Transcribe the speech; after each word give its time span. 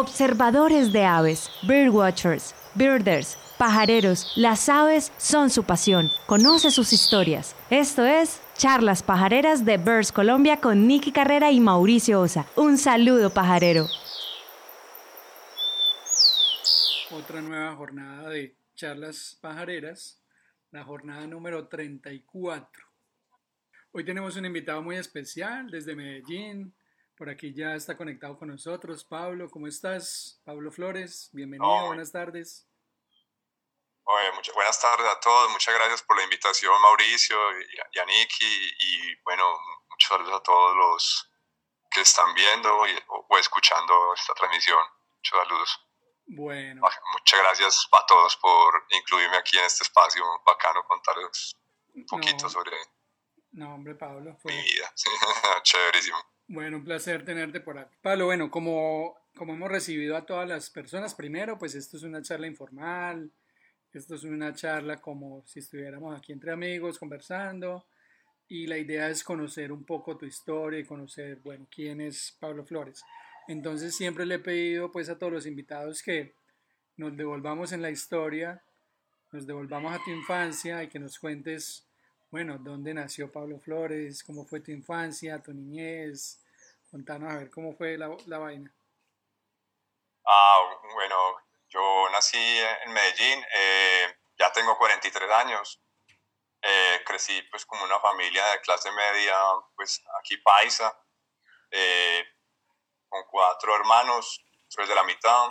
Observadores 0.00 0.92
de 0.92 1.04
aves, 1.04 1.50
birdwatchers, 1.64 2.54
birders, 2.76 3.36
pajareros, 3.58 4.32
las 4.36 4.68
aves 4.68 5.10
son 5.18 5.50
su 5.50 5.64
pasión. 5.64 6.12
Conoce 6.26 6.70
sus 6.70 6.92
historias. 6.92 7.56
Esto 7.68 8.06
es 8.06 8.40
Charlas 8.56 9.02
Pajareras 9.02 9.64
de 9.64 9.76
Birds 9.76 10.12
Colombia 10.12 10.60
con 10.60 10.86
Nicky 10.86 11.10
Carrera 11.10 11.50
y 11.50 11.58
Mauricio 11.58 12.20
Osa. 12.20 12.46
Un 12.54 12.78
saludo 12.78 13.30
pajarero. 13.30 13.88
Otra 17.10 17.40
nueva 17.40 17.74
jornada 17.74 18.28
de 18.28 18.54
Charlas 18.76 19.36
Pajareras, 19.40 20.22
la 20.70 20.84
jornada 20.84 21.26
número 21.26 21.66
34. 21.66 22.84
Hoy 23.90 24.04
tenemos 24.04 24.36
un 24.36 24.44
invitado 24.46 24.80
muy 24.80 24.94
especial 24.94 25.68
desde 25.68 25.96
Medellín, 25.96 26.72
por 27.18 27.28
aquí 27.28 27.52
ya 27.52 27.74
está 27.74 27.96
conectado 27.96 28.38
con 28.38 28.48
nosotros. 28.48 29.04
Pablo, 29.04 29.50
¿cómo 29.50 29.66
estás? 29.66 30.40
Pablo 30.44 30.70
Flores, 30.70 31.28
bienvenido, 31.32 31.86
buenas 31.86 32.12
tardes. 32.12 32.68
muchas, 34.34 34.54
buenas 34.54 34.80
tardes 34.80 35.06
a 35.06 35.18
todos, 35.18 35.50
muchas 35.50 35.74
gracias 35.74 36.02
por 36.02 36.16
la 36.16 36.22
invitación 36.22 36.80
Mauricio 36.80 37.36
y, 37.60 37.98
a 37.98 38.04
Niki 38.04 38.70
y 38.78 39.16
bueno, 39.24 39.44
muchos 39.90 40.08
saludos 40.08 40.34
a 40.34 40.42
todos 40.44 40.76
los 40.76 41.30
que 41.90 42.02
están 42.02 42.32
viendo 42.34 42.72
o, 42.76 43.38
escuchando 43.38 44.14
esta 44.14 44.34
transmisión. 44.34 44.78
Muchos 45.16 45.38
saludos. 45.38 45.80
Bueno. 46.26 46.82
Muchas 47.14 47.40
gracias 47.40 47.88
a 47.90 48.06
todos 48.06 48.36
por 48.36 48.86
incluirme 48.90 49.38
aquí 49.38 49.58
en 49.58 49.64
este 49.64 49.82
espacio 49.82 50.24
bacano, 50.46 50.84
contarles 50.84 51.56
un 51.94 52.06
poquito 52.06 52.48
sobre 52.48 52.76
no, 53.50 53.74
hombre, 53.74 53.94
Pablo. 53.94 54.36
mi 54.44 54.62
vida. 54.62 54.92
Chéverísimo. 55.62 56.18
Bueno, 56.50 56.78
un 56.78 56.84
placer 56.84 57.26
tenerte 57.26 57.60
por 57.60 57.78
aquí. 57.78 57.94
Pablo, 58.00 58.24
bueno, 58.24 58.50
como, 58.50 59.18
como 59.36 59.52
hemos 59.52 59.70
recibido 59.70 60.16
a 60.16 60.24
todas 60.24 60.48
las 60.48 60.70
personas, 60.70 61.14
primero, 61.14 61.58
pues 61.58 61.74
esto 61.74 61.98
es 61.98 62.04
una 62.04 62.22
charla 62.22 62.46
informal, 62.46 63.30
esto 63.92 64.14
es 64.14 64.24
una 64.24 64.54
charla 64.54 64.96
como 64.96 65.44
si 65.46 65.58
estuviéramos 65.58 66.16
aquí 66.16 66.32
entre 66.32 66.50
amigos 66.50 66.98
conversando 66.98 67.86
y 68.48 68.66
la 68.66 68.78
idea 68.78 69.10
es 69.10 69.22
conocer 69.22 69.72
un 69.72 69.84
poco 69.84 70.16
tu 70.16 70.24
historia 70.24 70.80
y 70.80 70.84
conocer, 70.84 71.40
bueno, 71.44 71.66
quién 71.70 72.00
es 72.00 72.34
Pablo 72.40 72.64
Flores. 72.64 73.02
Entonces 73.46 73.94
siempre 73.94 74.24
le 74.24 74.36
he 74.36 74.38
pedido 74.38 74.90
pues 74.90 75.10
a 75.10 75.18
todos 75.18 75.32
los 75.32 75.46
invitados 75.46 76.02
que 76.02 76.34
nos 76.96 77.14
devolvamos 77.14 77.72
en 77.72 77.82
la 77.82 77.90
historia, 77.90 78.62
nos 79.32 79.46
devolvamos 79.46 79.92
a 79.92 80.02
tu 80.02 80.10
infancia 80.10 80.82
y 80.82 80.88
que 80.88 80.98
nos 80.98 81.18
cuentes 81.18 81.87
bueno, 82.30 82.58
¿dónde 82.58 82.92
nació 82.92 83.32
Pablo 83.32 83.58
Flores? 83.58 84.22
¿Cómo 84.22 84.44
fue 84.44 84.60
tu 84.60 84.70
infancia, 84.70 85.42
tu 85.42 85.52
niñez? 85.52 86.38
Contanos 86.90 87.32
a 87.32 87.36
ver 87.38 87.50
cómo 87.50 87.74
fue 87.74 87.96
la, 87.96 88.14
la 88.26 88.38
vaina. 88.38 88.74
Ah, 90.26 90.78
bueno, 90.92 91.16
yo 91.68 92.08
nací 92.12 92.38
en 92.84 92.92
Medellín, 92.92 93.42
eh, 93.54 94.14
ya 94.38 94.52
tengo 94.52 94.76
43 94.76 95.30
años. 95.30 95.82
Eh, 96.60 97.02
crecí 97.06 97.40
pues 97.50 97.64
como 97.64 97.84
una 97.84 97.98
familia 98.00 98.44
de 98.48 98.60
clase 98.60 98.90
media, 98.90 99.34
pues 99.74 100.02
aquí 100.20 100.36
paisa, 100.38 100.94
eh, 101.70 102.24
con 103.08 103.22
cuatro 103.30 103.74
hermanos, 103.74 104.44
tres 104.68 104.88
de 104.88 104.94
la 104.94 105.04
mitad. 105.04 105.50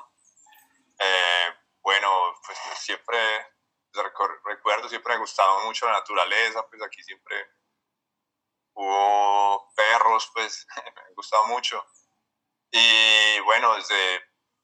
bueno, 1.81 2.33
pues 2.45 2.57
siempre 2.81 3.17
recuerdo, 4.03 4.89
siempre 4.89 5.13
me 5.13 5.19
gustaba 5.19 5.63
mucho 5.63 5.85
la 5.85 5.93
naturaleza, 5.93 6.65
pues 6.67 6.81
aquí 6.83 7.03
siempre 7.03 7.49
hubo 8.73 9.73
perros, 9.75 10.29
pues 10.33 10.67
me 11.07 11.13
gustaba 11.15 11.47
mucho. 11.47 11.85
Y 12.71 13.39
bueno, 13.41 13.75
desde 13.75 14.23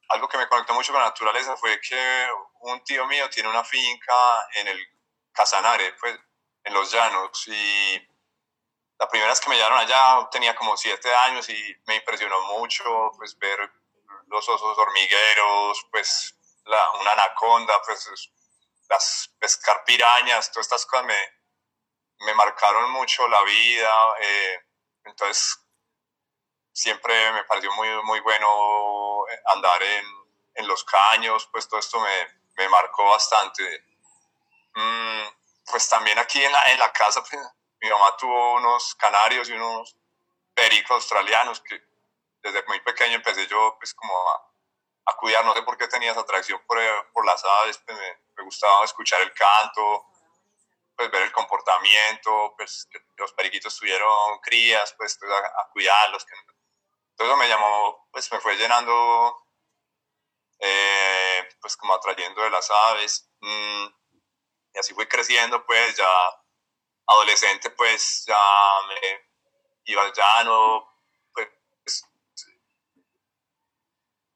algo 0.10 0.28
que 0.28 0.38
me 0.38 0.48
conectó 0.48 0.74
mucho 0.74 0.92
con 0.92 1.02
la 1.02 1.08
naturaleza 1.08 1.56
fue 1.58 1.80
que 1.82 2.28
un 2.62 2.84
tío 2.84 3.06
mío 3.08 3.30
tiene 3.30 3.50
una 3.50 3.64
finca 3.64 4.48
en 4.56 4.68
el 4.68 4.80
Casanare, 5.32 5.94
pues 6.00 6.20
en 6.66 6.74
los 6.74 6.92
llanos, 6.92 7.48
y 7.48 8.08
la 9.00 9.08
primera 9.10 9.32
vez 9.32 9.40
que 9.42 9.50
me 9.50 9.56
llevaron 9.56 9.80
allá 9.80 10.30
tenía 10.32 10.56
como 10.56 10.78
siete 10.78 11.14
años 11.14 11.50
y 11.50 11.76
me 11.88 11.96
impresionó 11.96 12.40
mucho 12.58 13.12
pues 13.18 13.38
ver 13.38 13.60
los 14.28 14.48
osos 14.48 14.78
hormigueros, 14.78 15.86
pues 15.92 16.36
una 16.66 17.12
anaconda, 17.12 17.82
pues 17.86 18.32
las 18.94 19.34
pescar 19.40 19.84
pirañas, 19.86 20.52
todas 20.52 20.68
estas 20.68 20.86
cosas 20.86 21.06
me, 21.06 21.18
me 22.26 22.34
marcaron 22.36 22.92
mucho 22.92 23.28
la 23.28 23.42
vida. 23.44 24.16
Eh, 24.22 24.60
entonces, 25.06 25.58
siempre 26.72 27.32
me 27.34 27.44
pareció 27.46 27.72
muy, 27.74 27.90
muy 28.04 28.20
bueno 28.22 29.26
andar 29.48 29.82
en, 29.82 30.06
en 30.56 30.68
los 30.68 30.84
caños, 30.84 31.48
pues 31.52 31.68
todo 31.68 31.80
esto 31.80 32.00
me, 32.00 32.28
me 32.58 32.70
marcó 32.70 33.06
bastante. 33.06 33.64
Mm, 34.76 35.28
pues 35.70 35.90
también 35.90 36.20
aquí 36.20 36.44
en 36.44 36.52
la, 36.52 36.64
en 36.72 36.80
la 36.80 36.92
casa, 36.92 37.22
pues, 37.22 37.42
mi 37.82 37.90
mamá 37.90 38.16
tuvo 38.18 38.54
unos 38.56 38.96
canarios 38.96 39.50
y 39.50 39.54
unos 39.54 39.98
pericos 40.54 40.92
australianos 40.92 41.62
que 41.62 41.82
desde 42.42 42.64
muy 42.68 42.80
pequeño 42.82 43.16
empecé 43.16 43.48
yo 43.48 43.76
pues 43.80 43.94
como 43.94 44.14
a, 44.30 44.53
a 45.06 45.16
cuidar, 45.16 45.44
no 45.46 45.54
sé 45.54 45.62
por 45.64 45.78
qué 45.78 45.88
tenía 45.88 46.12
esa 46.12 46.22
atracción 46.22 46.62
por, 46.66 46.78
por 47.12 47.26
las 47.26 47.44
aves, 47.62 47.78
pues 47.86 47.98
me, 47.98 48.18
me, 48.38 48.44
gustaba 48.44 48.86
escuchar 48.86 49.22
el 49.22 49.34
canto, 49.34 50.06
pues 50.96 51.12
ver 51.12 51.24
el 51.24 51.32
comportamiento, 51.32 52.54
pues 52.58 52.88
que 52.92 53.00
los 53.18 53.34
periquitos 53.34 53.78
tuvieron 53.78 54.40
crías, 54.40 54.94
pues, 54.98 55.18
pues 55.20 55.32
a, 55.32 55.70
cuidarlos. 55.72 56.26
Que, 56.26 56.34
todo 57.16 57.28
eso 57.28 57.38
me 57.38 57.48
llamó, 57.48 58.08
pues 58.12 58.32
me 58.32 58.40
fue 58.40 58.56
llenando, 58.56 59.46
eh, 60.60 61.50
pues 61.62 61.78
como 61.78 61.94
atrayendo 61.94 62.42
de 62.42 62.50
las 62.50 62.70
aves. 62.72 63.30
Mm, 63.42 63.86
y 64.74 64.80
así 64.80 64.94
fui 64.94 65.08
creciendo, 65.08 65.66
pues 65.66 65.98
ya 65.98 66.08
adolescente, 67.08 67.70
pues 67.72 68.24
ya 68.26 68.76
me 68.88 69.30
iba 69.86 70.04
al 70.04 70.14
llano, 70.14 70.93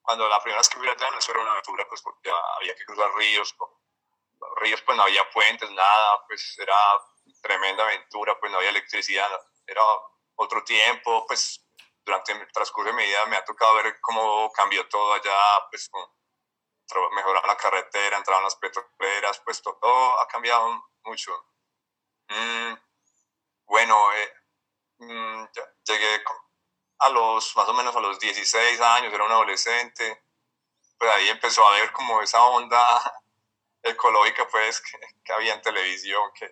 cuando 0.08 0.26
la 0.30 0.40
primera 0.40 0.62
vez 0.62 0.70
que 0.70 0.78
fui 0.78 0.88
allá 0.88 1.12
no 1.12 1.20
era 1.20 1.42
una 1.42 1.52
aventura, 1.52 1.86
pues 1.90 2.02
porque 2.02 2.32
había 2.32 2.74
que 2.76 2.86
cruzar 2.86 3.14
ríos, 3.16 3.54
ríos 4.56 4.82
pues 4.84 4.96
no 4.96 5.04
había 5.04 5.30
puentes, 5.32 5.70
nada, 5.72 6.26
pues 6.26 6.58
era 6.58 6.78
tremenda 7.42 7.84
aventura, 7.84 8.40
pues 8.40 8.50
no 8.50 8.58
había 8.58 8.70
electricidad, 8.70 9.30
era 9.66 9.82
otro 10.36 10.64
tiempo, 10.64 11.26
pues 11.28 11.62
durante 12.06 12.32
el 12.32 12.50
transcurso 12.54 12.90
de 12.90 12.96
mi 12.96 13.04
vida 13.04 13.26
me 13.26 13.36
ha 13.36 13.44
tocado 13.44 13.76
ver 13.76 14.00
cómo 14.00 14.50
cambió 14.54 14.88
todo 14.88 15.14
allá, 15.14 15.68
pues 15.70 15.92
mejoraron 17.12 17.46
la 17.46 17.58
carretera, 17.58 18.16
entraron 18.16 18.46
las 18.46 18.56
petroleras, 18.56 19.42
pues 19.44 19.62
todo, 19.62 20.22
ha 20.22 20.28
cambiado 20.30 20.90
mucho. 21.04 21.34
Mm, 22.30 22.76
bueno, 23.66 24.14
eh, 24.14 24.34
mm, 25.00 25.46
llegué 25.84 26.24
a 27.00 27.10
los, 27.10 27.56
más 27.56 27.68
o 27.68 27.74
menos 27.74 27.96
a 27.96 28.00
los 28.00 28.20
16 28.20 28.82
años, 28.82 29.14
era 29.14 29.24
un 29.24 29.32
adolescente, 29.32 30.24
pues 30.98 31.12
ahí 31.12 31.30
empezó 31.30 31.66
a 31.68 31.74
ver 31.74 31.92
como 31.92 32.22
esa 32.22 32.44
onda 32.44 33.22
ecológica 33.84 34.48
pues 34.48 34.82
que, 35.24 35.34
había 35.34 35.54
en 35.54 35.62
televisión, 35.62 36.32
que, 36.34 36.50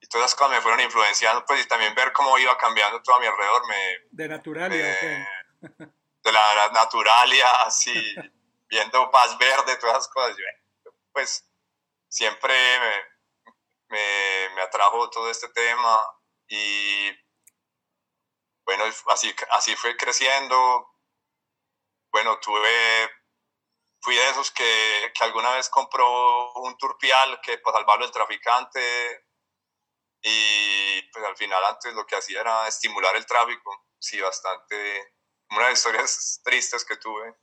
y 0.00 0.06
todas 0.06 0.26
esas 0.26 0.38
cosas 0.38 0.56
me 0.56 0.60
fueron 0.60 0.80
influenciando, 0.80 1.44
pues 1.46 1.64
y 1.64 1.68
también 1.68 1.94
ver 1.94 2.12
cómo 2.12 2.38
iba 2.38 2.56
cambiando 2.58 3.02
todo 3.02 3.16
a 3.16 3.20
mi 3.20 3.26
alrededor 3.26 3.66
me... 3.66 3.98
De 4.10 4.28
naturalia, 4.28 5.28
De 6.24 6.32
la 6.32 6.70
naturalia, 6.72 7.48
así, 7.66 8.14
viendo 8.68 9.10
paz 9.10 9.36
verde, 9.38 9.76
todas 9.76 9.98
esas 9.98 10.08
cosas, 10.08 10.36
pues 11.12 11.46
siempre 12.08 12.54
me, 12.80 13.54
me, 13.88 14.54
me 14.54 14.62
atrajo 14.62 15.08
todo 15.10 15.30
este 15.30 15.48
tema 15.48 16.00
y 16.48 17.23
bueno, 18.64 18.84
así, 19.08 19.34
así 19.50 19.76
fue 19.76 19.96
creciendo. 19.96 20.90
Bueno, 22.12 22.38
tuve, 22.40 23.10
fui 24.00 24.14
de 24.14 24.30
esos 24.30 24.50
que, 24.50 25.12
que 25.14 25.24
alguna 25.24 25.50
vez 25.54 25.68
compró 25.68 26.52
un 26.54 26.76
turpial 26.78 27.40
que 27.42 27.58
para 27.58 27.78
salvarlo 27.78 28.04
del 28.04 28.12
traficante 28.12 29.24
y 30.26 31.02
pues 31.12 31.24
al 31.24 31.36
final 31.36 31.62
antes 31.64 31.92
lo 31.94 32.06
que 32.06 32.16
hacía 32.16 32.40
era 32.40 32.66
estimular 32.66 33.14
el 33.16 33.26
tráfico. 33.26 33.86
Sí, 33.98 34.20
bastante, 34.20 35.14
una 35.50 35.64
de 35.64 35.70
las 35.70 35.78
historias 35.78 36.40
tristes 36.42 36.84
que 36.84 36.96
tuve, 36.96 37.34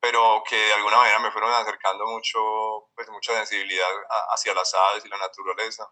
pero 0.00 0.42
que 0.48 0.56
de 0.56 0.72
alguna 0.74 0.96
manera 0.96 1.20
me 1.20 1.30
fueron 1.30 1.52
acercando 1.52 2.06
mucho, 2.06 2.90
pues 2.94 3.08
mucha 3.10 3.32
sensibilidad 3.34 3.88
hacia 4.32 4.54
las 4.54 4.74
aves 4.74 5.04
y 5.04 5.08
la 5.08 5.18
naturaleza. 5.18 5.88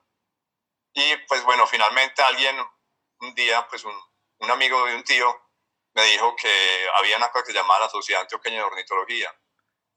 Y 0.94 1.16
pues 1.28 1.44
bueno, 1.44 1.66
finalmente 1.66 2.22
alguien 2.22 2.56
un 3.20 3.34
día, 3.34 3.66
pues 3.68 3.84
un, 3.84 3.94
un 4.40 4.50
amigo 4.50 4.84
de 4.86 4.94
un 4.94 5.04
tío 5.04 5.48
me 5.94 6.04
dijo 6.04 6.36
que 6.36 6.88
había 6.94 7.16
una 7.16 7.30
cosa 7.30 7.44
que 7.44 7.52
se 7.52 7.58
llamaba 7.58 7.80
la 7.80 7.88
Sociedad 7.88 8.22
Antioqueña 8.22 8.58
de 8.58 8.64
Ornitología, 8.64 9.34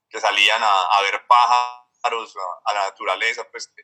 que 0.10 0.20
salían 0.20 0.62
a, 0.64 1.02
ver 1.02 1.26
pájaros, 1.28 2.36
a, 2.66 2.74
la 2.74 2.82
naturaleza, 2.84 3.48
pues 3.52 3.68
que, 3.68 3.84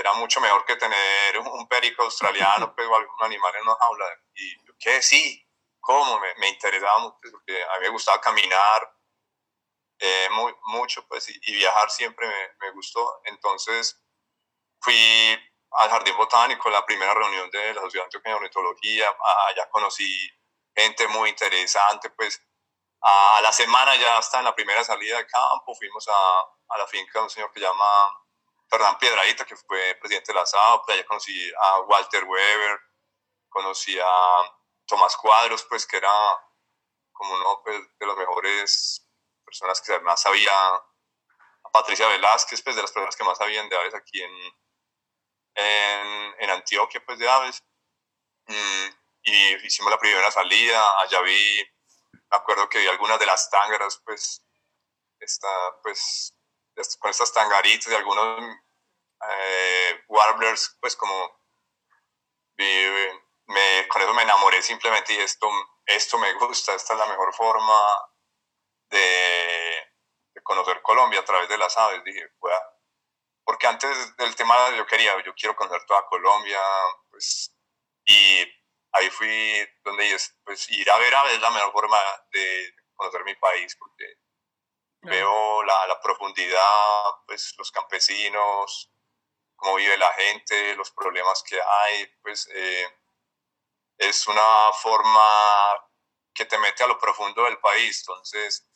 era 0.00 0.14
mucho 0.14 0.40
mejor 0.40 0.64
que 0.64 0.76
tener 0.76 1.38
un, 1.38 1.68
perico 1.68 2.02
australiano 2.02 2.74
pues, 2.76 2.88
o 2.88 2.96
algún 2.96 3.22
animal 3.22 3.54
en 3.56 3.62
una 3.62 3.76
jaula. 3.76 4.06
Y 4.34 4.66
yo, 4.66 4.72
¿qué? 4.78 5.02
Sí, 5.02 5.46
¿cómo? 5.80 6.18
Me, 6.18 6.34
me 6.36 6.48
interesaba 6.48 6.98
mucho, 7.00 7.18
porque 7.30 7.62
a 7.62 7.78
mí 7.78 7.82
me 7.82 7.88
gustaba 7.90 8.20
caminar, 8.20 8.90
eh, 9.98 10.28
muy, 10.32 10.54
mucho, 10.66 11.06
pues, 11.06 11.28
y, 11.28 11.52
viajar 11.52 11.90
siempre 11.90 12.26
me, 12.26 12.48
me, 12.60 12.70
gustó. 12.72 13.20
Entonces, 13.24 14.02
fui 14.80 15.38
al 15.74 15.90
Jardín 15.90 16.16
Botánico, 16.16 16.70
la 16.70 16.84
primera 16.84 17.14
reunión 17.14 17.50
de 17.50 17.74
la 17.74 17.80
Sociedad 17.80 18.04
Antioqueña 18.04 18.34
de 18.34 18.38
Ornitología, 18.38 19.14
allá 19.48 19.68
conocí 19.70 20.30
gente 20.74 21.06
muy 21.08 21.30
interesante, 21.30 22.10
pues, 22.10 22.42
a 23.00 23.40
la 23.42 23.52
semana 23.52 23.96
ya 23.96 24.18
hasta 24.18 24.38
en 24.38 24.44
la 24.44 24.54
primera 24.54 24.84
salida 24.84 25.18
de 25.18 25.26
campo, 25.26 25.74
fuimos 25.74 26.06
a, 26.08 26.40
a 26.68 26.78
la 26.78 26.86
finca 26.86 27.18
de 27.18 27.24
un 27.24 27.30
señor 27.30 27.50
que 27.52 27.60
llama 27.60 28.08
Fernán 28.68 28.96
Piedradita, 28.98 29.44
que 29.44 29.56
fue 29.56 29.96
presidente 29.96 30.32
de 30.32 30.38
la 30.38 30.46
SAO, 30.46 30.82
pues 30.84 30.96
allá 30.96 31.06
conocí 31.06 31.52
a 31.60 31.80
Walter 31.80 32.24
Weber, 32.24 32.80
conocí 33.48 33.98
a 33.98 34.56
Tomás 34.86 35.16
Cuadros, 35.16 35.64
pues 35.64 35.86
que 35.86 35.96
era 35.96 36.12
como 37.12 37.34
uno 37.34 37.60
pues, 37.62 37.78
de 37.98 38.06
los 38.06 38.16
mejores 38.16 39.06
personas 39.44 39.80
que 39.80 39.98
más 40.00 40.22
sabía, 40.22 40.52
a 40.54 41.70
Patricia 41.72 42.08
Velázquez, 42.08 42.62
pues 42.62 42.76
de 42.76 42.82
las 42.82 42.92
personas 42.92 43.16
que 43.16 43.24
más 43.24 43.38
sabían 43.38 43.68
de 43.68 43.76
aves 43.76 43.94
aquí 43.94 44.22
en, 44.22 44.32
en, 45.54 46.34
en 46.38 46.50
Antioquia, 46.50 47.02
pues 47.04 47.18
de 47.18 47.28
aves. 47.28 47.62
Mm, 48.46 48.86
y 49.24 49.66
hicimos 49.66 49.90
la 49.90 49.98
primera 49.98 50.30
salida, 50.30 51.00
allá 51.00 51.20
vi, 51.22 51.62
me 52.12 52.36
acuerdo 52.36 52.68
que 52.68 52.78
vi 52.78 52.88
algunas 52.88 53.18
de 53.18 53.26
las 53.26 53.48
tángaras, 53.50 54.00
pues, 54.04 54.44
está, 55.20 55.48
pues, 55.82 56.34
con 56.98 57.10
estas 57.10 57.32
tangaritas 57.32 57.92
y 57.92 57.94
algunos 57.94 58.56
eh, 59.28 60.04
warblers, 60.08 60.76
pues 60.80 60.96
como 60.96 61.42
me, 63.46 63.88
con 63.88 64.02
eso 64.02 64.14
me 64.14 64.22
enamoré 64.22 64.62
simplemente 64.62 65.14
y 65.14 65.18
esto, 65.18 65.48
esto 65.86 66.18
me 66.18 66.32
gusta, 66.34 66.74
esta 66.74 66.94
es 66.94 66.98
la 66.98 67.06
mejor 67.06 67.34
forma 67.34 67.78
de, 68.90 69.88
conocer 70.42 70.82
Colombia 70.82 71.20
a 71.20 71.24
través 71.24 71.48
de 71.48 71.58
las 71.58 71.76
aves. 71.78 72.02
Dije, 72.04 72.28
porque 73.44 73.66
antes 73.66 74.16
del 74.16 74.34
tema 74.36 74.54
yo 74.76 74.86
quería, 74.86 75.22
yo 75.24 75.34
quiero 75.34 75.56
conocer 75.56 75.84
toda 75.86 76.06
Colombia, 76.06 76.60
pues, 77.10 77.54
y 78.04 78.44
ahí 78.92 79.10
fui 79.10 79.68
donde 79.84 80.16
pues, 80.44 80.70
ir 80.70 80.90
a 80.90 80.98
ver 80.98 81.14
aves 81.14 81.34
es 81.34 81.40
la 81.40 81.50
mejor 81.50 81.72
forma 81.72 81.98
de 82.32 82.74
conocer 82.94 83.24
mi 83.24 83.34
país, 83.36 83.76
porque 83.76 84.04
veo 85.02 85.62
la, 85.64 85.86
la, 85.88 86.00
profundidad, 86.00 87.04
pues, 87.26 87.54
los 87.58 87.72
campesinos, 87.72 88.92
cómo 89.56 89.76
vive 89.76 89.96
la 89.96 90.12
gente, 90.14 90.74
los 90.76 90.90
problemas 90.90 91.42
que 91.42 91.60
hay, 91.60 92.06
pues 92.22 92.48
eh, 92.52 92.86
es 93.98 94.26
una 94.26 94.72
forma 94.72 95.88
que 96.34 96.44
te 96.44 96.58
mete 96.58 96.82
a 96.82 96.88
lo 96.88 96.98
profundo 96.98 97.44
del 97.44 97.58
país. 97.58 98.00
Entonces, 98.00 98.66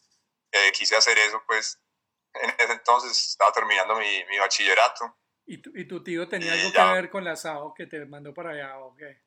eh, 0.52 0.72
quise 0.72 0.96
hacer 0.96 1.18
eso, 1.18 1.42
pues 1.46 1.80
en 2.42 2.50
ese 2.58 2.72
entonces 2.72 3.30
estaba 3.30 3.52
terminando 3.52 3.96
mi, 3.96 4.24
mi 4.26 4.38
bachillerato. 4.38 5.16
¿Y 5.46 5.62
tu, 5.62 5.70
¿Y 5.74 5.86
tu, 5.86 6.02
tío 6.02 6.28
tenía 6.28 6.52
algo 6.52 6.72
que 6.72 6.82
ver 6.82 7.10
con 7.10 7.24
la 7.24 7.36
SAO 7.36 7.72
que 7.74 7.86
te 7.86 8.04
mandó 8.04 8.34
para 8.34 8.50
allá 8.50 8.78
o 8.78 8.96
qué? 8.96 9.22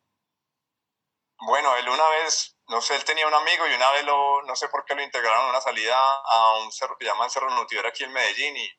Bueno, 1.41 1.75
él 1.77 1.87
una 1.87 2.09
vez, 2.09 2.57
no 2.67 2.81
sé, 2.81 2.95
él 2.97 3.05
tenía 3.05 3.25
un 3.25 3.33
amigo 3.33 3.65
y 3.65 3.73
una 3.73 3.91
vez 3.91 4.03
lo, 4.03 4.41
no 4.43 4.55
sé 4.57 4.67
por 4.67 4.83
qué 4.83 4.93
lo 4.93 5.01
integraron 5.01 5.45
a 5.45 5.49
una 5.49 5.61
salida 5.61 5.95
a 5.95 6.59
un 6.61 6.71
cerro 6.71 6.97
que 6.97 7.05
llaman 7.05 7.29
Cerro 7.29 7.49
Nutiver 7.49 7.87
aquí 7.87 8.03
en 8.03 8.11
Medellín 8.11 8.57
y 8.57 8.69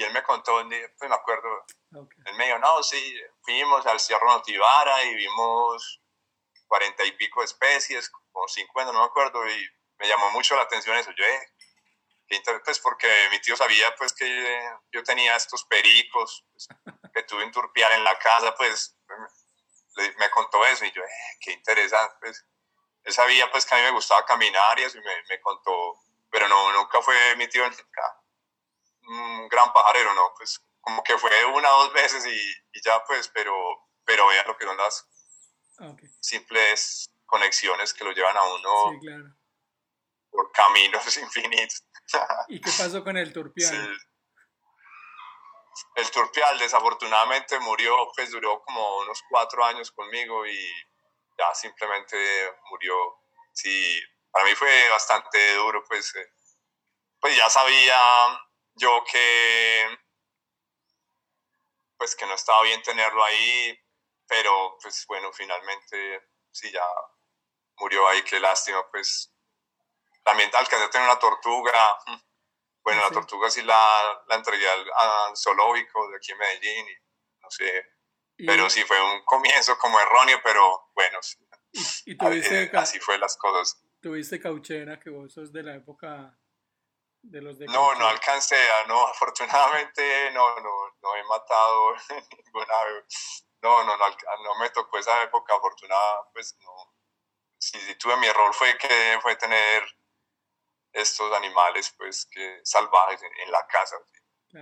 y 0.00 0.04
él 0.04 0.14
me 0.14 0.22
contó, 0.22 0.62
pues 0.98 1.10
me 1.10 1.14
acuerdo, 1.14 1.66
él 2.24 2.34
me 2.36 2.46
dijo, 2.46 2.58
no, 2.58 2.82
sí, 2.82 3.20
fuimos 3.42 3.84
al 3.84 4.00
Cerro 4.00 4.26
Notivara 4.28 5.04
y 5.04 5.14
vimos 5.14 6.00
cuarenta 6.66 7.04
y 7.04 7.12
pico 7.12 7.42
especies, 7.42 8.08
como 8.08 8.48
cincuenta, 8.48 8.92
no 8.92 9.00
me 9.00 9.04
acuerdo, 9.04 9.46
y 9.46 9.68
me 9.98 10.08
llamó 10.08 10.30
mucho 10.30 10.56
la 10.56 10.62
atención 10.62 10.96
eso. 10.96 11.10
Yo, 11.10 11.22
eh, 11.22 11.40
qué 12.30 12.60
pues 12.64 12.78
porque 12.78 13.08
mi 13.30 13.40
tío 13.40 13.56
sabía 13.56 13.94
pues 13.96 14.12
que 14.12 14.70
yo 14.92 15.02
tenía 15.02 15.34
estos 15.36 15.64
pericos, 15.64 16.44
pues, 16.52 16.68
que 17.14 17.22
tuve 17.24 17.44
un 17.44 17.50
turpial 17.50 17.92
en 17.92 18.04
la 18.04 18.18
casa, 18.18 18.54
pues 18.54 18.96
me, 19.96 20.30
contó 20.30 20.64
eso 20.64 20.84
y 20.84 20.92
yo, 20.92 21.02
eh, 21.02 21.38
qué 21.40 21.52
interesante, 21.52 22.14
pues 22.20 22.46
él 23.02 23.12
sabía 23.12 23.50
pues 23.50 23.66
que 23.66 23.74
a 23.74 23.78
mí 23.78 23.84
me 23.84 23.90
gustaba 23.90 24.24
caminar 24.24 24.78
y 24.78 24.84
eso 24.84 24.98
y 24.98 25.00
me, 25.02 25.22
me 25.28 25.40
contó, 25.40 26.00
pero 26.30 26.48
no, 26.48 26.72
nunca 26.72 27.02
fue 27.02 27.16
mi 27.36 27.48
tío, 27.48 27.64
nunca, 27.68 28.22
un 29.08 29.48
gran 29.48 29.72
pajarero, 29.72 30.14
¿no? 30.14 30.32
Pues 30.36 30.60
como 30.80 31.02
que 31.02 31.18
fue 31.18 31.44
una 31.46 31.74
o 31.74 31.84
dos 31.84 31.92
veces 31.92 32.24
y, 32.26 32.80
ya 32.80 33.02
pues, 33.04 33.28
pero, 33.28 33.54
pero 34.04 34.28
vean 34.28 34.46
lo 34.46 34.56
que 34.56 34.66
son 34.66 34.76
las 34.76 35.06
simples 36.20 37.10
conexiones 37.26 37.92
que 37.92 38.04
lo 38.04 38.12
llevan 38.12 38.36
a 38.36 38.42
uno 38.42 39.00
por 40.30 40.50
caminos 40.52 41.16
infinitos. 41.18 41.84
¿Y 42.48 42.60
qué 42.60 42.70
pasó 42.70 43.02
con 43.04 43.16
el 43.16 43.32
turpial? 43.32 43.98
El 45.94 46.10
turpial 46.10 46.58
desafortunadamente 46.58 47.58
murió, 47.60 47.94
pues 48.14 48.30
duró 48.30 48.62
como 48.62 48.98
unos 48.98 49.22
cuatro 49.28 49.64
años 49.64 49.90
conmigo 49.92 50.46
y 50.46 50.68
ya 51.38 51.54
simplemente 51.54 52.16
murió. 52.70 52.94
Sí, 53.52 54.00
para 54.30 54.44
mí 54.44 54.54
fue 54.54 54.88
bastante 54.90 55.54
duro, 55.54 55.82
pues, 55.88 56.14
eh, 56.16 56.32
pues 57.20 57.36
ya 57.36 57.48
sabía 57.48 57.98
yo 58.74 59.04
que 59.10 59.98
pues 62.00 62.16
que 62.16 62.24
no 62.24 62.32
estaba 62.32 62.62
bien 62.62 62.82
tenerlo 62.82 63.22
ahí, 63.22 63.78
pero 64.26 64.78
pues 64.80 65.04
bueno, 65.06 65.30
finalmente 65.34 66.30
sí 66.50 66.72
ya 66.72 66.86
murió 67.76 68.08
ahí, 68.08 68.22
qué 68.22 68.40
lástima, 68.40 68.90
pues 68.90 69.30
alcancé 70.24 70.84
a 70.84 70.90
tener 70.90 71.08
una 71.08 71.18
tortuga, 71.18 71.98
bueno, 72.82 73.02
la 73.02 73.10
tortuga 73.10 73.50
sí 73.50 73.62
la, 73.62 74.22
la 74.28 74.34
entregué 74.36 74.68
al, 74.68 75.36
zoológico 75.36 76.08
de 76.10 76.16
aquí 76.16 76.32
en 76.32 76.38
Medellín 76.38 76.86
y 76.88 77.40
no 77.42 77.50
sé, 77.50 77.86
pero 78.36 78.70
sí 78.70 78.82
fue 78.84 79.00
un 79.02 79.24
comienzo 79.24 79.76
como 79.78 80.00
erróneo, 80.00 80.40
pero 80.42 80.90
bueno, 80.94 81.18
¿Y, 82.04 82.16
tuviste, 82.16 82.70
así 82.74 82.98
fue 82.98 83.18
las 83.18 83.36
cosas. 83.36 83.80
¿Tuviste 84.00 84.40
cauchera 84.40 84.98
que 84.98 85.10
vos 85.10 85.32
sos 85.32 85.52
de 85.52 85.62
la 85.62 85.76
época 85.76 86.36
no, 87.22 87.94
no 87.96 88.06
alcancé 88.08 88.56
no, 88.88 89.06
afortunadamente 89.06 90.30
no, 90.32 90.58
no, 90.60 90.70
no 91.02 91.16
he 91.16 91.24
matado 91.24 91.94
ninguna 92.44 92.74
no, 93.62 93.84
no, 93.84 93.96
no, 93.96 94.06
no 94.42 94.54
me 94.58 94.70
tocó 94.70 94.98
esa 94.98 95.22
época, 95.22 95.54
afortunada, 95.54 96.30
pues 96.32 96.56
no. 96.60 96.94
Si, 97.58 97.78
tuve 97.96 98.16
mi 98.16 98.26
error 98.26 98.54
fue 98.54 98.78
que 98.78 99.18
fue 99.20 99.36
tener 99.36 99.82
estos 100.92 101.32
animales, 101.34 101.94
pues, 101.96 102.26
que 102.30 102.60
salvajes 102.64 103.22
en, 103.22 103.50
la 103.50 103.66
casa. 103.66 103.96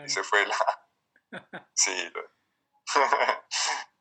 Ese 0.04 0.22
fue 0.22 0.46
la... 0.46 0.56
sí. 1.74 2.12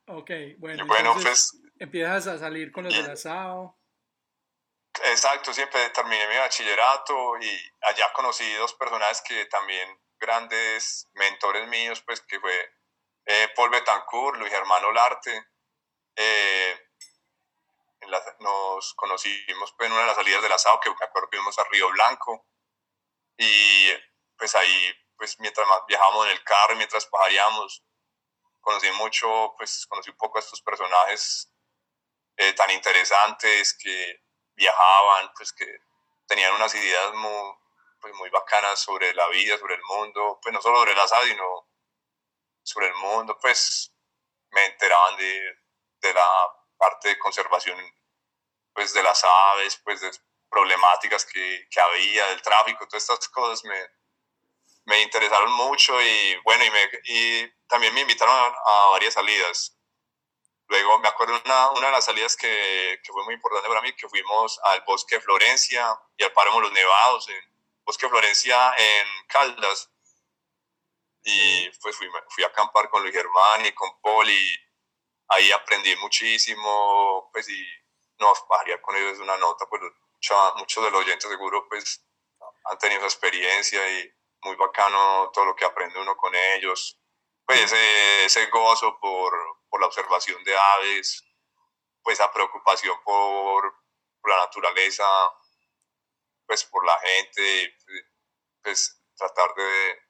ok, 0.08 0.32
bueno, 0.60 0.86
bueno 0.86 1.14
pues, 1.22 1.60
empiezas 1.80 2.28
a 2.28 2.38
salir 2.38 2.72
con 2.72 2.86
los 2.86 2.94
del 2.94 3.12
asado. 3.12 3.78
Exacto, 5.06 5.54
siempre 5.54 5.90
terminé 5.92 6.28
mi 6.28 6.38
bachillerato 6.38 7.38
y 7.40 7.72
allá 7.82 8.12
conocí 8.14 8.52
dos 8.56 8.74
personajes 8.74 9.22
que 9.22 9.46
también 9.46 9.88
grandes 10.20 11.08
mentores 11.14 11.68
míos, 11.68 12.02
pues 12.02 12.22
que 12.22 12.40
fue 12.40 12.74
eh, 13.26 13.50
Paul 13.56 13.70
Betancourt, 13.70 14.40
Luis 14.40 14.52
Germano 14.52 14.92
Larte. 14.92 15.50
Eh, 16.16 16.87
nos 18.40 18.94
conocimos 18.94 19.74
pues, 19.78 19.88
en 19.88 19.94
una 19.94 20.02
de 20.02 20.08
las 20.08 20.16
salidas 20.16 20.42
del 20.42 20.52
asado, 20.52 20.80
que 20.80 20.90
me 20.90 20.96
acuerdo 20.96 21.30
que 21.30 21.38
fuimos 21.38 21.58
a 21.60 21.64
Río 21.66 21.90
Blanco. 21.90 22.48
Y 23.38 23.90
pues 24.38 24.56
ahí, 24.56 24.94
pues 25.16 25.40
mientras 25.40 25.68
viajábamos 25.88 26.26
en 26.28 26.32
el 26.34 26.44
carro 26.44 26.74
y 26.74 26.78
mientras 26.78 27.06
pajaríamos, 27.06 27.84
conocí 28.62 28.92
mucho, 28.92 29.54
pues 29.58 29.86
conocí 29.88 30.10
un 30.10 30.18
poco 30.18 30.38
a 30.38 30.42
estos 30.42 30.62
personajes 30.62 31.52
eh, 32.38 32.54
tan 32.54 32.70
interesantes 32.72 33.78
que 33.78 34.24
viajaban, 34.56 35.32
pues 35.36 35.54
que 35.54 35.66
tenían 36.28 36.54
unas 36.54 36.74
ideas 36.76 37.14
muy, 37.14 37.54
pues, 38.02 38.14
muy 38.16 38.30
bacanas 38.30 38.80
sobre 38.80 39.14
la 39.14 39.28
vida, 39.30 39.58
sobre 39.58 39.76
el 39.76 39.84
mundo, 39.84 40.40
pues 40.42 40.54
no 40.54 40.62
solo 40.62 40.80
sobre 40.80 40.96
las 40.96 41.12
aves, 41.14 41.30
sino 41.30 41.68
sobre 42.64 42.88
el 42.88 42.96
mundo, 42.96 43.38
pues 43.40 43.94
me 44.52 44.66
enteraban 44.66 45.16
de, 45.18 45.42
de 46.02 46.14
la 46.14 46.57
parte 46.78 47.10
de 47.10 47.20
conservación 47.20 47.78
pues 48.74 48.94
de 48.94 49.02
las 49.02 49.24
aves, 49.24 49.82
pues 49.84 50.02
de 50.02 50.12
problemáticas 50.50 51.26
que, 51.26 51.68
que 51.70 51.80
había, 51.80 52.28
del 52.28 52.42
tráfico, 52.42 52.88
todas 52.88 53.04
estas 53.04 53.28
cosas 53.30 53.64
me, 53.64 53.76
me 54.86 55.02
interesaron 55.02 55.52
mucho 55.54 56.00
y 56.02 56.36
bueno, 56.44 56.64
y, 56.64 56.70
me, 56.72 56.90
y 57.06 57.52
también 57.68 57.94
me 57.94 58.02
invitaron 58.02 58.54
a 58.66 58.88
varias 58.92 59.16
salidas. 59.16 59.78
Luego 60.70 61.00
me 61.00 61.08
acuerdo 61.08 61.42
una, 61.44 61.72
una 61.72 61.88
de 61.88 61.92
las 61.94 62.06
salidas 62.06 62.36
que, 62.36 63.00
que, 63.04 63.12
fue 63.12 63.24
muy 63.26 63.34
importante 63.34 63.68
para 63.68 63.82
mí, 63.82 63.94
que 63.94 64.08
fuimos 64.10 64.60
al 64.64 64.82
Bosque 64.82 65.20
Florencia 65.22 65.98
y 66.18 66.24
al 66.24 66.34
Páramo 66.34 66.62
Los 66.62 66.72
Nevados, 66.72 67.28
en 67.30 67.42
Bosque 67.84 68.08
Florencia 68.10 68.74
en 68.78 69.08
Caldas. 69.28 69.90
Y 71.24 71.70
pues 71.82 71.96
fui, 71.98 72.08
fui 72.30 72.44
a 72.44 72.48
acampar 72.48 72.90
con 72.90 73.02
Luis 73.02 73.14
Germán 73.14 73.66
y 73.66 73.72
con 73.74 74.00
Paul 74.02 74.30
y 74.30 74.67
ahí 75.30 75.52
aprendí 75.52 75.96
muchísimo, 75.98 77.30
pues 77.32 77.50
y 77.50 77.66
no, 78.20 78.34
pajaría 78.50 78.82
con 78.82 78.96
ellos 78.96 79.20
una 79.20 79.38
nota, 79.38 79.66
pues 79.68 79.82
muchos 80.58 80.84
de 80.84 80.92
los 80.92 81.02
oyentes 81.02 81.30
seguro 81.30 81.68
pues 81.70 82.04
han 82.66 82.78
tenido 82.78 83.00
esa 83.00 83.08
experiencia 83.08 84.00
y 84.00 84.12
muy 84.42 84.56
bacano 84.56 85.32
todo 85.34 85.46
lo 85.46 85.56
que 85.56 85.66
aprende 85.66 86.00
uno 86.00 86.16
con 86.18 86.34
ellos. 86.36 87.00
Pues 87.46 87.62
ese, 87.62 88.26
ese 88.26 88.46
gozo 88.48 89.00
por, 89.00 89.34
por, 89.70 89.80
la 89.80 89.88
observación 89.88 90.44
de 90.44 90.58
aves, 90.58 91.24
pues 92.04 92.20
esa 92.20 92.32
preocupación 92.32 93.02
por, 93.04 93.74
por 94.20 94.32
la 94.32 94.38
naturaleza, 94.38 95.06
pues 96.46 96.66
por 96.66 96.86
la 96.86 97.00
gente, 97.00 97.78
pues 98.62 99.02
tratar 99.16 99.54
de, 99.56 100.02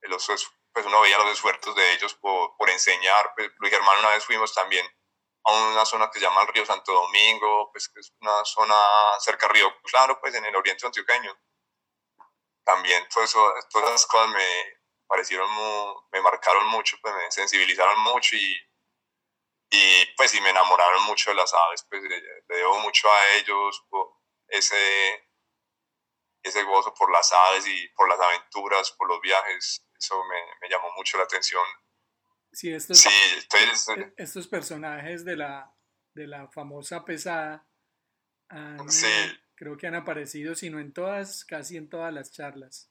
de 0.00 0.08
los, 0.08 0.28
pues 0.74 0.84
uno 0.86 1.00
veía 1.00 1.18
los 1.18 1.30
esfuerzos 1.30 1.74
de 1.76 1.92
ellos 1.92 2.14
por, 2.14 2.56
por 2.56 2.68
enseñar. 2.68 3.32
Pues 3.36 3.50
Luis 3.58 3.72
Germán 3.72 3.98
una 4.00 4.10
vez 4.10 4.24
fuimos 4.24 4.52
también 4.52 4.84
a 5.44 5.52
una 5.52 5.84
zona 5.86 6.10
que 6.10 6.18
se 6.18 6.24
llama 6.24 6.42
el 6.42 6.48
Río 6.48 6.66
Santo 6.66 6.92
Domingo, 6.92 7.70
pues 7.70 7.88
que 7.88 8.00
es 8.00 8.12
una 8.20 8.44
zona 8.44 8.74
cerca 9.20 9.46
del 9.46 9.56
Río 9.56 9.72
Claro, 9.84 10.18
pues 10.20 10.34
en 10.34 10.44
el 10.44 10.56
oriente 10.56 10.84
antioqueño. 10.84 11.38
También 12.64 13.06
todo 13.08 13.22
eso, 13.22 13.54
todas 13.70 13.90
esas 13.90 14.06
cosas 14.06 14.30
me 14.30 14.74
parecieron, 15.06 15.48
me 16.10 16.20
marcaron 16.22 16.66
mucho, 16.68 16.96
pues 17.00 17.14
me 17.14 17.30
sensibilizaron 17.30 18.00
mucho 18.00 18.34
y, 18.34 18.56
y 19.70 20.06
pues 20.16 20.34
y 20.34 20.40
me 20.40 20.50
enamoraron 20.50 21.04
mucho 21.04 21.30
de 21.30 21.36
las 21.36 21.52
aves, 21.54 21.86
pues 21.88 22.02
le, 22.02 22.20
debo 22.48 22.80
mucho 22.80 23.12
a 23.12 23.28
ellos, 23.34 23.84
ese, 24.48 25.28
ese 26.42 26.62
gozo 26.64 26.92
por 26.94 27.12
las 27.12 27.30
aves 27.32 27.66
y 27.66 27.88
por 27.90 28.08
las 28.08 28.18
aventuras, 28.18 28.90
por 28.92 29.08
los 29.08 29.20
viajes, 29.20 29.83
eso 29.98 30.22
me, 30.24 30.36
me 30.60 30.68
llamó 30.68 30.90
mucho 30.96 31.16
la 31.18 31.24
atención 31.24 31.62
Sí, 32.54 32.72
estos, 32.72 33.04
e, 33.06 34.14
estos 34.16 34.46
personajes 34.46 35.24
de 35.24 35.36
la, 35.36 35.74
de 36.14 36.28
la 36.28 36.46
famosa 36.48 37.04
pesada 37.04 37.66
creo 39.56 39.76
que 39.76 39.88
han 39.88 39.96
aparecido, 39.96 40.54
si 40.54 40.70
no 40.70 40.78
en 40.78 40.92
todas, 40.92 41.44
casi 41.44 41.76
en 41.76 41.88
todas 41.88 42.12
las 42.14 42.30
charlas. 42.30 42.90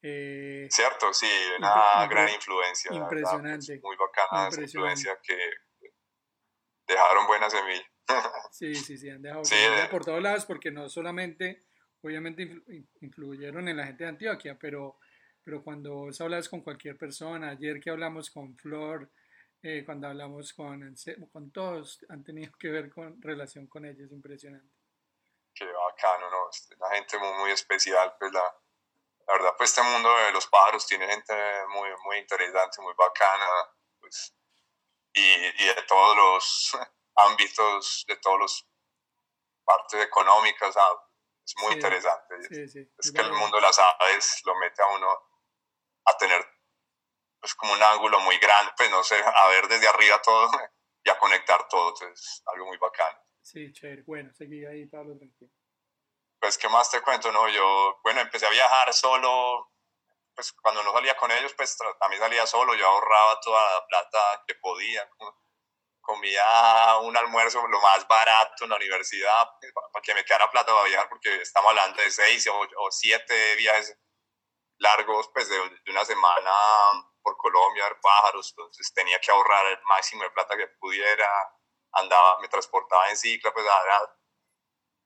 Eh, 0.00 0.68
Cierto, 0.70 1.12
sí, 1.12 1.26
una 1.58 2.06
gran 2.06 2.30
influencia. 2.30 2.90
Impresionante. 2.94 3.78
muy 3.82 3.96
bacana 3.96 4.48
esa 4.48 4.62
influencia 4.62 5.18
que 5.22 5.36
dejaron 6.86 7.26
buena 7.26 7.50
semilla. 7.50 7.92
sí, 8.52 8.74
sí, 8.74 8.96
sí, 8.96 9.10
han 9.10 9.20
dejado 9.20 9.44
semilla 9.44 9.90
por 9.90 10.04
todos 10.04 10.22
lados 10.22 10.46
porque 10.46 10.70
no 10.70 10.88
solamente, 10.88 11.66
obviamente, 12.00 12.62
influyeron 13.02 13.68
en 13.68 13.76
la 13.76 13.86
gente 13.86 14.04
de 14.04 14.10
Antioquia, 14.10 14.58
pero 14.58 14.98
pero 15.48 15.64
cuando 15.64 15.94
vos 15.94 16.20
hablas 16.20 16.46
con 16.46 16.60
cualquier 16.60 16.98
persona, 16.98 17.52
ayer 17.52 17.80
que 17.80 17.88
hablamos 17.88 18.30
con 18.30 18.54
Flor, 18.54 19.10
eh, 19.62 19.82
cuando 19.82 20.08
hablamos 20.08 20.52
con, 20.52 20.94
con 21.32 21.50
todos, 21.50 22.04
han 22.10 22.22
tenido 22.22 22.52
que 22.58 22.68
ver 22.68 22.90
con 22.90 23.16
relación 23.22 23.66
con 23.66 23.86
ellos, 23.86 24.12
impresionante. 24.12 24.68
Qué 25.54 25.64
bacano, 25.64 26.30
¿no? 26.30 26.50
Una 26.76 26.94
gente 26.96 27.18
muy, 27.18 27.32
muy 27.38 27.50
especial, 27.50 28.14
pues 28.18 28.30
la, 28.30 28.42
la 29.26 29.32
verdad, 29.32 29.54
pues 29.56 29.70
este 29.70 29.82
mundo 29.90 30.14
de 30.26 30.32
los 30.32 30.46
pájaros 30.48 30.86
tiene 30.86 31.08
gente 31.08 31.34
muy, 31.70 31.88
muy 32.04 32.18
interesante, 32.18 32.82
muy 32.82 32.92
bacana, 32.92 33.48
pues, 34.00 34.36
y, 35.14 35.20
y 35.22 35.66
de 35.66 35.82
todos 35.88 36.14
los 36.14 36.76
ámbitos, 37.14 38.04
de 38.06 38.16
todas 38.18 38.40
las 38.40 38.68
partes 39.64 40.04
económicas, 40.04 40.76
es 41.46 41.54
muy 41.62 41.72
interesante. 41.72 42.34
Sí, 42.50 42.68
sí, 42.68 42.92
es 42.98 43.12
que 43.12 43.22
el 43.22 43.32
mundo 43.32 43.56
de 43.56 43.62
las 43.62 43.78
aves 43.78 44.42
lo 44.44 44.54
mete 44.56 44.82
a 44.82 44.88
uno 44.88 45.27
a 46.08 46.16
tener 46.16 46.44
pues 47.40 47.54
como 47.54 47.72
un 47.72 47.82
ángulo 47.82 48.20
muy 48.20 48.38
grande, 48.38 48.72
pues 48.76 48.90
no 48.90 49.02
sé, 49.04 49.16
a 49.22 49.48
ver 49.48 49.68
desde 49.68 49.88
arriba 49.88 50.20
todo 50.22 50.50
y 51.04 51.10
a 51.10 51.18
conectar 51.18 51.68
todo, 51.68 51.90
entonces 51.90 52.42
algo 52.46 52.66
muy 52.66 52.76
bacano. 52.78 53.18
Sí, 53.42 53.72
chévere. 53.72 54.02
Bueno, 54.06 54.30
seguí 54.34 54.64
ahí, 54.66 54.86
Pablo, 54.86 55.16
tranquilo. 55.16 55.50
Pues, 56.40 56.58
¿qué 56.58 56.68
más 56.68 56.90
te 56.90 57.00
cuento? 57.00 57.32
No, 57.32 57.48
yo, 57.48 57.98
bueno, 58.04 58.20
empecé 58.20 58.46
a 58.46 58.50
viajar 58.50 58.92
solo, 58.92 59.72
pues 60.34 60.52
cuando 60.52 60.82
no 60.82 60.92
salía 60.92 61.16
con 61.16 61.30
ellos, 61.32 61.52
pues 61.54 61.76
también 61.98 62.20
salía 62.20 62.46
solo, 62.46 62.74
yo 62.74 62.86
ahorraba 62.86 63.40
toda 63.40 63.74
la 63.74 63.86
plata 63.86 64.44
que 64.46 64.54
podía, 64.56 65.08
comía 66.00 66.98
un 67.02 67.16
almuerzo 67.16 67.66
lo 67.66 67.80
más 67.80 68.06
barato 68.06 68.64
en 68.64 68.70
la 68.70 68.76
universidad, 68.76 69.48
pues, 69.60 69.72
para 69.92 70.02
que 70.02 70.14
me 70.14 70.24
quedara 70.24 70.50
plata 70.50 70.72
para 70.72 70.86
viajar, 70.86 71.08
porque 71.08 71.42
estamos 71.42 71.70
hablando 71.70 72.00
de 72.02 72.10
seis 72.10 72.46
o, 72.46 72.60
o 72.60 72.90
siete 72.90 73.56
viajes 73.56 73.98
largos, 74.78 75.30
pues 75.32 75.48
de, 75.48 75.58
una 75.90 76.04
semana 76.04 76.50
por 77.22 77.36
Colombia, 77.36 77.84
ver 77.84 78.00
pájaros, 78.00 78.50
entonces 78.50 78.92
tenía 78.94 79.20
que 79.20 79.30
ahorrar 79.30 79.66
el 79.66 79.82
máximo 79.84 80.22
de 80.22 80.30
plata 80.30 80.56
que 80.56 80.68
pudiera, 80.80 81.28
andaba, 81.92 82.38
me 82.40 82.48
transportaba 82.48 83.08
en 83.10 83.16
cicla, 83.16 83.52
pues 83.52 83.66
a, 83.66 84.14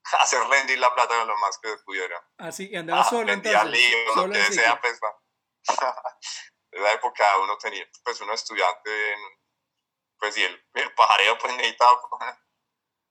hacer 0.21 0.43
rendir 0.49 0.79
la 0.79 0.95
plata 0.95 1.25
lo 1.25 1.37
más 1.38 1.59
que 1.59 1.76
pudiera. 1.85 2.23
Ah, 2.38 2.52
sí, 2.52 2.69
y 2.71 2.76
andaba 2.76 3.02
ah, 3.02 3.05
solo 3.05 3.33
entonces. 3.33 3.64
Libros, 3.64 4.17
lo 4.17 4.31
que 4.33 4.38
desea, 4.38 4.81
pues, 4.81 5.00
en 6.73 6.83
esa 6.83 6.93
época 6.93 7.38
uno 7.38 7.57
tenía, 7.59 7.87
pues 8.05 8.21
uno 8.21 8.33
estudiante, 8.33 9.17
pues 10.19 10.37
y 10.37 10.43
el, 10.43 10.69
el 10.75 10.95
pajareo 10.95 11.38
pues 11.38 11.55
necesitaba 11.57 12.00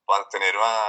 para 0.06 0.28
tener 0.30 0.56
una, 0.58 0.86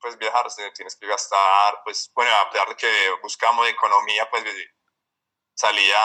pues 0.00 0.16
viajar, 0.18 0.46
tienes 0.74 0.96
que 0.96 1.06
gastar, 1.06 1.82
pues 1.84 2.10
bueno, 2.14 2.34
a 2.36 2.50
pesar 2.50 2.68
de 2.68 2.76
que 2.76 3.10
buscamos 3.22 3.68
economía, 3.68 4.28
pues 4.30 4.44
salía 5.56 5.98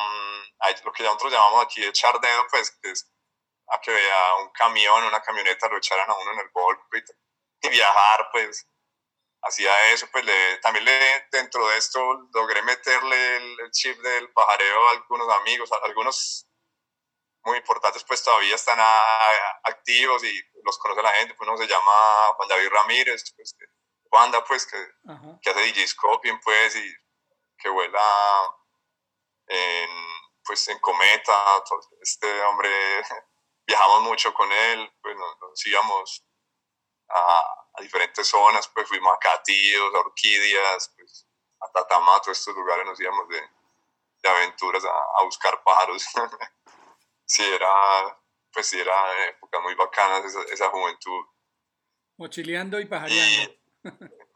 mm, 0.00 0.84
lo 0.84 0.92
que 0.92 1.02
nosotros 1.02 1.32
llamamos 1.32 1.64
aquí 1.64 1.84
echar 1.84 2.18
dedo, 2.20 2.46
pues 2.50 2.70
que 2.82 2.90
es 2.90 3.10
a 3.68 3.80
que 3.80 3.90
vea 3.92 4.34
un 4.42 4.50
camión, 4.50 5.04
una 5.04 5.20
camioneta, 5.22 5.68
lo 5.68 5.78
echaran 5.78 6.08
a 6.10 6.14
uno 6.14 6.32
en 6.32 6.40
el 6.40 6.50
golpe 6.50 7.04
y, 7.62 7.68
viajar, 7.68 8.28
pues 8.32 8.66
hacía 9.42 9.92
eso, 9.92 10.06
pues 10.10 10.24
le, 10.24 10.58
también 10.58 10.84
le, 10.84 11.28
dentro 11.30 11.66
de 11.68 11.76
esto 11.76 12.28
logré 12.32 12.62
meterle 12.62 13.36
el, 13.36 13.70
chip 13.70 13.98
del 14.00 14.32
pajareo 14.32 14.88
a 14.88 14.92
algunos 14.92 15.28
amigos, 15.36 15.70
algunos 15.84 16.46
muy 17.44 17.56
importantes 17.58 18.04
pues 18.04 18.22
todavía 18.22 18.54
están 18.54 18.78
activos 19.64 20.22
y 20.24 20.42
los 20.64 20.78
conoce 20.78 21.02
la 21.02 21.12
gente, 21.12 21.34
pues 21.34 21.48
uno 21.48 21.56
se 21.56 21.66
llama 21.66 22.34
Juan 22.36 22.48
David 22.48 22.68
Ramírez, 22.70 23.32
pues, 23.36 23.56
Wanda 24.10 24.44
pues 24.44 24.66
que, 24.66 24.76
que 25.40 25.50
hace 25.50 25.60
DJ 25.60 25.86
Scoping 25.86 26.40
pues 26.40 26.74
y 26.76 26.94
que 27.56 27.68
vuela 27.68 28.02
en, 29.50 29.90
pues 30.44 30.68
en 30.68 30.78
Cometa, 30.78 31.62
este 32.00 32.42
hombre, 32.44 32.70
viajamos 33.66 34.02
mucho 34.02 34.32
con 34.32 34.50
él, 34.50 34.90
pues 35.02 35.16
nos, 35.16 35.66
íbamos 35.66 36.24
a, 37.08 37.56
diferentes 37.80 38.26
zonas, 38.26 38.68
pues 38.68 38.86
fuimos 38.86 39.12
a 39.12 39.18
Catíos, 39.18 39.94
a 39.94 39.98
Orquídeas, 39.98 40.92
pues 40.96 41.26
a 41.60 41.72
Tatamato, 41.72 42.30
estos 42.30 42.54
lugares 42.54 42.86
nos 42.86 43.00
íbamos 43.00 43.26
de, 43.28 43.40
de 44.22 44.28
aventuras 44.28 44.84
a, 44.84 45.24
buscar 45.24 45.62
pájaros. 45.64 46.04
sí, 47.24 47.42
era, 47.42 48.20
pues 48.52 48.66
sí, 48.66 48.78
era 48.78 49.28
época 49.28 49.60
muy 49.60 49.74
bacana 49.74 50.18
esa, 50.18 50.42
esa 50.52 50.68
juventud. 50.68 51.24
Mochileando 52.18 52.78
y 52.78 52.84
pajareando. 52.84 53.54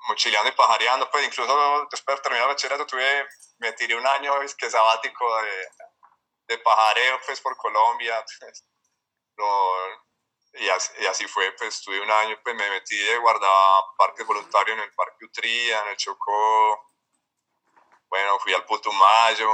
mochileando 0.08 0.50
y 0.50 0.56
pajareando, 0.56 1.10
pues 1.10 1.26
incluso 1.26 1.86
después 1.90 2.16
de 2.16 2.22
terminar 2.22 2.48
el 2.48 2.54
bachillerato 2.54 2.86
tuve 2.86 3.28
me 3.58 3.72
tiré 3.72 3.94
un 3.94 4.06
año 4.06 4.42
es 4.42 4.54
que 4.54 4.70
sabático 4.70 5.42
de, 5.42 5.68
de 6.48 6.58
pajareo 6.58 7.20
pues 7.24 7.40
por 7.40 7.56
Colombia 7.56 8.24
pues, 8.40 8.64
y, 10.56 10.68
así, 11.06 11.26
fue 11.26 11.50
pues 11.52 11.74
estuve 11.76 12.00
un 12.00 12.10
año 12.10 12.38
pues 12.42 12.54
me 12.54 12.70
metí 12.70 12.96
de 12.96 13.18
guardaba 13.18 13.96
parques 13.96 14.26
voluntarios 14.26 14.76
en 14.76 14.84
el 14.84 14.94
Parque 14.94 15.24
Utría 15.24 15.82
en 15.82 15.88
el 15.88 15.96
Chocó 15.96 16.86
bueno 18.08 18.38
fui 18.38 18.54
al 18.54 18.64
Putumayo 18.64 19.48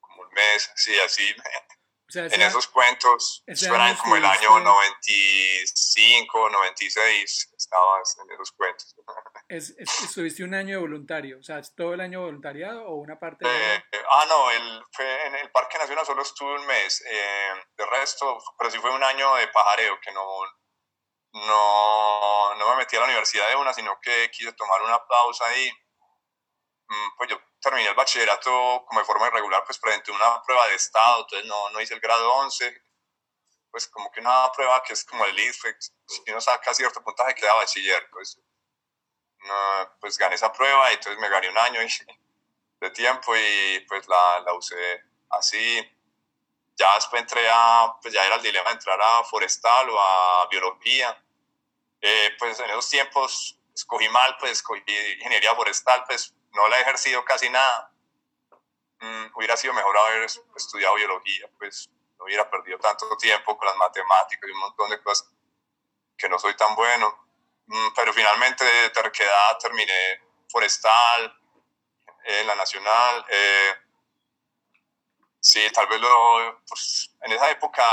como 0.00 0.22
un 0.22 0.28
mes 0.32 0.70
sí 0.76 0.98
así 1.00 1.34
en 2.16 2.42
esos 2.42 2.66
cuentos, 2.68 3.42
fueron 3.58 3.94
como 3.96 4.16
el 4.16 4.24
año 4.24 4.60
95, 4.60 6.50
96, 6.50 7.54
estabas 7.56 8.16
en 8.22 8.30
esos 8.32 8.52
cuentos. 8.52 8.94
Es, 9.46 9.74
¿Estuviste 9.78 10.42
un 10.42 10.54
año 10.54 10.76
de 10.76 10.80
voluntario? 10.80 11.38
O 11.38 11.42
sea, 11.42 11.60
¿todo 11.76 11.92
el 11.92 12.00
año 12.00 12.22
voluntariado 12.22 12.86
o 12.86 12.94
una 12.94 13.18
parte? 13.18 13.46
De... 13.46 13.74
Eh, 13.74 14.02
ah, 14.10 14.24
no, 14.26 14.50
el, 14.50 14.82
fue 14.90 15.26
en 15.26 15.34
el 15.34 15.50
Parque 15.50 15.76
Nacional 15.76 16.06
solo 16.06 16.22
estuve 16.22 16.54
un 16.54 16.66
mes. 16.66 17.04
Eh, 17.06 17.52
de 17.76 17.86
resto, 17.86 18.38
pero 18.58 18.70
sí 18.70 18.78
fue 18.78 18.90
un 18.90 19.02
año 19.02 19.34
de 19.34 19.48
pajareo, 19.48 20.00
que 20.00 20.12
no, 20.12 20.24
no, 21.32 22.54
no 22.54 22.70
me 22.70 22.76
metí 22.76 22.96
a 22.96 23.00
la 23.00 23.06
universidad 23.06 23.48
de 23.48 23.56
una, 23.56 23.74
sino 23.74 23.98
que 24.00 24.30
quise 24.30 24.52
tomar 24.52 24.80
una 24.82 24.98
pausa 25.06 25.46
ahí. 25.46 25.70
Mm, 26.88 27.16
pues 27.16 27.30
yo 27.30 27.38
terminé 27.64 27.88
el 27.88 27.94
bachillerato 27.94 28.84
como 28.86 29.00
de 29.00 29.06
forma 29.06 29.26
irregular, 29.26 29.64
pues 29.64 29.78
presenté 29.78 30.12
una 30.12 30.42
prueba 30.42 30.66
de 30.68 30.74
estado, 30.74 31.22
entonces 31.22 31.48
no, 31.48 31.70
no 31.70 31.80
hice 31.80 31.94
el 31.94 32.00
grado 32.00 32.32
11, 32.34 32.82
pues 33.70 33.88
como 33.88 34.10
que 34.12 34.20
una 34.20 34.52
prueba 34.52 34.82
que 34.82 34.92
es 34.92 35.04
como 35.04 35.24
el 35.24 35.38
IFEX, 35.38 35.92
si 36.06 36.30
uno 36.30 36.40
saca 36.40 36.74
cierto 36.74 37.02
puntaje 37.02 37.34
queda 37.34 37.54
bachiller, 37.54 38.08
pues, 38.10 38.38
pues 40.00 40.18
gané 40.18 40.34
esa 40.34 40.52
prueba 40.52 40.90
y 40.90 40.94
entonces 40.94 41.20
me 41.20 41.28
gané 41.28 41.48
un 41.48 41.58
año 41.58 41.80
de 42.80 42.90
tiempo 42.90 43.34
y 43.34 43.80
pues 43.88 44.06
la, 44.08 44.40
la 44.40 44.54
usé 44.54 45.02
así. 45.30 45.90
Ya 46.76 46.94
después 46.96 47.22
entré 47.22 47.48
a, 47.48 47.94
pues 48.02 48.12
ya 48.12 48.24
era 48.26 48.36
el 48.36 48.42
dilema 48.42 48.70
de 48.70 48.74
entrar 48.74 49.00
a 49.00 49.24
forestal 49.24 49.88
o 49.88 50.00
a 50.00 50.48
biología. 50.50 51.24
Eh, 52.00 52.36
pues 52.38 52.58
en 52.60 52.68
esos 52.70 52.88
tiempos 52.90 53.58
escogí 53.74 54.08
mal, 54.08 54.36
pues 54.38 54.52
escogí 54.52 54.82
ingeniería 55.16 55.54
forestal, 55.54 56.04
pues 56.06 56.34
no 56.54 56.68
la 56.68 56.78
he 56.78 56.82
ejercido 56.82 57.24
casi 57.24 57.50
nada. 57.50 57.92
Mm, 59.00 59.26
hubiera 59.34 59.56
sido 59.56 59.74
mejor 59.74 59.96
haber 59.98 60.24
estudiado 60.56 60.94
biología, 60.94 61.48
pues 61.58 61.90
no 62.18 62.24
hubiera 62.24 62.48
perdido 62.48 62.78
tanto 62.78 63.16
tiempo 63.16 63.56
con 63.58 63.66
las 63.66 63.76
matemáticas 63.76 64.48
y 64.48 64.52
un 64.52 64.60
montón 64.60 64.90
de 64.90 65.02
cosas 65.02 65.28
que 66.16 66.28
no 66.28 66.38
soy 66.38 66.56
tan 66.56 66.74
bueno. 66.74 67.26
Mm, 67.66 67.88
pero 67.94 68.12
finalmente 68.12 68.64
de 68.64 68.90
terquedad 68.90 69.58
terminé 69.58 70.22
forestal, 70.48 71.38
en 72.24 72.46
la 72.46 72.54
nacional. 72.54 73.24
Eh, 73.28 73.74
sí, 75.40 75.60
tal 75.72 75.86
vez 75.86 76.00
lo, 76.00 76.62
pues, 76.66 77.10
en 77.20 77.32
esa 77.32 77.50
época 77.50 77.84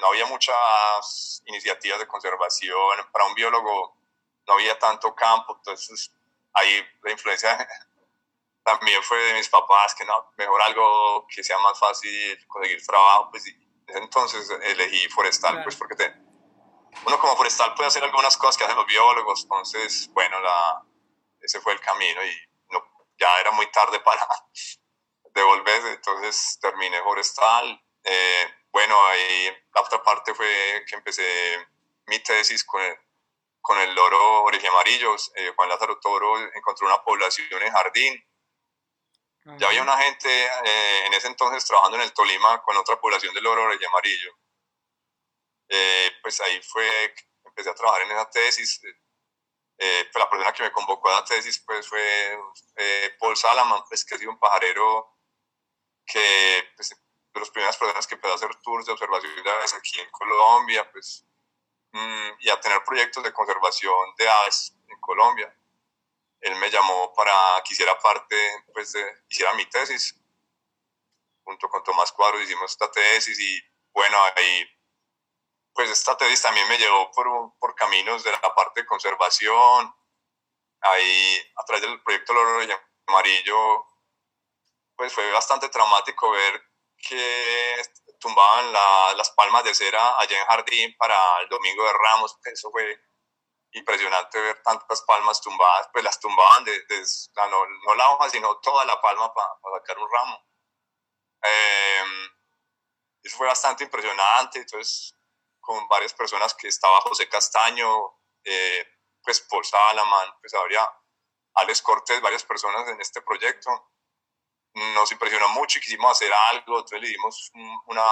no 0.00 0.08
había 0.08 0.26
muchas 0.26 1.42
iniciativas 1.46 1.98
de 1.98 2.06
conservación. 2.06 2.98
Para 3.12 3.26
un 3.26 3.34
biólogo 3.34 3.96
no 4.46 4.54
había 4.54 4.78
tanto 4.78 5.14
campo, 5.14 5.56
entonces 5.56 6.12
ahí 6.58 6.86
la 7.02 7.12
influencia 7.12 7.68
también 8.64 9.02
fue 9.02 9.18
de 9.18 9.34
mis 9.34 9.48
papás, 9.48 9.94
que 9.94 10.04
no, 10.04 10.32
mejor 10.36 10.62
algo 10.62 11.26
que 11.28 11.42
sea 11.42 11.58
más 11.58 11.78
fácil 11.78 12.46
conseguir 12.46 12.84
trabajo, 12.86 13.30
pues 13.30 13.44
entonces 13.88 14.50
elegí 14.62 15.08
forestal, 15.08 15.62
pues 15.62 15.76
porque 15.76 15.96
te, 15.96 16.14
uno 17.06 17.18
como 17.18 17.36
forestal 17.36 17.74
puede 17.74 17.88
hacer 17.88 18.04
algunas 18.04 18.36
cosas 18.36 18.56
que 18.56 18.64
hacen 18.64 18.76
los 18.76 18.86
biólogos, 18.86 19.42
entonces, 19.42 20.10
bueno, 20.12 20.40
la, 20.40 20.82
ese 21.40 21.60
fue 21.60 21.72
el 21.72 21.80
camino 21.80 22.24
y 22.24 22.36
no, 22.70 22.82
ya 23.18 23.28
era 23.40 23.50
muy 23.52 23.70
tarde 23.70 24.00
para 24.00 24.26
devolverse, 25.34 25.92
entonces 25.92 26.58
terminé 26.60 27.02
forestal. 27.02 27.82
Eh, 28.04 28.54
bueno, 28.70 28.94
ahí 29.06 29.50
la 29.74 29.80
otra 29.82 30.02
parte 30.02 30.34
fue 30.34 30.84
que 30.86 30.96
empecé 30.96 31.24
mi 32.06 32.18
tesis 32.20 32.64
con 32.64 32.82
el, 32.82 32.98
con 33.68 33.78
el 33.78 33.94
loro 33.94 34.44
oreje 34.44 34.66
amarillos. 34.66 35.30
Eh, 35.34 35.52
Juan 35.54 35.68
Lázaro 35.68 36.00
Toro 36.00 36.38
encontró 36.54 36.86
una 36.86 37.02
población 37.02 37.62
en 37.62 37.70
jardín. 37.70 38.24
Ya 39.58 39.66
había 39.66 39.82
una 39.82 39.98
gente 39.98 40.28
eh, 40.64 41.06
en 41.06 41.12
ese 41.12 41.26
entonces 41.26 41.66
trabajando 41.66 41.98
en 41.98 42.04
el 42.04 42.14
Tolima 42.14 42.62
con 42.62 42.78
otra 42.78 42.98
población 42.98 43.34
de 43.34 43.42
loro 43.42 43.64
oreje 43.64 43.84
amarillo. 43.84 44.32
Eh, 45.68 46.10
pues 46.22 46.40
ahí 46.40 46.62
fue 46.62 47.14
empecé 47.44 47.68
a 47.68 47.74
trabajar 47.74 48.02
en 48.02 48.12
esa 48.12 48.30
tesis. 48.30 48.80
pues 48.80 50.14
la 50.14 50.30
persona 50.30 50.52
que 50.54 50.62
me 50.62 50.72
convocó 50.72 51.10
a 51.10 51.20
la 51.20 51.24
tesis 51.26 51.62
pues 51.66 51.86
fue 51.86 52.38
Paul 53.20 53.36
Salaman, 53.36 53.84
pues, 53.86 54.02
que 54.02 54.14
ha 54.14 54.18
sido 54.18 54.30
un 54.30 54.38
pajarero 54.38 55.14
que 56.06 56.72
pues, 56.74 56.88
de 56.88 57.40
las 57.40 57.50
primeras 57.50 57.76
personas 57.76 58.06
que 58.06 58.14
empezó 58.14 58.32
a 58.32 58.36
hacer 58.36 58.54
tours 58.62 58.86
de 58.86 58.92
observación 58.92 59.42
de 59.42 59.50
aves 59.50 59.74
aquí 59.74 60.00
en 60.00 60.10
Colombia, 60.10 60.90
pues, 60.90 61.27
y 62.40 62.48
a 62.50 62.60
tener 62.60 62.82
proyectos 62.84 63.22
de 63.24 63.32
conservación 63.32 64.14
de 64.16 64.28
aves 64.28 64.74
en 64.88 65.00
Colombia. 65.00 65.54
Él 66.40 66.54
me 66.56 66.70
llamó 66.70 67.12
para 67.14 67.32
que 67.64 67.72
hiciera 67.72 67.98
parte, 67.98 68.64
pues, 68.72 68.92
de, 68.92 69.22
hiciera 69.28 69.54
mi 69.54 69.66
tesis. 69.66 70.14
Junto 71.44 71.68
con 71.68 71.82
Tomás 71.82 72.12
Cuadro 72.12 72.40
hicimos 72.40 72.70
esta 72.70 72.90
tesis 72.90 73.38
y, 73.40 73.60
bueno, 73.92 74.18
ahí, 74.36 74.64
pues, 75.72 75.90
esta 75.90 76.16
tesis 76.16 76.42
también 76.42 76.68
me 76.68 76.78
llevó 76.78 77.10
por, 77.10 77.58
por 77.58 77.74
caminos 77.74 78.22
de 78.22 78.32
la 78.32 78.54
parte 78.54 78.82
de 78.82 78.86
conservación. 78.86 79.94
Ahí, 80.80 81.52
a 81.56 81.64
través 81.64 81.82
del 81.82 82.00
proyecto 82.02 82.32
Loro 82.32 82.60
Amarillo, 83.06 83.84
pues 84.98 85.12
fue 85.12 85.30
bastante 85.30 85.68
traumático 85.68 86.30
ver 86.30 86.62
que 86.98 87.82
tumbaban 88.18 88.72
las 89.16 89.30
palmas 89.30 89.64
de 89.64 89.74
cera 89.74 90.18
allá 90.18 90.38
en 90.38 90.46
Jardín 90.46 90.96
para 90.98 91.40
el 91.40 91.48
Domingo 91.48 91.84
de 91.84 91.92
Ramos. 91.92 92.38
Eso 92.44 92.70
fue 92.70 93.00
impresionante 93.72 94.40
ver 94.40 94.62
tantas 94.62 95.02
palmas 95.02 95.40
tumbadas, 95.40 95.88
pues 95.92 96.02
las 96.04 96.18
tumbaban 96.18 96.64
de, 96.64 96.84
no, 97.36 97.94
la 97.94 98.10
hoja, 98.10 98.30
sino 98.30 98.58
toda 98.60 98.84
la 98.84 99.00
palma 99.00 99.32
para 99.32 99.78
sacar 99.78 99.98
un 99.98 100.10
ramo. 100.10 100.44
Em, 101.42 102.30
eso 103.22 103.36
fue 103.36 103.46
bastante 103.46 103.84
impresionante, 103.84 104.60
entonces 104.60 105.14
con 105.60 105.86
varias 105.88 106.14
personas 106.14 106.54
que 106.54 106.68
estaba 106.68 107.00
José 107.02 107.28
Castaño, 107.28 108.18
eh, 108.42 108.86
pues 109.22 109.40
Paul 109.42 109.64
Salaman, 109.64 110.34
pues 110.40 110.54
habría 110.54 110.90
Alex 111.54 111.82
Cortés, 111.82 112.20
varias 112.22 112.44
personas 112.44 112.88
en 112.88 113.00
este 113.00 113.20
proyecto 113.20 113.70
nos 114.74 115.10
impresionó 115.12 115.48
mucho 115.48 115.78
y 115.78 115.82
quisimos 115.82 116.12
hacer 116.12 116.32
algo, 116.32 116.78
entonces 116.78 117.00
le 117.00 117.08
dimos 117.08 117.50
una 117.86 118.04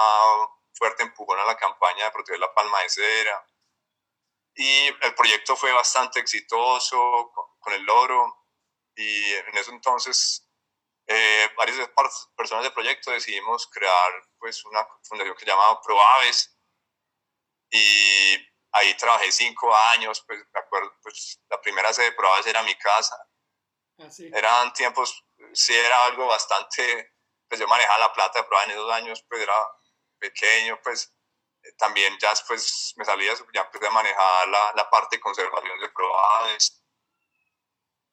fuerte 0.73 1.03
empujón 1.03 1.39
a 1.39 1.45
la 1.45 1.57
campaña 1.57 2.05
de 2.05 2.11
proteger 2.11 2.39
la 2.39 2.53
palma 2.53 2.79
de 2.81 2.89
cera. 2.89 3.47
Y 4.55 4.87
el 4.87 5.15
proyecto 5.15 5.55
fue 5.55 5.71
bastante 5.71 6.19
exitoso 6.19 7.31
con, 7.59 7.73
el 7.73 7.83
loro 7.83 8.47
y 8.95 9.33
en 9.33 9.57
eso 9.57 9.71
entonces 9.71 10.47
eh, 11.05 11.49
varias 11.57 11.89
personas 12.35 12.63
del 12.63 12.73
proyecto 12.73 13.11
decidimos 13.11 13.67
crear 13.67 14.11
pues 14.39 14.63
una 14.65 14.87
fundación 15.03 15.35
que 15.35 15.41
se 15.41 15.51
llamaba 15.51 15.81
ProAves 15.81 16.57
y 17.69 18.37
ahí 18.71 18.95
trabajé 18.95 19.31
cinco 19.31 19.75
años, 19.75 20.23
pues 20.25 20.39
me 20.53 20.59
acuerdo, 20.59 20.95
pues 21.01 21.41
la 21.49 21.59
primera 21.59 21.91
sede 21.91 22.11
de 22.11 22.11
ProAves 22.13 22.47
era 22.47 22.63
mi 22.63 22.75
casa. 22.75 23.17
Ah, 23.99 24.07
Eran 24.33 24.73
tiempos 24.73 25.26
sí 25.53 25.73
era 25.73 26.05
algo 26.05 26.27
bastante, 26.27 27.13
pues 27.47 27.59
yo 27.59 27.67
manejaba 27.67 27.99
la 27.99 28.13
plata 28.13 28.39
de 28.39 28.45
prueba 28.45 28.65
en 28.65 28.71
esos 28.71 28.91
años, 28.91 29.25
pues 29.27 29.41
era 29.41 29.55
pequeño, 30.19 30.79
pues 30.83 31.13
eh, 31.63 31.73
también 31.77 32.17
ya 32.19 32.29
después 32.31 32.93
me 32.97 33.05
salía, 33.05 33.33
ya 33.53 33.61
empecé 33.61 33.87
a 33.87 33.91
manejar 33.91 34.47
la, 34.47 34.73
la 34.75 34.89
parte 34.89 35.17
de 35.17 35.21
conservación 35.21 35.79
de 35.79 35.89
probades. 35.89 36.83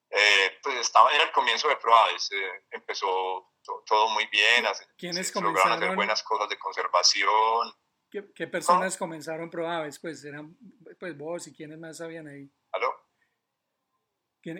Eh, 0.09 0.59
pues 0.63 0.77
estaba, 0.77 1.11
era 1.11 1.23
el 1.23 1.31
comienzo 1.31 1.67
de 1.67 1.75
probades, 1.77 2.31
eh, 2.31 2.65
empezó 2.71 3.51
todo 3.85 4.09
muy 4.09 4.27
bien, 4.27 4.63
¿Quiénes 4.97 5.29
se, 5.29 5.41
lograron 5.41 5.73
hacer 5.73 5.95
buenas 5.95 6.21
cosas 6.23 6.47
de 6.47 6.57
conservación. 6.57 7.73
¿Qué, 8.09 8.31
qué 8.33 8.47
personas 8.47 8.95
comenzaron 8.97 9.49
probables? 9.49 9.99
Pues 9.99 10.23
eran 10.23 10.55
pues 10.99 11.17
vos 11.17 11.47
y 11.47 11.53
quiénes 11.53 11.79
más 11.79 11.97
sabían 11.97 12.27
ahí. 12.27 12.49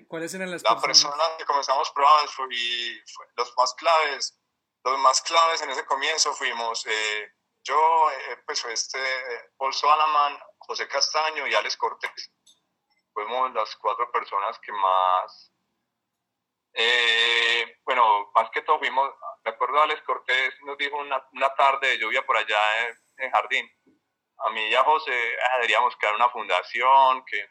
¿Cuáles 0.08 0.34
eran 0.34 0.50
las 0.50 0.64
la 0.64 0.82
persona 0.82 1.24
que 1.38 1.46
comenzamos 1.46 1.92
probando 1.92 2.32
fue, 2.32 2.48
los 3.38 3.54
más 3.56 3.74
claves. 3.76 4.40
Los 4.84 5.00
más 5.00 5.22
claves 5.22 5.62
en 5.62 5.70
ese 5.70 5.86
comienzo 5.86 6.34
fuimos 6.34 6.86
eh, 6.88 7.32
yo, 7.64 8.12
eh, 8.12 8.38
pues 8.46 8.64
este, 8.66 9.00
Paul 9.58 9.74
Salaman, 9.74 10.40
José 10.60 10.88
Castaño 10.88 11.48
y 11.48 11.54
Alex 11.54 11.78
Cortés. 11.78 12.32
Fuimos 13.14 13.54
las 13.54 13.76
cuatro 13.78 14.12
personas 14.12 14.60
que 14.60 14.72
más, 14.72 15.52
eh, 16.74 17.80
bueno, 17.84 18.32
más 18.36 18.50
que 18.52 18.62
todo 18.62 18.80
fuimos, 18.80 19.12
de 19.44 19.52
acuerdo 19.52 19.82
Alex 19.82 20.02
Cortés, 20.02 20.54
nos 20.64 20.78
dijo 20.78 20.98
una, 20.98 21.28
una 21.34 21.54
tarde 21.56 21.90
de 21.90 21.98
lluvia 22.00 22.26
por 22.26 22.38
allá 22.38 22.88
en, 22.88 22.98
en 23.18 23.32
Jardín. 23.32 23.70
A 24.38 24.50
mí 24.50 24.68
y 24.68 24.76
a 24.76 24.84
José 24.84 25.38
ah, 25.42 25.56
deberíamos 25.56 25.96
crear 25.96 26.14
una 26.16 26.30
fundación 26.30 27.24
que 27.26 27.48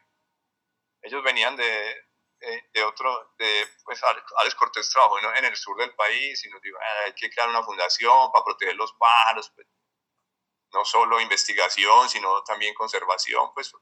ellos 1.02 1.22
venían 1.22 1.56
de, 1.56 2.03
de 2.72 2.84
otro, 2.84 3.34
de, 3.38 3.66
pues 3.84 4.00
Alex 4.38 4.54
Cortés 4.54 4.90
trabajó 4.90 5.18
en 5.18 5.44
el 5.44 5.56
sur 5.56 5.76
del 5.78 5.94
país 5.94 6.44
y 6.44 6.48
nos 6.50 6.60
dijo, 6.60 6.76
ah, 6.80 7.04
hay 7.06 7.14
que 7.14 7.30
crear 7.30 7.48
una 7.48 7.62
fundación 7.62 8.30
para 8.32 8.44
proteger 8.44 8.76
los 8.76 8.92
pájaros, 8.94 9.50
pues, 9.54 9.66
no 10.72 10.84
solo 10.84 11.20
investigación, 11.20 12.08
sino 12.08 12.42
también 12.42 12.74
conservación, 12.74 13.52
pues. 13.54 13.72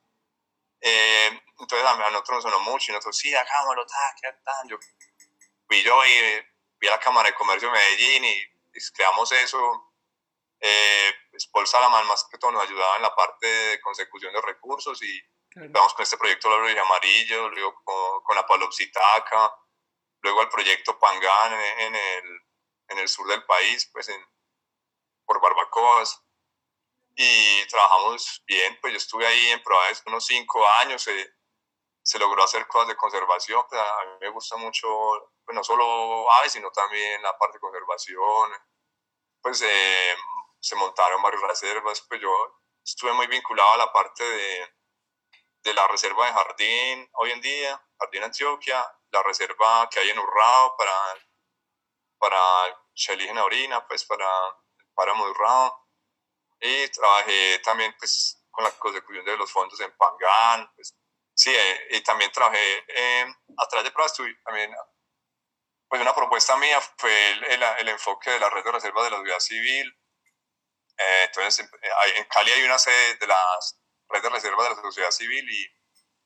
Eh, 0.81 1.41
entonces 1.59 1.87
a, 1.87 2.11
nosotros 2.11 2.45
nos 2.45 2.53
sonó 2.53 2.61
mucho 2.61 2.91
y 2.91 2.95
nosotros, 2.95 3.17
sí, 3.17 3.35
hagámoslo, 3.35 3.87
ta, 3.87 4.15
qué 4.21 4.29
tal. 4.45 4.69
Yo 4.69 4.79
fui 5.67 5.83
yo 5.83 6.05
y 6.05 6.47
vi 6.79 6.89
a 6.89 6.93
la 6.93 7.01
Cámara 7.01 7.29
de 7.31 7.35
Comercio 7.35 7.69
de 7.69 7.79
Medellín 7.79 8.25
y, 8.25 8.53
creamos 8.95 9.31
eso. 9.33 9.95
Eh, 10.61 11.13
pues 11.31 11.47
Paul 11.49 11.67
Salaman 11.67 12.07
más 12.07 12.25
que 12.31 12.39
todo 12.39 12.53
nos 12.53 12.63
ayudaba 12.63 12.97
en 12.97 13.03
la 13.03 13.15
parte 13.15 13.47
de 13.47 13.81
consecución 13.81 14.33
de 14.33 14.41
recursos 14.41 15.03
y 15.03 15.21
Vamos 15.55 15.93
con 15.95 16.03
este 16.03 16.17
proyecto 16.17 16.49
La 16.49 16.83
Amarillo, 16.83 17.51
luego 17.51 17.75
con, 17.85 18.23
con 18.23 18.37
la 18.37 18.47
Palopsitaca, 18.47 19.55
luego 20.23 20.43
el 20.43 20.49
proyecto 20.49 20.99
Pangán 20.99 21.53
en, 21.53 21.95
el, 21.95 22.41
en 22.89 22.99
el 22.99 23.09
sur 23.09 23.27
del 23.27 23.45
país, 23.45 23.89
pues 23.93 24.09
en, 24.09 24.25
por 25.27 25.41
barbacoas. 25.41 26.23
Y 27.15 27.67
trabajamos 27.67 28.43
bien, 28.47 28.79
pues 28.81 28.95
yo 28.95 28.97
estuve 28.97 29.27
ahí 29.27 29.51
en 29.51 29.63
Proaves 29.63 30.03
unos 30.07 30.25
cinco 30.25 30.67
años, 30.81 31.03
se, 31.03 31.35
se 32.03 32.19
logró 32.19 32.43
hacer 32.43 32.67
cosas 32.67 32.89
de 32.89 32.97
conservación, 32.97 33.63
pues 33.69 33.81
a 33.81 34.05
mí 34.07 34.13
me 34.21 34.31
gusta 34.31 34.57
mucho, 34.57 34.89
pues 35.45 35.55
no 35.55 35.63
solo 35.63 36.33
aves, 36.33 36.53
sino 36.53 36.71
también 36.71 37.21
la 37.23 37.37
parte 37.37 37.59
de 37.59 37.61
conservación. 37.61 38.53
Pues 39.43 39.61
eh, 39.61 40.17
se 40.61 40.77
montaron 40.77 41.21
varias 41.21 41.43
reservas, 41.43 42.01
pues 42.09 42.23
yo 42.23 42.63
estuve 42.83 43.13
muy 43.13 43.27
vinculado 43.27 43.73
a 43.73 43.77
la 43.77 43.93
parte 43.93 44.25
de, 44.25 44.73
de 45.63 45.75
la 45.75 45.87
reserva 45.89 46.27
de 46.27 46.33
Jardín 46.33 47.11
hoy 47.15 47.31
en 47.31 47.41
día, 47.41 47.81
Jardín 47.99 48.25
Antioquia, 48.25 48.85
la 49.11 49.23
reserva 49.23 49.89
que 49.91 50.01
hay 50.01 50.11
en 50.11 50.19
Urrao 50.19 50.77
para, 50.77 50.97
para 52.19 52.85
Chelígena 52.95 53.45
Orina, 53.45 53.87
pues 53.87 54.05
para 54.05 54.27
el 54.79 54.87
páramo 54.95 55.25
de 55.25 55.31
Urrao. 55.31 55.89
Y 56.61 56.89
trabajé 56.89 57.59
también 57.61 57.95
pues 57.99 58.45
con 58.51 58.65
la 58.65 58.71
consecución 58.73 59.25
de 59.25 59.37
los 59.37 59.51
fondos 59.51 59.81
en 59.81 59.93
Pangán, 59.97 60.71
pues 60.75 60.95
sí, 61.35 61.51
eh, 61.55 61.89
y 61.91 62.03
también 62.03 62.31
trabajé 62.31 62.85
eh, 62.89 63.27
atrás 63.57 63.83
de 63.85 63.91
pruebas, 63.91 64.15
también 64.45 64.73
pues 65.89 66.01
una 66.01 66.15
propuesta 66.15 66.57
mía 66.57 66.81
fue 66.97 67.31
el, 67.33 67.63
el, 67.63 67.89
enfoque 67.89 68.31
de 68.31 68.41
la 68.41 68.49
red 68.49 68.65
de 68.65 68.73
reservas 68.73 69.05
de 69.05 69.11
la 69.11 69.21
ciudad 69.23 69.41
civil. 69.41 69.99
Eh, 70.97 71.25
entonces, 71.25 71.69
en 72.17 72.25
Cali 72.25 72.51
hay 72.51 72.63
una 72.63 72.79
sede 72.79 73.17
de 73.17 73.27
la 73.27 73.37
red 74.13 74.23
de 74.23 74.29
reservas 74.31 74.69
de 74.69 74.77
la 74.77 74.83
sociedad 74.83 75.11
civil 75.11 75.49
y 75.51 75.65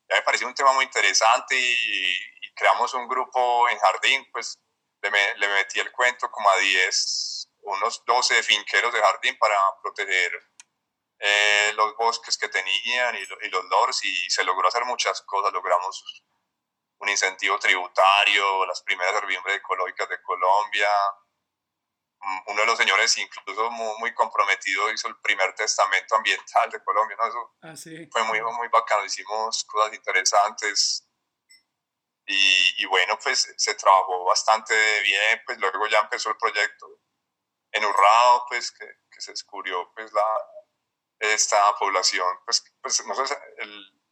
ya 0.08 0.16
me 0.16 0.22
pareció 0.22 0.46
un 0.46 0.54
tema 0.54 0.72
muy 0.72 0.84
interesante 0.84 1.58
y, 1.58 2.36
creamos 2.54 2.94
un 2.94 3.06
grupo 3.06 3.68
en 3.68 3.78
Jardín, 3.78 4.26
pues 4.32 4.58
le, 5.02 5.10
le, 5.10 5.48
metí 5.48 5.78
el 5.78 5.92
cuento 5.92 6.30
como 6.30 6.48
a 6.48 6.56
10, 6.56 7.50
unos 7.64 8.02
12 8.06 8.42
finqueros 8.42 8.94
de 8.94 9.00
Jardín 9.00 9.36
para 9.36 9.54
proteger 9.82 10.32
eh, 11.18 11.72
los 11.74 11.94
bosques 11.96 12.38
que 12.38 12.48
tenían 12.48 13.14
y, 13.14 13.18
y 13.18 13.50
los 13.50 13.64
lores 13.66 14.02
y 14.04 14.30
se 14.30 14.42
logró 14.42 14.68
hacer 14.68 14.86
muchas 14.86 15.20
cosas, 15.20 15.52
logramos 15.52 16.24
un 16.98 17.08
incentivo 17.08 17.58
tributario, 17.58 18.64
las 18.66 18.82
primeras 18.82 19.14
herbiembres 19.14 19.56
ecológicas 19.56 20.08
de 20.08 20.22
Colombia. 20.22 20.88
Uno 22.46 22.60
de 22.60 22.66
los 22.66 22.78
señores, 22.78 23.16
incluso 23.18 23.70
muy, 23.70 24.12
comprometido, 24.14 24.90
hizo 24.92 25.08
el 25.08 25.16
primer 25.20 25.54
testamento 25.54 26.16
ambiental 26.16 26.70
de 26.70 26.82
Colombia. 26.82 27.16
¿no? 27.20 27.28
Eso 27.28 27.54
ah, 27.62 28.08
fue 28.10 28.22
muy, 28.24 28.40
muy 28.40 28.68
bacano, 28.68 29.04
hicimos 29.04 29.64
cosas 29.64 29.94
interesantes. 29.94 31.08
Y, 32.26 32.82
y, 32.82 32.86
bueno, 32.86 33.16
pues 33.22 33.54
se 33.56 33.74
trabajó 33.74 34.24
bastante 34.24 34.74
bien, 35.02 35.40
pues 35.46 35.58
luego 35.58 35.86
ya 35.86 36.00
empezó 36.00 36.30
el 36.30 36.36
proyecto 36.36 36.86
en 37.70 37.84
Urrao, 37.84 38.46
pues 38.48 38.72
que, 38.72 38.86
que 39.10 39.20
se 39.20 39.30
descubrió 39.30 39.92
pues 39.94 40.12
la, 40.12 40.24
esta 41.20 41.74
población, 41.76 42.26
pues, 42.44 42.64
pues 42.80 43.04
no 43.06 43.14
sé, 43.14 43.38
el, 43.58 44.02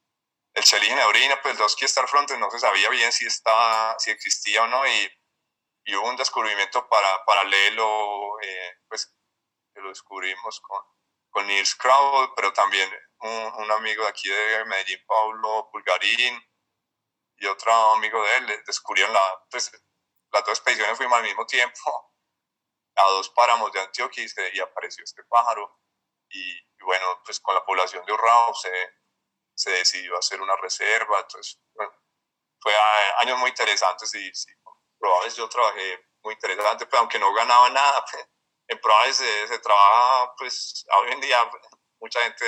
el 0.54 0.64
Chelín 0.64 0.98
Orina, 0.98 1.40
pues 1.42 1.58
los 1.58 1.80
Star 1.82 2.08
Front 2.08 2.30
no 2.32 2.50
se 2.50 2.58
sabía 2.58 2.88
bien 2.90 3.12
si, 3.12 3.26
estaba, 3.26 3.98
si 3.98 4.10
existía 4.10 4.62
o 4.62 4.66
no 4.68 4.86
y, 4.86 5.10
y 5.84 5.94
hubo 5.94 6.08
un 6.08 6.16
descubrimiento 6.16 6.88
para, 6.88 7.24
paralelo, 7.24 8.40
eh, 8.40 8.78
pues 8.88 9.14
que 9.72 9.80
lo 9.80 9.88
descubrimos 9.88 10.60
con, 10.60 10.80
con 11.30 11.46
Nils 11.46 11.74
Crowell, 11.74 12.30
pero 12.34 12.52
también 12.52 12.90
un, 13.20 13.70
amigo 13.70 14.04
de 14.04 14.08
aquí 14.08 14.28
de 14.28 14.64
Medellín, 14.66 15.04
Pablo 15.06 15.68
Pulgarín, 15.70 16.40
y 17.36 17.46
otro 17.46 17.72
amigo 17.92 18.22
de 18.22 18.36
él 18.36 18.62
descubrieron 18.66 19.12
la, 19.12 19.44
pues, 19.50 19.72
las 20.32 20.44
dos 20.44 20.58
expediciones 20.58 20.96
fuimos 20.96 21.18
al 21.18 21.24
mismo 21.24 21.44
tiempo 21.46 21.80
a 22.96 23.04
dos 23.10 23.30
páramos 23.30 23.72
de 23.72 23.80
Antioquia 23.80 24.24
y, 24.52 24.60
apareció 24.60 25.04
este 25.04 25.24
pájaro. 25.24 25.80
Y, 26.28 26.66
bueno, 26.84 27.22
pues 27.24 27.40
con 27.40 27.54
la 27.54 27.64
población 27.64 28.04
de 28.04 28.12
Urrao 28.12 28.54
se, 28.54 28.70
se 29.54 29.70
decidió 29.70 30.16
hacer 30.18 30.40
una 30.40 30.56
reserva, 30.56 31.20
entonces, 31.20 31.60
bueno, 31.74 31.92
fue 32.60 32.72
años 33.18 33.38
muy 33.38 33.50
interesantes 33.50 34.14
y 34.14 34.34
sí, 34.34 34.52
probablemente 35.04 35.36
yo 35.36 35.48
trabajé 35.48 36.06
muy 36.22 36.32
interesante, 36.32 36.86
pero 36.86 36.90
pues, 36.90 37.00
aunque 37.00 37.18
no 37.18 37.32
ganaba 37.34 37.68
nada, 37.70 38.04
pues, 38.10 38.26
en 38.68 38.80
Probales 38.80 39.16
se, 39.16 39.48
se, 39.48 39.58
trabaja, 39.58 40.34
pues 40.38 40.86
hoy 40.90 41.12
en 41.12 41.20
día 41.20 41.50
mucha 42.00 42.22
gente, 42.22 42.46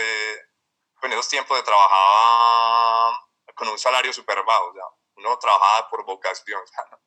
pues, 0.99 1.13
en 1.13 1.19
esos 1.19 1.29
tiempos 1.29 1.59
se 1.59 1.65
trabajaba 1.65 3.29
con 3.55 3.69
un 3.69 3.79
salario 3.79 4.13
súper 4.13 4.43
bajo, 4.45 4.73
sea, 4.73 4.85
uno 5.17 5.39
trabajaba 5.39 5.89
por 5.91 6.05
vocación, 6.07 6.67
sea, 6.67 6.99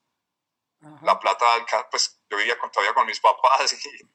la 1.01 1.19
plata, 1.19 1.65
pues 1.89 2.21
yo 2.29 2.37
vivía 2.37 2.57
con, 2.57 2.71
todavía 2.71 2.93
con 2.93 3.05
mis 3.05 3.19
papás 3.19 3.73
y 3.85 4.09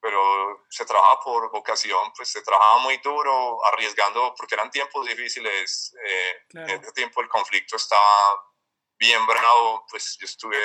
pero 0.00 0.64
se 0.68 0.84
trabajaba 0.84 1.20
por 1.20 1.48
vocación, 1.52 2.12
pues 2.16 2.28
se 2.28 2.42
trabajaba 2.42 2.78
muy 2.78 2.96
duro, 2.96 3.64
arriesgando, 3.66 4.34
porque 4.36 4.56
eran 4.56 4.68
tiempos 4.68 5.06
difíciles. 5.06 5.94
Eh, 6.04 6.44
En 6.54 6.70
ese 6.70 6.90
tiempo 6.90 7.20
el 7.20 7.28
conflicto 7.28 7.76
estaba 7.76 8.51
bien 9.02 9.26
bravo, 9.26 9.84
pues 9.90 10.16
yo 10.16 10.26
estuve 10.26 10.56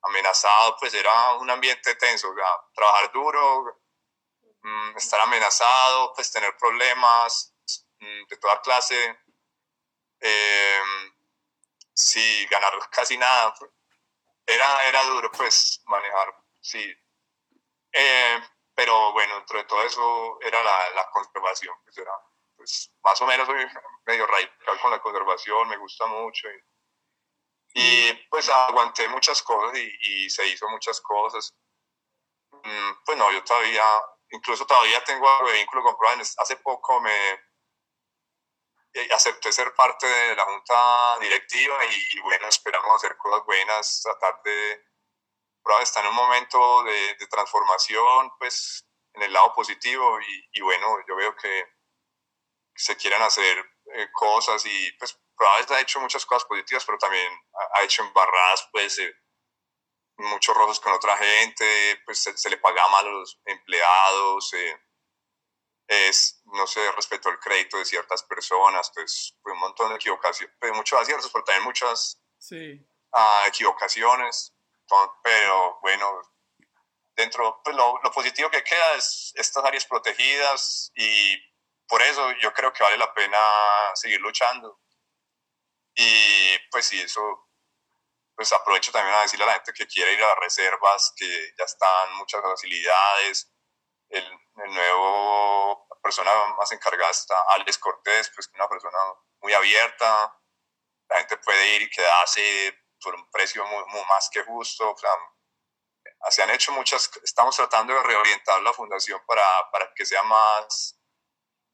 amenazado, 0.00 0.76
pues 0.80 0.94
era 0.94 1.34
un 1.34 1.50
ambiente 1.50 1.94
tenso, 1.96 2.34
trabajar 2.74 3.12
duro, 3.12 3.82
mm, 4.62 4.96
estar 4.96 5.20
amenazado, 5.20 6.14
pues 6.14 6.32
tener 6.32 6.56
problemas 6.56 7.54
mm, 8.00 8.24
de 8.30 8.36
toda 8.38 8.62
clase, 8.62 9.20
eh, 10.20 10.80
sí, 11.92 12.46
ganar 12.50 12.72
casi 12.90 13.18
nada, 13.18 13.54
era, 14.46 14.88
era 14.88 15.04
duro 15.04 15.30
pues 15.30 15.82
manejar, 15.84 16.34
sí, 16.62 16.96
eh, 17.92 18.42
pero 18.74 19.12
bueno, 19.12 19.34
dentro 19.34 19.58
de 19.58 19.64
todo 19.64 19.82
eso 19.82 20.38
era 20.40 20.62
la, 20.62 20.90
la 20.94 21.10
conservación, 21.10 21.76
pues 21.84 21.98
era, 21.98 22.12
pues 22.56 22.90
más 23.02 23.20
o 23.20 23.26
menos 23.26 23.46
soy 23.46 23.66
medio 24.06 24.26
radical 24.26 24.80
con 24.80 24.90
la 24.90 25.02
conservación, 25.02 25.68
me 25.68 25.76
gusta 25.76 26.06
mucho. 26.06 26.48
Y, 26.48 26.73
y 27.74 28.12
pues 28.30 28.48
aguanté 28.48 29.08
muchas 29.08 29.42
cosas 29.42 29.78
y, 29.78 30.24
y, 30.26 30.30
se 30.30 30.46
hizo 30.46 30.68
muchas 30.68 31.00
cosas. 31.00 31.52
Mm, 32.50 32.92
pues 33.04 33.18
no, 33.18 33.30
yo 33.32 33.42
todavía, 33.44 33.84
incluso 34.30 34.66
todavía 34.66 35.02
tengo 35.04 35.28
algo 35.28 35.48
de 35.48 35.58
vínculo 35.58 35.82
con 35.82 35.96
Providence. 35.98 36.34
Hace 36.38 36.56
poco 36.56 37.00
me 37.00 37.32
eh, 38.94 39.08
acepté 39.12 39.52
ser 39.52 39.74
parte 39.74 40.06
de 40.06 40.36
la 40.36 40.44
junta 40.44 41.18
directiva 41.20 41.84
y, 41.84 42.18
y 42.18 42.20
bueno, 42.20 42.46
esperamos 42.48 42.96
hacer 42.96 43.16
cosas 43.16 43.44
buenas, 43.44 44.02
tratar 44.02 44.40
de 44.44 44.84
está 45.82 46.00
en 46.00 46.08
un 46.08 46.14
momento 46.14 46.82
de, 46.84 47.26
transformación, 47.30 48.30
pues 48.38 48.84
en 49.14 49.22
el 49.22 49.32
lado 49.32 49.52
positivo 49.54 50.18
y, 50.52 50.60
bueno, 50.60 50.98
yo 51.08 51.16
veo 51.16 51.34
que 51.36 51.64
se 52.74 52.96
quieren 52.96 53.22
hacer 53.22 53.58
eh, 53.94 54.08
cosas 54.12 54.64
y 54.66 54.92
pues 54.92 55.18
Prada 55.36 55.76
ha 55.76 55.80
hecho 55.80 56.00
muchas 56.00 56.24
cosas 56.26 56.44
positivas, 56.46 56.84
pero 56.84 56.98
también 56.98 57.32
ha, 57.74 57.82
hecho 57.82 58.02
embarradas, 58.02 58.68
pues 58.72 58.98
eh, 58.98 59.14
muchos 60.18 60.56
rojos 60.56 60.80
con 60.80 60.92
otra 60.92 61.16
gente, 61.16 62.00
pues 62.04 62.22
se, 62.22 62.50
le 62.50 62.58
pagaba 62.58 62.88
mal 62.88 63.06
a 63.06 63.10
los 63.10 63.40
empleados, 63.44 64.52
eh, 64.54 64.80
es, 65.86 66.40
no 66.46 66.66
se 66.66 66.92
respetó 66.92 67.28
el 67.30 67.38
crédito 67.38 67.76
de 67.76 67.84
ciertas 67.84 68.22
personas, 68.22 68.90
pues 68.94 69.36
fue 69.42 69.52
un 69.52 69.58
montón 69.58 69.90
de 69.90 69.96
equivocaciones, 69.96 70.54
pues, 70.58 70.72
muchos 70.72 71.00
aciertos, 71.00 71.30
pero 71.32 71.44
también 71.44 71.64
muchas 71.64 72.22
sí. 72.38 72.86
Ah, 73.12 73.44
equivocaciones 73.46 74.54
pero 75.22 75.78
bueno, 75.80 76.20
dentro, 77.16 77.60
pues 77.64 77.76
lo, 77.76 78.00
lo, 78.02 78.10
positivo 78.10 78.50
que 78.50 78.62
queda 78.62 78.94
es 78.94 79.32
estas 79.34 79.64
áreas 79.64 79.86
protegidas 79.86 80.92
y 80.94 81.36
por 81.88 82.02
eso 82.02 82.32
yo 82.40 82.52
creo 82.52 82.72
que 82.72 82.82
vale 82.82 82.96
la 82.96 83.12
pena 83.12 83.38
seguir 83.94 84.20
luchando. 84.20 84.80
Y 85.94 86.58
pues 86.70 86.86
sí, 86.86 87.00
eso, 87.00 87.48
pues 88.34 88.52
aprovecho 88.52 88.92
también 88.92 89.14
a 89.14 89.22
decirle 89.22 89.44
a 89.44 89.48
la 89.48 89.54
gente 89.54 89.72
que 89.72 89.86
quiere 89.86 90.12
ir 90.14 90.22
a 90.22 90.28
las 90.28 90.38
reservas, 90.38 91.12
que 91.16 91.54
ya 91.58 91.64
están 91.64 92.14
muchas 92.14 92.42
facilidades. 92.42 93.50
El, 94.08 94.24
el 94.24 94.74
nuevo 94.74 95.86
persona 96.04 96.30
más 96.58 96.70
encargada 96.70 97.10
está 97.10 97.34
Alex 97.48 97.78
Cortés, 97.78 98.30
pues 98.34 98.50
una 98.54 98.68
persona 98.68 98.98
muy 99.40 99.54
abierta. 99.54 100.38
La 101.08 101.18
gente 101.18 101.38
puede 101.38 101.76
ir 101.76 101.82
y 101.82 101.90
quedarse 101.90 102.78
por 103.02 103.14
un 103.14 103.30
precio 103.30 103.64
muy, 103.64 104.04
más 104.08 104.28
que 104.30 104.42
justo. 104.42 104.90
O 104.90 104.96
sea, 104.96 105.10
se 106.30 106.42
han 106.42 106.50
hecho 106.50 106.72
muchas, 106.72 107.10
estamos 107.22 107.56
tratando 107.56 107.94
de 107.94 108.02
reorientar 108.02 108.60
la 108.62 108.74
fundación 108.74 109.20
para, 109.26 109.46
para 109.72 109.92
que 109.94 110.04
sea 110.04 110.22
más 110.24 111.00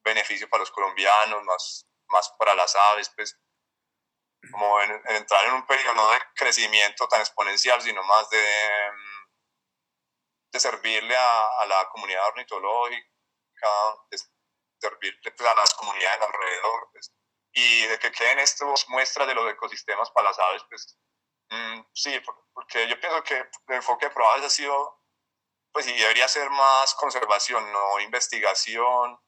beneficio 0.03 0.49
para 0.49 0.61
los 0.61 0.71
colombianos, 0.71 1.43
más, 1.43 1.87
más 2.07 2.33
para 2.39 2.55
las 2.55 2.73
aves, 2.75 3.11
pues 3.15 3.37
como 4.49 4.81
en, 4.81 5.01
entrar 5.09 5.45
en 5.45 5.53
un 5.53 5.65
periodo 5.65 5.93
no 5.93 6.11
de 6.11 6.19
crecimiento 6.35 7.07
tan 7.07 7.19
exponencial, 7.19 7.81
sino 7.81 8.03
más 8.03 8.29
de, 8.29 8.45
de 10.51 10.59
servirle 10.59 11.15
a, 11.15 11.65
la 11.67 11.87
comunidad 11.89 12.27
ornitológica, 12.29 13.05
de 14.09 14.17
servirle 14.79 15.31
pues, 15.31 15.49
a 15.49 15.55
las 15.55 15.73
comunidades 15.75 16.21
alrededor, 16.21 16.89
pues, 16.91 17.13
y 17.53 17.85
de 17.85 17.99
que 17.99 18.11
queden 18.11 18.39
estas 18.39 18.87
muestras 18.89 19.27
de 19.27 19.35
los 19.35 19.51
ecosistemas 19.51 20.09
para 20.11 20.29
las 20.29 20.39
aves, 20.39 20.63
pues 20.69 20.97
Mm, 21.51 21.83
sí, 21.93 22.17
porque 22.53 22.87
yo 22.87 22.99
pienso 22.99 23.23
que 23.23 23.35
el 23.35 23.75
enfoque 23.75 24.07
de 24.07 24.45
ha 24.45 24.49
sido, 24.49 25.03
pues 25.73 25.85
sí, 25.85 25.93
debería 25.93 26.27
ser 26.27 26.49
más 26.49 26.95
conservación, 26.95 27.71
no 27.73 27.99
investigación. 27.99 29.19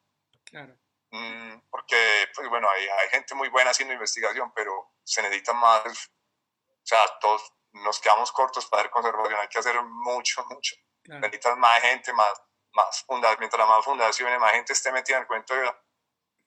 Claro. 0.46 0.78
Mm, 1.14 1.70
porque, 1.70 2.28
pues 2.34 2.50
bueno, 2.50 2.68
hay, 2.72 2.88
hay, 2.88 3.10
gente 3.10 3.36
muy 3.36 3.48
buena 3.50 3.70
haciendo 3.70 3.94
investigación, 3.94 4.52
pero 4.56 4.96
se 5.04 5.22
necesita 5.22 5.54
más, 5.54 5.86
o 5.86 6.86
sea, 6.86 7.00
todos 7.22 7.54
nos 7.74 8.00
quedamos 8.00 8.32
cortos 8.32 8.66
para 8.66 8.82
hacer 8.82 8.92
conservación, 8.92 9.40
hay 9.40 9.48
que 9.48 9.60
hacer 9.60 9.80
mucho, 9.84 10.44
mucho. 10.50 10.76
Claro. 11.04 11.22
Necesitas 11.22 11.56
más 11.58 11.82
gente, 11.82 12.12
más, 12.14 12.34
más 12.72 13.04
fundaciones, 13.04 13.40
mientras 13.40 13.68
más 13.68 13.86
fundaciones, 13.86 14.40
más 14.40 14.54
gente 14.54 14.74
esté 14.74 14.92
metida 14.92 15.18
en 15.18 15.22
el 15.22 15.28
cuento 15.28 15.54
de, 15.54 15.72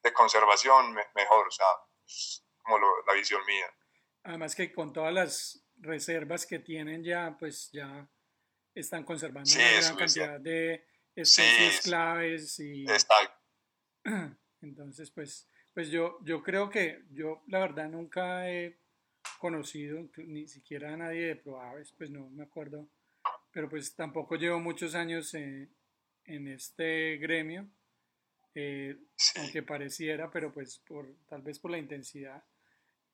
de 0.03 0.13
conservación, 0.13 0.93
mejor, 1.15 1.47
o 1.47 1.51
sea, 1.53 1.67
como 2.65 2.79
la 3.07 3.13
visión 3.13 3.45
mía. 3.47 3.73
Además 4.25 4.57
que 4.57 4.73
con 4.73 4.93
todas 4.93 5.15
las 5.15 5.65
reservas 5.77 6.45
que 6.45 6.59
tienen 6.59 7.05
ya, 7.05 7.37
pues 7.39 7.71
ya 7.73 8.09
están 8.75 9.05
conservando 9.05 9.49
una 9.55 9.81
gran 9.81 9.97
cantidad 9.97 10.41
de 10.41 10.85
especies 11.15 11.83
claves 11.83 12.59
y 12.59 12.85
entonces 14.69 15.11
pues 15.11 15.49
pues 15.75 15.91
yo 15.91 16.19
yo 16.23 16.43
creo 16.43 16.71
que 16.71 17.05
yo 17.11 17.43
la 17.49 17.59
verdad 17.59 17.89
nunca 17.89 18.51
he 18.51 18.79
conocido, 19.39 20.09
ni 20.17 20.49
siquiera 20.49 20.97
nadie 20.97 21.27
de 21.27 21.37
ProAves, 21.37 21.93
pues 21.93 22.11
no 22.11 22.31
me 22.31 22.45
acuerdo, 22.45 22.89
pero 23.53 23.69
pues 23.69 23.95
tampoco 23.95 24.37
llevo 24.37 24.59
muchos 24.59 24.95
años 24.95 25.35
en, 25.35 25.71
en 26.25 26.49
este 26.49 27.19
gremio, 27.19 27.69
eh, 28.55 28.97
aunque 29.37 29.63
pareciera, 29.63 30.31
pero 30.31 30.53
pues 30.53 30.79
por, 30.79 31.15
tal 31.29 31.43
vez 31.43 31.59
por 31.59 31.71
la 31.71 31.79
intensidad. 31.79 32.43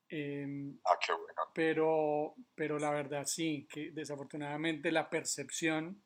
Em, 0.09 0.79
ah, 0.85 0.99
qué 1.05 1.13
bueno. 1.13 1.43
Pero, 1.55 2.35
pero 2.55 2.79
la 2.79 2.91
verdad 2.91 3.27
sí, 3.27 3.67
que 3.69 3.91
desafortunadamente 3.91 4.93
la 4.93 5.11
percepción, 5.11 6.03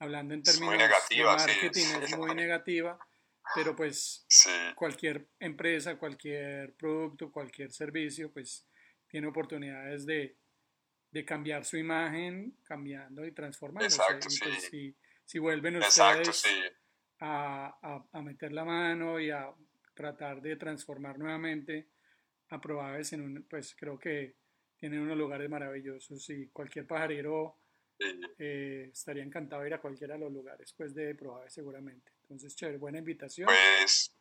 hablando 0.00 0.34
en 0.34 0.42
términos 0.42 0.78
de 1.08 1.24
marketing, 1.24 1.86
es 2.02 2.18
muy 2.18 2.34
negativa 2.34 2.98
pero 3.54 3.74
pues 3.74 4.26
cualquier 4.74 5.28
empresa, 5.38 5.98
cualquier 5.98 6.74
producto, 6.74 7.30
cualquier 7.30 7.72
servicio, 7.72 8.32
pues 8.32 8.66
tiene 9.06 9.26
oportunidades 9.26 10.06
de, 10.06 10.36
de 11.10 11.24
cambiar 11.24 11.64
su 11.64 11.76
imagen, 11.76 12.56
cambiando 12.62 13.24
y 13.24 13.32
transformando. 13.32 13.86
Exacto, 13.86 14.28
pues, 14.42 14.62
si, 14.70 14.96
si, 15.24 15.38
vuelven 15.38 15.76
ustedes 15.76 16.44
a, 17.20 17.78
a, 17.82 18.08
a, 18.12 18.22
meter 18.22 18.52
la 18.52 18.64
mano 18.64 19.20
y 19.20 19.30
a 19.30 19.52
tratar 19.94 20.40
de 20.40 20.56
transformar 20.56 21.18
nuevamente 21.18 21.88
a 22.48 22.60
Proaves 22.60 23.12
en 23.12 23.20
un, 23.22 23.46
pues 23.48 23.74
creo 23.78 23.98
que 23.98 24.36
tienen 24.76 25.00
unos 25.00 25.16
lugares 25.16 25.48
maravillosos 25.48 26.28
y 26.30 26.48
cualquier 26.48 26.86
pajarero 26.86 27.58
eh, 28.38 28.90
estaría 28.92 29.22
encantado 29.22 29.62
de 29.62 29.68
ir 29.68 29.74
a 29.74 29.80
cualquiera 29.80 30.14
de 30.14 30.20
los 30.20 30.32
lugares 30.32 30.74
pues 30.76 30.94
de 30.94 31.14
Proaves 31.14 31.52
seguramente. 31.52 32.13
Entonces, 32.24 32.56
chévere, 32.56 32.78
buena 32.78 32.98
invitación. 32.98 33.46
Pues 33.46 34.16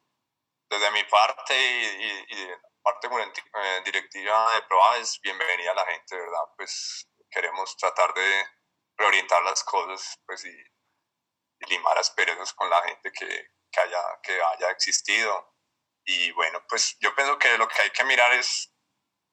desde 0.70 0.92
mi 0.92 1.04
parte 1.06 1.56
y, 1.56 2.36
y, 2.36 2.48
parte 2.82 3.08
eh, 3.08 3.82
directiva 3.86 4.56
de 4.56 4.62
Proaves, 4.64 5.22
bienvenida 5.22 5.72
a 5.72 5.76
la 5.76 5.86
gente, 5.86 6.18
¿verdad? 6.18 6.44
Pues 6.58 7.10
queremos 7.30 7.78
tratar 7.78 8.14
de 8.14 8.46
reorientar 8.98 9.42
las 9.44 9.64
cosas 9.64 10.20
pues, 10.26 10.44
y, 10.46 10.64
limar 11.70 11.98
asperezas 11.98 12.54
con 12.54 12.70
la 12.70 12.82
gente 12.84 13.10
que, 13.14 13.48
que, 13.72 13.80
haya, 13.80 14.04
que 14.22 14.34
haya 14.34 14.70
existido. 14.72 15.56
Y 16.04 16.32
bueno, 16.32 16.62
pues 16.68 16.98
yo 17.00 17.16
pienso 17.16 17.40
que 17.40 17.58
lo 17.58 17.70
que 17.70 17.84
hay 17.84 17.90
que 17.92 18.04
mirar 18.04 18.34
es 18.34 18.74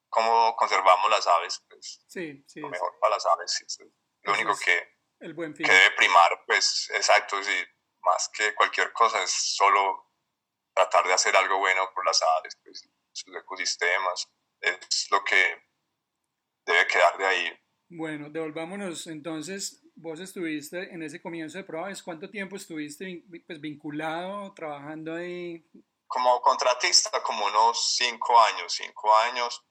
cómo 0.09 0.55
conservamos 0.55 1.11
las 1.11 1.27
aves, 1.27 1.61
pues 1.67 2.05
sí, 2.07 2.41
sí, 2.47 2.61
lo 2.61 2.69
mejor 2.69 2.97
para 3.01 3.15
las 3.15 3.25
aves. 3.25 3.61
Es 3.67 3.79
lo 4.21 4.31
único 4.31 4.57
que, 4.63 4.95
el 5.19 5.33
buen 5.33 5.53
que 5.53 5.63
debe 5.63 5.91
primar, 5.97 6.45
pues 6.47 6.89
exacto, 6.93 7.43
sí, 7.43 7.65
más 8.03 8.29
que 8.33 8.53
cualquier 8.55 8.91
cosa, 8.93 9.21
es 9.23 9.31
solo 9.31 10.11
tratar 10.73 11.05
de 11.05 11.13
hacer 11.13 11.35
algo 11.35 11.57
bueno 11.59 11.89
por 11.93 12.05
las 12.05 12.21
aves, 12.39 12.57
pues, 12.63 12.89
sus 13.11 13.35
ecosistemas, 13.35 14.29
es 14.61 15.07
lo 15.11 15.23
que 15.23 15.63
debe 16.65 16.87
quedar 16.87 17.17
de 17.17 17.25
ahí. 17.25 17.59
Bueno, 17.89 18.29
devolvámonos 18.29 19.07
entonces, 19.07 19.81
vos 19.95 20.19
estuviste 20.19 20.93
en 20.93 21.03
ese 21.03 21.21
comienzo 21.21 21.57
de 21.57 21.65
pruebas, 21.65 22.01
¿cuánto 22.01 22.29
tiempo 22.29 22.55
estuviste 22.55 23.25
pues, 23.45 23.59
vinculado, 23.59 24.53
trabajando 24.53 25.15
ahí? 25.15 25.65
Como 26.07 26.41
contratista, 26.41 27.21
como 27.23 27.45
unos 27.45 27.95
cinco 27.95 28.39
años, 28.39 28.73
cinco 28.73 29.15
años. 29.17 29.61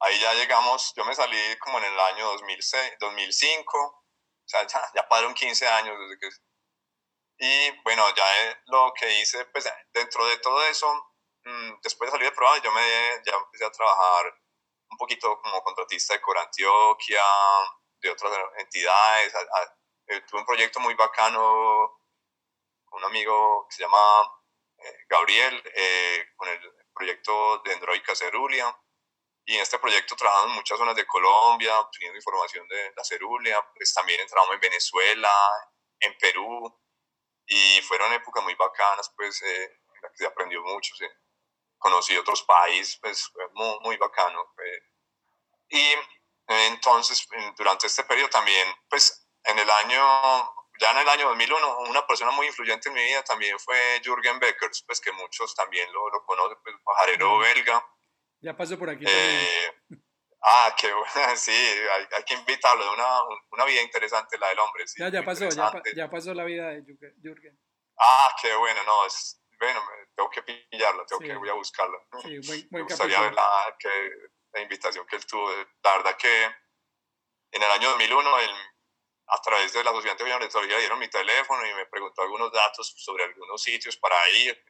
Ahí 0.00 0.18
ya 0.20 0.34
llegamos, 0.34 0.92
yo 0.96 1.04
me 1.04 1.14
salí 1.14 1.38
como 1.60 1.78
en 1.78 1.84
el 1.84 2.00
año 2.00 2.26
2006, 2.32 2.94
2005, 3.00 3.78
o 3.78 4.04
sea, 4.44 4.66
ya, 4.66 4.80
ya 4.94 5.08
pasaron 5.08 5.34
15 5.34 5.66
años 5.66 5.98
desde 5.98 6.18
que 6.18 6.28
y 7.38 7.70
bueno, 7.82 8.02
ya 8.14 8.62
lo 8.66 8.92
que 8.98 9.20
hice, 9.20 9.44
pues 9.46 9.70
dentro 9.92 10.26
de 10.26 10.38
todo 10.38 10.62
eso, 10.64 11.12
mm, 11.44 11.80
después 11.82 12.08
de 12.08 12.12
salir 12.12 12.30
de 12.30 12.36
prueba, 12.36 12.58
yo 12.62 12.72
me 12.72 12.82
ya 13.24 13.34
empecé 13.34 13.64
a 13.64 13.70
trabajar 13.70 14.34
un 14.90 14.96
poquito 14.98 15.38
como 15.42 15.62
contratista 15.62 16.14
de 16.14 16.20
Corantioquia, 16.20 17.22
de 18.00 18.10
otras 18.10 18.32
entidades. 18.58 19.34
Eh, 20.06 20.20
tuve 20.22 20.40
un 20.40 20.46
proyecto 20.46 20.80
muy 20.80 20.94
bacano 20.94 22.00
con 22.84 23.02
un 23.02 23.04
amigo 23.04 23.66
que 23.68 23.76
se 23.76 23.82
llama 23.82 24.22
eh, 24.78 24.96
Gabriel, 25.08 25.62
eh, 25.74 26.26
con 26.36 26.48
el 26.48 26.60
proyecto 26.94 27.58
de 27.64 27.74
Android 27.74 28.02
Cerulia. 28.14 28.74
Y 29.44 29.56
en 29.56 29.60
este 29.62 29.78
proyecto 29.78 30.16
trabajamos 30.16 30.50
en 30.50 30.56
muchas 30.56 30.78
zonas 30.78 30.96
de 30.96 31.06
Colombia, 31.06 31.78
obteniendo 31.80 32.16
información 32.16 32.66
de 32.68 32.92
la 32.96 33.04
cerulia. 33.04 33.64
Pues 33.74 33.92
también 33.92 34.20
entramos 34.20 34.52
en 34.54 34.60
Venezuela, 34.60 35.30
en 36.00 36.16
Perú, 36.18 36.80
y 37.46 37.80
fueron 37.82 38.12
épocas 38.12 38.42
muy 38.42 38.54
bacanas, 38.54 39.12
pues, 39.16 39.42
eh, 39.42 39.64
en 39.64 40.02
las 40.02 40.12
que 40.12 40.18
se 40.18 40.26
aprendió 40.26 40.62
mucho, 40.62 40.94
¿sí? 40.96 41.06
conocí 41.78 42.16
otros 42.16 42.42
países, 42.42 42.98
pues, 43.00 43.30
muy, 43.52 43.78
muy 43.80 43.96
bacano. 43.96 44.44
Y 45.68 45.94
entonces, 46.46 47.26
durante 47.56 47.86
este 47.86 48.04
periodo 48.04 48.28
también, 48.30 48.66
pues, 48.88 49.28
en 49.44 49.58
el 49.58 49.70
año, 49.70 50.00
ya 50.80 50.90
en 50.92 50.98
el 50.98 51.08
año 51.08 51.28
2001, 51.28 51.78
una 51.80 52.06
persona 52.06 52.30
muy 52.32 52.46
influyente 52.46 52.88
en 52.88 52.94
mi 52.94 53.04
vida 53.04 53.22
también 53.22 53.58
fue 53.58 54.00
Jürgen 54.02 54.38
Beckers, 54.38 54.82
pues, 54.86 55.00
que 55.00 55.12
muchos 55.12 55.54
también 55.54 55.92
lo, 55.92 56.08
lo 56.10 56.24
conocen, 56.24 56.58
pues, 56.62 56.74
pajarero 56.84 57.38
belga. 57.38 57.86
Ya 58.40 58.56
pasó 58.56 58.78
por 58.78 58.90
aquí 58.90 59.04
eh, 59.06 59.72
Ah, 60.48 60.72
qué 60.78 60.92
bueno, 60.92 61.10
sí, 61.36 61.50
hay, 61.50 62.06
hay, 62.16 62.22
que 62.22 62.34
invitarlo, 62.34 62.84
de 62.84 62.90
una, 62.90 63.22
una 63.50 63.64
vida 63.64 63.82
interesante 63.82 64.38
la 64.38 64.48
del 64.50 64.60
hombre. 64.60 64.86
Sí, 64.86 65.00
ya, 65.00 65.08
ya 65.08 65.24
pasó, 65.24 65.48
ya, 65.48 65.72
ya, 65.96 66.08
pasó 66.08 66.32
la 66.34 66.44
vida 66.44 66.68
de 66.68 66.84
Jürgen. 67.20 67.58
Ah, 67.98 68.32
qué 68.40 68.54
bueno, 68.54 68.80
no, 68.84 69.06
es, 69.06 69.42
bueno, 69.58 69.82
tengo 70.14 70.30
que 70.30 70.42
pillarlo, 70.44 71.04
tengo 71.04 71.20
que 71.20 71.34
voy 71.34 71.48
a 71.48 71.54
buscarlo. 71.54 72.00
Sí, 72.22 72.28
muy, 72.28 72.40
muy 72.40 72.66
Me 72.70 72.82
gustaría 72.82 73.20
ver 73.22 73.34
la, 73.34 73.76
que, 73.76 73.88
la 74.52 74.60
invitación 74.60 75.04
que 75.06 75.16
él 75.16 75.26
tuvo. 75.26 75.50
La 75.82 75.96
verdad 75.96 76.16
que 76.16 76.44
en 76.44 77.62
el 77.62 77.70
año 77.72 77.90
2001, 77.90 78.38
él, 78.38 78.50
a 79.26 79.42
través 79.42 79.72
de 79.72 79.82
la 79.82 79.90
Sociedad 79.90 80.16
de 80.16 80.32
Ornitología 80.32 80.78
dieron 80.78 81.00
mi 81.00 81.08
teléfono 81.08 81.66
y 81.66 81.74
me 81.74 81.86
preguntó 81.86 82.22
algunos 82.22 82.52
datos 82.52 82.94
sobre 82.96 83.24
algunos 83.24 83.60
sitios 83.60 83.96
para 83.96 84.16
ir. 84.30 84.64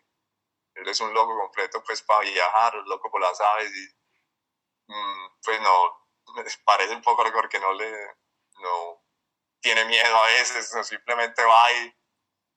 Él 0.74 0.88
es 0.88 1.00
un 1.00 1.12
loco 1.12 1.36
completo, 1.38 1.82
pues, 1.84 2.00
para 2.00 2.20
viajar, 2.20 2.74
loco 2.86 3.10
por 3.10 3.20
las 3.20 3.38
aves 3.38 3.70
y 3.74 4.05
pues 5.42 5.60
no, 5.60 6.06
parece 6.64 6.94
un 6.94 7.02
poco 7.02 7.24
que 7.48 7.60
no 7.60 7.72
le, 7.72 7.90
no 8.60 9.02
tiene 9.60 9.84
miedo 9.84 10.16
a 10.16 10.26
veces, 10.26 10.72
no, 10.74 10.84
simplemente 10.84 11.42
va 11.44 11.72
y 11.72 11.96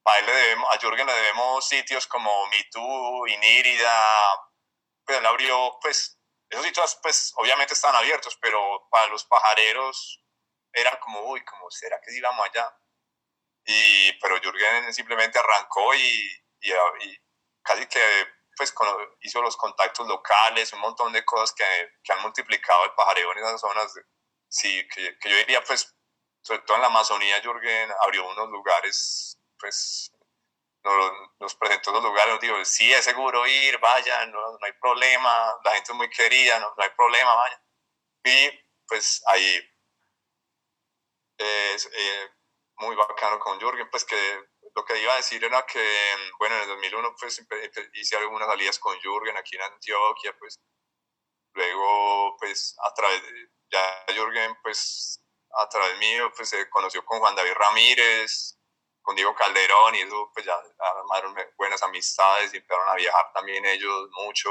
a, 0.05 0.19
él 0.19 0.25
le 0.25 0.33
debemos, 0.33 0.67
a 0.71 0.79
Jürgen 0.79 1.07
le 1.07 1.13
debemos 1.13 1.67
sitios 1.67 2.07
como 2.07 2.47
MeToo, 2.47 3.27
Inírida, 3.27 3.93
pues 5.05 5.17
él 5.17 5.25
abrió, 5.25 5.77
pues, 5.81 6.19
esos 6.49 6.65
sitios, 6.65 6.99
pues, 7.01 7.33
obviamente 7.35 7.73
están 7.73 7.95
abiertos, 7.95 8.37
pero 8.41 8.87
para 8.89 9.07
los 9.07 9.23
pajareros 9.25 10.23
era 10.73 10.99
como, 10.99 11.21
uy, 11.31 11.43
como, 11.45 11.69
¿será 11.69 11.99
que 12.01 12.11
si 12.11 12.21
vamos 12.21 12.45
allá? 12.47 12.75
Y, 13.65 14.13
pero 14.19 14.39
Jürgen 14.41 14.91
simplemente 14.93 15.37
arrancó 15.37 15.93
y, 15.93 16.43
y, 16.61 16.71
y 16.71 17.17
casi 17.61 17.85
que 17.87 17.99
pues 18.59 18.73
hizo 19.21 19.41
los 19.41 19.55
contactos 19.55 20.05
locales, 20.05 20.73
un 20.73 20.81
montón 20.81 21.13
de 21.13 21.23
cosas 21.23 21.53
que, 21.53 21.63
que 22.03 22.11
han 22.11 22.21
multiplicado 22.21 22.83
el 22.83 22.91
pajareo 22.91 23.31
en 23.31 23.37
esas 23.37 23.61
zonas. 23.61 23.93
sí, 24.49 24.85
que, 24.93 25.17
que, 25.17 25.29
yo 25.29 25.37
diría, 25.37 25.63
pues, 25.63 25.95
sobre 26.41 26.59
todo 26.63 26.75
en 26.75 26.81
la 26.81 26.87
Amazonía, 26.87 27.41
Jürgen 27.41 27.89
abrió 28.01 28.27
unos 28.27 28.49
lugares, 28.49 29.39
pues, 29.57 30.11
nos, 30.83 31.11
nos 31.39 31.55
presentó 31.55 31.93
los 31.93 32.03
lugares, 32.03 32.33
nos 32.33 32.41
dijo, 32.41 32.65
sí, 32.65 32.91
es 32.91 33.05
seguro 33.05 33.47
ir, 33.47 33.77
vaya, 33.79 34.25
no, 34.25 34.41
no 34.51 34.59
hay 34.61 34.73
problema, 34.73 35.55
la 35.63 35.71
gente 35.75 35.93
es 35.93 35.97
muy 35.97 36.09
querida, 36.09 36.59
no, 36.59 36.73
no 36.75 36.83
hay 36.83 36.89
problema, 36.97 37.33
vaya. 37.35 37.63
Y 38.25 38.49
pues 38.87 39.23
ahí 39.27 39.71
es 41.37 41.89
eh, 41.93 42.29
muy 42.75 42.93
bacano 42.97 43.39
con 43.39 43.57
Jürgen, 43.57 43.89
pues 43.89 44.03
que 44.03 44.48
lo 44.79 44.85
que 44.85 45.01
iba 45.01 45.11
a 45.11 45.17
decir 45.17 45.43
era 45.43 45.65
que, 45.65 45.85
bueno, 46.37 46.55
en 46.55 46.61
el 46.61 46.67
2001 46.69 47.15
pues 47.19 47.45
hice 47.93 48.15
algunas 48.15 48.47
salidas 48.47 48.79
con 48.79 48.97
Jürgen 49.01 49.35
aquí 49.35 49.57
en 49.57 49.63
Antioquia, 49.63 50.33
pues 50.39 50.57
luego 51.53 52.37
pues 52.37 52.77
a 52.81 52.93
través 52.93 53.21
de, 53.23 53.49
ya 53.69 54.05
Jürgen 54.15 54.55
pues 54.63 55.21
a 55.51 55.67
través 55.67 55.97
mío 55.97 56.31
pues 56.33 56.49
se 56.49 56.69
conoció 56.69 57.03
con 57.03 57.19
Juan 57.19 57.35
David 57.35 57.53
Ramírez, 57.55 58.57
con 59.01 59.17
Diego 59.17 59.35
Calderón 59.35 59.95
y 59.95 60.01
eso 60.01 60.31
pues 60.33 60.45
ya 60.45 60.55
armaron 60.77 61.35
buenas 61.57 61.83
amistades 61.83 62.53
y 62.53 62.57
empezaron 62.57 62.87
a 62.87 62.95
viajar 62.95 63.33
también 63.33 63.65
ellos 63.65 64.09
mucho. 64.11 64.49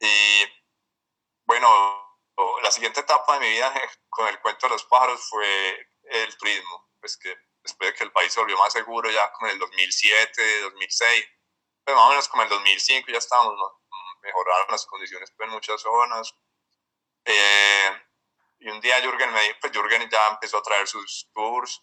Y 0.00 0.44
bueno, 1.44 1.68
la 2.62 2.70
siguiente 2.72 3.00
etapa 3.00 3.34
de 3.34 3.40
mi 3.40 3.50
vida 3.50 3.72
con 4.08 4.26
el 4.26 4.40
cuento 4.40 4.66
de 4.66 4.72
los 4.72 4.84
pájaros 4.86 5.28
fue 5.28 5.90
el 6.02 6.36
turismo, 6.38 6.90
pues 7.00 7.16
que 7.16 7.45
después 7.66 7.90
de 7.90 7.96
que 7.96 8.04
el 8.04 8.12
país 8.12 8.32
se 8.32 8.40
volvió 8.40 8.56
más 8.58 8.72
seguro 8.72 9.10
ya 9.10 9.30
como 9.32 9.48
en 9.48 9.54
el 9.54 9.58
2007, 9.58 10.60
2006, 10.62 11.28
pues 11.84 11.96
más 11.96 12.06
o 12.06 12.08
menos 12.10 12.28
como 12.28 12.42
en 12.42 12.46
el 12.48 12.54
2005 12.54 13.10
ya 13.10 13.18
estábamos, 13.18 13.72
mejoraron 14.22 14.66
las 14.70 14.86
condiciones 14.86 15.30
pues, 15.36 15.46
en 15.46 15.54
muchas 15.54 15.80
zonas. 15.80 16.34
Eh, 17.24 18.02
y 18.58 18.68
un 18.70 18.80
día 18.80 19.00
Jürgen 19.00 19.32
me 19.32 19.42
dijo, 19.42 19.58
pues 19.60 19.72
Jürgen 19.72 20.08
ya 20.08 20.28
empezó 20.28 20.58
a 20.58 20.62
traer 20.62 20.86
sus 20.86 21.28
tours 21.34 21.82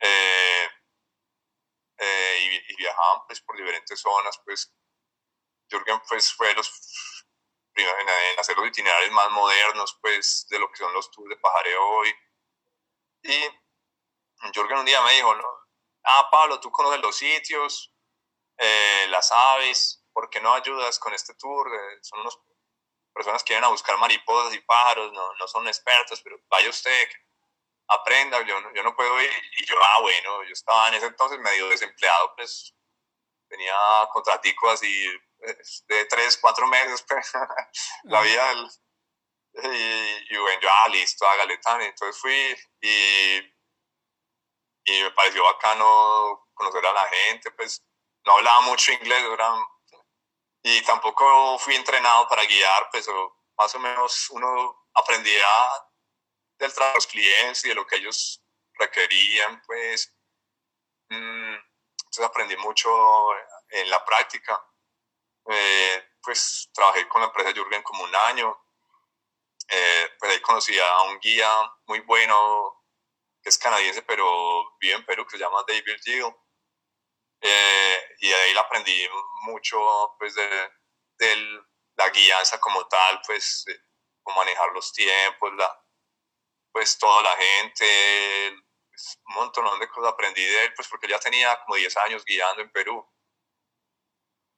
eh, 0.00 0.68
eh, 1.98 2.62
y, 2.68 2.76
viajaban 2.76 3.26
pues 3.26 3.40
por 3.40 3.56
diferentes 3.56 4.00
zonas, 4.00 4.40
pues 4.44 4.72
Jürgen 5.68 6.00
pues 6.08 6.32
fue 6.32 6.54
los 6.54 6.70
en, 7.74 8.38
hacer 8.38 8.56
los 8.56 8.68
itinerarios 8.68 9.12
más 9.12 9.30
modernos, 9.30 9.98
pues, 10.00 10.46
de 10.48 10.58
lo 10.58 10.70
que 10.70 10.78
son 10.78 10.92
los 10.94 11.10
tours 11.10 11.28
de 11.28 11.36
pajareo 11.36 11.86
hoy. 11.88 12.14
Y 13.22 13.65
Jorgen 14.54 14.78
un 14.78 14.84
día 14.84 15.00
me 15.02 15.12
dijo, 15.12 15.34
ah, 16.04 16.28
Pablo, 16.30 16.60
tú 16.60 16.70
conoces 16.70 17.00
los 17.00 17.16
sitios, 17.16 17.92
eh, 18.58 19.06
las 19.08 19.30
aves, 19.32 20.04
¿por 20.12 20.30
qué 20.30 20.40
no 20.40 20.54
ayudas 20.54 20.98
con 20.98 21.12
este 21.14 21.34
tour? 21.34 21.68
Eh, 21.74 21.98
son 22.02 22.20
unas 22.20 22.38
personas 23.12 23.42
que 23.42 23.54
vienen 23.54 23.64
a 23.64 23.70
buscar 23.70 23.96
mariposas 23.98 24.54
y 24.54 24.60
pájaros, 24.60 25.12
no, 25.12 25.34
no 25.34 25.48
son 25.48 25.66
expertos, 25.66 26.20
pero 26.22 26.38
vaya 26.48 26.70
usted, 26.70 27.08
aprenda, 27.88 28.42
yo 28.42 28.60
no, 28.60 28.72
yo 28.74 28.82
no 28.82 28.94
puedo 28.94 29.20
ir. 29.20 29.30
Y 29.58 29.64
yo, 29.66 29.76
ah, 29.82 30.00
bueno, 30.00 30.44
yo 30.44 30.52
estaba 30.52 30.88
en 30.88 30.94
ese 30.94 31.06
entonces 31.06 31.38
medio 31.38 31.68
desempleado, 31.68 32.34
pues 32.36 32.74
tenía 33.48 33.74
contraticos 34.12 34.72
así 34.74 35.06
de 35.88 36.04
tres, 36.06 36.38
cuatro 36.38 36.66
meses, 36.66 37.04
pues, 37.08 37.32
la 38.04 38.20
vida 38.22 38.54
y, 39.62 40.36
bueno, 40.36 40.60
yo, 40.60 40.68
ah, 40.70 40.88
listo, 40.88 41.26
hágale 41.26 41.58
tan. 41.58 41.80
Entonces 41.80 42.20
fui 42.20 42.56
y, 42.80 43.55
y 44.86 45.02
me 45.02 45.10
pareció 45.10 45.42
bacano 45.44 46.48
conocer 46.54 46.86
a 46.86 46.92
la 46.92 47.06
gente, 47.08 47.50
pues 47.50 47.84
no 48.24 48.32
hablaba 48.32 48.62
mucho 48.62 48.92
inglés, 48.92 49.22
y 50.62 50.82
tampoco 50.82 51.58
fui 51.58 51.74
entrenado 51.74 52.26
para 52.28 52.44
guiar, 52.44 52.88
pues 52.90 53.06
más 53.56 53.74
o 53.74 53.78
menos 53.78 54.30
uno 54.30 54.88
aprendía 54.94 55.46
del 56.58 56.72
trabajo 56.72 56.94
de 56.94 56.98
los 56.98 57.06
clientes 57.06 57.64
y 57.64 57.68
de 57.68 57.74
lo 57.74 57.86
que 57.86 57.96
ellos 57.96 58.42
requerían, 58.74 59.62
pues. 59.66 60.12
Mm, 61.08 61.54
entonces 61.54 62.24
aprendí 62.24 62.56
mucho 62.56 62.90
en 63.68 63.90
la 63.90 64.04
práctica. 64.04 64.60
Eh, 65.48 66.08
pues 66.22 66.68
trabajé 66.72 67.06
con 67.08 67.20
la 67.20 67.28
empresa 67.28 67.52
Jürgen 67.52 67.82
como 67.82 68.04
un 68.04 68.14
año. 68.14 68.60
Eh, 69.68 70.10
pues 70.18 70.32
ahí 70.32 70.40
conocí 70.40 70.78
a 70.78 71.02
un 71.02 71.18
guía 71.20 71.50
muy 71.86 72.00
bueno 72.00 72.75
que 73.46 73.50
es 73.50 73.58
canadiense 73.58 74.02
pero 74.02 74.76
vive 74.80 74.94
en 74.94 75.06
Perú 75.06 75.24
que 75.24 75.36
se 75.36 75.38
llama 75.38 75.64
David 75.68 76.00
Gill. 76.02 76.34
Eh, 77.40 78.16
y 78.18 78.32
ahí 78.32 78.56
aprendí 78.56 79.08
mucho 79.42 79.78
pues 80.18 80.34
de, 80.34 80.48
de, 81.18 81.60
la 81.96 82.08
guianza 82.10 82.58
como 82.58 82.88
tal, 82.88 83.20
pues 83.24 83.64
cómo 84.24 84.38
manejar 84.38 84.72
los 84.72 84.92
tiempos, 84.92 85.54
la, 85.54 85.84
pues 86.72 86.98
toda 86.98 87.22
la 87.22 87.36
gente, 87.36 88.56
pues, 88.90 89.20
un 89.28 89.34
montón 89.36 89.78
de 89.78 89.88
cosas 89.90 90.12
aprendí 90.12 90.42
de 90.44 90.64
él, 90.64 90.74
pues 90.74 90.88
porque 90.88 91.06
ya 91.06 91.20
tenía 91.20 91.56
como 91.62 91.76
10 91.76 91.96
años 91.98 92.24
guiando 92.24 92.62
en 92.62 92.72
Perú. 92.72 93.08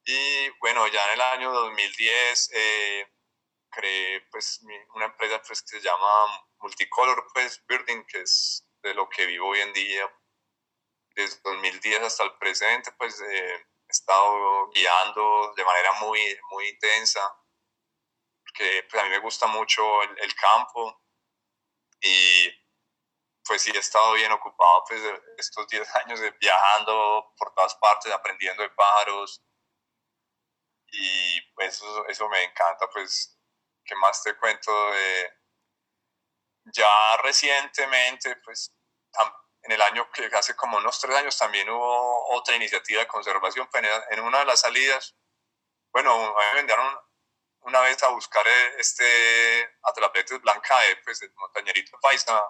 Y 0.07 0.49
bueno, 0.61 0.87
ya 0.89 1.05
en 1.09 1.13
el 1.13 1.21
año 1.21 1.53
2010 1.53 2.51
eh, 2.55 3.13
creé 3.71 4.23
pues 4.31 4.61
una 4.95 5.05
empresa 5.05 5.43
pues, 5.43 5.61
que 5.61 5.79
se 5.79 5.81
llama 5.83 6.49
Multicolor 6.61 7.27
pues, 7.35 7.63
Birding, 7.67 8.07
que 8.07 8.23
es 8.23 8.68
de 8.83 8.95
lo 8.95 9.09
que 9.09 9.27
vivo 9.27 9.49
hoy 9.49 9.61
en 9.61 9.73
día. 9.73 10.11
Desde 11.15 11.41
2010 11.43 12.03
hasta 12.03 12.25
el 12.25 12.37
presente 12.39 12.93
pues 12.93 13.21
eh, 13.21 13.55
he 13.55 13.91
estado 13.91 14.69
guiando 14.71 15.53
de 15.57 15.65
manera 15.65 15.93
muy, 15.95 16.21
muy 16.51 16.69
intensa, 16.69 17.21
porque 18.45 18.87
pues, 18.91 19.03
a 19.03 19.05
mí 19.05 19.11
me 19.11 19.19
gusta 19.19 19.47
mucho 19.47 20.03
el, 20.03 20.35
campo 20.35 21.03
y 22.01 22.51
pues 23.45 23.63
sí 23.63 23.73
he 23.75 23.79
estado 23.79 24.13
bien 24.13 24.31
ocupado 24.31 24.85
pues 24.87 25.03
estos 25.39 25.67
10 25.69 25.89
años 25.97 26.21
viajando 26.41 27.33
por 27.37 27.53
todas 27.55 27.75
partes, 27.77 28.13
aprendiendo 28.13 28.63
de 28.63 28.71
pájaros, 28.71 29.43
y 30.91 31.41
pues 31.55 31.75
eso, 31.75 32.07
eso 32.09 32.29
me 32.29 32.43
encanta, 32.45 32.89
pues, 32.91 33.39
¿qué 33.85 33.95
más 33.97 34.23
te 34.23 34.37
cuento? 34.37 34.73
De, 34.93 35.38
ya 36.73 37.17
recientemente, 37.23 38.37
pues, 38.45 38.75
en 39.63 39.73
el 39.73 39.83
año 39.83 40.09
que 40.13 40.27
hace 40.37 40.55
como 40.57 40.79
unos 40.79 40.99
tres 41.01 41.17
años 41.17 41.37
también 41.37 41.69
hubo 41.69 42.35
otra 42.35 42.57
iniciativa 42.57 43.01
de 43.01 43.09
conservación, 43.09 43.69
pues, 43.71 43.85
en 44.11 44.21
una 44.21 44.41
de 44.41 44.45
las 44.45 44.61
salidas, 44.61 45.17
bueno, 45.93 46.35
me 46.35 46.55
vendieron 46.55 46.99
una 47.61 47.81
vez 47.81 48.03
a 48.03 48.09
buscar 48.09 48.47
eh, 48.47 48.75
este 48.79 49.79
Atlapetes 49.83 50.41
Blanca, 50.41 50.77
pues, 51.05 51.23
el 51.23 51.33
montañerito 51.35 51.99
paisa, 52.01 52.41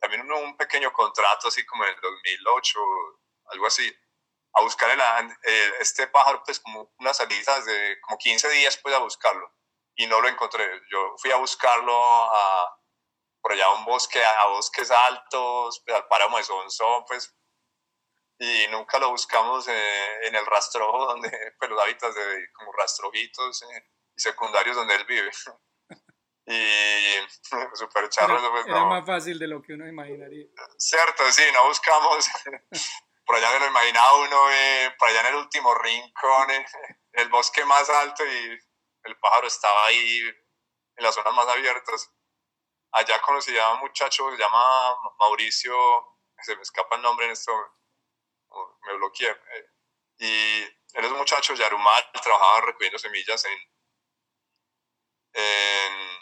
también 0.00 0.30
un 0.30 0.56
pequeño 0.56 0.92
contrato 0.92 1.48
así 1.48 1.64
como 1.66 1.84
en 1.84 1.90
el 1.90 2.00
2008, 2.00 2.78
algo 3.46 3.66
así, 3.66 3.92
a 4.56 4.62
buscar 4.62 4.90
el, 4.90 5.36
este 5.80 6.06
pájaro, 6.08 6.42
pues 6.44 6.60
como 6.60 6.92
unas 6.98 7.16
salidas 7.16 7.64
de 7.66 8.00
como 8.00 8.16
15 8.18 8.48
días 8.50 8.78
pues 8.78 8.94
a 8.94 8.98
buscarlo 8.98 9.52
y 9.94 10.06
no 10.06 10.20
lo 10.20 10.28
encontré. 10.28 10.64
Yo 10.90 11.14
fui 11.18 11.30
a 11.30 11.36
buscarlo 11.36 11.94
a, 11.94 12.78
por 13.46 13.52
allá 13.52 13.66
a 13.66 13.74
un 13.74 13.84
bosque, 13.84 14.20
a 14.24 14.46
bosques 14.46 14.90
altos, 14.90 15.80
pues, 15.84 15.96
al 15.96 16.08
páramo 16.08 16.36
de 16.36 16.42
Sonsón, 16.42 17.04
pues, 17.06 17.32
y 18.40 18.66
nunca 18.72 18.98
lo 18.98 19.10
buscamos 19.10 19.68
eh, 19.68 20.26
en 20.26 20.34
el 20.34 20.44
rastrojo 20.44 21.06
donde, 21.06 21.30
pues 21.56 21.70
los 21.70 21.80
hábitats 21.80 22.16
de 22.16 22.52
como 22.54 22.72
rastrojitos 22.72 23.62
eh, 23.62 23.88
y 24.16 24.20
secundarios 24.20 24.74
donde 24.74 24.96
él 24.96 25.04
vive. 25.04 25.30
y 26.46 27.14
súper 27.74 28.08
charro. 28.08 28.36
Era, 28.36 28.50
pues, 28.50 28.66
era 28.66 28.84
más 28.84 29.06
fácil 29.06 29.38
de 29.38 29.46
lo 29.46 29.62
que 29.62 29.74
uno 29.74 29.86
imaginaría. 29.86 30.46
Cierto, 30.76 31.30
sí, 31.30 31.44
no 31.54 31.68
buscamos 31.68 32.28
por 33.24 33.36
allá 33.36 33.52
me 33.52 33.60
lo 33.60 33.66
imaginaba 33.66 34.14
uno, 34.14 34.50
eh, 34.50 34.92
por 34.98 35.08
allá 35.08 35.20
en 35.20 35.26
el 35.26 35.34
último 35.36 35.72
rincón, 35.74 36.50
en 36.50 36.64
el 37.12 37.28
bosque 37.28 37.64
más 37.64 37.88
alto 37.90 38.24
y 38.24 38.58
el 39.04 39.18
pájaro 39.18 39.46
estaba 39.46 39.86
ahí 39.86 40.18
en 40.96 41.04
las 41.04 41.14
zonas 41.14 41.34
más 41.34 41.46
abiertas. 41.48 42.10
Allá 42.92 43.20
conocí 43.20 43.56
a 43.58 43.72
un 43.72 43.80
muchacho 43.80 44.26
que 44.30 44.36
se 44.36 44.42
llama 44.42 44.96
Mauricio, 45.18 45.76
se 46.40 46.56
me 46.56 46.62
escapa 46.62 46.96
el 46.96 47.02
nombre 47.02 47.26
en 47.26 47.32
esto, 47.32 47.52
me 48.82 48.94
bloqueé. 48.94 49.30
Eh, 49.30 49.70
y 50.18 50.62
él 50.94 51.04
un 51.04 51.18
muchacho 51.18 51.54
Yarumal, 51.54 52.10
trabajaba 52.22 52.62
recogiendo 52.62 52.98
semillas 52.98 53.44
en, 53.44 53.58
en 55.34 56.16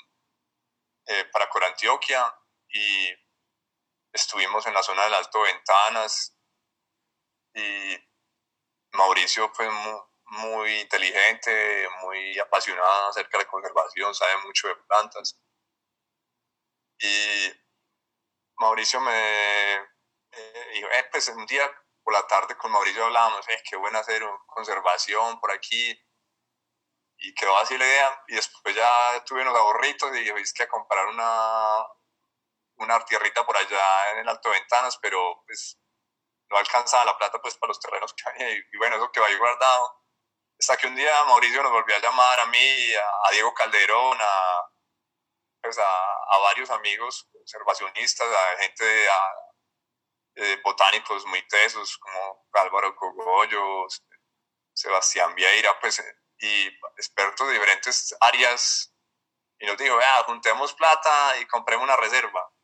eh, 1.06 1.24
para 1.26 1.48
y 2.68 3.08
estuvimos 4.12 4.66
en 4.66 4.74
la 4.74 4.82
zona 4.82 5.04
del 5.04 5.14
Alto 5.14 5.42
Ventanas, 5.42 6.34
y 7.54 7.96
Mauricio 8.92 9.48
fue 9.54 9.68
muy, 9.70 10.80
inteligente, 10.80 11.88
muy 12.02 12.38
apasionado 12.38 13.08
acerca 13.08 13.38
de 13.38 13.44
la 13.44 13.50
conservación, 13.50 14.14
sabe 14.14 14.38
mucho 14.44 14.68
de 14.68 14.76
plantas. 14.76 15.38
Y 17.04 17.52
Mauricio 18.56 18.98
me 19.00 19.74
eh, 19.74 20.70
dijo, 20.72 20.88
eh, 20.88 21.08
pues 21.10 21.28
un 21.28 21.44
día 21.44 21.70
por 22.02 22.14
la 22.14 22.26
tarde 22.26 22.56
con 22.56 22.72
Mauricio 22.72 23.04
hablábamos, 23.04 23.46
eh, 23.48 23.62
qué 23.68 23.76
bueno 23.76 23.98
hacer 23.98 24.22
conservación 24.46 25.38
por 25.38 25.52
aquí. 25.52 26.00
Y 27.18 27.34
quedó 27.34 27.56
así 27.58 27.76
la 27.76 27.86
idea. 27.86 28.24
Y 28.28 28.36
después 28.36 28.74
ya 28.74 29.22
tuve 29.24 29.42
unos 29.42 29.56
ahorritos 29.56 30.16
y 30.16 30.28
es 30.30 30.52
que 30.54 30.62
a 30.62 30.68
comprar 30.68 31.06
una, 31.06 31.86
una 32.76 33.04
tierrita 33.04 33.44
por 33.44 33.56
allá 33.56 34.12
en 34.12 34.18
el 34.20 34.28
Alto 34.28 34.50
Ventanas, 34.50 34.98
pero 35.00 35.42
pues 35.46 35.78
no 36.48 36.56
alcanzaba 36.56 37.04
la 37.04 37.18
plata 37.18 37.40
pues 37.40 37.56
para 37.56 37.68
los 37.68 37.80
terrenos 37.80 38.14
que 38.14 38.28
había 38.28 38.50
y, 38.50 38.76
bueno, 38.78 38.96
eso 38.96 39.12
que 39.12 39.20
va 39.20 39.28
guardado. 39.38 40.04
Hasta 40.58 40.76
que 40.78 40.86
un 40.86 40.96
día 40.96 41.24
Mauricio 41.24 41.62
nos 41.62 41.72
volvió 41.72 41.96
a 41.96 42.00
llamar 42.00 42.40
a 42.40 42.46
mí, 42.46 42.94
a, 42.94 43.30
Diego 43.32 43.52
Calderón, 43.52 44.18
a, 44.20 44.73
pues 45.64 45.78
a, 45.78 46.38
varios 46.42 46.68
amigos 46.68 47.26
conservacionistas, 47.32 48.28
a 48.28 48.62
gente 48.62 48.84
de, 50.34 50.56
botánicos 50.62 51.24
muy 51.26 51.40
tesos 51.48 51.96
como 51.96 52.46
Álvaro 52.52 52.94
Cogollo, 52.94 53.86
Sebastián 54.74 55.34
Vieira, 55.34 55.80
pues, 55.80 56.04
y 56.38 56.66
expertos 56.96 57.46
de 57.48 57.54
diferentes 57.54 58.14
áreas. 58.20 58.94
Y 59.58 59.66
nos 59.66 59.78
dijo, 59.78 59.96
vea, 59.96 60.24
juntemos 60.24 60.74
plata 60.74 61.38
y 61.38 61.46
compremos 61.46 61.84
una 61.84 61.96
reserva 61.96 62.54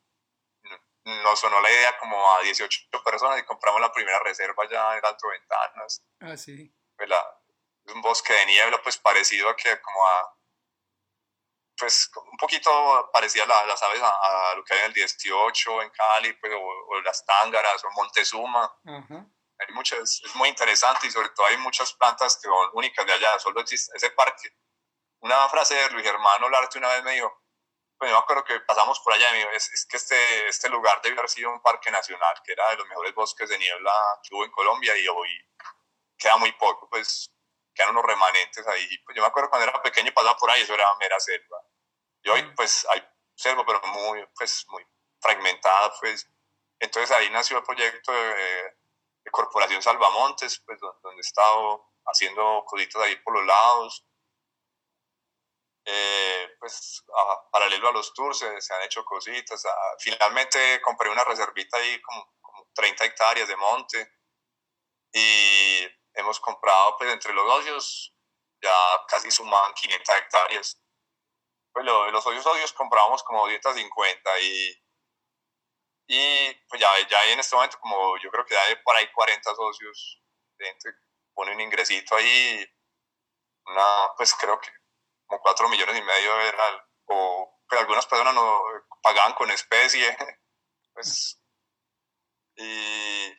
nos 1.05 1.41
sonó 1.41 1.61
la 1.61 1.71
idea 1.71 1.99
como 1.99 2.33
a 2.35 2.43
18 2.43 2.89
personas 3.03 3.39
y 3.39 3.45
compramos 3.45 3.81
la 3.81 3.93
primera 3.93 4.19
reserva 4.21 4.69
ya 4.71 4.97
en 4.97 5.05
Alto 5.05 5.29
Ventanas. 5.29 6.05
Ah, 6.21 6.37
sí. 6.37 6.73
Pues 6.97 7.11
es 7.87 7.95
un 7.95 8.03
bosque 8.03 8.33
de 8.33 8.47
niebla, 8.47 8.83
pues 8.83 8.99
parecido 8.99 9.49
a 9.49 9.57
que 9.57 9.81
como 9.81 10.07
a, 10.07 10.37
pues 11.81 12.11
un 12.31 12.37
poquito 12.37 13.11
parecía 13.13 13.45
a 13.45 13.67
las 13.67 13.83
aves 13.83 14.01
a, 14.03 14.55
lo 14.55 14.63
que 14.63 14.75
hay 14.75 14.81
en 14.81 14.87
el 14.87 14.93
18 14.93 15.83
en 15.83 15.91
Cali, 15.91 16.33
pues, 16.35 16.53
o, 16.55 17.01
las 17.01 17.25
tángaras 17.25 17.83
o 17.85 17.91
Montezuma. 17.93 18.71
Hay 18.85 19.75
muchas, 19.75 20.21
es 20.25 20.35
muy 20.37 20.49
interesante 20.49 21.07
y 21.07 21.11
sobre 21.11 21.31
todo 21.31 21.47
hay 21.47 21.57
muchas 21.57 21.93
plantas 21.95 22.37
que 22.37 22.49
son 22.49 22.71
únicas 22.75 23.05
de 23.05 23.13
allá, 23.13 23.39
solo 23.39 23.61
existe 23.61 23.95
ese 23.97 24.11
parque. 24.11 24.55
Una 25.21 25.49
frase 25.49 25.75
de 25.75 25.91
Luis 25.91 26.05
Germano 26.05 26.49
Larte 26.49 26.79
una 26.79 26.89
vez 26.89 27.03
me 27.03 27.13
dijo, 27.13 27.31
pues 27.99 28.11
yo 28.11 28.17
me 28.17 28.23
acuerdo 28.23 28.45
que 28.45 28.61
pasamos 28.61 29.01
por 29.01 29.13
allá 29.13 29.37
y 29.37 29.57
es, 29.57 29.71
es, 29.71 29.87
que 29.87 29.99
este, 29.99 30.49
este 30.49 30.69
lugar 30.71 31.01
debe 31.03 31.19
haber 31.19 31.29
sido 31.29 31.51
un 31.51 31.61
parque 31.61 31.91
nacional, 31.91 32.35
que 32.45 32.53
era 32.53 32.71
de 32.71 32.77
los 32.77 32.89
mejores 32.89 33.15
bosques 33.15 33.49
de 33.49 33.59
niebla 33.59 33.93
que 34.23 34.35
hubo 34.35 34.45
en 34.45 34.51
Colombia 34.51 34.97
y 34.97 35.07
hoy 35.09 35.29
queda 36.17 36.37
muy 36.39 36.53
poco, 36.53 36.89
pues 36.89 37.31
quedan 37.75 37.91
unos 37.91 38.05
remanentes 38.05 38.67
ahí. 38.67 38.99
Pues 39.05 39.17
yo 39.17 39.23
me 39.23 39.29
acuerdo 39.29 39.51
cuando 39.51 39.69
era 39.69 39.83
pequeño 39.83 40.13
pasaba 40.13 40.37
por 40.37 40.51
ahí, 40.51 40.63
eso 40.63 40.75
era 40.75 40.87
mera 40.97 41.19
selva. 41.21 41.59
Y 42.23 42.29
hoy, 42.29 42.43
pues, 42.57 42.87
hay 42.91 43.03
selva, 43.35 43.65
pero 43.67 43.81
muy, 43.89 44.27
pues, 44.37 44.67
muy 44.69 44.87
fragmentada, 45.21 45.93
pues. 46.01 46.29
Entonces 46.79 47.11
ahí 47.17 47.31
nació 47.31 47.59
el 47.59 47.65
proyecto 47.65 48.13
de, 48.13 48.77
Corporación 49.31 49.81
Salvamontes, 49.83 50.61
pues, 50.67 50.81
donde 50.81 51.19
he 51.19 51.21
estado 51.21 51.93
haciendo 52.07 52.65
cositas 52.67 53.03
ahí 53.03 53.17
por 53.17 53.35
los 53.35 53.47
lados. 53.47 54.05
Eh, 55.85 56.57
pues 56.59 57.05
paralelo 57.51 57.89
a 57.89 57.93
los 57.93 58.13
tours 58.13 58.39
se, 58.39 58.75
han 58.75 58.83
hecho 58.83 59.05
cositas. 59.05 59.65
Ah, 59.67 59.97
finalmente 59.99 60.81
compré 60.83 61.11
una 61.11 61.25
reservita 61.25 61.79
ahí 61.79 62.01
como, 62.03 62.35
como 62.41 62.69
30 62.75 63.05
hectáreas 63.05 63.49
de 63.49 63.57
monte 63.57 64.13
y 65.13 65.89
hemos 66.15 66.39
comprado 66.41 66.97
pues 66.97 67.13
entre 67.13 67.33
los 67.33 67.47
socios 67.47 68.15
ya 68.63 69.07
casi 69.09 69.31
suman 69.31 69.73
500 69.75 70.17
hectáreas. 70.17 70.80
Pues 71.73 71.85
los 71.87 72.25
socios 72.25 72.43
socios 72.43 72.73
comprábamos 72.73 73.23
como 73.23 73.47
250 73.47 74.41
y, 74.41 74.83
y 76.09 76.55
pues 76.69 76.81
ya, 76.81 76.89
ya 77.09 77.25
en 77.33 77.39
este 77.39 77.55
momento 77.55 77.79
como 77.81 78.19
yo 78.19 78.31
creo 78.31 78.45
que 78.45 78.55
ya 78.55 78.63
hay 78.63 78.77
por 78.77 78.97
ahí 78.97 79.11
40 79.13 79.55
socios, 79.55 80.23
gente 80.59 80.91
pone 81.35 81.55
un 81.55 81.61
ingresito 81.61 82.17
ahí, 82.17 82.67
una, 83.67 84.13
pues 84.17 84.35
creo 84.35 84.59
que 84.61 84.71
como 85.27 85.41
4 85.41 85.69
millones 85.69 85.97
y 85.97 86.03
medio 86.03 86.41
era, 86.41 86.89
o 87.07 87.61
pues 87.69 87.81
algunas 87.81 88.07
personas 88.07 88.35
no 88.35 88.63
pagaban 89.03 89.35
con 89.35 89.51
especie, 89.51 90.17
pues, 90.95 91.41
y 92.57 93.33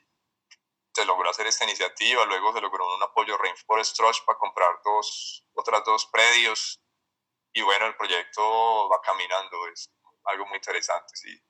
se 0.93 1.05
logró 1.05 1.29
hacer 1.29 1.47
esta 1.47 1.65
iniciativa, 1.65 2.25
luego 2.25 2.53
se 2.53 2.61
logró 2.61 2.95
un 2.95 3.03
apoyo 3.03 3.37
Rainforest 3.37 3.95
Trust 3.95 4.25
para 4.25 4.39
comprar 4.39 4.79
dos, 4.83 5.45
otras 5.53 5.83
dos 5.85 6.05
predios, 6.07 6.80
y 7.53 7.61
bueno, 7.61 7.87
el 7.87 7.95
proyecto 7.95 8.89
va 8.89 9.01
caminando, 9.01 9.67
es 9.67 9.91
algo 10.25 10.45
muy 10.47 10.57
interesante, 10.57 11.15
sí. 11.15 11.41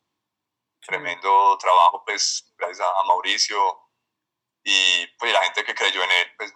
Tremendo 0.82 1.58
trabajo, 1.60 2.04
pues, 2.06 2.54
gracias 2.58 2.88
a, 2.88 3.04
Mauricio 3.06 3.80
y 4.64 5.08
pues 5.18 5.32
la 5.32 5.44
gente 5.44 5.64
que 5.64 5.76
creyó 5.76 6.04
en 6.04 6.12
él, 6.12 6.34
pues, 6.38 6.54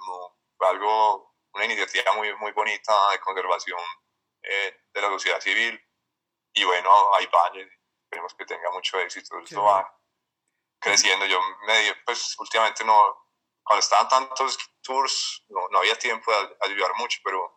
fue 0.58 0.68
algo, 0.68 1.36
una 1.54 1.66
iniciativa 1.66 2.14
muy, 2.14 2.36
muy 2.38 2.52
bonita 2.52 3.12
de 3.12 3.20
conservación 3.20 3.80
eh, 4.42 4.78
de 4.94 5.02
la 5.02 5.10
sociedad 5.10 5.40
civil. 5.40 5.80
Y 6.54 6.64
bueno, 6.64 7.14
ahí 7.16 7.28
va, 7.28 7.52
esperemos 8.04 8.34
que 8.34 8.46
tenga 8.46 8.72
mucho 8.72 9.00
éxito, 9.00 9.38
esto 9.40 9.64
va 9.64 10.00
creciendo. 10.80 11.26
Yo 11.26 11.40
me 11.68 11.96
pues 12.06 12.36
últimamente 12.40 12.84
no, 12.86 13.28
cuando 13.64 13.80
estaban 13.80 14.08
tantos 14.08 14.58
tours, 14.82 15.44
no, 15.50 15.68
no 15.70 15.80
había 15.80 15.98
tiempo 15.98 16.32
de 16.32 16.58
ayudar 16.62 16.94
mucho, 16.96 17.20
pero 17.24 17.55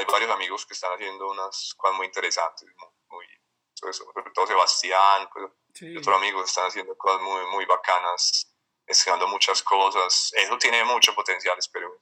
hay 0.00 0.06
varios 0.10 0.30
amigos 0.30 0.66
que 0.66 0.74
están 0.74 0.92
haciendo 0.92 1.30
unas 1.30 1.74
cosas 1.76 1.96
muy 1.96 2.06
interesantes, 2.06 2.68
muy, 3.08 3.26
sobre 3.74 4.30
todo 4.34 4.46
Sebastián, 4.46 5.28
pues, 5.32 5.50
y 5.82 5.96
otros 5.96 6.16
amigos 6.16 6.48
están 6.48 6.66
haciendo 6.66 6.96
cosas 6.96 7.20
muy, 7.22 7.46
muy 7.52 7.64
bacanas, 7.66 8.50
estudiando 8.86 9.28
muchas 9.28 9.62
cosas. 9.62 10.32
Eso 10.34 10.58
tiene 10.58 10.84
mucho 10.84 11.14
potencial, 11.14 11.56
espero. 11.58 11.96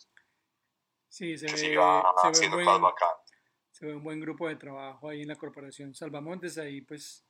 Sí, 1.09 1.36
se 1.36 1.46
ve, 1.46 1.57
se 1.57 1.68
ve 1.70 2.03
haciendo 2.22 2.57
buen, 2.57 2.66
cosas 2.66 2.80
bacanas. 2.80 3.16
Se 3.72 3.86
ve 3.86 3.94
un 3.94 4.05
buen 4.05 4.20
grupo 4.20 4.49
de 4.49 4.57
trabajo 4.57 5.09
ahí 5.09 5.22
en 5.22 5.28
la 5.28 5.36
corporación 5.36 5.94
Salvamontes, 5.94 6.57
ahí 6.59 6.80
pues 6.82 7.24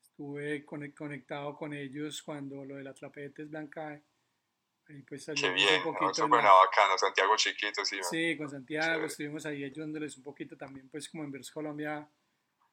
estuve 0.00 0.64
conectado 0.64 1.56
con 1.56 1.72
ellos 1.74 2.22
cuando 2.22 2.64
lo 2.64 2.76
de 2.76 2.84
la 2.84 2.94
Tlapetes 2.94 3.50
Blanca 3.50 4.00
Ahí 4.88 5.02
pues 5.02 5.26
Qué 5.26 5.50
bien, 5.50 5.82
un 5.84 5.94
poquito. 5.94 6.26
No, 6.26 6.36
bacano, 6.36 6.96
Santiago 6.96 7.36
chiquito, 7.36 7.84
sí. 7.84 7.98
Sí, 8.10 8.36
con 8.38 8.48
Santiago 8.48 9.04
estuvimos 9.04 9.44
ahí 9.44 9.62
ayudándoles 9.64 10.16
un 10.16 10.22
poquito 10.22 10.56
también, 10.56 10.88
pues 10.88 11.10
como 11.10 11.24
en 11.24 11.30
Vers 11.30 11.50
Colombia, 11.50 12.08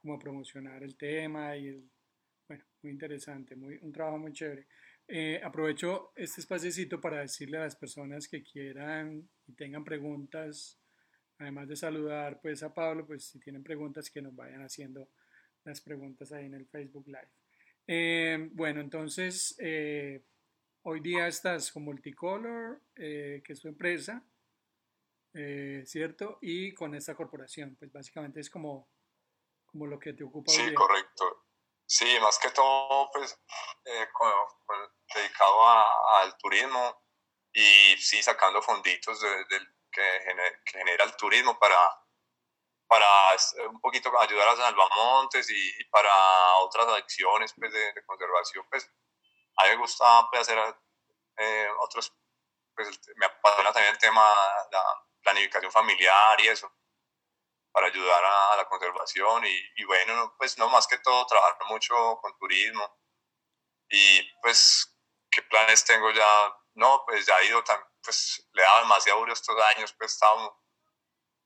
como 0.01 0.13
a 0.13 0.20
promocionar 0.20 0.82
el 0.84 0.95
tema 0.95 1.57
y 1.57 1.68
el, 1.68 1.91
bueno, 2.47 2.63
muy 2.82 2.93
interesante, 2.93 3.55
muy, 3.55 3.80
un 3.82 3.91
trabajo 3.91 4.18
muy 4.18 4.32
chévere. 4.32 4.68
Eh, 5.07 5.41
aprovecho 5.43 6.13
este 6.16 6.39
espacio 6.39 7.01
para 7.01 7.20
decirle 7.20 7.57
a 7.57 7.61
las 7.61 7.76
personas 7.76 8.28
que 8.30 8.41
quieran 8.41 9.28
y 9.45 9.53
tengan 9.53 9.84
preguntas, 9.84 10.80
además 11.38 11.68
de 11.68 11.76
saludar 11.76 12.39
pues 12.41 12.63
a 12.63 12.74
Pablo, 12.74 13.05
pues 13.05 13.26
si 13.26 13.39
tienen 13.39 13.61
preguntas 13.61 14.09
que 14.09 14.22
nos 14.22 14.34
vayan 14.34 14.61
haciendo 14.61 15.09
las 15.66 15.82
preguntas 15.82 16.32
ahí 16.32 16.45
en 16.45 16.53
el 16.53 16.66
Facebook 16.66 17.07
Live. 17.07 17.30
Eh, 17.88 18.49
bueno, 18.53 18.80
entonces... 18.80 19.53
Eh, 19.59 20.24
Hoy 20.88 21.00
día 21.00 21.26
estás 21.26 21.72
con 21.72 21.84
Multicolor, 21.84 22.80
eh, 22.96 23.42
que 23.44 23.54
es 23.54 23.60
tu 23.60 23.68
empresa, 23.68 24.22
eh, 25.34 25.82
¿cierto? 25.84 26.38
Y 26.44 26.76
con 26.76 26.94
esta 26.94 27.16
corporación, 27.16 27.76
pues 27.76 27.92
básicamente 27.92 28.40
es 28.40 28.52
como, 28.52 28.88
como 29.66 29.88
lo 29.88 29.98
que 29.98 30.14
te 30.14 30.24
ocupa. 30.24 30.52
Sí, 30.52 30.76
correcto. 30.76 31.48
Sí, 31.88 32.06
más 32.22 32.38
que 32.38 32.52
todo, 32.52 33.10
pues, 33.12 33.36
eh, 33.86 34.08
dedicado 35.16 35.68
al 36.20 36.38
turismo 36.38 37.04
y 37.52 37.98
sí 37.98 38.22
sacando 38.22 38.62
fonditos 38.62 39.20
que, 39.92 40.00
genera, 40.66 41.04
el 41.04 41.16
turismo 41.16 41.58
para, 41.58 41.80
para 42.86 43.08
un 43.72 43.82
poquito 43.82 44.16
ayudar 44.20 44.50
a 44.50 44.56
Salvamontes 44.56 45.50
y, 45.50 45.82
y 45.82 45.84
para 45.86 46.14
otras 46.60 46.88
acciones 46.90 47.56
pues, 47.58 47.74
de, 47.74 47.92
de 47.92 48.06
conservación, 48.06 48.68
pues 48.70 48.88
a 49.58 49.64
mí 49.64 49.70
me 49.70 49.78
gusta 49.78 50.28
pues, 50.30 50.41
hacer 50.41 50.58
eh, 51.38 51.68
otros, 51.80 52.14
pues 52.76 52.99
me 53.16 53.26
apasiona 53.26 53.72
también 53.72 53.93
el 53.93 53.99
tema 53.99 54.22
la 54.72 54.84
planificación 55.22 55.72
familiar 55.72 56.39
y 56.41 56.47
eso, 56.47 56.72
para 57.72 57.88
ayudar 57.88 58.24
a, 58.24 58.56
la 58.58 58.66
conservación 58.70 59.43
y, 59.45 59.84
bueno, 59.84 60.34
pues 60.38 60.58
no 60.58 60.70
más 60.70 60.88
que 60.88 60.97
todo 60.99 61.26
trabajar 61.26 61.58
mucho 61.68 61.93
con 62.22 62.38
turismo 62.38 62.97
y 63.89 64.22
pues 64.41 64.97
qué 65.30 65.41
planes 65.43 65.84
tengo 65.84 66.12
ya, 66.12 66.56
no, 66.76 67.03
pues 67.06 67.26
ya 67.26 67.38
he 67.39 67.47
ido, 67.47 67.64
pues 68.01 68.47
le 68.53 68.64
dado 68.64 68.82
demasiado 68.82 69.20
duro 69.20 69.34
estos 69.34 69.56
años, 69.76 69.93
pues 69.93 70.14
estaba 70.14 70.58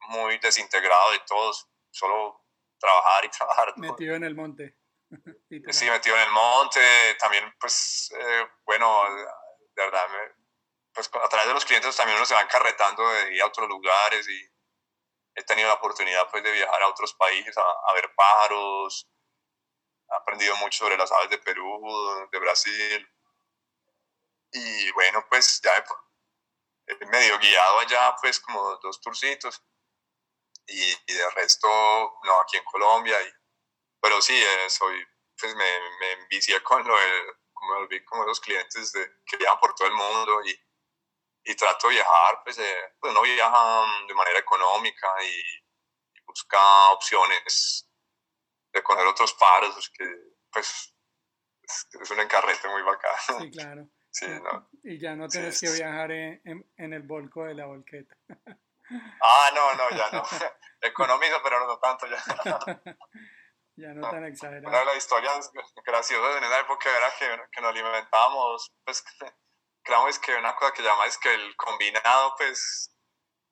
muy 0.09 0.37
desintegrado 0.37 1.11
de 1.11 1.19
todos, 1.27 1.67
solo 1.91 2.45
trabajar 2.79 3.25
y 3.25 3.29
trabajar. 3.29 3.73
Metido 3.77 4.15
en 4.15 4.23
el 4.23 4.35
monte. 4.35 4.78
Sí, 5.71 5.89
metido 5.89 6.15
en 6.15 6.21
el 6.21 6.31
monte, 6.31 7.15
también 7.19 7.51
pues, 7.59 8.11
eh, 8.17 8.47
bueno, 8.65 9.03
de 9.75 9.83
verdad, 9.83 10.07
pues 10.93 11.09
a 11.13 11.27
través 11.29 11.47
de 11.47 11.53
los 11.53 11.65
clientes 11.65 11.95
también 11.95 12.17
uno 12.17 12.25
se 12.25 12.35
va 12.35 12.41
encarretando 12.41 13.07
de 13.07 13.35
ir 13.35 13.41
a 13.41 13.47
otros 13.47 13.67
lugares 13.67 14.27
y 14.29 14.49
he 15.35 15.43
tenido 15.43 15.67
la 15.67 15.75
oportunidad 15.75 16.29
pues 16.29 16.43
de 16.43 16.51
viajar 16.51 16.81
a 16.81 16.87
otros 16.87 17.13
países 17.13 17.57
a, 17.57 17.93
ver 17.93 18.13
pájaros, 18.15 19.09
he 20.09 20.15
aprendido 20.15 20.55
mucho 20.57 20.79
sobre 20.79 20.97
las 20.97 21.11
aves 21.11 21.29
de 21.29 21.37
Perú, 21.37 21.79
de 22.31 22.39
Brasil. 22.39 23.09
Y 24.51 24.91
bueno, 24.91 25.25
pues 25.29 25.61
ya 25.61 25.71
he, 26.87 27.05
medio 27.05 27.37
guiado 27.39 27.79
allá 27.79 28.15
pues 28.21 28.39
como 28.39 28.77
dos 28.77 28.99
turcitos 28.99 29.63
y, 30.65 31.13
de 31.13 31.29
resto 31.31 31.67
no 32.23 32.41
aquí 32.41 32.57
en 32.57 32.63
Colombia 32.65 33.21
y 33.21 33.38
pero 34.01 34.21
sí, 34.21 34.35
eh, 34.35 34.69
soy, 34.69 35.05
pues 35.39 35.55
me, 35.55 35.79
me 35.99 36.11
envicié 36.23 36.61
con 36.63 36.87
lo 36.87 36.95
como 37.53 37.73
me 37.73 37.79
volví 37.79 38.03
como 38.05 38.23
esos 38.23 38.39
clientes 38.39 38.91
de, 38.93 39.05
que 39.25 39.37
viajan 39.37 39.59
por 39.59 39.75
todo 39.75 39.87
el 39.87 39.93
mundo 39.93 40.41
y, 40.45 41.51
y 41.51 41.55
trato 41.55 41.87
de 41.87 41.95
viajar, 41.95 42.41
pues, 42.43 42.57
eh, 42.57 42.93
pues 42.99 43.11
uno 43.11 43.21
viaja 43.21 43.85
de 44.07 44.13
manera 44.13 44.39
económica 44.39 45.07
y, 45.23 45.41
busca 46.29 46.91
opciones 46.91 47.89
de 48.71 48.83
conocer 48.83 49.07
otros 49.07 49.33
paros, 49.33 49.89
que 49.89 50.05
pues 50.51 50.95
es, 51.63 52.11
un 52.11 52.19
encarrete 52.19 52.67
muy 52.69 52.83
bacán. 52.83 53.15
Sí, 53.39 53.51
claro. 53.57 53.89
Sí, 54.11 54.27
¿no? 54.27 54.69
Y 54.83 54.99
ya 54.99 55.15
no 55.15 55.27
tienes 55.27 55.59
que 55.59 55.71
viajar 55.71 56.11
en, 56.11 56.71
en, 56.77 56.93
el 56.93 57.01
volco 57.01 57.45
de 57.45 57.55
la 57.55 57.65
volqueta. 57.65 58.15
Ah, 59.21 59.51
no, 59.53 59.73
no, 59.75 59.89
ya 59.91 60.09
no. 60.11 60.23
Economizo, 60.81 61.41
pero 61.43 61.65
no 61.65 61.77
tanto 61.79 62.07
ya. 62.07 62.23
Ya 63.79 63.93
no, 63.93 64.09
tan 64.09 64.25
exagerado. 64.25 64.67
Una 64.67 64.79
de 64.79 64.85
las 64.85 64.97
historias 64.97 65.51
graciosas 65.85 66.35
en 66.35 66.43
esa 66.43 66.59
época 66.59 66.89
era 66.97 67.09
que, 67.17 67.49
que 67.49 67.61
nos 67.61 67.69
alimentábamos, 67.69 68.71
pues 68.83 69.03
creamos 69.83 70.19
que 70.19 70.35
una 70.35 70.53
cosa 70.55 70.73
que 70.73 70.83
llamáis 70.83 71.17
que 71.17 71.33
el 71.33 71.55
combinado, 71.55 72.35
pues 72.37 72.93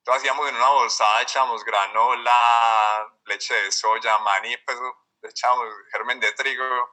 lo 0.05 0.13
hacíamos 0.13 0.49
en 0.49 0.55
una 0.55 0.69
bolsada, 0.69 1.21
echábamos 1.21 1.63
granola, 1.63 3.07
leche 3.25 3.53
de 3.53 3.71
soya, 3.71 4.17
maní, 4.19 4.57
pues 4.65 4.77
le 5.21 5.29
echábamos 5.29 5.73
germen 5.93 6.19
de 6.19 6.31
trigo, 6.33 6.89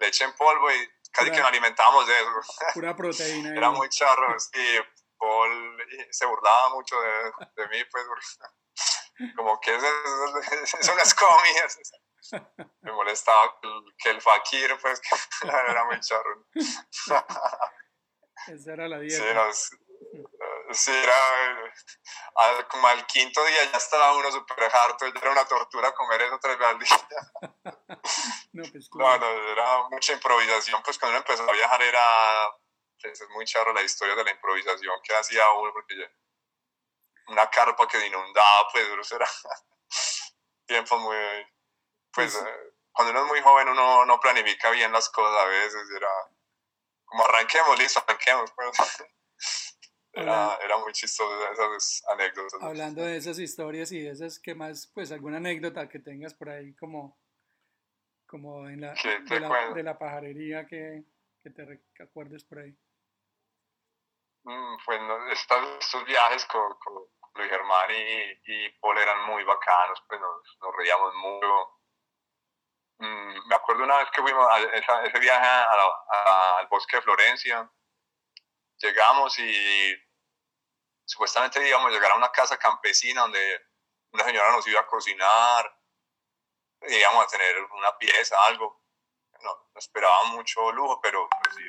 leche 0.00 0.24
en 0.24 0.32
polvo 0.34 0.68
y 0.72 0.90
casi 1.12 1.30
que 1.30 1.38
nos 1.38 1.46
alimentábamos 1.46 2.06
de 2.08 2.14
eso. 2.14 2.30
Pura 2.74 2.96
proteína. 2.96 3.50
Era 3.56 3.70
muy 3.70 3.88
charro, 3.88 4.38
sí. 4.40 4.80
Paul 5.16 5.78
se 6.10 6.26
burlaba 6.26 6.70
mucho 6.70 7.00
de, 7.00 7.32
de 7.54 7.68
mí, 7.68 7.84
pues, 7.84 8.04
como 9.36 9.60
que 9.60 9.78
son 10.80 10.96
las 10.96 11.14
comidas. 11.14 11.78
Me 12.82 12.92
molestaba 12.92 13.58
que 13.98 14.10
el, 14.10 14.20
fakir, 14.20 14.76
pues, 14.80 15.00
que 15.40 15.48
era 15.48 15.84
muy 15.84 16.00
charro. 16.00 16.46
Esa 18.48 18.72
era 18.72 18.88
la 18.88 18.98
dieta. 18.98 19.52
Sí, 19.52 19.76
Sí, 20.72 20.90
era 20.90 22.64
como 22.68 22.86
al 22.86 23.06
quinto 23.06 23.44
día 23.44 23.70
ya 23.70 23.78
estaba 23.78 24.16
uno 24.16 24.30
súper 24.32 24.64
harto, 24.64 25.06
ya 25.06 25.20
era 25.20 25.30
una 25.30 25.44
tortura 25.44 25.94
comer 25.94 26.22
eso 26.22 26.38
tres 26.40 26.58
veces 26.58 26.72
al 26.72 26.78
día. 26.78 26.96
no, 28.52 28.62
pues, 28.70 28.88
no, 28.94 29.18
no, 29.18 29.52
era 29.52 29.88
mucha 29.90 30.12
improvisación, 30.14 30.82
pues 30.82 30.98
cuando 30.98 31.18
uno 31.18 31.26
empezó 31.26 31.48
a 31.48 31.52
viajar 31.52 31.82
era, 31.82 32.48
pues, 33.00 33.20
es 33.20 33.28
muy 33.30 33.44
charro 33.44 33.72
la 33.72 33.82
historia 33.82 34.14
de 34.14 34.24
la 34.24 34.30
improvisación 34.30 34.94
que 35.02 35.14
hacía 35.14 35.50
uno, 35.52 35.72
porque 35.72 35.96
ya, 35.96 36.10
una 37.28 37.48
carpa 37.50 37.86
que 37.86 38.06
inundaba, 38.06 38.68
pues 38.72 39.12
era 39.12 39.28
tiempos 40.66 41.00
muy, 41.00 41.16
pues, 42.14 42.34
eh, 42.34 42.74
cuando 42.92 43.12
uno 43.12 43.24
es 43.24 43.28
muy 43.28 43.40
joven 43.40 43.68
uno 43.68 44.04
no 44.04 44.20
planifica 44.20 44.70
bien 44.70 44.92
las 44.92 45.08
cosas 45.10 45.40
a 45.40 45.46
veces, 45.46 45.90
era 45.96 46.08
como 47.04 47.24
arranquemos, 47.26 47.78
listo, 47.78 48.02
arranquemos, 48.06 48.52
pues. 48.52 49.04
Era, 50.14 50.58
era, 50.62 50.76
muy 50.76 50.92
chistoso 50.92 51.50
esas 51.50 52.02
anécdotas. 52.10 52.62
Hablando 52.62 53.02
de 53.02 53.16
esas 53.16 53.38
historias 53.38 53.90
y 53.92 54.00
de 54.00 54.10
esas, 54.10 54.38
¿qué 54.38 54.54
más? 54.54 54.86
Pues 54.92 55.10
alguna 55.10 55.38
anécdota 55.38 55.88
que 55.88 56.00
tengas 56.00 56.34
por 56.34 56.50
ahí 56.50 56.74
como, 56.74 57.18
como 58.26 58.68
en 58.68 58.82
la, 58.82 58.92
de, 58.92 59.40
la 59.40 59.72
de, 59.72 59.82
la, 59.82 59.98
pajarería 59.98 60.66
que, 60.66 61.02
que 61.42 61.48
te 61.48 61.82
acuerdes 62.02 62.44
por 62.44 62.58
ahí. 62.58 62.76
Mm, 64.44 64.76
pues 64.84 65.00
estos, 65.30 66.04
viajes 66.04 66.44
con, 66.46 66.74
con 66.78 66.94
Luis 67.34 67.48
Germán 67.48 67.90
y, 67.90 68.52
y, 68.52 68.68
Paul 68.80 68.98
eran 68.98 69.24
muy 69.26 69.44
bacanos, 69.44 70.02
pues 70.08 70.20
nos, 70.20 70.58
nos 70.60 70.76
reíamos 70.76 71.14
mucho. 71.14 71.81
Mm, 73.02 73.48
me 73.48 73.56
acuerdo 73.56 73.82
una 73.82 73.96
vez 73.96 74.08
que 74.12 74.22
fuimos 74.22 74.46
a 74.48 74.60
ese 74.60 75.18
viaje 75.18 75.44
al 75.44 76.68
bosque 76.68 76.98
de 76.98 77.02
Florencia, 77.02 77.68
llegamos 78.78 79.36
y 79.40 79.96
supuestamente 81.04 81.66
íbamos 81.66 81.88
a 81.88 81.94
llegar 81.94 82.12
a 82.12 82.16
una 82.16 82.30
casa 82.30 82.56
campesina 82.56 83.22
donde 83.22 83.60
una 84.12 84.24
señora 84.24 84.52
nos 84.52 84.64
iba 84.68 84.80
a 84.80 84.86
cocinar, 84.86 85.76
íbamos 86.82 87.24
a 87.24 87.26
tener 87.26 87.58
una 87.72 87.98
pieza, 87.98 88.36
algo. 88.44 88.80
No, 89.40 89.50
no 89.74 89.78
esperaba 89.80 90.22
mucho 90.24 90.70
lujo, 90.70 91.00
pero 91.00 91.28
pues, 91.42 91.56
sí. 91.56 91.64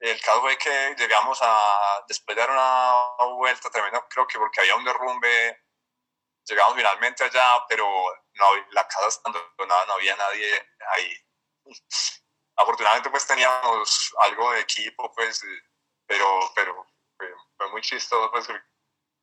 El 0.00 0.20
caso 0.20 0.40
fue 0.40 0.58
que 0.58 0.96
llegamos 0.98 1.38
a, 1.42 2.04
después 2.08 2.34
de 2.34 2.42
dar 2.42 2.50
una 2.50 3.34
vuelta 3.36 3.70
tremenda, 3.70 4.04
creo 4.08 4.26
que 4.26 4.38
porque 4.38 4.62
había 4.62 4.74
un 4.74 4.84
derrumbe, 4.84 5.63
llegamos 6.46 6.74
finalmente 6.76 7.24
allá, 7.24 7.64
pero 7.68 7.86
no, 8.34 8.46
la 8.70 8.86
casa 8.86 9.08
estaba 9.08 9.38
abandonada, 9.38 9.86
no 9.86 9.92
había 9.94 10.16
nadie 10.16 10.68
ahí. 10.90 11.16
Afortunadamente 12.56 13.10
pues 13.10 13.26
teníamos 13.26 14.14
algo 14.20 14.52
de 14.52 14.60
equipo, 14.60 15.12
pues 15.14 15.42
pero, 16.06 16.40
pero 16.54 16.86
fue, 17.16 17.70
muy 17.70 17.80
chistoso, 17.80 18.30
pues 18.30 18.48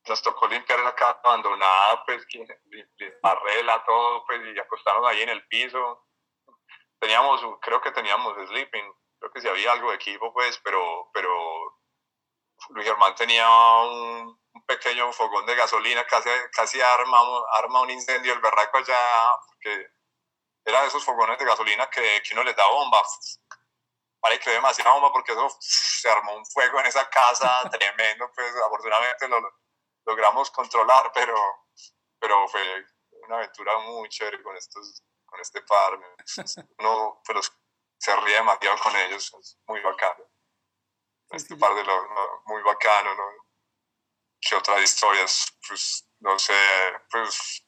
nos 0.08 0.22
tocó 0.22 0.48
limpiar 0.48 0.80
la 0.80 0.96
casa 0.96 1.20
abandonada, 1.24 2.04
pues 2.06 2.26
barrela, 3.22 3.84
todo, 3.86 4.26
pues 4.26 4.42
y 4.56 4.60
acostarnos 4.60 5.08
ahí 5.08 5.22
en 5.22 5.30
el 5.30 5.48
piso. 5.48 6.08
Teníamos, 7.00 7.42
creo 7.62 7.82
que 7.82 7.92
teníamos 7.92 8.36
sleeping, 8.48 8.94
creo 9.20 9.32
que 9.32 9.42
si 9.42 9.48
había 9.48 9.72
algo 9.74 9.90
de 9.90 9.96
equipo, 9.96 10.34
pues, 10.34 10.60
pero, 10.64 11.10
pero 11.14 11.80
Luis 12.70 12.86
Germán 12.86 13.16
tenía 13.16 13.48
un, 13.50 14.41
pequeño 14.66 15.12
fogón 15.14 15.46
de 15.46 15.56
gasolina, 15.56 16.06
casi, 16.06 16.30
casi 16.52 16.82
arma, 16.82 17.20
arma 17.54 17.82
un 17.82 17.90
incendio 17.90 18.34
el 18.34 18.42
berraco 18.42 18.78
allá, 18.78 19.00
porque 19.48 19.88
era 20.66 20.82
de 20.82 20.88
esos 20.88 21.04
fogones 21.04 21.38
de 21.38 21.46
gasolina 21.46 21.90
que, 21.90 22.22
que 22.24 22.34
uno 22.34 22.44
les 22.44 22.56
da 22.56 22.68
bomba, 22.68 23.02
vale, 24.22 24.40
que 24.40 24.52
demasiada 24.52 24.92
bomba 24.92 25.12
porque 25.12 25.32
eso 25.32 25.48
se 25.60 26.10
armó 26.10 26.36
un 26.36 26.46
fuego 26.46 26.80
en 26.80 26.86
esa 26.88 27.10
casa 27.10 27.70
tremendo, 27.72 28.32
pues 28.34 28.56
afortunadamente 28.66 29.28
lo 29.28 29.42
logramos 30.06 30.52
controlar, 30.52 31.12
pero, 31.14 31.36
pero 32.20 32.48
fue 32.48 32.86
una 33.26 33.38
aventura 33.38 33.78
muy 33.80 34.10
chévere 34.10 34.42
con 34.42 34.56
estos 34.58 35.04
con 35.32 35.40
este 35.40 35.62
par. 35.62 35.98
Uno 36.78 37.22
pues, 37.26 37.52
se 37.98 38.16
ríe 38.18 38.36
demasiado 38.36 38.78
con 38.80 38.96
ellos, 38.96 39.34
es 39.40 39.58
muy 39.66 39.80
bacano. 39.82 40.26
Este 41.30 41.56
par 41.56 41.74
de 41.74 41.84
los, 41.84 42.06
muy 42.46 42.62
bacano, 42.62 43.16
¿no? 43.16 43.41
¿Qué 44.42 44.56
otras 44.56 44.82
historias? 44.82 45.58
Pues 45.68 46.08
no 46.20 46.38
sé, 46.38 46.54
pues 47.10 47.66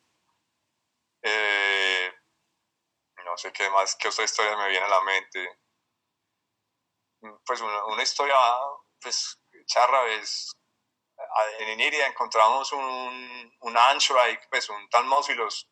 eh, 1.22 2.14
no 3.24 3.38
sé 3.38 3.52
qué 3.54 3.70
más, 3.70 3.96
qué 3.96 4.10
otra 4.10 4.26
historia 4.26 4.58
me 4.58 4.70
viene 4.70 4.86
a 4.86 4.90
la 4.90 5.02
mente 5.02 5.64
pues 7.46 7.62
una, 7.62 7.86
una 7.86 8.04
historia 8.04 8.36
pues 9.02 9.40
charra 9.66 10.06
es 10.14 10.52
en 11.60 11.70
Iniria 11.70 12.08
encontramos 12.08 12.72
un, 12.74 13.56
un 13.62 13.78
ancho 13.78 14.16
y 14.30 14.38
pues 14.50 14.70
un 14.70 14.90
talmósilos 14.90 15.70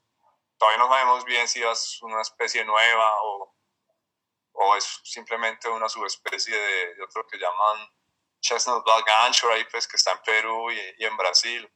todavía 0.58 0.80
no 0.80 0.90
sabemos 0.90 1.26
bien 1.26 1.48
si 1.48 1.62
es 1.64 2.02
una 2.04 2.22
especie 2.22 2.64
nueva 2.64 3.12
o, 3.24 3.56
o 4.54 4.76
es 4.76 5.02
simplemente 5.04 5.68
una 5.70 5.90
subespecie 5.90 6.56
de, 6.56 7.04
otro 7.04 7.26
que 7.28 7.38
llaman 7.38 7.90
chestnut 8.42 8.84
black 8.84 9.08
anchor 9.08 9.54
pues 9.72 9.88
que 9.88 9.96
está 9.98 10.12
en 10.12 10.20
Perú 10.20 10.72
y, 10.72 10.80
y, 10.98 11.06
en 11.06 11.16
Brasil. 11.16 11.72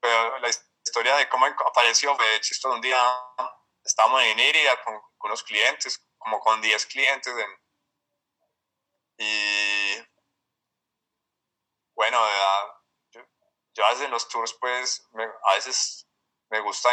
Pero 0.00 0.38
la 0.38 0.48
historia 0.84 1.16
de 1.16 1.28
cómo 1.28 1.46
apareció 1.46 2.14
fue 2.16 2.40
chistoso. 2.40 2.74
Un 2.74 2.80
día 2.80 2.98
estábamos 3.84 4.22
en 4.22 4.38
Iniria 4.38 4.80
con, 4.84 5.00
con 5.18 5.30
unos 5.30 5.42
clientes 5.42 6.06
como 6.18 6.38
con 6.40 6.60
10 6.60 6.86
clientes 6.86 7.34
en, 7.36 7.62
y 9.18 10.08
bueno, 11.94 12.18
yo, 13.74 13.84
a 13.84 13.90
veces 13.90 14.04
en 14.06 14.10
los 14.10 14.28
tours, 14.28 14.54
pues, 14.54 15.08
a 15.44 15.54
veces 15.54 16.08
me 16.50 16.60
gusta 16.60 16.90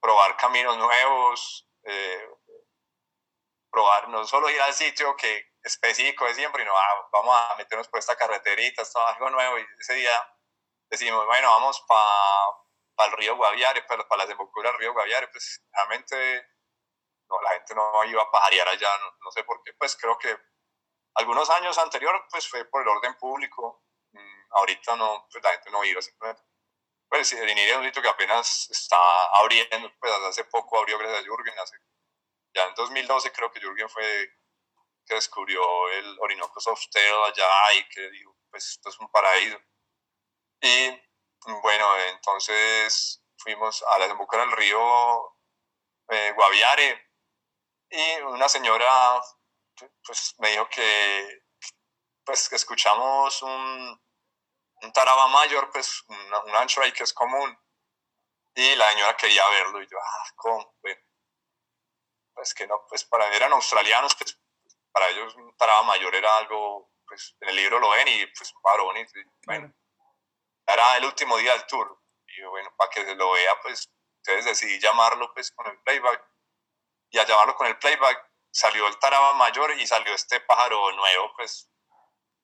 probar 0.00 0.36
caminos 0.36 0.76
nuevos, 0.76 1.68
eh, 1.82 2.28
probar, 3.70 4.08
no 4.08 4.24
solo 4.26 4.48
ir 4.50 4.60
al 4.60 4.72
sitio 4.72 5.16
que 5.16 5.53
específico 5.64 6.26
de 6.26 6.34
siempre, 6.34 6.62
y 6.62 6.66
no, 6.66 6.76
ah, 6.76 7.08
vamos 7.12 7.36
a 7.36 7.56
meternos 7.56 7.88
por 7.88 7.98
esta 7.98 8.16
carreterita, 8.16 8.82
esto 8.82 9.04
algo 9.06 9.30
nuevo, 9.30 9.58
y 9.58 9.66
ese 9.80 9.94
día 9.94 10.12
decimos, 10.90 11.26
bueno, 11.26 11.48
vamos 11.48 11.84
para 11.88 13.10
el 13.10 13.16
río 13.16 13.36
Guaviare, 13.36 13.82
para, 13.82 14.04
la 14.16 14.24
desembocadura 14.24 14.70
del 14.70 14.78
río 14.78 14.92
Guaviare, 14.92 15.28
pues 15.28 15.64
realmente 15.72 16.46
no, 17.28 17.40
la 17.40 17.50
gente 17.50 17.74
no 17.74 18.04
iba 18.04 18.22
a 18.22 18.30
pajarear 18.30 18.68
allá, 18.68 18.90
no 19.20 19.30
sé 19.32 19.42
por 19.44 19.62
qué, 19.62 19.72
pues 19.74 19.96
creo 19.96 20.16
que 20.18 20.38
algunos 21.14 21.48
años 21.50 21.78
anteriores, 21.78 22.22
pues 22.30 22.48
fue 22.48 22.64
por 22.64 22.82
el 22.82 22.88
orden 22.88 23.14
público. 23.14 23.84
Mm, 24.12 24.44
ahorita 24.50 24.96
no, 24.96 25.26
pues 25.30 25.42
la 25.42 25.52
gente 25.52 25.70
no 25.70 25.84
iba 25.84 26.02
simplemente. 26.02 26.42
Pues 27.08 27.32
el 27.32 27.48
INIRI 27.48 27.70
es 27.70 27.76
un 27.76 27.84
sitio 27.84 28.02
que 28.02 28.08
apenas 28.08 28.68
está 28.70 28.98
abriendo, 29.34 29.92
pues 30.00 30.12
hace 30.28 30.44
poco 30.44 30.78
abrió 30.78 30.98
gracias 30.98 31.20
a 31.20 31.24
Jürgen. 31.24 31.58
Hace, 31.58 31.76
ya 32.54 32.64
en 32.64 32.74
2012 32.74 33.32
creo 33.32 33.50
que 33.52 33.60
Jürgen 33.60 33.88
fue 33.88 34.28
que 35.06 35.14
descubrió 35.14 35.62
el 35.90 36.18
Orinoco 36.20 36.60
Softail 36.60 37.14
allá 37.26 37.74
y 37.78 37.88
que 37.88 38.10
dijo, 38.10 38.36
pues 38.50 38.70
esto 38.70 38.88
es 38.88 38.98
un 39.00 39.10
paraíso. 39.10 39.58
Y 40.60 41.02
bueno, 41.62 41.96
entonces 42.08 43.22
fuimos 43.36 43.82
a 43.82 43.98
la 43.98 44.04
desembocadura 44.04 44.46
del 44.46 44.56
río 44.56 45.36
eh, 46.08 46.32
Guaviare 46.34 47.10
y 47.90 48.20
una 48.22 48.48
señora 48.48 49.20
pues 50.04 50.34
me 50.38 50.50
dijo 50.50 50.68
que 50.68 51.44
pues 52.24 52.48
que 52.48 52.56
escuchamos 52.56 53.42
un, 53.42 54.02
un 54.82 54.92
taraba 54.92 55.28
mayor, 55.28 55.70
pues 55.70 56.02
un, 56.08 56.56
ancho 56.56 56.80
ahí 56.80 56.92
que 56.92 57.02
es 57.02 57.12
común, 57.12 57.58
y 58.54 58.74
la 58.76 58.90
señora 58.90 59.16
quería 59.16 59.46
verlo, 59.50 59.82
y 59.82 59.86
yo, 59.86 59.98
ah, 59.98 60.32
¿cómo? 60.36 60.74
pues 62.34 62.54
que 62.54 62.66
no, 62.66 62.84
pues 62.88 63.04
para 63.04 63.32
eran 63.34 63.52
australianos, 63.52 64.14
pues 64.16 64.40
para 64.94 65.08
ellos 65.08 65.34
un 65.34 65.56
taraba 65.56 65.82
mayor 65.82 66.14
era 66.14 66.38
algo, 66.38 66.92
pues 67.04 67.36
en 67.40 67.48
el 67.48 67.56
libro 67.56 67.80
lo 67.80 67.90
ven 67.90 68.06
y 68.06 68.26
pues 68.26 68.54
varón, 68.62 68.96
y 68.96 69.04
bueno, 69.44 69.74
era 70.64 70.96
el 70.98 71.04
último 71.04 71.36
día 71.36 71.52
del 71.52 71.66
tour, 71.66 72.00
y 72.28 72.42
bueno, 72.44 72.72
para 72.76 72.90
que 72.90 73.04
se 73.04 73.14
lo 73.16 73.32
vea, 73.32 73.60
pues 73.60 73.90
entonces 74.18 74.44
decidí 74.44 74.78
llamarlo 74.78 75.34
pues 75.34 75.50
con 75.50 75.66
el 75.66 75.78
playback, 75.82 76.24
y 77.10 77.18
al 77.18 77.26
llamarlo 77.26 77.56
con 77.56 77.66
el 77.66 77.76
playback, 77.76 78.30
salió 78.52 78.86
el 78.86 78.96
taraba 79.00 79.32
mayor 79.32 79.72
y 79.72 79.86
salió 79.86 80.14
este 80.14 80.40
pájaro 80.40 80.92
nuevo, 80.92 81.32
pues, 81.36 81.68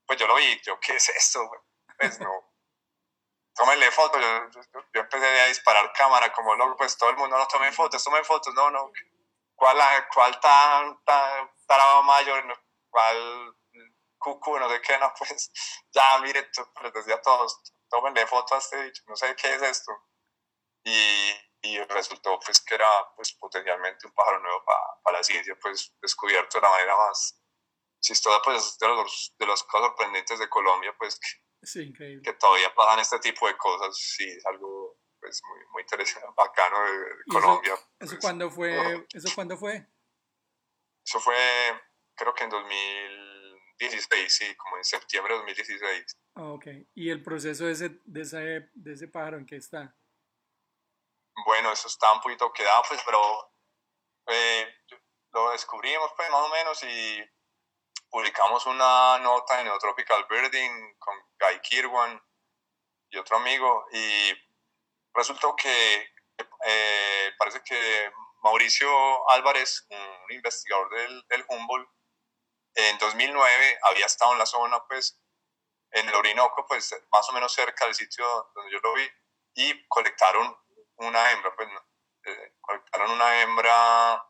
pues 0.07 0.19
yo 0.19 0.27
lo 0.27 0.35
vi, 0.35 0.61
yo, 0.63 0.79
¿qué 0.81 0.97
es 0.97 1.09
esto? 1.09 1.49
Pues 1.97 2.19
no. 2.19 2.31
Tómenle 3.55 3.91
fotos, 3.93 4.21
yo, 4.21 4.81
yo, 4.93 5.01
empecé 5.01 5.41
a 5.41 5.47
disparar 5.47 5.93
cámara 5.93 6.33
como 6.33 6.55
loco, 6.57 6.77
pues 6.77 6.97
todo 6.97 7.11
el 7.11 7.17
mundo, 7.17 7.39
no 7.39 7.47
tomen 7.47 7.73
fotos, 7.73 8.03
tomen 8.03 8.25
fotos, 8.25 8.53
no, 8.55 8.71
no. 8.71 8.91
¿Cuál, 9.55 9.79
cuál 10.15 10.41
tan, 10.41 10.99
taraba 11.71 12.03
mayor? 12.03 12.43
¿Cuál 12.91 13.55
cucu? 14.19 14.59
No 14.59 14.69
sé 14.69 14.81
qué, 14.83 14.99
no, 15.01 15.13
pues 15.17 15.53
ya, 15.93 16.19
mire, 16.21 16.51
les 16.83 16.93
decía 16.93 17.15
a 17.15 17.23
todos, 17.23 17.75
tómenle 17.89 18.27
fotos 18.27 18.53
a 18.53 18.59
este 18.59 18.83
dicho, 18.85 19.03
no 19.07 19.15
sé 19.15 19.37
qué 19.37 19.55
es 19.55 19.63
esto. 19.63 19.93
Y, 20.85 21.31
y 21.63 21.79
resultó 21.85 22.41
pues 22.41 22.61
que 22.63 22.75
era 22.75 22.89
pues 23.15 23.35
potencialmente 23.35 24.07
un 24.07 24.15
pájaro 24.15 24.41
nuevo 24.41 24.65
para 24.65 25.19
la 25.19 25.23
ciencia 25.23 25.55
pues 25.61 25.95
descubierto 26.01 26.59
de 26.59 26.63
la 26.63 26.71
manera 26.71 26.97
más 26.97 27.39
chistosa 28.03 28.41
pues 28.43 28.79
de 28.79 28.89
los, 28.89 29.35
de 29.39 29.45
los 29.47 29.63
cosas 29.65 29.89
sorprendentes 29.89 30.39
de 30.39 30.49
Colombia 30.49 30.95
pues 30.99 31.21
Sí, 31.63 31.83
increíble. 31.83 32.23
Que 32.23 32.33
todavía 32.33 32.75
pasan 32.75 33.01
este 33.01 33.19
tipo 33.19 33.47
de 33.47 33.57
cosas, 33.57 33.95
sí, 33.95 34.25
es 34.25 34.45
algo 34.47 34.99
pues 35.21 35.43
muy, 35.47 35.61
muy 35.73 35.83
interesante, 35.83 36.29
bacano 36.35 36.81
de, 36.83 37.25
Colombia. 37.31 37.75
Eso, 37.75 37.85
pues. 37.99 38.19
cuándo 38.21 38.51
fue? 38.51 39.07
¿Eso 39.13 39.29
cuándo 39.35 39.59
fue? 39.59 39.87
Eso 41.05 41.21
fue, 41.21 41.37
creo 42.15 42.35
que 42.35 42.45
en 42.45 42.51
2016, 42.51 44.35
sí, 44.35 44.55
como 44.57 44.77
en 44.77 44.85
septiembre 44.85 45.35
de 45.35 45.39
2016. 45.39 46.19
Ah, 46.37 46.53
ok. 46.53 46.67
¿Y 46.95 47.11
el 47.11 47.23
proceso 47.23 47.65
de 47.67 47.73
ese, 47.73 48.01
de 48.05 48.21
ese, 48.23 48.71
de 48.75 48.93
ese 48.93 49.09
pájaro 49.09 49.39
en 49.39 49.47
qué 49.47 49.57
está? 49.57 49.95
Bueno, 51.45 51.73
eso 51.73 51.89
está 51.89 52.13
un 52.13 52.21
poquito 52.21 52.53
quedado, 52.53 52.83
pues, 52.89 53.01
pero 53.05 53.19
eh, 54.27 54.67
lo 55.33 55.51
descubrimos, 55.51 56.13
pues, 56.17 56.31
más 56.31 56.41
o 56.41 56.49
menos, 56.51 56.83
y 56.85 57.25
publicamos 58.11 58.67
una 58.67 59.19
nota 59.19 59.61
en 59.61 59.67
Neotropical 59.67 60.27
Birding 60.29 60.97
con 60.99 61.15
Guy 61.39 61.61
Kirwan 61.61 62.21
y 63.11 63.17
otro 63.17 63.39
amigo, 63.39 63.87
y 63.93 64.33
resultó 65.15 65.57
que 65.57 66.13
eh, 66.67 67.33
parece 67.39 67.63
que 67.63 68.11
Mauricio 68.43 69.31
Álvarez, 69.31 69.87
un 69.91 70.33
investigador 70.33 70.91
del, 70.91 71.27
del, 71.29 71.45
Humboldt, 71.49 71.89
en 72.75 72.99
2009 72.99 73.79
había 73.83 74.07
estado 74.07 74.33
en 74.33 74.39
la 74.39 74.47
zona, 74.47 74.83
pues, 74.87 75.21
en 75.93 76.09
el 76.09 76.15
Orinoco, 76.15 76.65
pues, 76.67 76.95
más 77.11 77.29
o 77.29 77.33
menos 77.33 77.53
cerca 77.53 77.85
del 77.85 77.95
sitio 77.95 78.25
donde 78.55 78.73
yo 78.73 78.79
lo 78.83 78.95
vi, 78.95 79.09
y 79.55 79.87
colectaron 79.89 80.57
una 80.97 81.33
hembra, 81.33 81.55
pues, 81.57 81.69
eh, 82.25 82.55
colectaron 82.61 83.11
una 83.11 83.43
hembra 83.43 84.25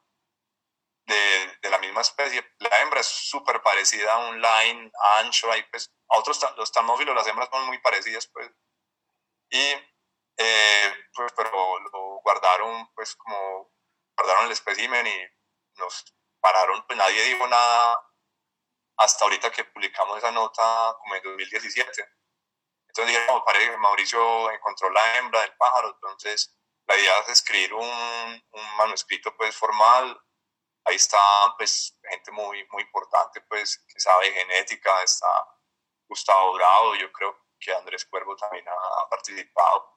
de, 1.06 1.58
de, 1.60 1.70
la 1.70 1.78
misma 1.78 2.00
especie. 2.00 2.54
La 2.58 2.80
hembra 2.82 3.00
es 3.00 3.06
súper 3.06 3.62
parecida 3.62 4.14
a 4.14 4.28
un 4.30 4.40
line 4.40 4.90
ancho, 5.18 5.50
ahí, 5.52 5.62
pues, 5.70 5.92
a 6.08 6.18
otros, 6.18 6.40
los 6.56 6.72
talmófilos, 6.72 7.14
las 7.14 7.26
hembras 7.26 7.48
son 7.52 7.66
muy 7.66 7.78
parecidas, 7.78 8.26
pues, 8.32 8.50
y 9.50 9.76
eh, 10.42 10.94
pues, 11.14 11.32
pero 11.36 11.78
lo 11.92 12.20
guardaron, 12.22 12.88
pues 12.94 13.14
como 13.16 13.70
guardaron 14.20 14.46
el 14.46 14.52
espécimen 14.52 15.06
y 15.06 15.78
nos 15.78 16.04
pararon, 16.40 16.84
pues 16.86 16.98
nadie 16.98 17.22
dijo 17.24 17.46
nada 17.46 17.98
hasta 18.98 19.24
ahorita 19.24 19.50
que 19.50 19.64
publicamos 19.64 20.18
esa 20.18 20.30
nota 20.30 20.96
como 21.00 21.14
en 21.14 21.22
2017. 21.22 22.04
Entonces 22.88 23.14
dijimos, 23.14 23.42
parece 23.46 23.70
que 23.70 23.76
Mauricio 23.78 24.50
encontró 24.50 24.90
la 24.90 25.16
hembra 25.16 25.40
del 25.40 25.56
pájaro, 25.56 25.90
entonces 25.94 26.54
la 26.86 26.96
idea 26.98 27.18
es 27.20 27.28
escribir 27.30 27.72
un, 27.72 28.42
un 28.50 28.76
manuscrito 28.76 29.34
pues 29.36 29.56
formal, 29.56 30.20
ahí 30.84 30.96
está 30.96 31.54
pues 31.56 31.96
gente 32.10 32.30
muy, 32.32 32.66
muy 32.72 32.82
importante 32.82 33.40
pues 33.42 33.82
que 33.88 34.00
sabe 34.00 34.32
genética, 34.32 35.02
está 35.02 35.28
Gustavo 36.08 36.52
Bravo, 36.54 36.94
yo 36.96 37.10
creo 37.12 37.38
que 37.58 37.72
Andrés 37.72 38.04
Cuervo 38.06 38.36
también 38.36 38.66
ha 38.68 39.08
participado. 39.08 39.96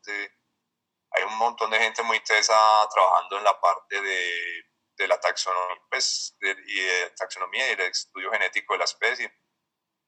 Hay 1.14 1.24
un 1.24 1.38
montón 1.38 1.70
de 1.72 1.80
gente 1.80 2.03
muy 2.03 2.20
tesa 2.22 2.88
trabajando 2.93 3.38
en 3.38 3.43
la 3.43 3.59
parte 3.59 4.01
de, 4.01 4.64
de 4.97 5.07
la 5.07 5.20
taxonomía, 5.20 5.82
pues, 5.89 6.36
de, 6.39 6.55
y 6.68 6.80
de 6.80 7.09
taxonomía 7.11 7.72
y 7.72 7.76
del 7.76 7.91
estudio 7.91 8.32
genético 8.32 8.74
de 8.74 8.80
la 8.80 8.86
especie. 8.86 9.34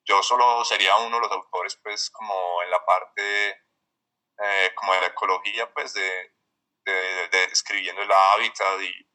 Yo 0.03 0.21
solo 0.21 0.63
sería 0.65 0.97
uno 0.97 1.17
de 1.17 1.21
los 1.21 1.31
autores, 1.31 1.79
pues, 1.83 2.09
como 2.11 2.61
en 2.63 2.71
la 2.71 2.83
parte, 2.85 3.49
eh, 4.39 4.71
como 4.75 4.93
de 4.93 5.01
la 5.01 5.07
ecología, 5.07 5.71
pues, 5.73 5.93
de, 5.93 6.33
de, 6.85 7.27
de, 7.29 7.43
el 7.45 8.11
hábitat 8.11 8.81
y 8.81 9.09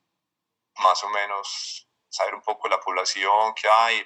más 0.79 1.03
o 1.05 1.09
menos 1.11 1.89
saber 2.09 2.35
un 2.35 2.43
poco 2.43 2.69
la 2.69 2.81
población 2.81 3.55
que 3.55 3.69
hay, 3.69 4.05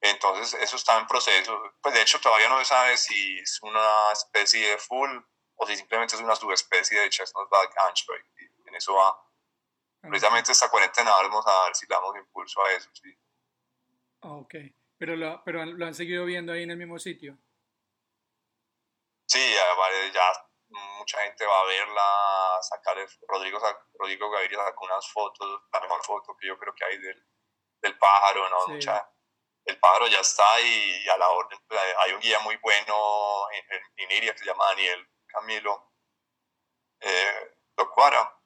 entonces, 0.00 0.54
eso 0.60 0.76
está 0.76 0.98
en 0.98 1.06
proceso. 1.06 1.58
Pues 1.82 1.94
de 1.94 2.02
hecho, 2.02 2.20
todavía 2.20 2.48
no 2.48 2.58
se 2.58 2.66
sabe 2.66 2.96
si 2.96 3.38
es 3.38 3.60
una 3.62 4.12
especie 4.12 4.70
de 4.70 4.78
full 4.78 5.10
o 5.56 5.66
si 5.66 5.76
simplemente 5.76 6.16
es 6.16 6.22
una 6.22 6.36
subespecie 6.36 7.00
de 7.00 7.10
Chestnut 7.10 7.48
Back 7.48 7.74
Hunchback. 7.74 8.24
Y 8.38 8.68
en 8.68 8.74
eso 8.74 8.94
va. 8.94 9.22
Precisamente 10.00 10.52
esta 10.52 10.70
cuarentena 10.70 11.10
vamos 11.10 11.46
a 11.46 11.64
ver 11.64 11.74
si 11.74 11.86
le 11.86 11.94
damos 11.94 12.16
impulso 12.16 12.64
a 12.64 12.72
eso. 12.72 12.90
Sí. 12.92 13.18
Ok. 14.20 14.54
Pero 14.98 15.16
lo, 15.16 15.42
pero 15.44 15.64
lo 15.64 15.86
han 15.86 15.94
seguido 15.94 16.24
viendo 16.24 16.52
ahí 16.52 16.62
en 16.62 16.70
el 16.70 16.76
mismo 16.76 16.98
sitio. 16.98 17.36
Sí, 19.26 19.54
ya, 19.54 20.12
ya 20.12 20.46
mucha 20.68 21.22
gente 21.22 21.44
va 21.46 21.60
a 21.60 21.64
verla, 21.64 22.58
sacar 22.62 22.96
Rodrigo, 23.28 23.60
Rodrigo 23.98 24.30
Gaviria 24.30 24.58
sacó 24.58 24.84
unas 24.84 25.10
fotos, 25.10 25.62
la 25.72 25.80
mejor 25.80 26.04
foto 26.04 26.36
que 26.36 26.46
yo 26.46 26.58
creo 26.58 26.74
que 26.74 26.84
hay 26.84 26.98
del, 26.98 27.26
del 27.82 27.98
pájaro, 27.98 28.48
¿no? 28.48 28.68
Mucha, 28.68 29.08
el 29.64 29.78
pájaro 29.78 30.06
ya 30.06 30.20
está 30.20 30.60
y, 30.60 31.08
a 31.08 31.18
la 31.18 31.28
orden. 31.28 31.58
Pues, 31.66 31.80
hay 31.98 32.12
un 32.12 32.20
guía 32.20 32.38
muy 32.40 32.56
bueno 32.56 33.46
en, 33.96 34.10
Iria 34.10 34.32
que 34.32 34.38
se 34.38 34.44
llama 34.44 34.64
Daniel 34.66 35.08
Camilo 35.36 35.92
eh, 37.00 37.56
Locuara 37.76 38.40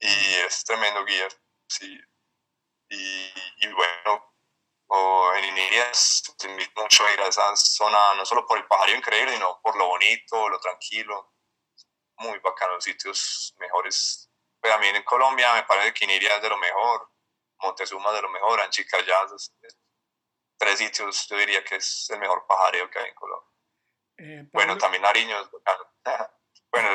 y 0.00 0.34
es 0.46 0.64
tremendo 0.64 1.04
guía. 1.04 1.28
Sí. 1.68 2.00
Y, 2.88 3.72
bueno, 3.72 4.34
en 5.36 5.44
Iniria 5.44 5.90
te 6.38 6.48
invito 6.48 6.82
mucho 6.82 7.04
a 7.04 7.12
ir 7.12 7.20
a 7.20 7.28
esa 7.28 7.54
zona, 7.56 8.14
no 8.14 8.24
solo 8.24 8.46
por 8.46 8.58
el 8.58 8.66
pájaro 8.66 8.94
increíble, 8.94 9.34
sino 9.34 9.60
por 9.62 9.76
lo 9.76 9.86
bonito, 9.86 10.48
lo 10.48 10.60
tranquilo. 10.60 11.32
Muy 12.18 12.38
bacano, 12.40 12.74
los 12.74 12.84
sitios 12.84 13.54
mejores. 13.58 14.30
Pero 14.60 14.74
también 14.74 14.96
en 14.96 15.04
Colombia 15.04 15.54
me 15.54 15.62
parece 15.64 15.94
que 15.94 16.04
Iniria 16.04 16.36
es 16.36 16.42
de 16.42 16.48
lo 16.48 16.58
mejor, 16.58 17.10
Montezuma 17.58 18.12
de 18.12 18.22
lo 18.22 18.30
mejor, 18.30 18.60
Anchicayá 18.60 19.26
es, 19.34 19.52
tres 20.58 20.78
sitios, 20.78 21.26
yo 21.28 21.36
diría 21.36 21.62
que 21.64 21.76
es 21.76 22.10
el 22.10 22.18
mejor 22.18 22.46
pajareo 22.46 22.90
que 22.90 22.98
hay 22.98 23.08
en 23.08 23.14
Colombia. 23.14 23.55
Eh, 24.18 24.48
bueno, 24.52 24.78
también 24.78 25.02
Nariño 25.02 25.36
es 25.40 25.50
bueno, 26.72 26.88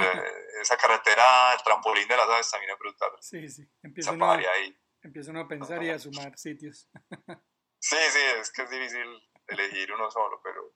esa 0.61 0.77
carretera, 0.77 1.53
el 1.53 1.63
trampolín 1.63 2.07
de 2.07 2.17
las 2.17 2.29
aves 2.29 2.49
también 2.49 2.71
es 2.73 2.79
brutal. 2.79 3.11
Sí, 3.19 3.47
sí, 3.49 3.67
empieza 3.83 4.11
uno, 4.11 4.31
ahí. 4.31 4.77
empieza 5.01 5.31
uno 5.31 5.41
a 5.41 5.47
pensar 5.47 5.83
y 5.83 5.89
a 5.89 5.99
sumar 5.99 6.37
sitios. 6.37 6.89
sí, 7.79 7.97
sí, 8.09 8.19
es 8.39 8.51
que 8.51 8.63
es 8.63 8.69
difícil 8.69 9.31
elegir 9.47 9.91
uno 9.93 10.09
solo, 10.09 10.39
pero 10.43 10.73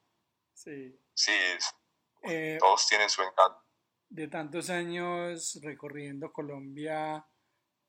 sí, 0.53 0.99
sí 1.13 1.33
eh, 2.23 2.57
todos 2.59 2.87
tienen 2.87 3.09
su 3.09 3.21
encanto. 3.21 3.63
De 4.09 4.27
tantos 4.27 4.69
años 4.69 5.59
recorriendo 5.61 6.31
Colombia, 6.31 7.25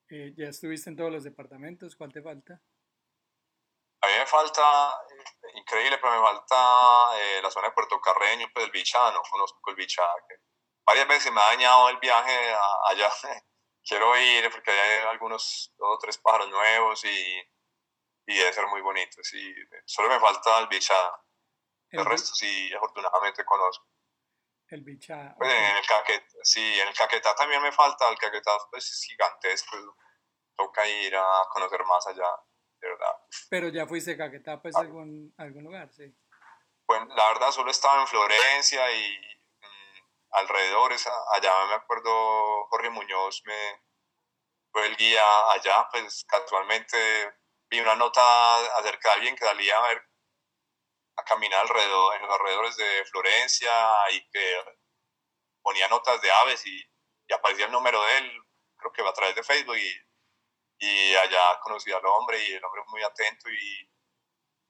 eh, 0.09 0.33
¿ya 0.35 0.47
estuviste 0.47 0.89
en 0.89 0.95
todos 0.95 1.11
los 1.11 1.23
departamentos? 1.23 1.95
¿Cuál 1.95 2.11
te 2.11 2.21
falta? 2.21 2.61
A 4.01 4.07
mí 4.07 4.13
me 4.13 4.25
falta, 4.25 4.89
eh, 5.09 5.51
increíble, 5.55 5.97
pero 5.97 6.13
me 6.13 6.27
falta 6.27 7.17
eh, 7.17 7.41
la 7.41 7.49
zona 7.49 7.67
de 7.67 7.73
Puerto 7.73 7.99
Carreño, 7.99 8.47
pues 8.53 8.65
el 8.65 8.71
Bichá, 8.71 9.11
no 9.11 9.21
conozco 9.23 9.69
el 9.69 9.75
Bichá. 9.75 10.03
varias 10.85 11.07
veces 11.07 11.31
me 11.31 11.41
ha 11.41 11.45
dañado 11.45 11.89
el 11.89 11.97
viaje 11.97 12.55
allá. 12.85 13.09
Quiero 13.83 14.17
ir 14.17 14.51
porque 14.51 14.71
hay 14.71 15.07
algunos 15.07 15.73
dos 15.77 15.95
o 15.95 15.97
tres 15.97 16.17
pájaros 16.17 16.49
nuevos 16.49 17.03
y, 17.05 17.39
y 18.27 18.37
debe 18.37 18.53
ser 18.53 18.67
muy 18.67 18.81
bonito. 18.81 19.23
Sí, 19.23 19.55
solo 19.85 20.09
me 20.09 20.19
falta 20.19 20.59
el 20.59 20.67
Bichá. 20.67 21.11
El, 21.89 22.05
resto 22.05 22.35
sí, 22.35 22.71
afortunadamente 22.73 23.45
conozco. 23.45 23.87
El 24.67 24.83
Bichá. 24.83 25.33
Pues 25.37 25.53
en 25.53 25.77
el 25.77 25.85
Caquetá, 25.87 26.35
sí, 26.43 26.79
en 26.81 26.87
el 26.89 26.93
Caquetá 26.93 27.33
también 27.33 27.61
me 27.61 27.71
falta. 27.71 28.09
El 28.09 28.17
Caquetá 28.17 28.57
pues, 28.69 28.91
es 28.91 29.05
gigantesco. 29.05 29.77
Toca 30.55 30.85
ir 30.85 31.15
a 31.15 31.47
conocer 31.49 31.83
más 31.85 32.05
allá 32.07 32.27
verdad. 32.81 33.11
Pero 33.49 33.69
ya 33.69 33.87
fuiste 33.87 34.13
a 34.13 34.17
Caquetá, 34.17 34.61
pues, 34.61 34.75
a 34.75 34.81
algún, 34.81 35.33
algún 35.37 35.63
lugar, 35.63 35.91
sí. 35.91 36.15
Bueno, 36.87 37.07
la 37.15 37.27
verdad 37.29 37.51
solo 37.51 37.71
estaba 37.71 38.01
en 38.01 38.07
Florencia 38.07 38.91
y 38.91 39.17
mm, 39.61 40.27
alrededores, 40.31 41.07
allá 41.35 41.51
me 41.67 41.75
acuerdo 41.75 42.65
Jorge 42.67 42.89
Muñoz 42.89 43.41
me 43.45 43.87
fue 44.71 44.85
el 44.87 44.95
guía 44.95 45.23
allá, 45.51 45.87
pues 45.91 46.25
casualmente 46.25 46.97
vi 47.69 47.79
una 47.79 47.95
nota 47.95 48.21
acerca 48.77 49.09
de 49.09 49.15
alguien 49.15 49.35
que 49.35 49.45
salía 49.45 49.77
a 49.77 49.87
ver 49.87 50.01
a 51.17 51.23
caminar 51.23 51.61
alrededor, 51.61 52.15
en 52.15 52.21
los 52.21 52.31
alrededores 52.31 52.77
de 52.77 53.05
Florencia 53.05 53.71
y 54.11 54.29
que 54.29 54.77
ponía 55.61 55.87
notas 55.87 56.21
de 56.21 56.31
aves 56.31 56.65
y, 56.65 56.79
y 57.27 57.33
aparecía 57.33 57.65
el 57.65 57.71
número 57.71 58.01
de 58.03 58.17
él, 58.19 58.31
creo 58.77 58.91
que 58.93 59.01
a 59.01 59.13
través 59.13 59.35
de 59.35 59.43
Facebook 59.43 59.77
y 59.77 60.06
y 60.79 61.15
allá 61.15 61.59
conocí 61.61 61.91
al 61.91 62.05
hombre 62.05 62.43
y 62.43 62.53
el 62.53 62.63
hombre 62.63 62.83
muy 62.87 63.01
atento 63.03 63.49
y 63.49 63.91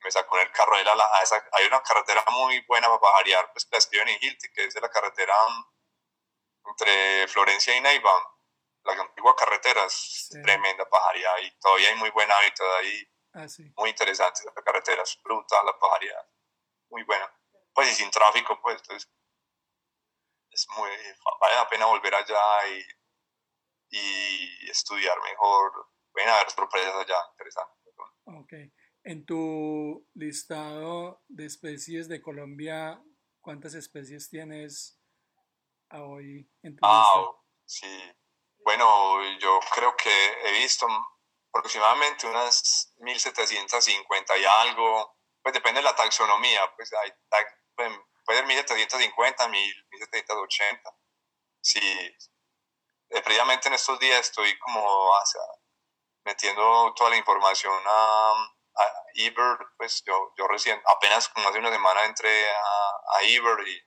me 0.03 0.11
sacó 0.11 0.37
en 0.37 0.47
el 0.47 0.51
carro 0.51 0.77
de 0.77 0.83
la, 0.83 0.93
a 0.93 1.21
esa, 1.23 1.43
hay 1.51 1.65
una 1.65 1.81
carretera 1.81 2.23
muy 2.31 2.59
buena 2.67 2.87
para 2.87 2.99
pajarear, 2.99 3.51
pues 3.51 3.67
la 3.71 3.77
escriben 3.77 4.09
en 4.09 4.17
Hilti, 4.21 4.51
que 4.51 4.65
es 4.65 4.73
de 4.73 4.81
la 4.81 4.89
carretera 4.89 5.35
entre 6.65 7.27
Florencia 7.27 7.75
y 7.75 7.81
Neiva, 7.81 8.11
la 8.83 8.93
antigua 8.93 9.35
carretera 9.35 9.85
es 9.85 10.29
tremenda 10.43 10.87
pajareada 10.87 11.41
y 11.41 11.51
todavía 11.59 11.89
hay 11.89 11.95
muy 11.95 12.09
buen 12.11 12.31
hábitat 12.31 12.67
ahí, 12.79 13.11
ah, 13.33 13.45
muy 13.75 13.89
interesante 13.89 14.41
esa 14.41 14.53
carretera, 14.63 15.03
es 15.03 15.19
brutal 15.21 15.65
la 15.65 15.77
pajareada, 15.77 16.29
muy 16.89 17.03
buena, 17.03 17.33
pues 17.73 17.91
y 17.91 17.95
sin 17.95 18.11
tráfico, 18.11 18.59
pues 18.61 18.77
entonces 18.77 19.09
es 20.51 20.67
muy, 20.77 20.89
vale 21.39 21.55
la 21.55 21.67
pena 21.67 21.85
volver 21.87 22.15
allá 22.15 22.67
y, 22.67 22.85
y 23.89 24.69
estudiar 24.69 25.19
mejor 25.21 25.89
pueden 26.17 26.29
haber 26.29 26.49
sorpresas 26.49 26.95
allá 26.95 27.15
interesantes. 27.33 27.93
Ok. 28.25 28.53
En 29.03 29.23
tu 29.25 30.07
listado 30.15 31.21
de 31.27 31.45
especies 31.45 32.07
de 32.09 32.21
Colombia, 32.21 32.99
¿Cuántas 33.39 33.75
especies 33.75 34.29
tienes 34.29 34.99
a 35.89 36.01
hoy 36.03 36.51
en 36.63 36.75
tu 36.75 36.85
Ah, 36.85 37.13
lista? 37.15 37.41
sí. 37.65 38.13
Bueno, 38.65 39.23
yo 39.39 39.57
creo 39.73 39.95
que 39.95 40.09
he 40.43 40.51
visto 40.59 40.85
aproximadamente 41.53 42.27
unas 42.27 42.93
1750 42.97 44.37
y 44.37 44.43
algo. 44.43 45.15
Pues 45.41 45.53
depende 45.53 45.79
de 45.79 45.85
la 45.85 45.95
taxonomía. 45.95 46.59
Pues 46.75 46.91
hay, 46.91 47.09
pueden- 47.73 48.01
puede 48.25 48.39
ser 48.39 48.47
1750, 48.47 49.47
1000, 49.47 49.87
1780. 49.91 50.91
Sí. 51.61 51.79
Eh, 51.79 53.21
previamente 53.23 53.69
en 53.69 53.75
estos 53.75 53.97
días 53.99 54.19
estoy 54.27 54.59
como 54.59 54.81
sea, 55.23 55.41
metiendo 56.27 56.93
toda 56.95 57.09
la 57.11 57.17
información 57.17 57.73
a, 57.87 58.33
a 58.75 58.83
eBird. 59.15 59.59
Pues 59.77 60.03
yo, 60.05 60.33
yo 60.37 60.47
recién, 60.47 60.79
apenas 60.85 61.29
como 61.29 61.49
hace 61.49 61.59
una 61.59 61.71
semana 61.71 62.05
entré 62.05 62.49
a, 62.51 63.17
a 63.17 63.21
eBird 63.23 63.65
y 63.65 63.81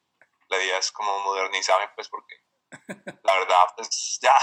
la 0.49 0.57
idea 0.63 0.79
es 0.79 0.91
como 0.91 1.21
modernizarme, 1.21 1.91
pues 1.95 2.09
porque 2.09 2.35
la 3.23 3.35
verdad, 3.39 3.67
pues 3.77 4.19
ya, 4.21 4.35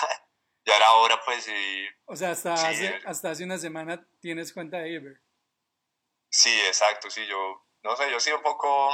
ya 0.66 0.76
era 0.78 0.91
hora, 0.93 1.20
pues, 1.26 1.48
y 1.50 1.88
O 2.06 2.16
sea, 2.16 2.32
hasta, 2.32 2.56
Sí. 2.56 2.66
hace, 2.68 3.02
hasta 3.06 3.32
hace 3.32 3.43
una 3.43 3.58
semana 3.58 4.08
tienes 4.22 4.54
cuenta 4.54 4.78
de 4.78 4.95
Ever. 4.95 5.22
sí, 6.30 6.62
exacto, 6.66 7.10
sí, 7.10 7.26
yo, 7.28 7.66
no 7.84 7.95
sé, 7.95 8.10
yo 8.12 8.20
sí 8.20 8.32
un 8.32 8.41
poco, 8.41 8.89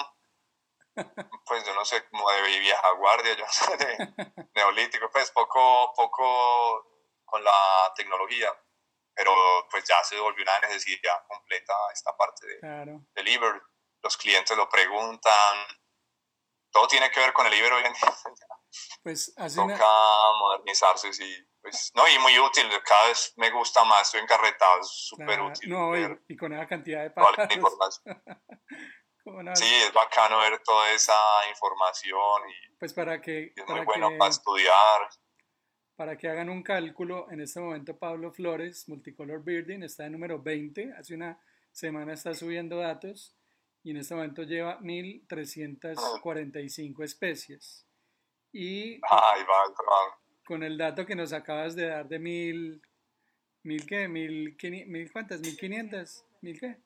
pues, 1.45 1.65
yo 1.65 1.73
no 1.73 1.85
sé, 1.85 2.07
como 2.09 2.29
de 2.31 2.59
vieja 2.59 2.91
guardia, 2.93 3.35
yo 3.35 3.45
no 3.45 3.51
sé, 3.51 3.77
de 3.77 4.13
neolítico, 4.55 5.09
pues, 5.11 5.31
poco, 5.31 5.93
poco 5.95 6.87
con 7.25 7.43
la 7.43 7.91
tecnología, 7.95 8.49
pero 9.15 9.33
pues 9.69 9.83
ya 9.87 10.03
se 10.03 10.19
volvió 10.19 10.43
una 10.43 10.59
necesidad 10.59 11.25
completa 11.27 11.73
esta 11.93 12.15
parte 12.15 12.47
de, 12.47 12.59
Claro. 12.59 13.01
del 13.13 13.27
Iber, 13.27 13.61
los 14.01 14.17
clientes 14.17 14.55
lo 14.57 14.67
preguntan, 14.69 15.57
todo 16.71 16.87
tiene 16.87 17.09
que 17.11 17.19
ver 17.19 17.33
con 17.33 17.45
el 17.45 17.53
Iber 17.53 17.73
hoy 17.73 17.83
en 17.85 17.93
día. 17.93 18.15
Pues 19.03 19.33
una, 19.37 19.73
toca 19.73 19.87
modernizarse, 20.39 21.13
sí. 21.13 21.49
Pues, 21.61 21.91
no, 21.93 22.07
y 22.09 22.17
muy 22.19 22.37
útil, 22.39 22.67
cada 22.83 23.07
vez 23.07 23.33
me 23.37 23.49
gusta 23.51 23.83
más, 23.85 24.01
estoy 24.03 24.21
encarretado, 24.21 24.79
es 24.81 24.89
súper 25.07 25.27
claro, 25.27 25.47
útil. 25.47 25.69
no, 25.69 25.95
y, 25.97 26.19
y 26.27 26.35
con 26.35 26.51
esa 26.53 26.67
cantidad 26.67 27.03
de 27.03 27.11
pájaros. 27.11 28.01
Sí, 29.55 29.73
es 29.73 29.93
bacano 29.93 30.39
ver 30.39 30.61
toda 30.63 30.91
esa 30.91 31.15
información 31.49 32.49
y 32.49 32.75
Pues 32.77 32.93
para 32.93 33.21
que, 33.21 33.53
y 33.55 33.59
es 33.59 33.65
para 33.65 33.77
muy 33.77 33.85
bueno 33.85 34.09
que, 34.09 34.17
para 34.17 34.31
estudiar. 34.31 35.09
Para 35.95 36.17
que 36.17 36.27
hagan 36.27 36.49
un 36.49 36.63
cálculo, 36.63 37.29
en 37.31 37.41
este 37.41 37.59
momento 37.59 37.97
Pablo 37.97 38.31
Flores, 38.31 38.87
Multicolor 38.89 39.43
Birding, 39.43 39.83
está 39.83 40.05
en 40.05 40.13
número 40.13 40.41
20. 40.41 40.93
Hace 40.93 41.15
una 41.15 41.39
semana 41.71 42.13
está 42.13 42.33
subiendo 42.33 42.77
datos 42.77 43.35
y 43.83 43.91
en 43.91 43.97
este 43.97 44.15
momento 44.15 44.43
lleva 44.43 44.79
1.345 44.81 47.03
especies. 47.03 47.85
Y 48.51 48.93
Ay, 49.09 49.43
va, 49.43 49.65
el 49.67 49.73
trabajo. 49.75 50.19
con 50.45 50.63
el 50.63 50.77
dato 50.77 51.05
que 51.05 51.15
nos 51.15 51.33
acabas 51.33 51.75
de 51.75 51.87
dar 51.87 52.07
de 52.07 52.19
mil, 52.19 52.81
mil 53.63 53.85
qué, 53.85 54.07
mil, 54.07 54.55
quini- 54.57 54.85
mil 54.85 55.11
cuántas, 55.11 55.41
mil 55.41 55.57
quinientas, 55.57 56.25
mil 56.41 56.59
qué, 56.59 56.77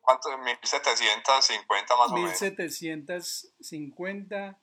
¿Cuánto? 0.00 0.36
1750 0.38 1.96
más 1.96 2.10
o 2.10 2.14
mil 2.14 2.24
menos. 2.24 2.38
setecientas 2.38 3.52
cincuenta. 3.60 4.58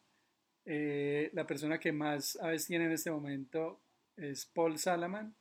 Eh, 0.69 1.29
la 1.33 1.47
persona 1.47 1.79
que 1.79 1.93
más 1.93 2.37
aves 2.41 2.65
tiene 2.67 2.85
en 2.85 2.91
este 2.91 3.09
momento 3.09 3.79
es 4.17 4.45
Paul 4.45 4.77
Salaman, 4.77 5.33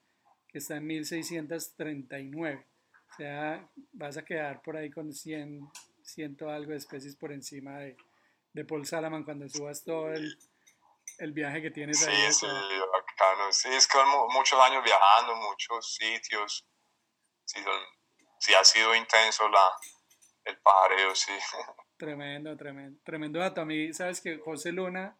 que 0.48 0.58
está 0.58 0.76
en 0.76 0.86
1639. 0.86 2.64
O 3.10 3.14
sea, 3.16 3.68
vas 3.92 4.16
a 4.16 4.24
quedar 4.24 4.62
por 4.62 4.76
ahí 4.76 4.90
con 4.90 5.12
100, 5.12 5.68
ciento 6.04 6.48
algo 6.48 6.70
de 6.70 6.78
especies 6.78 7.16
por 7.16 7.32
encima 7.32 7.78
de, 7.78 7.96
de 8.52 8.64
Paul 8.64 8.86
Salaman 8.86 9.24
cuando 9.24 9.48
subas 9.48 9.82
todo 9.82 10.12
el, 10.12 10.38
el 11.18 11.32
viaje 11.32 11.60
que 11.60 11.70
tienes 11.72 11.98
Sí, 11.98 12.10
ahí. 12.10 12.32
sí, 12.32 12.46
bacano. 12.46 13.52
Sí, 13.52 13.68
es 13.72 13.88
que 13.88 13.98
mu- 14.04 14.28
muchos 14.30 14.60
años 14.60 14.84
viajando, 14.84 15.34
muchos 15.36 15.94
sitios. 15.94 16.64
Sí, 17.44 17.60
son- 17.62 17.82
sí 18.38 18.54
ha 18.54 18.64
sido 18.64 18.94
intenso 18.94 19.48
la, 19.48 19.70
el 20.44 20.56
pajareo, 20.58 21.14
sí. 21.16 21.32
Tremendo, 21.96 22.56
tremendo, 22.56 23.00
tremendo 23.04 23.38
dato. 23.38 23.60
A 23.62 23.64
mí, 23.64 23.92
sabes 23.92 24.20
que 24.20 24.38
José 24.38 24.72
Luna, 24.72 25.16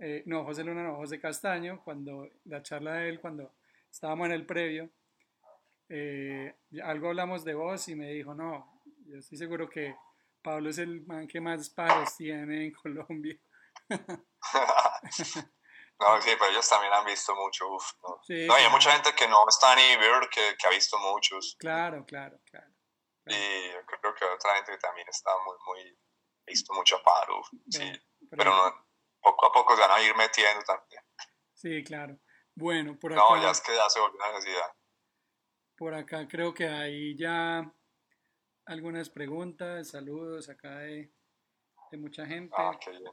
eh, 0.00 0.22
no, 0.26 0.44
José 0.44 0.64
Luna 0.64 0.82
no, 0.82 0.96
José 0.96 1.20
Castaño, 1.20 1.82
cuando 1.84 2.28
la 2.44 2.62
charla 2.62 2.94
de 2.94 3.10
él, 3.10 3.20
cuando 3.20 3.52
estábamos 3.90 4.26
en 4.26 4.32
el 4.32 4.46
previo, 4.46 4.88
eh, 5.88 6.54
algo 6.82 7.08
hablamos 7.08 7.44
de 7.44 7.54
vos 7.54 7.86
y 7.88 7.94
me 7.94 8.10
dijo, 8.12 8.34
no, 8.34 8.82
yo 9.06 9.18
estoy 9.18 9.36
seguro 9.36 9.68
que 9.68 9.94
Pablo 10.42 10.70
es 10.70 10.78
el 10.78 11.02
man 11.06 11.28
que 11.28 11.40
más 11.40 11.68
pájaros 11.68 12.16
tiene 12.16 12.66
en 12.66 12.72
Colombia. 12.82 13.38
No, 16.00 16.20
sí, 16.20 16.30
pero 16.36 16.50
ellos 16.50 16.68
también 16.68 16.92
han 16.92 17.04
visto 17.04 17.32
mucho. 17.36 17.72
Uf, 17.72 17.92
no. 18.02 18.18
Sí, 18.26 18.46
No, 18.48 18.58
y 18.58 18.62
hay 18.62 18.70
mucha 18.72 18.90
gente 18.90 19.14
que 19.14 19.28
no 19.28 19.48
está 19.48 19.76
ni 19.76 19.96
ver 19.98 20.28
que, 20.30 20.56
que 20.58 20.66
ha 20.66 20.70
visto 20.70 20.98
muchos. 20.98 21.54
Claro, 21.60 22.04
claro, 22.04 22.40
claro. 22.50 22.71
Y 23.26 23.72
yo 23.72 23.86
creo 23.86 24.14
que 24.14 24.24
otra 24.24 24.56
gente 24.56 24.72
que 24.72 24.78
también 24.78 25.08
está 25.08 25.30
muy, 25.44 25.56
muy, 25.66 25.98
visto 26.46 26.72
mucho 26.74 27.00
pájaro. 27.02 27.38
uf, 27.40 27.48
Sí, 27.70 27.78
Bueno, 28.20 28.28
pero 28.30 28.50
no, 28.50 28.86
poco 29.20 29.46
a 29.46 29.52
poco 29.52 29.74
se 29.76 29.80
van 29.82 29.90
a 29.92 30.02
ir 30.02 30.14
metiendo 30.16 30.62
también. 30.64 31.02
Sí, 31.54 31.84
claro. 31.84 32.18
Bueno, 32.54 32.98
por 32.98 33.12
No, 33.12 33.34
acá, 33.34 33.42
ya 33.42 33.50
es 33.50 33.60
que 33.60 33.74
ya 33.74 33.88
se 33.88 34.00
volvió 34.00 34.16
una 34.18 34.32
necesidad. 34.32 34.74
por 35.76 35.94
acá 35.94 36.26
creo 36.28 36.52
que 36.52 36.68
hay 36.68 37.16
ya 37.16 37.72
algunas 38.66 39.08
preguntas, 39.10 39.90
saludos 39.90 40.48
acá 40.48 40.78
de, 40.78 41.12
de 41.90 41.98
mucha 41.98 42.26
gente. 42.26 42.54
Ah, 42.58 42.76
qué 42.80 42.90
bien. 42.90 43.04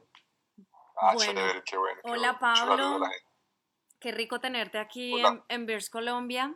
Ah, 0.96 1.14
Bueno. 1.14 1.32
chévere, 1.40 1.62
qué 1.64 1.76
bueno. 1.76 2.00
qué 2.02 2.10
Hola, 2.10 2.32
bueno. 2.40 2.56
Saludo 2.56 2.86
a 2.86 2.98
Pablo. 2.98 3.06
Qué 4.00 4.12
rico 4.12 4.40
tenerte 4.40 4.78
aquí 4.78 5.12
Hola. 5.14 5.28
en, 5.28 5.44
en 5.60 5.66
Beers 5.66 5.90
Colombia. 5.90 6.54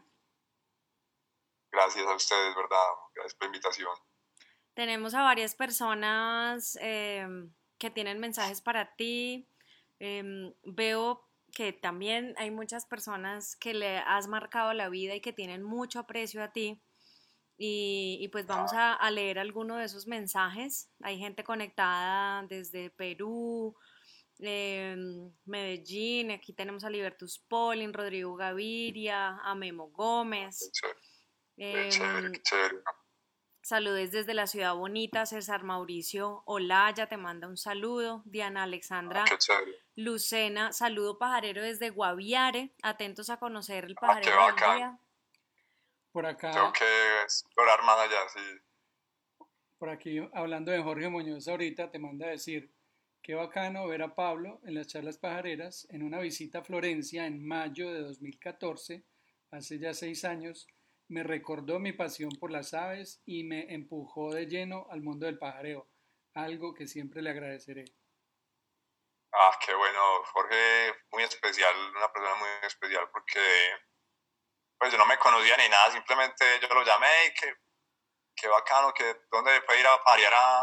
Gracias 1.74 2.06
a 2.06 2.14
ustedes, 2.14 2.54
¿verdad? 2.54 2.78
Gracias 3.14 3.34
por 3.34 3.48
la 3.48 3.56
invitación. 3.56 3.90
Tenemos 4.74 5.14
a 5.14 5.22
varias 5.22 5.56
personas 5.56 6.78
eh, 6.80 7.26
que 7.78 7.90
tienen 7.90 8.20
mensajes 8.20 8.60
para 8.60 8.94
ti. 8.94 9.48
Eh, 9.98 10.52
veo 10.62 11.28
que 11.52 11.72
también 11.72 12.34
hay 12.38 12.52
muchas 12.52 12.86
personas 12.86 13.56
que 13.56 13.74
le 13.74 13.98
has 13.98 14.28
marcado 14.28 14.72
la 14.72 14.88
vida 14.88 15.16
y 15.16 15.20
que 15.20 15.32
tienen 15.32 15.64
mucho 15.64 15.98
aprecio 15.98 16.44
a 16.44 16.52
ti. 16.52 16.80
Y, 17.56 18.18
y 18.20 18.28
pues 18.28 18.46
vamos 18.46 18.72
a, 18.72 18.94
a 18.94 19.10
leer 19.10 19.40
alguno 19.40 19.76
de 19.76 19.84
esos 19.84 20.06
mensajes. 20.06 20.90
Hay 21.02 21.18
gente 21.18 21.42
conectada 21.42 22.44
desde 22.48 22.90
Perú, 22.90 23.76
eh, 24.40 24.96
Medellín, 25.44 26.30
aquí 26.30 26.52
tenemos 26.52 26.84
a 26.84 26.90
Libertus 26.90 27.38
Polin, 27.38 27.92
Rodrigo 27.92 28.34
Gaviria, 28.36 29.38
a 29.38 29.54
Memo 29.54 29.88
Gómez. 29.90 30.70
Qué 30.80 30.88
qué 31.56 31.88
chévere, 31.90 32.26
em, 32.26 32.32
qué 32.32 32.42
chévere. 32.42 32.76
Saludes 33.62 34.10
desde 34.12 34.34
la 34.34 34.46
ciudad 34.46 34.74
bonita, 34.74 35.24
César 35.24 35.62
Mauricio 35.64 36.42
Olaya 36.46 37.06
te 37.08 37.16
manda 37.16 37.48
un 37.48 37.56
saludo, 37.56 38.22
Diana 38.26 38.64
Alexandra 38.64 39.22
Ah, 39.22 39.30
Qué 39.30 39.38
chévere. 39.38 39.72
Lucena, 39.96 40.72
saludo 40.72 41.16
pajarero 41.18 41.62
desde 41.62 41.88
Guaviare, 41.90 42.74
atentos 42.82 43.30
a 43.30 43.38
conocer 43.38 43.84
el 43.86 43.92
Ah, 43.92 43.94
qué 43.94 44.06
pajarero 44.06 44.30
del 44.46 44.54
bacán. 44.54 44.76
día. 44.76 44.98
Por 46.12 46.26
acá, 46.26 46.50
Tengo 46.52 46.72
que 46.72 47.22
explorar 47.22 47.82
más 47.84 47.98
allá, 48.00 48.18
sí. 48.34 49.46
por 49.78 49.88
aquí, 49.88 50.18
hablando 50.34 50.70
de 50.70 50.82
Jorge 50.82 51.08
Muñoz 51.08 51.48
ahorita, 51.48 51.90
te 51.90 51.98
manda 51.98 52.26
a 52.26 52.30
decir, 52.30 52.70
qué 53.22 53.34
bacano 53.34 53.86
ver 53.88 54.02
a 54.02 54.14
Pablo 54.14 54.60
en 54.64 54.74
las 54.74 54.86
charlas 54.88 55.16
pajareras 55.18 55.86
en 55.90 56.02
una 56.02 56.20
visita 56.20 56.58
a 56.58 56.62
Florencia 56.64 57.26
en 57.26 57.44
mayo 57.46 57.90
de 57.92 58.00
2014, 58.00 59.02
hace 59.50 59.78
ya 59.78 59.92
seis 59.94 60.24
años, 60.24 60.66
me 61.14 61.22
recordó 61.22 61.78
mi 61.78 61.92
pasión 61.92 62.30
por 62.40 62.50
las 62.50 62.74
aves 62.74 63.22
y 63.24 63.44
me 63.44 63.72
empujó 63.72 64.34
de 64.34 64.46
lleno 64.46 64.88
al 64.90 65.00
mundo 65.00 65.26
del 65.26 65.38
pajareo, 65.38 65.88
algo 66.34 66.74
que 66.74 66.88
siempre 66.88 67.22
le 67.22 67.30
agradeceré. 67.30 67.84
Ah, 69.32 69.56
qué 69.64 69.72
bueno, 69.74 70.00
Jorge, 70.32 70.92
muy 71.12 71.22
especial, 71.22 71.72
una 71.96 72.12
persona 72.12 72.34
muy 72.34 72.48
especial 72.66 73.08
porque 73.12 73.40
pues 74.76 74.90
yo 74.90 74.98
no 74.98 75.06
me 75.06 75.16
conocía 75.18 75.56
ni 75.56 75.68
nada, 75.68 75.92
simplemente 75.92 76.44
yo 76.60 76.66
lo 76.74 76.84
llamé 76.84 77.26
y 77.28 77.34
que, 77.34 77.54
qué 78.34 78.48
bacano, 78.48 78.92
que 78.92 79.20
dónde 79.30 79.60
puede 79.62 79.80
ir 79.80 79.86
a 79.86 80.02
parear 80.02 80.34
a, 80.34 80.62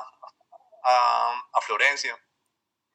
a, 0.84 1.50
a 1.54 1.62
Florencia, 1.62 2.14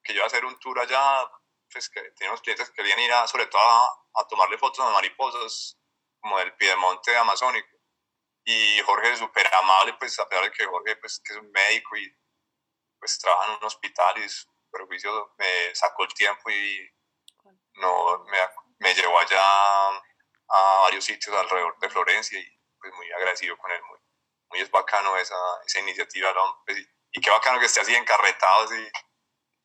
que 0.03 0.13
yo 0.13 0.17
iba 0.17 0.25
a 0.25 0.27
hacer 0.27 0.45
un 0.45 0.59
tour 0.59 0.79
allá, 0.79 1.27
pues 1.71 1.89
que 1.89 2.01
teníamos 2.11 2.39
clientes 2.41 2.69
que 2.69 2.75
querían 2.75 2.99
ir 2.99 3.11
a, 3.13 3.25
sobre 3.25 3.47
todo 3.47 3.63
a, 3.63 4.05
a 4.13 4.27
tomarle 4.27 4.59
fotos 4.59 4.85
a 4.85 4.91
mariposas, 4.91 5.75
como 6.27 6.39
del 6.39 6.53
piedemonte 6.55 7.15
amazónico. 7.15 7.69
Y 8.43 8.79
Jorge 8.81 9.13
es 9.13 9.19
súper 9.19 9.47
amable, 9.53 9.93
pues 9.93 10.19
a 10.19 10.27
pesar 10.27 10.43
de 10.43 10.51
que 10.51 10.65
Jorge 10.65 10.97
pues, 10.97 11.21
que 11.23 11.33
es 11.33 11.39
un 11.39 11.49
médico 11.51 11.95
y 11.95 12.13
pues 12.99 13.17
trabaja 13.19 13.51
en 13.51 13.57
un 13.57 13.63
hospital 13.63 14.17
y 14.17 14.23
es 14.23 14.47
súper 14.65 14.85
juicioso, 14.87 15.33
me 15.37 15.73
sacó 15.73 16.03
el 16.03 16.13
tiempo 16.13 16.49
y 16.49 16.89
no, 17.75 18.25
me, 18.25 18.37
me 18.79 18.93
llevó 18.93 19.19
allá 19.19 19.39
a 19.39 20.79
varios 20.83 21.05
sitios 21.05 21.33
alrededor 21.35 21.77
de 21.79 21.89
Florencia 21.89 22.39
y 22.39 22.59
pues 22.79 22.93
muy 22.93 23.09
agradecido 23.11 23.57
con 23.57 23.71
él, 23.71 23.81
muy, 23.83 23.99
muy 24.49 24.59
es 24.59 24.71
bacano 24.71 25.15
esa, 25.17 25.35
esa 25.65 25.79
iniciativa, 25.79 26.33
¿no? 26.33 26.63
Pues, 26.65 26.79
y, 26.79 26.87
y 27.11 27.21
qué 27.21 27.29
bacano 27.29 27.59
que 27.59 27.67
esté 27.67 27.81
así 27.81 27.95
encarretado, 27.95 28.65
así, 28.65 28.87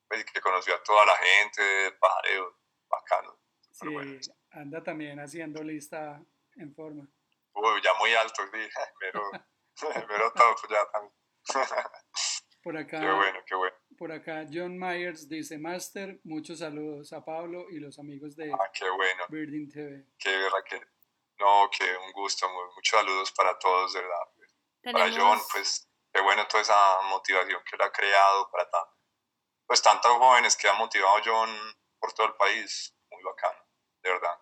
pues, 0.08 0.24
que 0.24 0.40
conoció 0.40 0.74
a 0.74 0.82
toda 0.82 1.06
la 1.06 1.16
gente, 1.16 1.92
pajareo, 1.92 2.58
bacano. 2.88 3.38
Sí, 3.72 3.88
anda 4.50 4.82
también 4.82 5.18
haciendo 5.18 5.62
lista 5.62 6.22
en 6.56 6.74
forma. 6.74 7.08
Uy, 7.54 7.80
ya 7.82 7.94
muy 7.94 8.14
alto, 8.14 8.42
sí, 8.52 8.68
pero, 9.00 9.30
pero 10.08 10.32
todo 10.32 10.54
pues, 10.60 10.72
ya 10.72 10.90
también. 10.90 11.14
Por 12.62 12.76
acá, 12.76 13.00
qué 13.00 13.10
bueno, 13.10 13.40
qué 13.44 13.54
bueno. 13.56 13.76
Por 13.98 14.12
acá, 14.12 14.46
John 14.50 14.78
Myers 14.78 15.28
dice, 15.28 15.58
Master, 15.58 16.20
muchos 16.22 16.60
saludos 16.60 17.12
a 17.12 17.24
Pablo 17.24 17.66
y 17.70 17.80
los 17.80 17.98
amigos 17.98 18.36
de 18.36 18.52
ah, 18.52 18.70
qué 18.72 18.88
bueno. 18.88 19.24
Birding 19.28 19.68
TV. 19.68 20.06
Qué 20.16 20.30
verdad 20.30 20.62
que, 20.68 20.80
no, 21.40 21.68
que 21.76 21.84
un 21.96 22.12
gusto, 22.12 22.48
muchos 22.76 22.96
saludos 23.00 23.32
para 23.32 23.58
todos, 23.58 23.92
de 23.94 24.00
verdad. 24.00 24.92
Para 24.92 25.12
John, 25.12 25.40
pues, 25.50 25.90
qué 26.12 26.20
bueno 26.20 26.46
toda 26.46 26.62
esa 26.62 27.02
motivación 27.10 27.60
que 27.64 27.76
él 27.76 27.82
ha 27.82 27.90
creado 27.90 28.48
para 28.50 28.70
tanto, 28.70 28.96
pues 29.66 29.82
tantos 29.82 30.12
jóvenes 30.12 30.56
que 30.56 30.68
ha 30.68 30.74
motivado 30.74 31.16
John 31.24 31.50
por 31.98 32.12
todo 32.12 32.28
el 32.28 32.34
país, 32.34 32.96
muy 33.10 33.22
bacano, 33.24 33.58
de 34.02 34.10
verdad. 34.10 34.41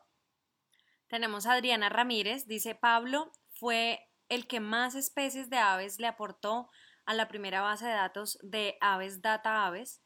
Tenemos 1.11 1.47
a 1.47 1.55
Adriana 1.55 1.89
Ramírez, 1.89 2.47
dice 2.47 2.77
Pablo, 2.77 3.33
fue 3.59 4.09
el 4.29 4.47
que 4.47 4.61
más 4.61 4.95
especies 4.95 5.51
de 5.51 5.59
aves 5.59 5.99
le 5.99 6.07
aportó 6.07 6.71
a 7.05 7.15
la 7.15 7.27
primera 7.27 7.63
base 7.63 7.85
de 7.85 7.95
datos 7.95 8.39
de 8.43 8.79
Aves 8.81 9.21
Data 9.21 9.67
Aves, 9.67 10.01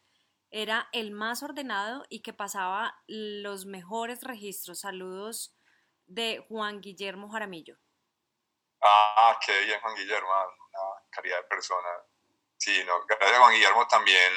era 0.50 0.88
el 0.92 1.10
más 1.10 1.42
ordenado 1.42 2.06
y 2.08 2.22
que 2.22 2.32
pasaba 2.32 3.02
los 3.06 3.66
mejores 3.66 4.22
registros. 4.22 4.80
Saludos 4.80 5.54
de 6.06 6.42
Juan 6.48 6.80
Guillermo 6.80 7.28
Jaramillo. 7.28 7.76
Ah, 8.80 9.38
qué 9.44 9.60
bien, 9.66 9.78
Juan 9.82 9.94
Guillermo, 9.96 10.30
una 10.30 11.08
calidad 11.10 11.36
de 11.36 11.48
persona. 11.48 11.88
Sí, 12.56 12.82
no, 12.86 13.04
gracias 13.04 13.32
a 13.32 13.40
Juan 13.40 13.52
Guillermo 13.52 13.86
también. 13.88 14.32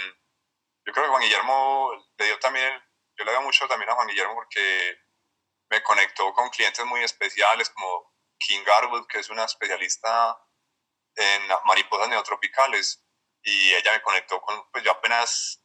Yo 0.85 0.91
creo 0.91 1.05
que 1.05 1.11
Juan 1.11 1.21
Guillermo 1.23 1.91
le 2.17 2.25
dio 2.25 2.37
también, 2.39 2.73
yo 3.15 3.23
le 3.23 3.31
doy 3.31 3.43
mucho 3.45 3.65
también 3.69 3.89
a 3.89 3.95
Juan 3.95 4.07
Guillermo 4.07 4.35
porque 4.35 5.06
me 5.69 5.83
conectó 5.83 6.33
con 6.33 6.49
clientes 6.49 6.85
muy 6.85 7.03
especiales 7.03 7.69
como 7.69 8.13
King 8.39 8.63
Garwood, 8.65 9.07
que 9.07 9.19
es 9.19 9.29
una 9.29 9.45
especialista 9.45 10.37
en 11.15 11.41
mariposas 11.65 12.09
neotropicales 12.09 13.03
y 13.41 13.73
ella 13.73 13.93
me 13.93 14.01
conectó 14.01 14.39
con, 14.41 14.69
pues 14.71 14.83
yo 14.83 14.91
apenas 14.91 15.63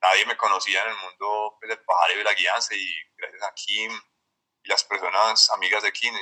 nadie 0.00 0.26
me 0.26 0.36
conocía 0.36 0.82
en 0.82 0.90
el 0.90 0.96
mundo 0.96 1.56
pues, 1.60 1.68
del 1.68 1.84
pajareo 1.84 2.20
y 2.20 2.24
la 2.24 2.34
guianza 2.34 2.74
y 2.74 2.94
gracias 3.16 3.42
a 3.42 3.54
Kim 3.54 3.92
y 4.62 4.68
las 4.68 4.84
personas 4.84 5.50
amigas 5.50 5.82
de 5.82 5.92
Kim, 5.92 6.14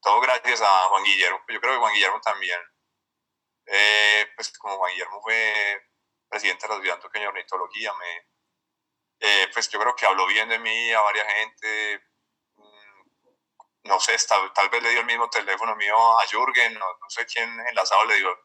todo 0.00 0.20
gracias 0.20 0.62
a 0.62 0.88
Juan 0.88 1.04
Guillermo, 1.04 1.42
pues, 1.44 1.54
yo 1.54 1.60
creo 1.60 1.72
que 1.74 1.78
Juan 1.78 1.94
Guillermo 1.94 2.20
también, 2.20 2.60
eh, 3.66 4.26
pues 4.36 4.56
como 4.58 4.76
Juan 4.76 4.92
Guillermo 4.92 5.20
fue 5.22 5.88
presidente 6.28 6.62
de 6.62 6.68
la 6.68 6.74
Sociedad 6.76 6.96
Antioqueña 6.96 7.24
de 7.24 7.28
Ornitología, 7.28 7.92
me, 7.94 8.28
eh, 9.20 9.48
pues 9.52 9.68
yo 9.68 9.80
creo 9.80 9.94
que 9.94 10.06
habló 10.06 10.26
bien 10.26 10.48
de 10.48 10.58
mí 10.58 10.92
a 10.92 11.00
varias 11.00 11.26
gente, 11.26 12.11
no 13.84 13.98
sé, 14.00 14.16
tal, 14.28 14.52
tal, 14.52 14.68
vez 14.70 14.82
le 14.82 14.90
dio 14.90 15.00
el 15.00 15.06
mismo 15.06 15.28
teléfono 15.28 15.74
mío 15.76 16.20
a 16.20 16.26
Jürgen, 16.26 16.74
no, 16.74 16.86
no 17.00 17.10
sé 17.10 17.26
quién 17.26 17.48
enlazado 17.68 18.04
le 18.04 18.16
dio 18.16 18.38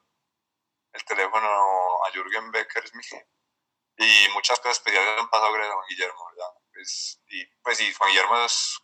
el 0.93 1.05
teléfono 1.05 1.47
a 2.05 2.11
Jürgen 2.11 2.51
Becker, 2.51 2.83
y 3.97 4.29
muchas 4.33 4.59
cosas 4.59 4.77
especiales 4.77 5.19
han 5.19 5.29
pasado 5.29 5.51
gracias 5.53 5.71
a 5.71 5.75
Juan 5.75 5.87
Guillermo, 5.89 6.25
¿verdad? 6.31 6.53
Pues, 6.71 7.21
y 7.27 7.45
pues 7.61 7.77
sí, 7.77 7.93
Juan 7.93 8.09
Guillermo 8.09 8.37
es 8.39 8.79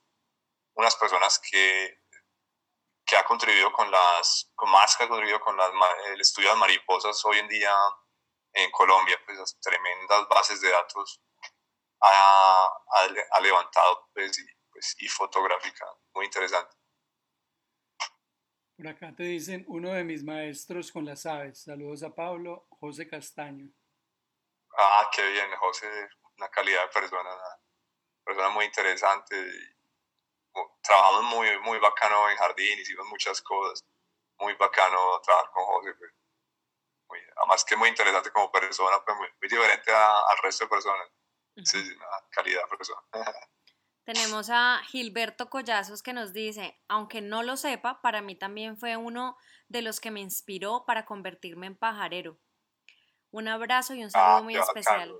unas 0.75 0.95
personas 0.95 1.39
que, 1.39 2.01
que 3.05 3.15
ha 3.15 3.23
contribuido 3.23 3.71
con 3.71 3.89
las, 3.91 4.51
con 4.55 4.69
más 4.69 4.95
que 4.95 5.03
ha 5.03 5.07
contribuido 5.07 5.39
con 5.39 5.55
las, 5.57 5.71
el 6.07 6.21
estudio 6.21 6.49
de 6.49 6.53
las 6.53 6.59
mariposas 6.59 7.23
hoy 7.25 7.39
en 7.39 7.47
día 7.47 7.75
en 8.53 8.71
Colombia, 8.71 9.19
pues 9.25 9.37
las 9.37 9.59
tremendas 9.59 10.27
bases 10.27 10.61
de 10.61 10.69
datos 10.69 11.21
ha, 12.01 12.65
ha, 12.65 13.07
ha 13.31 13.39
levantado, 13.39 14.09
pues, 14.13 14.37
y, 14.39 14.62
y 14.99 15.07
fotográfica. 15.07 15.85
Muy 16.13 16.25
interesante. 16.25 16.75
Por 18.75 18.87
acá 18.87 19.13
te 19.15 19.23
dicen 19.23 19.63
uno 19.67 19.93
de 19.93 20.03
mis 20.03 20.23
maestros 20.23 20.91
con 20.91 21.05
las 21.05 21.25
aves. 21.25 21.63
Saludos 21.63 22.03
a 22.03 22.13
Pablo, 22.13 22.67
José 22.69 23.07
Castaño. 23.07 23.69
Ah, 24.77 25.09
qué 25.15 25.25
bien, 25.29 25.49
José, 25.59 25.87
una 26.37 26.49
calidad 26.49 26.81
de 26.81 26.87
persona, 26.89 27.29
una 27.29 27.59
persona 28.25 28.49
muy 28.49 28.65
interesante. 28.65 29.35
Trabajamos 30.81 31.35
muy, 31.35 31.59
muy 31.59 31.79
bacano 31.79 32.29
en 32.29 32.37
jardín, 32.37 32.79
hicimos 32.79 33.07
muchas 33.07 33.41
cosas. 33.41 33.85
Muy 34.39 34.53
bacano 34.55 35.21
trabajar 35.21 35.51
con 35.51 35.65
José. 35.65 35.93
Pues. 35.93 36.11
Muy, 37.09 37.19
además 37.37 37.63
que 37.63 37.75
muy 37.75 37.89
interesante 37.89 38.31
como 38.31 38.51
persona, 38.51 39.03
pues 39.05 39.17
muy, 39.17 39.29
diferente 39.41 39.93
al 39.93 40.37
resto 40.41 40.65
de 40.65 40.69
personas. 40.69 41.07
Sí, 41.63 41.77
una 41.95 42.07
calidad 42.31 42.63
de 42.63 42.77
persona. 42.77 43.01
Tenemos 44.05 44.49
a 44.49 44.81
Gilberto 44.89 45.49
Collazos 45.49 46.03
que 46.03 46.11
nos 46.11 46.33
dice, 46.33 46.77
aunque 46.89 47.21
no 47.21 47.41
lo 47.41 47.55
sepa, 47.55 48.01
para 48.01 48.21
mí 48.21 48.35
también 48.35 48.77
fue 48.77 48.97
uno 48.97 49.37
de 49.69 49.81
los 49.81 50.01
que 50.01 50.11
me 50.11 50.19
inspiró 50.19 50.83
para 50.85 51.05
convertirme 51.05 51.67
en 51.67 51.77
pajarero. 51.77 52.37
Un 53.31 53.47
abrazo 53.47 53.93
y 53.93 54.03
un 54.03 54.11
saludo 54.11 54.37
ah, 54.37 54.41
muy 54.41 54.57
especial. 54.57 55.17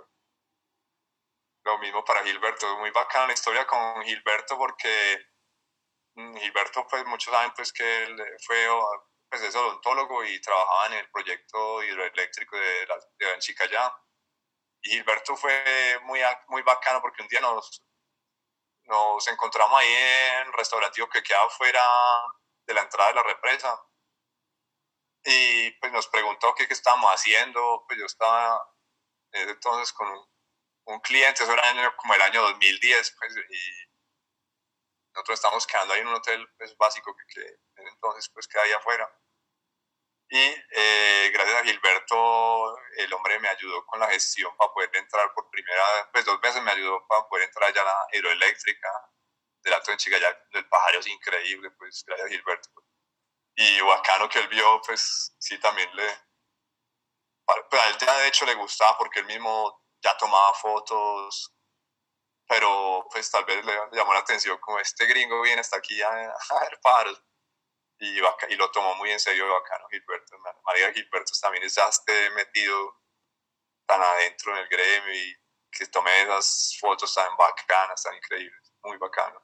Lo 1.64 1.78
mismo 1.80 2.04
para 2.04 2.24
Gilberto, 2.24 2.78
muy 2.78 2.92
bacana 2.92 3.28
la 3.28 3.34
historia 3.34 3.66
con 3.66 4.04
Gilberto 4.04 4.58
porque 4.58 5.18
mm, 6.16 6.36
Gilberto, 6.36 6.86
pues 6.90 7.06
muchos 7.06 7.34
saben 7.34 7.54
pues 7.56 7.72
que 7.72 8.04
él 8.04 8.22
fue 8.46 8.68
pues, 9.30 9.42
es 9.44 9.56
odontólogo 9.56 10.26
y 10.26 10.42
trabajaba 10.42 10.88
en 10.88 10.94
el 10.94 11.10
proyecto 11.10 11.82
hidroeléctrico 11.84 12.58
de, 12.58 12.86
la, 12.88 12.96
de. 13.18 13.92
Y 14.82 14.90
Gilberto 14.92 15.38
fue 15.38 16.00
muy, 16.04 16.20
muy 16.50 16.62
bacano 16.64 17.02
porque 17.02 17.22
un 17.22 17.30
día 17.30 17.40
nos, 17.40 17.82
nos 18.86 19.28
encontramos 19.28 19.80
ahí 19.80 19.94
en 19.94 20.48
un 20.48 20.54
restaurativo 20.54 21.10
que 21.10 21.24
queda 21.24 21.50
fuera 21.50 21.82
de 22.66 22.74
la 22.74 22.82
entrada 22.82 23.10
de 23.10 23.16
la 23.16 23.24
represa. 23.24 23.82
Y 25.26 25.72
pues 25.80 25.92
nos 25.92 26.08
preguntó 26.08 26.54
qué, 26.56 26.68
qué 26.68 26.74
estábamos 26.74 27.12
haciendo. 27.12 27.86
Pues 27.88 28.00
yo 28.00 28.06
estaba 28.06 28.62
entonces 29.34 29.94
con 29.94 30.08
un, 30.86 31.00
cliente, 31.02 31.44
eso 31.44 31.54
era 31.54 31.96
como 31.96 32.14
el 32.14 32.22
año 32.22 32.42
2010, 32.44 33.16
pues, 33.18 33.36
y 33.36 33.94
nosotros 35.14 35.40
estamos 35.40 35.66
quedando 35.66 35.94
ahí 35.94 36.02
en 36.02 36.08
un 36.08 36.16
hotel 36.16 36.48
pues, 36.58 36.76
básico 36.78 37.16
que, 37.16 37.42
que 37.42 37.58
entonces 37.78 38.30
pues 38.34 38.48
queda 38.48 38.64
ahí 38.64 38.72
afuera. 38.74 39.10
Y 40.34 40.40
eh, 40.72 41.30
gracias 41.32 41.62
a 41.62 41.64
Gilberto, 41.64 42.76
el 42.98 43.14
hombre 43.14 43.38
me 43.38 43.50
ayudó 43.50 43.86
con 43.86 44.00
la 44.00 44.10
gestión 44.10 44.52
para 44.58 44.74
poder 44.74 44.90
entrar 44.96 45.32
por 45.36 45.48
primera 45.52 45.94
vez, 45.94 46.08
pues 46.12 46.26
dos 46.26 46.42
veces 46.42 46.60
me 46.64 46.72
ayudó 46.72 47.06
para 47.08 47.28
poder 47.28 47.46
entrar 47.46 47.72
ya 47.72 47.82
a 47.82 47.86
la 47.86 48.08
hidroeléctrica 48.14 48.90
del 49.62 49.74
Alto 49.76 49.92
de 49.92 49.98
Chigayá, 49.98 50.36
del 50.52 50.68
pájaro 50.70 51.02
es 51.02 51.06
increíble, 51.06 51.70
pues 51.78 52.04
gracias 52.08 52.26
a 52.26 52.30
Gilberto. 52.32 52.84
Y 53.56 53.80
bacano 53.82 54.28
que 54.28 54.40
él 54.40 54.48
vio, 54.48 54.82
pues 54.82 55.36
sí, 55.38 55.60
también 55.60 55.96
le... 55.96 56.08
Pues 57.70 57.82
a 57.84 57.90
él 57.90 57.98
ya 58.00 58.18
de 58.18 58.28
hecho 58.30 58.48
le 58.48 58.56
gustaba 58.56 58.98
porque 58.98 59.20
él 59.20 59.28
mismo 59.28 59.86
ya 60.02 60.18
tomaba 60.18 60.52
fotos, 60.56 61.54
pero 62.48 63.08
pues 63.12 63.30
tal 63.30 63.46
vez 63.46 63.64
le 63.64 63.74
llamó 63.92 64.14
la 64.14 64.22
atención 64.22 64.58
como 64.58 64.80
este 64.80 65.06
gringo 65.06 65.44
viene 65.44 65.62
hasta 65.62 65.78
aquí 65.78 66.02
a, 66.02 66.10
a 66.10 66.60
ver 66.62 66.80
pájaros 66.82 67.24
y, 68.04 68.20
y 68.50 68.56
lo 68.56 68.70
tomó 68.72 68.96
muy 68.96 69.12
en 69.12 69.20
serio 69.20 69.48
bacano 69.50 69.88
Gilberto. 69.90 70.38
María 70.66 70.92
Gilberto 70.92 71.32
también 71.42 71.68
ya 71.68 71.88
esté 71.88 72.30
metido 72.32 73.02
tan 73.86 74.02
adentro 74.02 74.52
en 74.52 74.58
el 74.60 74.68
gremio 74.68 75.14
y 75.14 75.36
que 75.72 75.86
tome 75.88 76.22
esas 76.22 76.78
fotos 76.80 77.14
tan 77.16 77.36
bacanas, 77.38 78.04
tan 78.04 78.16
increíbles. 78.16 78.74
Muy 78.84 78.98
bacano. 78.98 79.42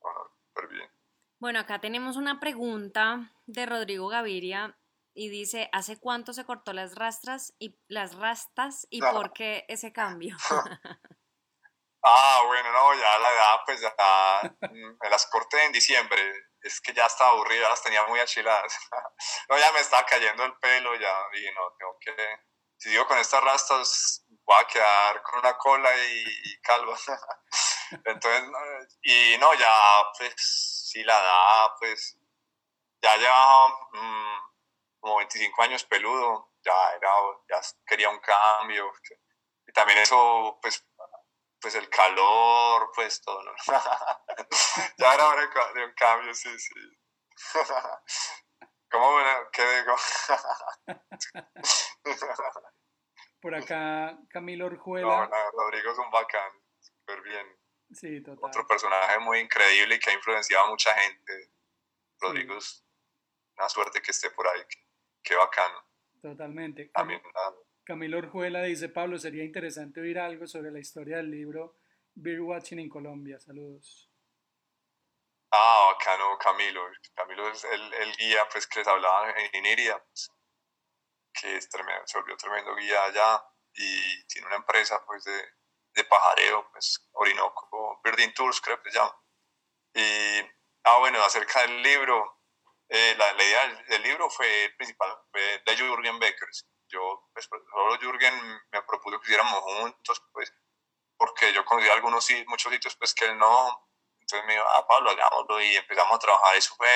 Bueno, 0.00 0.30
súper 0.46 0.68
bien. 0.68 0.90
Bueno, 1.38 1.60
acá 1.60 1.80
tenemos 1.80 2.16
una 2.16 2.38
pregunta 2.38 3.32
de 3.46 3.66
Rodrigo 3.66 4.08
Gaviria 4.08 4.78
y 5.14 5.30
dice, 5.30 5.70
¿hace 5.72 5.98
cuánto 5.98 6.34
se 6.34 6.44
cortó 6.44 6.74
las 6.74 6.94
rastras 6.94 7.54
y 7.58 7.78
las 7.88 8.14
rastas 8.16 8.86
y 8.90 9.00
por 9.00 9.32
qué 9.32 9.64
ese 9.68 9.92
cambio? 9.92 10.36
ah, 12.02 12.42
bueno, 12.46 12.72
no, 12.72 12.94
ya 12.94 13.18
la 13.18 13.32
edad, 13.32 13.56
pues 13.64 13.80
ya 13.80 13.94
me 14.70 15.10
las 15.10 15.26
corté 15.28 15.64
en 15.64 15.72
diciembre 15.72 16.20
es 16.66 16.80
que 16.80 16.92
ya 16.92 17.06
estaba 17.06 17.30
aburrido, 17.30 17.62
ya 17.62 17.70
las 17.70 17.82
tenía 17.82 18.04
muy 18.06 18.20
achiladas. 18.20 18.76
no, 19.48 19.58
ya 19.58 19.72
me 19.72 19.80
estaba 19.80 20.04
cayendo 20.04 20.44
el 20.44 20.56
pelo, 20.58 20.94
ya 20.96 21.28
dije, 21.32 21.52
no, 21.54 21.72
tengo 21.78 21.98
que, 22.00 22.14
si 22.76 22.90
digo 22.90 23.06
con 23.06 23.18
estas 23.18 23.42
rastas, 23.42 24.24
voy 24.44 24.56
a 24.58 24.66
quedar 24.66 25.22
con 25.22 25.38
una 25.40 25.56
cola 25.56 25.90
y, 25.96 26.60
calvo. 26.60 26.94
Entonces, 28.04 28.98
y 29.02 29.36
no, 29.38 29.54
ya, 29.54 30.04
pues, 30.18 30.34
sí 30.90 31.02
la 31.04 31.20
da, 31.20 31.74
pues, 31.78 32.16
ya 33.00 33.16
llevaba 33.16 33.68
mm, 33.92 34.38
como 35.00 35.16
25 35.18 35.62
años 35.62 35.84
peludo, 35.84 36.52
ya 36.64 36.72
era, 36.96 37.10
ya 37.48 37.60
quería 37.86 38.10
un 38.10 38.18
cambio. 38.20 38.92
Y 39.66 39.72
también 39.72 39.98
eso, 40.00 40.58
pues, 40.60 40.84
pues 41.66 41.74
el 41.74 41.88
calor, 41.88 42.92
pues 42.94 43.20
todo, 43.22 43.42
¿no? 43.42 43.52
ya 44.98 45.14
era 45.14 45.28
hora 45.28 45.50
de 45.74 45.84
un 45.84 45.92
cambio, 45.94 46.32
sí, 46.32 46.48
sí. 46.60 46.74
¿Cómo, 48.88 49.10
bueno, 49.10 49.50
qué 49.52 49.62
digo? 49.80 49.96
Por 53.42 53.56
acá, 53.56 54.16
Camilo 54.30 54.66
Orjuela. 54.66 55.26
No, 55.26 55.50
Rodrigo 55.58 55.90
es 55.90 55.98
un 55.98 56.08
bacán, 56.12 56.52
súper 56.78 57.20
bien. 57.22 57.58
Sí, 57.90 58.22
total. 58.22 58.48
Otro 58.48 58.64
personaje 58.68 59.18
muy 59.18 59.40
increíble 59.40 59.96
y 59.96 59.98
que 59.98 60.10
ha 60.10 60.14
influenciado 60.14 60.66
a 60.66 60.70
mucha 60.70 60.94
gente. 60.94 61.50
Rodrigo 62.20 62.58
es 62.58 62.86
una 63.56 63.68
suerte 63.68 64.00
que 64.00 64.12
esté 64.12 64.30
por 64.30 64.46
ahí. 64.46 64.62
Qué, 65.20 65.34
bacano. 65.34 65.84
Totalmente. 66.22 66.90
También, 66.94 67.20
Camilo 67.86 68.18
Orjuela 68.18 68.62
dice, 68.62 68.88
Pablo, 68.88 69.16
sería 69.16 69.44
interesante 69.44 70.00
oír 70.00 70.18
algo 70.18 70.48
sobre 70.48 70.72
la 70.72 70.80
historia 70.80 71.18
del 71.18 71.30
libro 71.30 71.76
Beer 72.16 72.40
Watching 72.40 72.80
en 72.80 72.88
Colombia. 72.88 73.38
Saludos. 73.38 74.10
Ah, 75.52 75.92
bacano, 75.92 76.36
Camilo. 76.36 76.82
Camilo 77.14 77.48
es 77.48 77.62
el, 77.62 78.16
guía 78.16 78.40
pues, 78.50 78.66
que 78.66 78.80
les 78.80 78.88
hablaba 78.88 79.30
en 79.30 79.54
Iniria, 79.54 80.02
pues, 80.04 80.32
que 81.32 81.56
es 81.56 81.68
tremendo, 81.68 82.02
se 82.06 82.18
volvió 82.18 82.36
tremendo 82.36 82.74
guía 82.74 83.04
allá 83.04 83.44
y 83.74 84.24
tiene 84.24 84.48
una 84.48 84.56
empresa 84.56 85.00
pues, 85.06 85.22
de, 85.22 85.40
de 85.94 86.04
pajareo, 86.04 86.68
pues, 86.72 87.08
Orinoco, 87.12 88.00
Birding 88.02 88.34
Tours 88.34 88.60
creo 88.60 88.82
que 88.82 88.90
se 88.90 88.98
llama. 88.98 89.16
Y, 89.94 90.40
ah, 90.82 90.98
bueno, 90.98 91.22
acerca 91.22 91.62
del 91.62 91.80
libro, 91.82 92.40
eh, 92.88 93.14
la, 93.16 93.32
la, 93.34 93.44
idea 93.44 93.84
del, 93.90 94.02
libro 94.02 94.28
fue 94.28 94.74
principal, 94.76 95.16
fue 95.30 95.62
de 95.64 95.76
Jürgen 95.76 96.18
Beckers. 96.18 96.66
Yo, 96.88 97.28
pues, 97.32 97.46
solo 97.46 97.98
Jürgen 97.98 98.34
me 98.70 98.82
propuso 98.82 99.20
que 99.20 99.26
hiciéramos 99.26 99.60
juntos, 99.60 100.22
pues, 100.32 100.52
porque 101.16 101.52
yo 101.52 101.64
conocí 101.64 101.88
algunos, 101.88 102.28
muchos 102.46 102.72
sitios, 102.72 102.96
pues, 102.96 103.14
que 103.14 103.24
él 103.24 103.38
no, 103.38 103.86
entonces 104.20 104.46
me 104.46 104.54
dijo, 104.54 104.64
ah, 104.68 104.86
Pablo, 104.88 105.10
hagámoslo 105.10 105.60
y 105.60 105.76
empezamos 105.76 106.16
a 106.16 106.18
trabajar. 106.18 106.56
Eso 106.56 106.74
fue, 106.76 106.88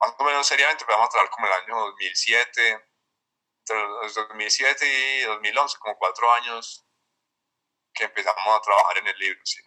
más 0.00 0.14
o 0.18 0.24
menos 0.24 0.46
seriamente, 0.46 0.82
empezamos 0.82 1.06
a 1.06 1.10
trabajar 1.10 1.30
como 1.30 1.46
el 1.46 1.52
año 1.52 1.86
2007, 1.86 2.88
entre 3.60 3.88
los 3.88 4.14
2007 4.14 4.86
y 4.86 5.20
2011, 5.22 5.78
como 5.78 5.96
cuatro 5.96 6.32
años 6.32 6.84
que 7.94 8.04
empezamos 8.04 8.56
a 8.56 8.60
trabajar 8.60 8.98
en 8.98 9.06
el 9.06 9.18
libro. 9.18 9.40
¿sí? 9.44 9.62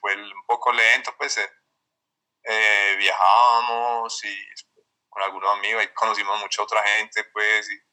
fue 0.00 0.14
un 0.16 0.46
poco 0.46 0.72
lento, 0.72 1.14
pues 1.18 1.36
eh, 1.38 1.50
eh, 2.44 2.94
viajábamos 2.98 4.24
y 4.24 4.46
con 5.08 5.22
algunos 5.22 5.50
amigos, 5.58 5.80
ahí 5.80 5.88
conocimos 5.94 6.40
mucha 6.40 6.62
otra 6.62 6.82
gente, 6.82 7.24
pues, 7.32 7.70
y, 7.70 7.85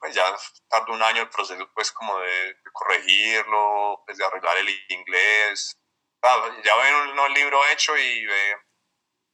pues 0.00 0.14
ya 0.14 0.36
tardó 0.68 0.92
un 0.92 1.02
año 1.02 1.22
el 1.22 1.28
proceso, 1.28 1.70
pues, 1.74 1.92
como 1.92 2.18
de, 2.18 2.56
corregirlo, 2.72 4.02
pues, 4.04 4.18
de 4.18 4.24
arreglar 4.24 4.56
el 4.58 4.68
inglés. 4.88 5.78
ya 6.64 6.76
ven 6.76 7.18
un, 7.18 7.34
libro 7.34 7.60
hecho 7.68 7.96
y 7.96 8.26
ve 8.26 8.56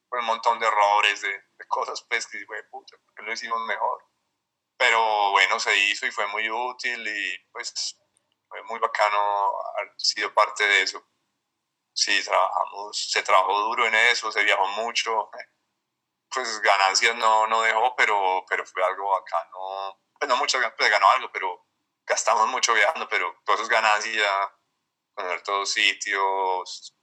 pues, 0.09 0.21
un 0.21 0.27
montón 0.27 0.59
de 0.59 0.67
errores, 0.67 1.21
de, 1.21 1.43
cosas, 1.67 2.05
pues, 2.09 2.27
que, 2.27 2.43
güey, 2.45 2.61
puta, 2.69 2.95
¿por 2.97 3.13
qué 3.15 3.23
lo 3.23 3.33
hicimos 3.33 3.59
mejor? 3.67 4.05
Pero 4.77 5.31
bueno, 5.31 5.59
se 5.59 5.75
hizo 5.75 6.05
y 6.05 6.11
fue 6.11 6.27
muy 6.27 6.49
útil 6.49 7.07
y, 7.07 7.37
pues, 7.51 7.97
fue 8.47 8.61
muy 8.63 8.79
bacano 8.79 9.49
haber 9.77 9.93
sido 9.97 10.33
parte 10.33 10.65
de 10.67 10.83
eso. 10.83 11.03
Sí, 11.93 12.23
trabajamos, 12.23 13.09
se 13.11 13.23
trabajó 13.23 13.59
duro 13.61 13.87
en 13.87 13.95
eso, 13.95 14.31
se 14.31 14.43
viajó 14.43 14.67
mucho. 14.67 15.29
Pues 16.33 16.59
ganancias 16.61 17.15
no, 17.15 17.47
no 17.47 17.61
dejó, 17.61 17.95
pero, 17.95 18.45
pero 18.49 18.65
fue 18.65 18.83
algo 18.83 19.09
bacano. 19.11 19.99
Pues 20.19 20.27
no 20.29 20.37
mucho, 20.37 20.59
pues 20.77 20.89
ganó 20.89 21.09
algo, 21.11 21.31
pero 21.31 21.67
gastamos 22.05 22.47
mucho 22.47 22.73
viajando, 22.73 23.07
pero 23.09 23.35
todas 23.45 23.61
esas 23.61 23.69
ganancias, 23.69 24.31
conocer 25.13 25.43
todos 25.43 25.71
sitios 25.71 26.95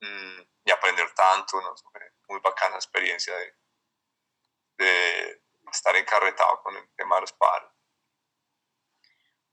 mm, 0.00 0.40
y 0.64 0.70
aprender 0.70 1.12
tanto, 1.14 1.60
¿no? 1.60 1.74
muy 2.28 2.40
bacana 2.40 2.76
experiencia 2.76 3.36
de, 3.36 3.54
de 4.78 5.42
estar 5.70 5.94
encarretado 5.96 6.62
con 6.62 6.76
el 6.76 6.88
tema 6.94 7.16
de 7.16 7.20
los 7.22 7.32
paros. 7.34 7.72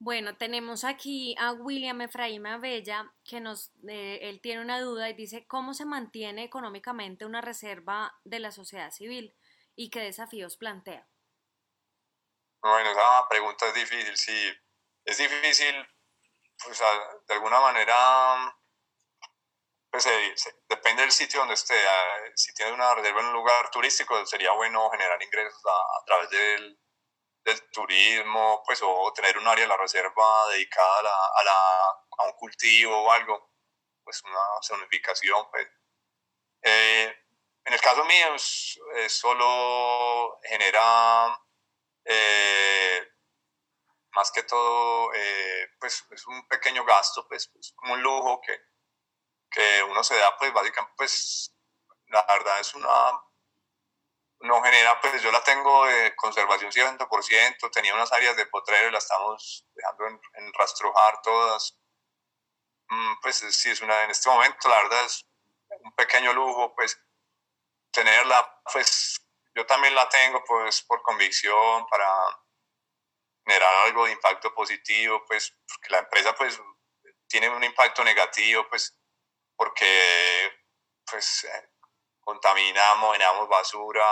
Bueno, 0.02 0.38
tenemos 0.38 0.86
aquí 0.86 1.36
a 1.38 1.52
William 1.52 2.00
Efraín 2.00 2.48
Abella, 2.48 3.14
que 3.26 3.42
nos, 3.42 3.74
eh, 3.90 4.20
él 4.22 4.40
tiene 4.40 4.62
una 4.62 4.80
duda 4.80 5.10
y 5.10 5.14
dice, 5.14 5.46
¿cómo 5.46 5.74
se 5.74 5.84
mantiene 5.84 6.46
económicamente 6.46 7.26
una 7.26 7.42
reserva 7.42 8.18
de 8.24 8.40
la 8.40 8.52
sociedad 8.52 8.92
civil 8.92 9.36
y 9.76 9.90
qué 9.90 10.00
desafíos 10.00 10.56
plantea? 10.56 11.06
Bueno, 12.62 12.92
esa 12.92 13.28
pregunta 13.30 13.68
es 13.68 13.74
difícil, 13.74 14.16
sí. 14.16 14.54
Es 15.04 15.18
difícil, 15.18 15.76
pues 16.64 16.80
de 17.28 17.34
alguna 17.34 17.60
manera, 17.60 18.58
pues 19.92 20.08
depende 20.70 21.02
del 21.02 21.12
sitio 21.12 21.42
donde 21.42 21.56
esté. 21.56 21.76
Si 22.36 22.54
tiene 22.54 22.72
una 22.72 22.96
reserva 22.96 23.20
en 23.20 23.28
un 23.28 23.34
lugar 23.34 23.70
turístico, 23.70 24.26
sería 24.26 24.54
bueno 24.54 24.90
generar 24.92 25.22
ingresos 25.22 25.62
a 25.66 26.06
través 26.06 26.30
del 26.30 26.80
del 27.44 27.70
turismo, 27.72 28.62
pues, 28.66 28.80
o 28.84 29.12
tener 29.14 29.38
un 29.38 29.48
área 29.48 29.64
de 29.64 29.70
la 29.70 29.78
reserva 29.78 30.48
dedicada 30.50 30.98
a, 31.00 31.44
la, 31.44 31.90
a, 32.20 32.26
un 32.26 32.34
cultivo 32.34 32.98
o 33.04 33.12
algo, 33.12 33.52
pues 34.04 34.24
una 34.24 34.40
zonificación, 34.64 35.50
pues. 35.52 35.68
Eh, 36.62 37.16
en 37.66 37.74
el 37.74 37.82
caso 37.82 38.04
mío, 38.06 38.38
solo 39.08 40.40
genera 40.44 41.40
eh, 42.06 43.08
más 44.12 44.32
que 44.32 44.44
todo, 44.44 45.14
eh, 45.14 45.68
pues 45.80 46.06
es 46.12 46.28
un 46.28 46.48
pequeño 46.48 46.84
gasto, 46.86 47.28
pues, 47.28 47.50
pues, 47.54 47.74
como 47.76 47.94
un 47.94 48.02
lujo 48.02 48.42
que, 48.42 48.60
que 49.52 49.84
uno 49.84 50.04
se 50.04 50.18
da, 50.18 50.36
pues 50.38 50.52
básicamente, 50.54 50.96
pues 50.98 51.56
la 52.08 52.26
verdad 52.28 52.60
es 52.60 52.74
una 52.76 52.90
no 54.42 54.62
genera, 54.62 55.00
pues 55.02 55.22
yo 55.22 55.32
la 55.32 55.44
tengo 55.44 55.86
de 55.86 56.16
conservación 56.16 56.72
100%, 56.72 57.72
tenía 57.72 57.94
unas 57.94 58.12
áreas 58.12 58.38
de 58.38 58.46
potrero 58.46 58.88
y 58.88 58.92
la 58.92 59.00
estamos 59.00 59.66
dejando 59.74 60.08
en, 60.08 60.54
rastrojar 60.54 61.22
todas. 61.22 61.78
Mm, 62.88 63.20
pues 63.22 63.38
sí, 63.38 63.70
es 63.70 63.82
una, 63.82 64.04
en 64.04 64.12
este 64.12 64.30
momento 64.30 64.70
la 64.70 64.82
verdad 64.84 65.06
es 65.06 65.26
un 65.84 65.94
pequeño 65.94 66.34
lujo, 66.34 66.74
pues 66.76 67.00
tenerla, 67.92 68.62
pues 68.72 69.20
yo 69.56 69.66
también 69.66 69.96
la 69.96 70.08
tengo 70.10 70.44
pues 70.46 70.82
por 70.84 71.02
convicción 71.02 71.86
para 71.88 72.08
generar 73.46 73.74
algo 73.88 74.06
de 74.06 74.14
impacto 74.14 74.54
positivo, 74.54 75.24
pues 75.28 75.54
porque 75.68 75.90
la 75.90 76.00
empresa 76.00 76.34
pues 76.36 76.60
tiene 77.28 77.50
un 77.50 77.64
impacto 77.64 78.04
negativo, 78.04 78.68
pues 78.70 78.98
porque 79.56 80.64
pues 81.06 81.48
contaminamos, 82.30 83.14
generamos 83.14 83.50
basura, 83.50 84.06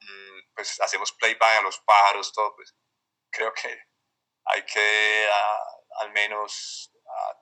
mm, 0.00 0.54
pues 0.54 0.80
hacemos 0.80 1.10
playback 1.12 1.58
a 1.58 1.62
los 1.62 1.80
pájaros, 1.80 2.32
todo, 2.32 2.54
pues 2.54 2.76
creo 3.28 3.52
que 3.52 3.76
hay 4.44 4.64
que 4.64 5.28
al 6.00 6.12
menos 6.12 6.92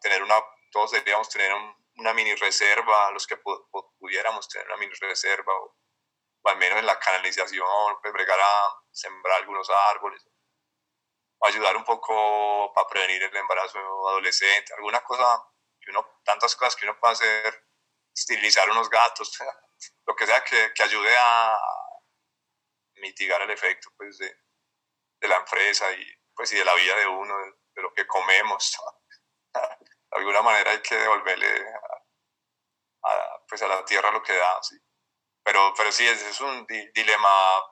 tener 0.00 0.22
una, 0.22 0.42
todos 0.72 0.92
deberíamos 0.92 1.28
tener 1.28 1.52
una 1.96 2.14
mini 2.14 2.34
reserva, 2.36 3.10
los 3.10 3.26
que 3.26 3.36
pudiéramos 3.98 4.48
tener 4.48 4.66
una 4.68 4.78
mini 4.78 4.94
reserva, 4.94 5.52
o, 5.54 5.76
al 6.44 6.56
menos 6.56 6.78
en 6.78 6.86
la 6.86 6.98
canalización, 6.98 8.00
pues 8.00 8.12
bregar 8.14 8.40
a 8.40 8.82
sembrar 8.90 9.36
algunos 9.42 9.68
árboles, 9.90 10.26
o 11.38 11.46
ayudar 11.46 11.76
un 11.76 11.84
poco 11.84 12.72
para 12.72 12.88
prevenir 12.88 13.24
el 13.24 13.36
embarazo 13.36 13.78
adolescente, 14.08 14.72
alguna 14.72 15.02
cosa, 15.04 15.44
que 15.78 15.90
uno, 15.90 16.20
tantas 16.24 16.56
cosas 16.56 16.76
que 16.76 16.86
uno 16.86 16.98
puede 16.98 17.12
hacer, 17.12 17.66
esterilizar 18.14 18.70
unos 18.70 18.88
gatos, 18.88 19.36
lo 20.06 20.14
que 20.14 20.26
sea 20.26 20.42
que, 20.44 20.72
que 20.74 20.82
ayude 20.82 21.16
a 21.16 21.56
mitigar 22.96 23.40
el 23.42 23.50
efecto 23.50 23.90
pues, 23.96 24.18
de, 24.18 24.34
de, 25.20 25.28
la 25.28 25.36
empresa 25.36 25.90
y, 25.92 26.04
pues, 26.34 26.52
y 26.52 26.56
de 26.56 26.64
la 26.64 26.74
vida 26.74 26.96
de 26.96 27.06
uno, 27.06 27.34
de, 27.74 27.82
lo 27.82 27.92
que 27.92 28.06
comemos. 28.06 28.76
de 29.54 30.16
alguna 30.16 30.42
manera 30.42 30.72
hay 30.72 30.82
que 30.82 30.96
devolverle 30.96 31.64
a, 33.04 33.44
pues, 33.48 33.62
a 33.62 33.68
la 33.68 33.84
tierra 33.84 34.10
lo 34.10 34.22
que 34.22 34.34
da. 34.34 34.62
¿sí? 34.62 34.76
Pero, 35.44 35.72
pero 35.76 35.92
sí, 35.92 36.06
es, 36.06 36.40
un 36.40 36.66
dilema 36.66 37.62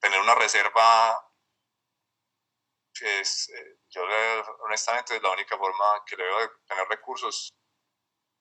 tener 0.00 0.20
una 0.20 0.34
reserva. 0.34 1.24
Es, 3.00 3.48
eh, 3.50 3.78
yo 3.90 4.02
honestamente 4.64 5.16
es 5.16 5.22
la 5.22 5.30
única 5.30 5.56
forma 5.56 6.02
que 6.04 6.16
le 6.16 6.24
veo 6.24 6.40
de 6.40 6.48
tener 6.66 6.88
recursos 6.88 7.54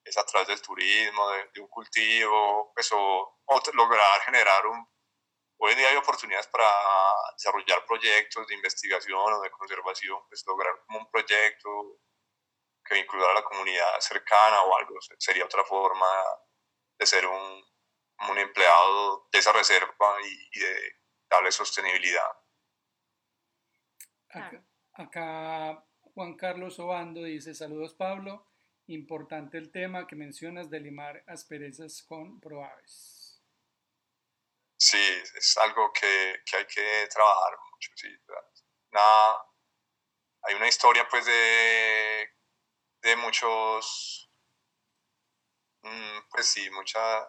es 0.08 0.18
a 0.18 0.26
través 0.26 0.48
del 0.48 0.62
turismo, 0.62 1.30
de, 1.30 1.62
un 1.62 1.68
cultivo, 1.68 2.72
pues, 2.74 2.90
o, 2.94 3.38
lograr 3.74 4.22
generar 4.22 4.66
un... 4.66 4.88
Hoy 5.60 5.72
en 5.72 5.80
día 5.80 5.90
hay 5.90 5.96
oportunidades 5.96 6.48
para 6.48 6.70
desarrollar 7.34 7.84
proyectos 7.86 8.46
de 8.48 8.56
investigación 8.56 9.34
o 9.34 9.42
de 9.42 9.50
conservación, 9.52 10.20
pues 10.30 10.44
lograr 10.46 10.74
como 10.86 11.00
un 11.00 11.10
proyecto 11.10 12.00
que 12.86 12.96
vinculara 12.96 13.32
a 13.32 13.36
la 13.36 13.44
comunidad 13.44 14.00
cercana 14.00 14.62
o 14.64 14.78
algo, 14.78 14.96
sería 15.18 15.46
otra 15.46 15.64
forma 15.66 16.08
de 16.98 17.06
ser 17.06 17.26
un, 17.26 17.66
un 18.30 18.38
empleado 18.38 19.28
de 19.32 19.40
esa 19.40 19.52
reserva 19.52 20.18
y, 20.24 20.60
de 20.60 20.96
darle 21.30 21.52
sostenibilidad. 21.52 22.32
Acá, 24.30 24.64
acá 24.94 25.88
Juan 26.14 26.36
Carlos 26.36 26.80
Obando 26.80 27.24
dice, 27.24 27.54
saludos 27.54 27.94
Pablo, 27.94 28.47
Importante 28.88 29.58
el 29.58 29.72
tema 29.72 30.08
que 30.08 30.16
mencionas 30.16 30.70
de 30.70 30.80
limar 30.80 31.24
asperezas 31.28 32.02
con 32.04 32.40
proaves. 32.40 33.42
Sí, 34.80 35.04
es 35.36 35.58
algo 35.58 35.92
que, 35.92 36.42
que 36.46 36.58
hay 36.58 36.66
que 36.66 37.08
trabajar 37.10 37.58
mucho. 37.72 37.92
Sí. 37.96 38.08
Nada, 38.92 39.46
hay 40.44 40.56
una 40.56 40.68
historia 40.68 41.08
pues 41.10 41.26
de, 41.26 42.30
de 43.02 43.16
muchos, 43.18 44.32
mm, 45.82 46.20
pues 46.30 46.48
sí, 46.48 46.70
muchas 46.72 47.28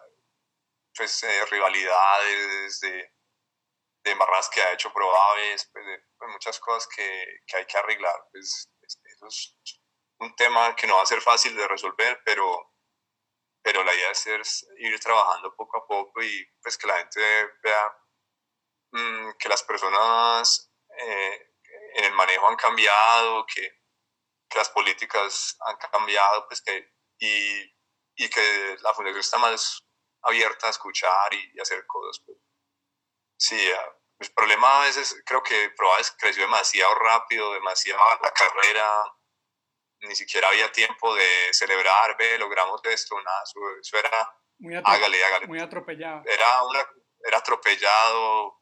pues, 0.95 1.23
eh, 1.23 1.45
rivalidades, 1.45 2.79
de, 2.81 3.13
de 4.03 4.11
embarradas 4.11 4.49
que 4.49 4.61
ha 4.61 4.73
hecho 4.73 4.93
probables, 4.93 5.69
pues, 5.71 5.85
pues, 6.17 6.31
muchas 6.31 6.59
cosas 6.59 6.87
que, 6.95 7.41
que, 7.47 7.57
hay 7.57 7.65
que 7.65 7.77
arreglar. 7.77 8.27
Pues, 8.31 8.69
eso 8.81 9.27
es 9.27 9.57
un 10.19 10.35
tema 10.35 10.75
que 10.75 10.87
no 10.87 10.97
va 10.97 11.03
a 11.03 11.05
ser 11.05 11.21
fácil 11.21 11.55
de 11.55 11.67
resolver, 11.67 12.21
pero, 12.25 12.73
pero 13.61 13.83
la 13.83 13.93
idea 13.93 14.11
es 14.11 14.67
ir 14.77 14.99
trabajando 14.99 15.55
poco 15.55 15.77
a 15.77 15.87
poco 15.87 16.21
y 16.21 16.45
pues 16.61 16.77
que 16.77 16.87
la 16.87 16.97
gente 16.97 17.21
vea 17.63 17.97
mm, 18.91 19.31
que 19.37 19.49
las 19.49 19.63
personas 19.63 20.71
eh, 20.97 21.53
en 21.95 22.05
el 22.05 22.13
manejo 22.13 22.47
han 22.47 22.55
cambiado, 22.55 23.45
que, 23.45 23.77
las 24.55 24.69
políticas 24.69 25.55
han 25.59 25.77
cambiado, 25.77 26.47
pues 26.47 26.61
que, 26.63 26.95
y, 27.19 27.61
y 28.15 28.29
que 28.29 28.77
la 28.81 28.95
fundación 28.95 29.19
está 29.19 29.37
más 29.37 29.83
abierta 30.23 30.65
a 30.65 30.71
escuchar 30.71 31.33
y, 31.33 31.59
hacer 31.59 31.85
cosas. 31.85 32.19
Pues. 32.25 32.37
Sí, 33.37 33.71
el 34.19 34.33
problema 34.33 34.81
a 34.81 34.85
veces 34.85 35.21
creo 35.25 35.43
que 35.43 35.69
Probades 35.77 36.15
creció 36.17 36.43
demasiado 36.43 36.95
rápido, 36.95 37.53
demasiado 37.53 38.01
la 38.23 38.31
carrera, 38.31 39.03
ni 40.01 40.15
siquiera 40.15 40.47
había 40.49 40.71
tiempo 40.71 41.13
de 41.15 41.53
celebrar, 41.53 42.15
ve, 42.17 42.37
logramos 42.37 42.81
esto, 42.85 43.15
nada, 43.21 43.43
eso, 43.81 43.97
era, 43.97 44.35
muy 44.59 44.75
hágale, 44.75 45.23
hágale. 45.23 45.47
Muy 45.47 45.59
atropellado. 45.59 46.23
Era, 46.25 46.63
una, 46.63 46.87
era 47.25 47.37
atropellado 47.37 48.61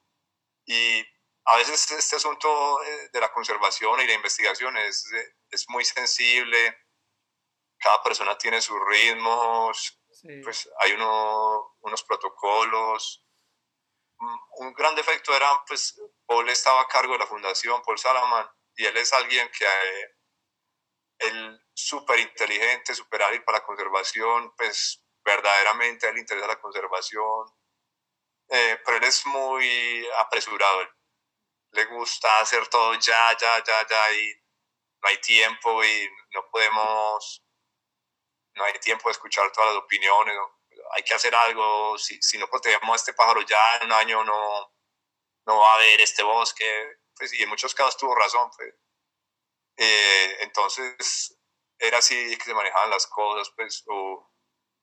y 0.66 1.06
a 1.46 1.58
veces 1.58 1.92
este 1.92 2.18
asunto 2.18 2.84
eh, 2.84 3.10
de 3.12 3.20
la 3.20 3.32
conservación 3.32 4.00
y 4.02 4.08
la 4.08 4.14
investigación 4.14 4.78
es, 4.78 5.06
es 5.50 5.70
muy 5.70 5.86
sensible, 5.86 6.78
cada 7.80 8.02
persona 8.04 8.38
tiene 8.38 8.62
sus 8.62 8.78
ritmos, 8.88 10.00
pues 10.44 10.70
hay 10.80 10.94
uno, 10.94 11.76
unos 11.82 12.04
protocolos. 12.04 13.24
Mm, 14.20 14.38
un 14.66 14.74
gran 14.74 14.96
defecto 14.96 15.36
era, 15.36 15.64
pues, 15.68 16.00
Paul 16.26 16.50
estaba 16.50 16.82
a 16.82 16.88
cargo 16.88 17.14
de 17.14 17.20
la 17.20 17.28
fundación, 17.28 17.82
Paul 17.84 17.98
Salaman, 18.00 18.50
y 18.76 18.86
él 18.86 18.98
es 18.98 19.14
alguien 19.14 19.50
que 19.58 19.66
eh, 19.66 20.17
él 21.20 21.60
súper 21.74 22.20
inteligente, 22.20 22.96
súper 22.96 23.24
hábil 23.24 23.44
para 23.44 23.60
la 23.60 23.66
conservación, 23.66 24.54
pues 24.56 25.04
verdaderamente 25.24 26.08
él 26.08 26.18
interesa 26.18 26.48
la 26.48 26.60
conservación, 26.60 27.46
eh, 28.50 28.80
pero 28.86 28.98
él 28.98 29.04
es 29.04 29.26
muy 29.26 30.08
apresurado, 30.20 30.88
le 31.72 31.86
gusta 31.86 32.40
hacer 32.40 32.68
todo 32.68 32.94
ya, 32.96 33.38
ya, 33.40 33.64
ya, 33.64 33.88
ya, 33.88 34.14
y 34.14 34.34
no 35.02 35.10
hay 35.10 35.18
tiempo 35.20 35.84
y 35.84 36.10
no 36.32 36.50
podemos 36.52 37.44
no 38.56 38.64
hay 38.64 38.74
tiempo 38.80 39.08
de 39.08 39.12
escuchar 39.14 39.52
todas 39.52 39.74
las 39.74 39.84
opiniones, 39.84 40.36
hay 40.96 41.04
que 41.04 41.14
hacer 41.14 41.34
algo, 41.36 41.98
si, 41.98 42.22
si 42.22 42.38
no 42.38 42.48
protegemos 42.48 42.92
a 42.92 42.96
este 42.96 43.14
pájaro 43.14 43.42
ya 43.42 43.78
en 43.78 43.88
un 43.88 43.94
año 43.94 44.24
no, 44.24 44.74
no 45.46 45.58
va 45.60 45.74
a 45.74 45.76
haber 45.76 46.02
este 46.02 46.24
bosque, 46.24 46.98
pues, 47.16 47.34
y 47.34 47.44
en 47.44 47.50
muchos 47.50 47.74
casos 47.74 47.98
tuvo 47.98 48.16
razón, 48.16 48.50
pues. 48.58 48.74
Eh, 49.78 50.38
entonces 50.42 51.38
era 51.80 52.00
así 52.00 52.38
que 52.38 52.44
se 52.44 52.54
manejaban 52.54 52.90
las 52.90 53.08
cosas, 53.08 53.52
pues, 53.56 53.84
o, 53.88 54.32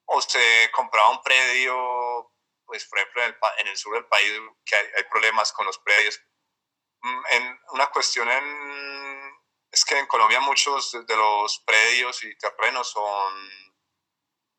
o 0.06 0.20
se 0.20 0.70
compraba 0.72 1.10
un 1.10 1.22
predio, 1.22 2.32
pues, 2.64 2.86
por 2.86 2.98
ejemplo, 2.98 3.22
en 3.22 3.28
el, 3.30 3.36
en 3.58 3.66
el 3.68 3.76
sur 3.76 3.94
del 3.94 4.06
país, 4.06 4.32
que 4.64 4.76
hay, 4.76 4.86
hay, 4.96 5.04
problemas 5.04 5.52
con 5.52 5.66
los 5.66 5.78
predios. 5.78 6.20
Mm, 7.02 7.22
en 7.32 7.60
una 7.72 7.90
cuestión 7.90 8.30
en, 8.30 9.32
es 9.70 9.84
que 9.84 9.98
en 9.98 10.06
Colombia 10.06 10.40
muchos 10.40 10.92
de 10.92 11.16
los 11.16 11.58
predios 11.66 12.22
y 12.24 12.36
terrenos 12.38 12.90
son 12.90 13.64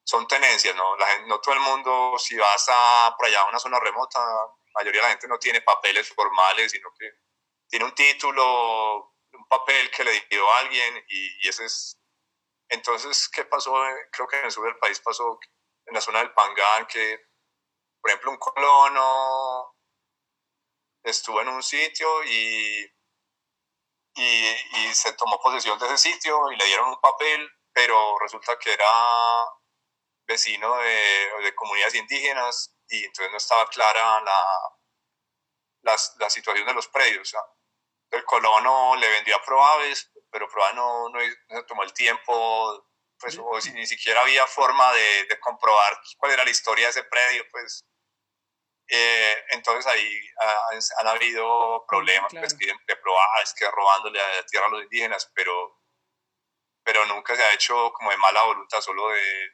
son 0.05 0.27
tenencias, 0.27 0.75
¿no? 0.75 0.95
La 0.97 1.07
gente, 1.07 1.27
no 1.27 1.41
todo 1.41 1.55
el 1.55 1.61
mundo, 1.61 2.15
si 2.19 2.37
vas 2.37 2.65
a 2.69 3.13
por 3.17 3.25
allá 3.25 3.41
a 3.41 3.49
una 3.49 3.59
zona 3.59 3.79
remota, 3.79 4.19
la 4.19 4.71
mayoría 4.75 5.01
de 5.01 5.07
la 5.07 5.11
gente 5.11 5.27
no 5.27 5.39
tiene 5.39 5.61
papeles 5.61 6.13
formales, 6.13 6.71
sino 6.71 6.89
que 6.97 7.09
tiene 7.67 7.85
un 7.85 7.95
título, 7.95 9.14
papel 9.47 9.91
que 9.91 10.03
le 10.03 10.27
dio 10.29 10.49
a 10.51 10.59
alguien 10.59 11.03
y, 11.07 11.47
ese 11.47 11.65
es... 11.65 11.99
Entonces, 12.69 13.29
¿qué 13.29 13.45
pasó? 13.45 13.73
Creo 14.11 14.27
que 14.27 14.39
en 14.39 14.45
el 14.45 14.51
sur 14.51 14.65
del 14.65 14.77
país 14.77 14.99
pasó 14.99 15.39
en 15.85 15.93
la 15.93 16.01
zona 16.01 16.19
del 16.19 16.33
Pangán, 16.33 16.87
que, 16.87 17.19
por 18.01 18.09
ejemplo, 18.09 18.31
un 18.31 18.37
colono 18.37 19.75
estuvo 21.03 21.41
en 21.41 21.49
un 21.49 21.61
sitio 21.61 22.23
y, 22.23 22.91
y, 24.15 24.93
se 24.93 25.13
tomó 25.13 25.39
posesión 25.39 25.77
de 25.77 25.85
ese 25.85 25.97
sitio 25.97 26.51
y 26.51 26.55
le 26.55 26.65
dieron 26.65 26.89
un 26.89 26.99
papel, 26.99 27.47
pero 27.71 28.17
resulta 28.19 28.57
que 28.57 28.73
era 28.73 28.91
vecino 30.27 30.77
de, 30.77 31.29
de, 31.43 31.55
comunidades 31.55 31.95
indígenas 31.95 32.75
y 32.89 33.05
entonces 33.05 33.31
no 33.31 33.37
estaba 33.37 33.67
clara 33.67 34.21
la, 34.21 34.43
la, 35.83 35.95
la 36.17 36.29
situación 36.29 36.65
de 36.65 36.73
los 36.73 36.87
predios. 36.87 37.35
El 38.15 38.25
colono 38.25 38.95
le 38.95 39.09
vendió 39.09 39.35
a 39.35 39.43
Proaves, 39.43 40.11
pero 40.31 40.47
Proaves 40.49 40.75
no, 40.75 41.09
no, 41.09 41.19
se 41.19 41.63
tomó 41.67 41.83
el 41.83 41.93
tiempo, 41.93 42.87
pues, 43.19 43.37
o 43.37 43.61
si, 43.61 43.71
ni 43.71 43.85
siquiera 43.85 44.21
había 44.21 44.45
forma 44.47 44.91
de, 44.93 45.25
de, 45.25 45.39
comprobar 45.39 45.99
cuál 46.17 46.31
era 46.31 46.43
la 46.43 46.49
historia 46.49 46.85
de 46.85 46.91
ese 46.91 47.03
predio, 47.03 47.43
pues. 47.51 47.85
Eh, 48.87 49.43
entonces 49.49 49.87
ahí 49.87 50.29
han, 50.99 51.07
habido 51.07 51.83
problemas 51.87 52.31
pues, 52.31 52.53
que, 52.53 52.67
de 52.67 52.95
Proaves, 52.97 53.53
que 53.57 53.69
robándole 53.71 54.21
a 54.21 54.45
tierra 54.45 54.67
a 54.67 54.69
los 54.69 54.83
indígenas, 54.83 55.31
pero, 55.33 55.81
pero 56.83 57.05
nunca 57.07 57.35
se 57.35 57.43
ha 57.43 57.53
hecho 57.53 57.91
como 57.93 58.11
de 58.11 58.17
mala 58.17 58.43
voluntad, 58.43 58.81
solo 58.81 59.09
de, 59.09 59.49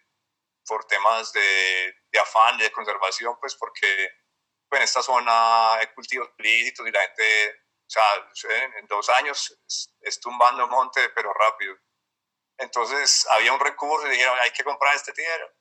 por 0.65 0.85
temas 0.85 1.31
de, 1.31 1.95
de 2.11 2.19
afán, 2.19 2.57
de 2.57 2.71
conservación, 2.71 3.37
pues 3.39 3.55
porque 3.55 4.09
pues, 4.71 4.79
en 4.79 4.83
esta 4.85 5.01
zona 5.01 5.75
hay 5.75 5.87
cultivos 5.87 6.29
ilícitos 6.37 6.87
y 6.87 6.91
la 6.91 7.01
gente, 7.01 7.60
sea, 7.91 8.57
en 8.77 8.87
dos 8.87 9.09
años 9.09 9.59
es, 9.99 10.19
tumbando 10.19 10.67
monte, 10.67 11.09
pero 11.09 11.33
rápido. 11.33 11.75
Entonces 12.57 13.27
había 13.31 13.53
un 13.53 13.59
recurso 13.59 14.07
y 14.07 14.11
dijeron, 14.11 14.37
hay 14.39 14.51
que 14.51 14.63
comprar 14.63 14.95
este 14.95 15.13
tierra. 15.13 15.51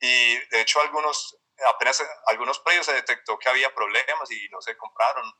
Y 0.00 0.36
de 0.48 0.60
hecho 0.60 0.80
algunos, 0.80 1.38
apenas 1.66 2.04
algunos 2.26 2.58
precios 2.60 2.86
se 2.86 2.94
detectó 2.94 3.38
que 3.38 3.48
había 3.48 3.74
problemas 3.74 4.30
y 4.30 4.48
no 4.50 4.60
se 4.60 4.76
compraron. 4.76 5.32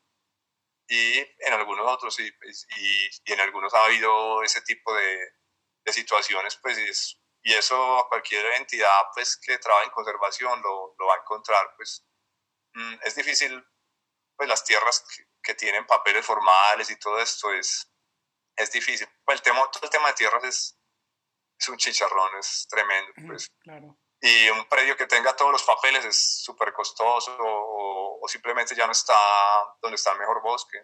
Y 0.88 1.18
en 1.18 1.52
algunos 1.52 1.86
otros, 1.90 2.18
y, 2.20 2.26
y, 2.26 3.10
y 3.24 3.32
en 3.32 3.40
algunos 3.40 3.74
ha 3.74 3.84
habido 3.84 4.42
ese 4.42 4.60
tipo 4.62 4.94
de, 4.94 5.18
de 5.84 5.92
situaciones, 5.92 6.56
pues 6.56 6.78
es, 6.78 7.20
y 7.42 7.52
eso 7.52 7.98
a 7.98 8.08
cualquier 8.08 8.46
entidad 8.54 9.02
pues, 9.14 9.36
que 9.36 9.58
trabaje 9.58 9.86
en 9.86 9.92
conservación 9.92 10.62
lo, 10.62 10.94
lo 10.98 11.06
va 11.06 11.14
a 11.14 11.18
encontrar. 11.18 11.74
Pues, 11.76 12.06
mm, 12.72 12.94
es 13.02 13.14
difícil, 13.14 13.62
pues 14.36 14.48
las 14.48 14.64
tierras 14.64 15.04
que, 15.44 15.54
tienen 15.54 15.86
papeles 15.86 16.24
formales 16.24 16.90
y 16.90 16.98
todo 16.98 17.20
esto 17.20 17.52
es, 17.52 17.90
es 18.56 18.72
difícil. 18.72 19.08
El 19.26 19.42
tema, 19.42 19.70
todo 19.70 19.84
el 19.84 19.90
tema 19.90 20.08
de 20.08 20.14
tierras 20.14 20.44
es, 20.44 20.78
es 21.58 21.68
un 21.68 21.76
chicharrón, 21.76 22.36
es 22.38 22.66
tremendo. 22.68 23.12
Pues. 23.26 23.50
Claro. 23.60 23.98
Y 24.20 24.48
un 24.48 24.66
predio 24.68 24.96
que 24.96 25.06
tenga 25.06 25.36
todos 25.36 25.52
los 25.52 25.62
papeles 25.64 26.04
es 26.04 26.42
súper 26.42 26.72
costoso 26.72 27.36
o, 27.38 28.20
o, 28.22 28.28
simplemente 28.28 28.74
ya 28.74 28.86
no 28.86 28.92
está 28.92 29.14
donde 29.82 29.96
está 29.96 30.12
el 30.12 30.18
mejor 30.18 30.42
bosque. 30.42 30.78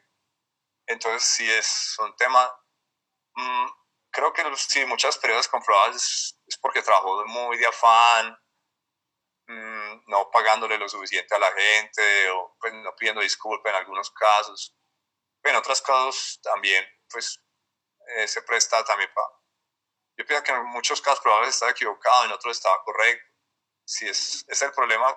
Entonces 0.86 1.22
sí 1.22 1.50
es 1.50 1.96
un 2.00 2.14
tema... 2.16 2.52
Mm, 3.34 3.66
creo 4.10 4.32
que 4.32 4.44
sí, 4.56 4.84
muchas 4.84 5.16
periodos 5.18 5.48
comprobadas 5.48 6.36
es, 6.46 6.58
porque 6.58 6.82
trabajó 6.82 7.24
muy 7.26 7.56
de 7.58 7.66
afán, 7.66 8.36
mm, 9.50 10.02
no 10.06 10.30
pagándole 10.30 10.78
lo 10.78 10.88
suficiente 10.88 11.34
a 11.34 11.38
la 11.38 11.52
gente 11.52 12.30
o 12.30 12.56
pues, 12.60 12.72
no 12.74 12.94
pidiendo 12.96 13.20
disculpas 13.20 13.70
en 13.70 13.76
algunos 13.76 14.10
casos. 14.10 14.76
En 15.42 15.56
otros 15.56 15.80
casos 15.82 16.40
también, 16.42 16.84
pues 17.08 17.42
eh, 18.16 18.28
se 18.28 18.42
presta 18.42 18.84
también 18.84 19.10
para... 19.14 19.26
Yo 20.16 20.26
pienso 20.26 20.44
que 20.44 20.52
en 20.52 20.64
muchos 20.66 21.00
casos 21.00 21.20
probablemente 21.20 21.54
estaba 21.54 21.72
equivocado, 21.72 22.24
en 22.26 22.32
otros 22.32 22.56
estaba 22.56 22.82
correcto. 22.84 23.24
Si 23.84 24.06
es, 24.08 24.44
es 24.48 24.62
el 24.62 24.72
problema. 24.72 25.16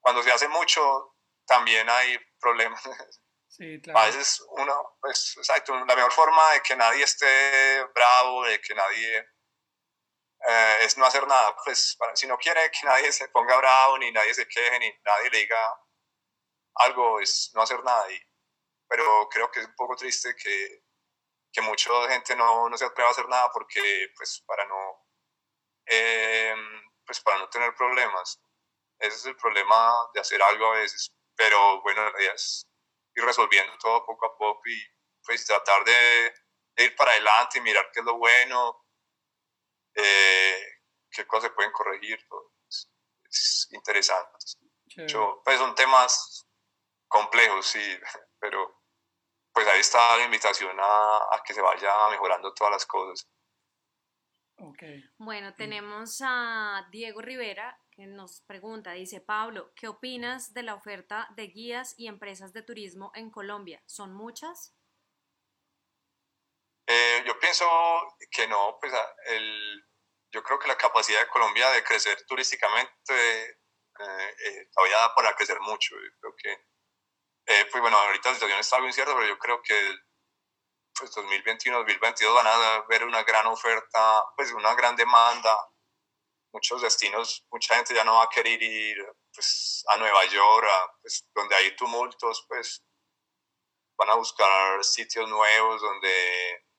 Cuando 0.00 0.22
se 0.22 0.30
hace 0.30 0.48
mucho, 0.48 1.16
también 1.46 1.88
hay 1.90 2.18
problemas 2.38 2.80
A 3.94 4.06
veces 4.06 4.42
uno, 4.50 4.96
pues, 5.00 5.36
exacto, 5.36 5.74
la 5.74 5.96
mejor 5.96 6.12
forma 6.12 6.52
de 6.52 6.62
que 6.62 6.76
nadie 6.76 7.02
esté 7.02 7.84
bravo, 7.94 8.44
de 8.44 8.60
que 8.60 8.74
nadie 8.74 9.28
eh, 10.48 10.76
es 10.82 10.96
no 10.98 11.06
hacer 11.06 11.26
nada. 11.26 11.56
Pues 11.64 11.96
si 12.14 12.26
no 12.26 12.38
quiere 12.38 12.70
que 12.70 12.86
nadie 12.86 13.12
se 13.12 13.28
ponga 13.28 13.56
bravo, 13.56 13.98
ni 13.98 14.10
nadie 14.12 14.34
se 14.34 14.46
queje, 14.48 14.78
ni 14.78 14.92
nadie 15.04 15.30
le 15.30 15.38
diga 15.38 15.80
algo, 16.76 17.20
es 17.20 17.50
no 17.54 17.62
hacer 17.62 17.82
nada. 17.84 18.10
Y, 18.12 18.20
pero 18.88 19.28
creo 19.30 19.50
que 19.50 19.60
es 19.60 19.66
un 19.66 19.74
poco 19.76 19.96
triste 19.96 20.34
que, 20.36 20.84
que 21.52 21.60
mucha 21.62 21.90
gente 22.08 22.36
no, 22.36 22.68
no 22.68 22.76
se 22.76 22.84
atreva 22.84 23.08
a 23.10 23.12
hacer 23.12 23.28
nada 23.28 23.50
porque, 23.52 24.08
pues, 24.16 24.42
para 24.46 24.64
no, 24.66 25.06
eh, 25.86 26.54
pues, 27.06 27.20
para 27.20 27.38
no 27.38 27.48
tener 27.48 27.74
problemas. 27.74 28.40
Ese 28.98 29.16
es 29.16 29.26
el 29.26 29.36
problema 29.36 30.10
de 30.14 30.20
hacer 30.20 30.42
algo 30.42 30.66
a 30.66 30.76
veces. 30.76 31.10
Pero 31.36 31.80
bueno, 31.82 32.06
es 32.18 32.66
ir 33.14 33.24
resolviendo 33.24 33.76
todo 33.78 34.04
poco 34.04 34.26
a 34.26 34.36
poco 34.36 34.68
y 34.68 34.78
pues 35.22 35.44
tratar 35.44 35.84
de, 35.84 36.34
ir 36.76 36.96
para 36.96 37.12
adelante 37.12 37.58
y 37.58 37.62
mirar 37.62 37.90
qué 37.92 38.00
es 38.00 38.06
lo 38.06 38.16
bueno, 38.16 38.79
eh, 39.94 40.56
qué 41.10 41.26
cosas 41.26 41.50
se 41.50 41.54
pueden 41.54 41.72
corregir. 41.72 42.18
Es, 43.28 43.68
interesante. 43.70 44.30
pues 45.44 45.58
son 45.58 45.74
temas 45.74 46.46
complejos, 47.08 47.66
sí, 47.66 47.98
pero 48.40 48.82
pues 49.52 49.66
ahí 49.66 49.80
está 49.80 50.16
la 50.16 50.24
invitación 50.24 50.76
a, 50.80 51.42
que 51.44 51.54
se 51.54 51.60
vaya 51.60 52.08
mejorando 52.10 52.54
todas 52.54 52.72
las 52.72 52.86
cosas. 52.86 53.28
Bueno, 55.16 55.54
tenemos 55.54 56.20
a 56.22 56.86
Diego 56.90 57.22
Rivera 57.22 57.80
que 57.90 58.06
nos 58.06 58.42
pregunta, 58.42 58.92
dice 58.92 59.20
Pablo, 59.20 59.72
¿qué 59.74 59.88
opinas 59.88 60.52
de 60.52 60.62
la 60.62 60.74
oferta 60.74 61.28
de 61.34 61.46
guías 61.46 61.94
y 61.98 62.08
empresas 62.08 62.52
de 62.52 62.62
turismo 62.62 63.10
en 63.14 63.30
Colombia? 63.30 63.82
¿Son 63.86 64.12
muchas? 64.12 64.74
Eh, 66.92 67.22
yo 67.24 67.38
pienso 67.38 67.66
que 68.32 68.48
no, 68.48 68.76
pues 68.80 68.92
el, 69.26 69.84
yo 70.32 70.42
creo 70.42 70.58
que 70.58 70.66
la 70.66 70.76
capacidad 70.76 71.20
de 71.20 71.28
Colombia 71.28 71.70
de 71.70 71.84
crecer 71.84 72.20
turísticamente 72.26 72.92
eh, 73.08 73.56
eh, 73.98 74.68
todavía 74.74 74.96
da 74.98 75.14
para 75.14 75.34
crecer 75.36 75.60
mucho. 75.60 75.94
Creo 76.20 76.34
que 76.36 76.50
eh, 77.46 77.66
pues 77.70 77.80
bueno, 77.80 77.96
ahorita 77.96 78.30
la 78.30 78.34
situación 78.34 78.58
está 78.58 78.76
algo 78.76 78.88
incierta, 78.88 79.14
pero 79.14 79.26
yo 79.28 79.38
creo 79.38 79.62
que 79.62 79.74
pues 80.98 81.12
2021-2022 81.16 82.34
van 82.34 82.46
a 82.48 82.84
ver 82.88 83.04
una 83.04 83.22
gran 83.22 83.46
oferta, 83.46 84.24
pues 84.36 84.52
una 84.52 84.74
gran 84.74 84.96
demanda. 84.96 85.56
Muchos 86.52 86.82
destinos, 86.82 87.46
mucha 87.52 87.76
gente 87.76 87.94
ya 87.94 88.02
no 88.02 88.14
va 88.14 88.24
a 88.24 88.28
querer 88.28 88.60
ir 88.60 88.96
pues, 89.32 89.84
a 89.88 89.96
Nueva 89.96 90.24
York, 90.24 90.66
pues, 91.00 91.24
donde 91.34 91.54
hay 91.54 91.76
tumultos, 91.76 92.44
pues 92.48 92.82
van 93.96 94.10
a 94.10 94.14
buscar 94.14 94.82
sitios 94.82 95.28
nuevos 95.28 95.80
donde 95.80 96.69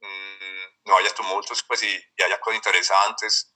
mm, 0.00 0.88
no 0.88 0.96
haya 0.96 1.14
tumultos 1.14 1.62
pues, 1.64 1.82
y, 1.82 2.04
y 2.16 2.22
haya 2.22 2.40
cosas 2.40 2.56
interesantes 2.56 3.54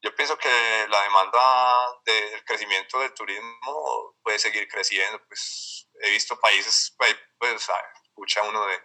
yo 0.00 0.14
pienso 0.14 0.38
que 0.38 0.86
la 0.88 1.02
demanda 1.02 2.00
del 2.04 2.44
crecimiento 2.44 3.00
del 3.00 3.12
turismo 3.14 4.16
puede 4.22 4.38
seguir 4.38 4.68
creciendo. 4.68 5.20
Pues 5.26 5.88
he 6.00 6.10
visto 6.10 6.38
países, 6.38 6.94
pues, 6.96 7.16
pues 7.38 7.68
escucha 8.04 8.42
uno 8.44 8.64
de, 8.66 8.80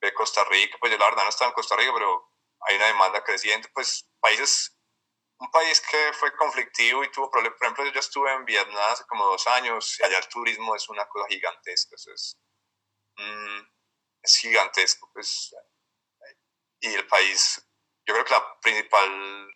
de, 0.00 0.14
Costa 0.14 0.44
Rica, 0.44 0.76
pues 0.80 0.90
yo 0.92 0.98
la 0.98 1.06
verdad 1.06 1.24
no 1.24 1.28
estaba 1.28 1.50
en 1.50 1.54
Costa 1.54 1.76
Rica, 1.76 1.92
pero 1.94 2.32
hay 2.66 2.76
una 2.76 2.86
demanda 2.86 3.22
creciente. 3.22 3.68
Pues 3.72 4.08
países, 4.20 4.76
un 5.38 5.50
país 5.52 5.80
que 5.80 6.12
fue 6.14 6.34
conflictivo 6.36 7.04
y 7.04 7.10
tuvo 7.12 7.30
problemas. 7.30 7.56
Por 7.58 7.66
ejemplo, 7.66 7.86
yo 7.86 8.00
estuve 8.00 8.32
en 8.32 8.44
Vietnam 8.44 8.76
hace 8.90 9.04
como 9.06 9.26
dos 9.26 9.46
años 9.46 9.98
y 10.00 10.04
allá 10.04 10.18
el 10.18 10.28
turismo 10.28 10.74
es 10.74 10.88
una 10.88 11.06
cosa 11.08 11.28
gigantesca. 11.28 11.94
es, 11.94 12.36
mm, 13.16 13.60
es 14.22 14.36
gigantesco, 14.36 15.10
pues. 15.12 15.54
Y 16.80 16.94
el 16.94 17.06
país, 17.06 17.62
yo 18.06 18.14
creo 18.14 18.24
que 18.24 18.32
la 18.32 18.60
principal 18.60 19.50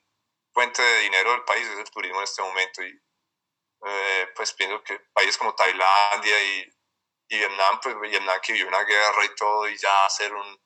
fuente 0.52 0.82
de 0.82 1.00
dinero 1.00 1.32
del 1.32 1.44
país 1.44 1.66
es 1.66 1.78
el 1.78 1.90
turismo 1.90 2.18
en 2.18 2.24
este 2.24 2.42
momento 2.42 2.82
y 2.82 3.02
eh, 3.86 4.28
pues 4.36 4.52
pienso 4.54 4.82
que 4.82 4.98
países 5.12 5.36
como 5.36 5.54
Tailandia 5.54 6.42
y, 6.42 6.70
Vietnam, 7.28 7.80
pues 7.82 7.98
Vietnam 8.00 8.40
que 8.42 8.52
vivió 8.52 8.68
una 8.68 8.84
guerra 8.84 9.24
y 9.24 9.34
todo 9.34 9.68
y 9.68 9.76
ya 9.76 10.08
ser 10.08 10.32
un 10.32 10.62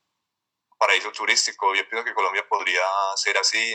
paraíso 0.77 1.11
turístico, 1.13 1.75
yo 1.75 1.89
pienso 1.89 2.05
que 2.05 2.15
Colombia 2.15 2.47
podría 2.47 2.83
ser 3.17 3.39
así 3.39 3.75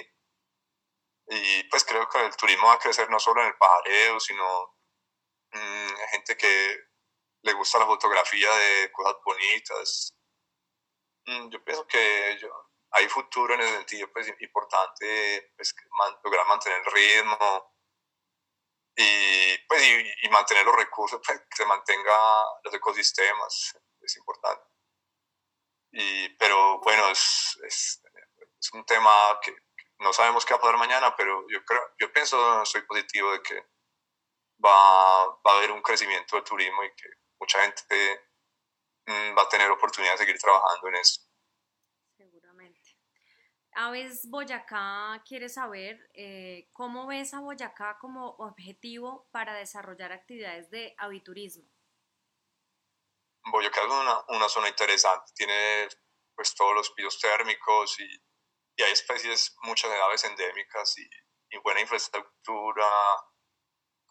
y 1.28 1.64
pues 1.70 1.84
creo 1.86 2.08
que 2.10 2.26
el 2.26 2.36
turismo 2.36 2.68
va 2.68 2.74
a 2.74 2.80
crecer 2.80 3.10
no 3.10 3.20
solo 3.20 3.41
en 3.41 3.48
el 3.48 3.56
pajareo, 3.56 4.20
sino 4.20 4.76
mm, 5.54 5.95
gente 6.12 6.38
que 6.38 6.78
le 7.44 7.53
gusta 7.53 7.80
la 7.80 7.86
fotografía 7.86 8.49
de 8.52 8.91
cosas 8.91 9.15
bonitas. 9.24 10.14
Mm, 11.26 11.49
yo 11.49 11.64
pienso 11.64 11.86
que 11.88 12.38
yo, 12.41 12.49
hay 12.91 13.07
futuro 13.10 13.53
en 13.53 13.61
ese 13.61 13.76
sentido, 13.78 14.11
pues 14.11 14.34
importante 14.40 15.52
pues, 15.56 15.76
lograr 16.24 16.48
mantener 16.48 16.80
el 16.80 16.91
ritmo 16.91 17.74
y, 18.95 19.57
pues, 19.68 19.84
y, 20.22 20.30
mantener 20.30 20.65
los 20.65 20.76
recursos, 20.76 21.20
pues, 21.26 21.40
que 21.40 21.56
se 21.57 21.65
mantenga 21.65 22.15
los 22.64 22.74
ecosistemas, 22.74 23.76
es 24.02 24.18
importante. 24.18 24.64
Y, 25.91 26.30
pero 26.38 26.80
bueno, 26.82 27.10
es, 27.10 27.60
es, 27.65 28.02
es, 28.60 28.74
un 28.74 28.86
tema 28.86 29.40
que 29.41 29.56
no 29.99 30.14
sabemos 30.14 30.45
qué 30.45 30.53
va 30.53 30.57
a 30.60 30.61
pasar 30.61 30.78
mañana, 30.78 31.15
pero 31.15 31.45
yo, 31.49 31.64
creo, 31.65 31.82
yo 31.99 32.11
pienso, 32.11 32.65
soy 32.65 32.82
positivo 32.84 33.32
de 33.32 33.41
que 33.41 33.65
va, 34.64 35.28
va 35.28 35.52
a 35.53 35.57
haber 35.57 35.72
un 35.72 35.82
crecimiento 35.82 36.36
del 36.36 36.45
turismo 36.45 36.84
y 36.84 36.90
que 36.95 37.10
mucha 37.44 37.61
gente 37.61 38.26
mm, 39.06 39.38
va 39.38 39.41
a 39.41 39.49
tener 39.49 39.70
oportunidad 39.70 40.14
de 40.14 40.20
seguir 40.20 40.38
trabajando 40.40 40.88
en 40.88 40.95
eso. 40.95 41.22
Aves 43.76 44.30
Boyacá 44.30 45.22
quiere 45.28 45.49
saber 45.49 46.10
eh, 46.14 46.70
cómo 46.74 47.07
ves 47.07 47.34
a 47.34 47.40
Boyacá 47.40 47.98
como 47.99 48.36
objetivo 48.38 49.28
para 49.32 49.56
desarrollar 49.56 50.11
actividades 50.11 50.70
de 50.70 50.94
aviturismo. 50.99 51.68
Boyacá 53.52 53.82
es 53.82 53.88
una, 53.88 54.24
una 54.30 54.48
zona 54.48 54.70
interesante, 54.70 55.32
tiene 55.36 55.88
pues 56.36 56.53
todos 56.56 56.76
los 56.76 56.91
pisos 56.91 57.20
térmicos 57.20 57.99
y, 57.99 58.07
y 58.78 58.84
hay 58.84 58.91
especies, 58.91 59.56
muchas 59.64 59.90
de 59.90 59.98
aves 59.98 60.24
endémicas 60.24 60.98
y, 60.98 61.10
y, 61.49 61.57
buena 61.57 61.82
infraestructura, 61.82 62.88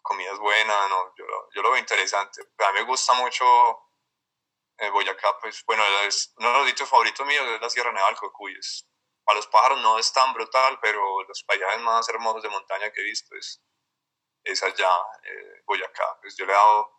comidas 0.03 0.37
buenas, 0.37 0.89
¿no? 0.89 1.15
yo, 1.15 1.25
yo, 1.55 1.61
lo 1.61 1.71
veo 1.71 1.79
interesante. 1.79 2.41
A 2.59 2.71
mí 2.71 2.79
me 2.79 2.85
gusta 2.85 3.13
mucho 3.13 3.45
eh, 4.77 4.89
Boyacá, 4.89 5.39
pues 5.39 5.63
bueno, 5.65 5.83
es, 6.05 6.33
uno 6.37 6.51
de 6.51 6.57
los 6.59 6.67
sitios 6.67 6.89
favoritos 6.89 7.25
míos 7.25 7.45
es 7.47 7.61
la 7.61 7.69
Sierra 7.69 7.91
Nevada 7.91 8.09
del 8.09 8.19
Cocuy, 8.19 8.59
para 9.23 9.37
los 9.37 9.47
pájaros 9.47 9.79
no 9.79 9.97
es 9.97 10.11
tan 10.11 10.33
brutal, 10.33 10.79
pero 10.81 11.23
los 11.23 11.43
paisajes 11.43 11.79
más 11.81 12.07
hermosos 12.09 12.43
de 12.43 12.49
montaña 12.49 12.91
que 12.91 13.01
he 13.01 13.05
visto 13.05 13.35
es, 13.35 13.63
es 14.43 14.61
allá, 14.61 14.91
eh, 15.23 15.61
Boyacá. 15.65 16.19
Pues 16.21 16.35
yo 16.35 16.45
le 16.45 16.51
he 16.51 16.55
dado, 16.55 16.91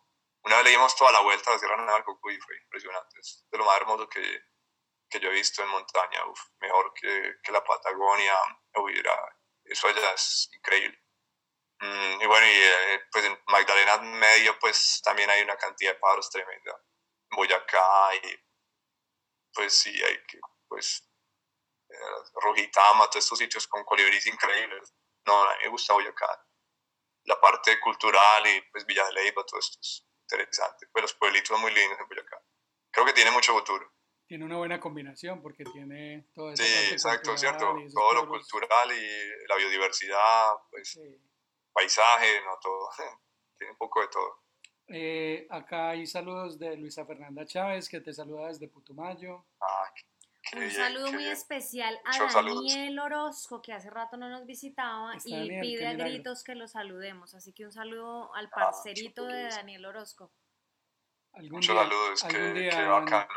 una 0.43 0.57
vez 0.57 0.65
le 0.65 0.71
dimos 0.71 0.95
toda 0.95 1.11
la 1.11 1.21
vuelta 1.21 1.51
a 1.51 1.53
la 1.53 1.59
Sierra 1.59 1.77
Nevada 1.77 1.97
del 1.97 2.05
Cocuy 2.05 2.39
fue 2.39 2.57
impresionante. 2.57 3.19
Es 3.19 3.45
de 3.51 3.57
lo 3.57 3.65
más 3.65 3.77
hermoso 3.77 4.09
que, 4.09 4.41
que 5.09 5.19
yo 5.19 5.29
he 5.29 5.33
visto 5.33 5.61
en 5.61 5.69
montaña, 5.69 6.25
Uf, 6.25 6.39
mejor 6.59 6.93
que, 6.93 7.35
que, 7.43 7.51
la 7.51 7.63
Patagonia, 7.63 8.33
eso 9.65 9.87
allá 9.87 10.13
es 10.13 10.49
increíble. 10.53 11.04
Mm, 11.79 12.21
y 12.21 12.25
bueno, 12.25 12.45
y 12.47 12.51
eh, 12.51 13.01
pues 13.11 13.25
en 13.25 13.37
Magdalena 13.47 13.97
Medio 13.97 14.57
pues 14.59 15.01
también 15.03 15.29
hay 15.29 15.41
una 15.41 15.57
cantidad 15.57 15.93
de 15.93 15.99
pájaros 15.99 16.29
tremenda. 16.29 16.79
Boyacá 17.31 18.15
y 18.15 18.39
pues 19.53 19.73
sí, 19.73 19.91
hay 20.03 20.17
que, 20.27 20.39
pues 20.67 21.09
Rojitama, 22.41 23.05
todos 23.09 23.23
estos 23.23 23.39
sitios 23.39 23.67
con 23.67 23.83
colibríes 23.83 24.25
increíbles. 24.27 24.93
No, 25.25 25.43
a 25.43 25.53
mí 25.53 25.63
me 25.63 25.69
gusta 25.69 25.93
Boyacá. 25.93 26.27
La 27.25 27.39
parte 27.39 27.79
cultural 27.79 28.45
y 28.47 28.61
pues 28.71 28.85
Villa 28.85 29.05
de 29.07 29.13
Leyva, 29.13 29.43
todo 29.45 29.59
esto 29.59 29.79
es 29.81 30.05
interesante. 30.21 30.87
Pues 30.91 31.03
los 31.03 31.13
pueblitos 31.15 31.59
muy 31.59 31.73
lindos 31.73 31.99
en 31.99 32.07
Boyacá. 32.07 32.41
Creo 32.91 33.05
que 33.05 33.13
tiene 33.13 33.31
mucho 33.31 33.53
futuro. 33.53 33.91
Tiene 34.27 34.45
una 34.45 34.57
buena 34.57 34.79
combinación 34.79 35.41
porque 35.41 35.63
tiene 35.65 36.27
todo 36.33 36.51
eso. 36.51 36.63
Sí, 36.63 36.91
exacto, 36.91 37.37
cierto. 37.37 37.75
Todo 37.93 38.13
lo 38.13 38.27
cultural 38.27 38.91
y 38.91 39.47
la 39.47 39.55
biodiversidad, 39.55 40.53
pues 40.71 40.99
paisaje, 41.75 42.41
no 42.45 42.57
todo. 42.61 42.89
tiene 43.57 43.71
un 43.71 43.77
poco 43.77 44.01
de 44.01 44.07
todo. 44.07 44.45
Eh, 44.87 45.47
acá 45.49 45.89
hay 45.89 46.05
saludos 46.05 46.57
de 46.57 46.77
Luisa 46.77 47.05
Fernanda 47.05 47.45
Chávez, 47.45 47.89
que 47.89 48.01
te 48.01 48.13
saluda 48.13 48.47
desde 48.47 48.67
Putumayo. 48.67 49.45
Ah, 49.59 49.91
un 50.53 50.71
saludo 50.71 51.11
muy 51.11 51.25
especial 51.25 51.99
a 52.05 52.31
Daniel 52.31 52.99
Orozco, 52.99 53.61
que 53.63 53.73
hace 53.73 53.89
rato 53.89 54.15
no 54.15 54.29
nos 54.29 54.45
visitaba 54.45 55.13
y 55.25 55.59
pide 55.59 55.87
a 55.87 55.93
gritos 55.93 56.43
que 56.43 56.53
lo 56.53 56.67
saludemos. 56.67 57.33
Así 57.33 57.51
que 57.51 57.65
un 57.65 57.71
saludo 57.71 58.33
al 58.35 58.45
ah, 58.45 58.49
parcerito 58.53 59.25
de 59.25 59.49
Daniel 59.49 59.85
Orozco. 59.87 60.31
Muchos 61.49 61.75
saludos, 61.75 62.23
que, 62.23 62.85
bacano, 62.87 63.27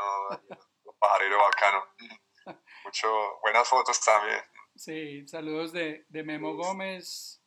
pajarero 0.99 1.39
bacano. 1.39 1.85
Mucho, 2.85 3.09
buenas 3.41 3.67
fotos 3.67 4.01
también. 4.01 4.41
Sí, 4.77 5.27
saludos 5.27 5.73
de, 5.73 6.05
de 6.09 6.23
Memo 6.23 6.55
Gómez. 6.55 7.38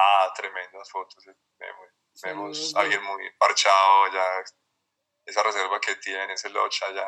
Ah, 0.00 0.32
tremendas 0.32 0.88
fotos 0.90 1.24
de 1.24 1.34
Memo. 1.58 1.82
Memo 2.24 2.52
alguien 2.76 3.02
muy 3.02 3.30
parchado 3.36 4.12
ya. 4.12 4.44
Esa 5.24 5.42
reserva 5.42 5.80
que 5.80 5.96
tiene, 5.96 6.32
ese 6.32 6.48
locha 6.50 6.86
allá 6.86 7.04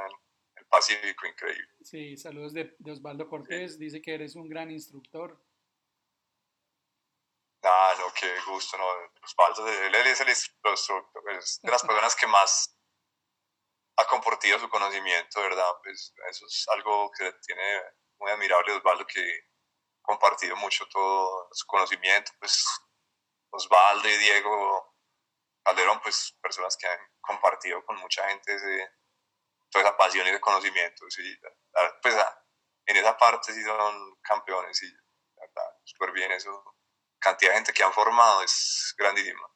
en 0.56 0.66
pacífico, 0.66 1.26
increíble. 1.26 1.72
Sí, 1.82 2.16
saludos 2.16 2.52
de, 2.52 2.76
Osvaldo 2.84 3.28
Cortés, 3.28 3.78
dice 3.78 4.02
que 4.02 4.14
eres 4.14 4.34
un 4.34 4.48
gran 4.48 4.70
instructor. 4.70 5.40
Ah, 7.62 7.94
no, 7.98 8.12
qué 8.12 8.34
gusto, 8.46 8.76
no, 8.76 8.86
Osvaldo, 9.22 9.68
él 9.68 9.94
es 9.94 10.20
el 10.20 10.28
instructor, 10.28 10.74
es 11.38 11.60
de 11.62 11.70
las 11.70 11.82
personas 11.82 12.16
que 12.16 12.26
más 12.26 12.76
ha 13.96 14.06
compartido 14.06 14.58
su 14.58 14.68
conocimiento, 14.68 15.40
¿verdad? 15.40 15.70
Pues 15.82 16.12
eso 16.28 16.46
es 16.46 16.66
algo 16.68 17.10
que 17.12 17.32
tiene 17.46 17.82
muy 18.18 18.30
admirable 18.30 18.72
Osvaldo, 18.72 19.06
que 19.06 19.49
compartido 20.02 20.56
mucho 20.56 20.86
todo 20.88 21.48
su 21.52 21.66
conocimiento, 21.66 22.32
pues 22.38 22.64
Osvaldo 23.50 24.08
y 24.08 24.16
Diego 24.16 24.96
Calderón, 25.64 26.00
pues 26.02 26.36
personas 26.40 26.76
que 26.76 26.86
han 26.86 26.98
compartido 27.20 27.84
con 27.84 27.96
mucha 27.98 28.28
gente 28.28 28.54
ese, 28.54 28.90
toda 29.70 29.84
esa 29.84 29.96
pasión 29.96 30.26
y 30.26 30.30
ese 30.30 30.40
conocimiento. 30.40 31.04
Sí, 31.10 31.22
pues 32.02 32.16
en 32.86 32.96
esa 32.96 33.16
parte 33.16 33.52
sí 33.52 33.62
son 33.62 34.16
campeones 34.22 34.82
y 34.82 34.92
súper 35.84 36.12
bien 36.12 36.32
eso. 36.32 36.76
Cantidad 37.18 37.50
de 37.50 37.56
gente 37.56 37.72
que 37.72 37.82
han 37.82 37.92
formado 37.92 38.42
es 38.42 38.94
grandísima. 38.96 39.46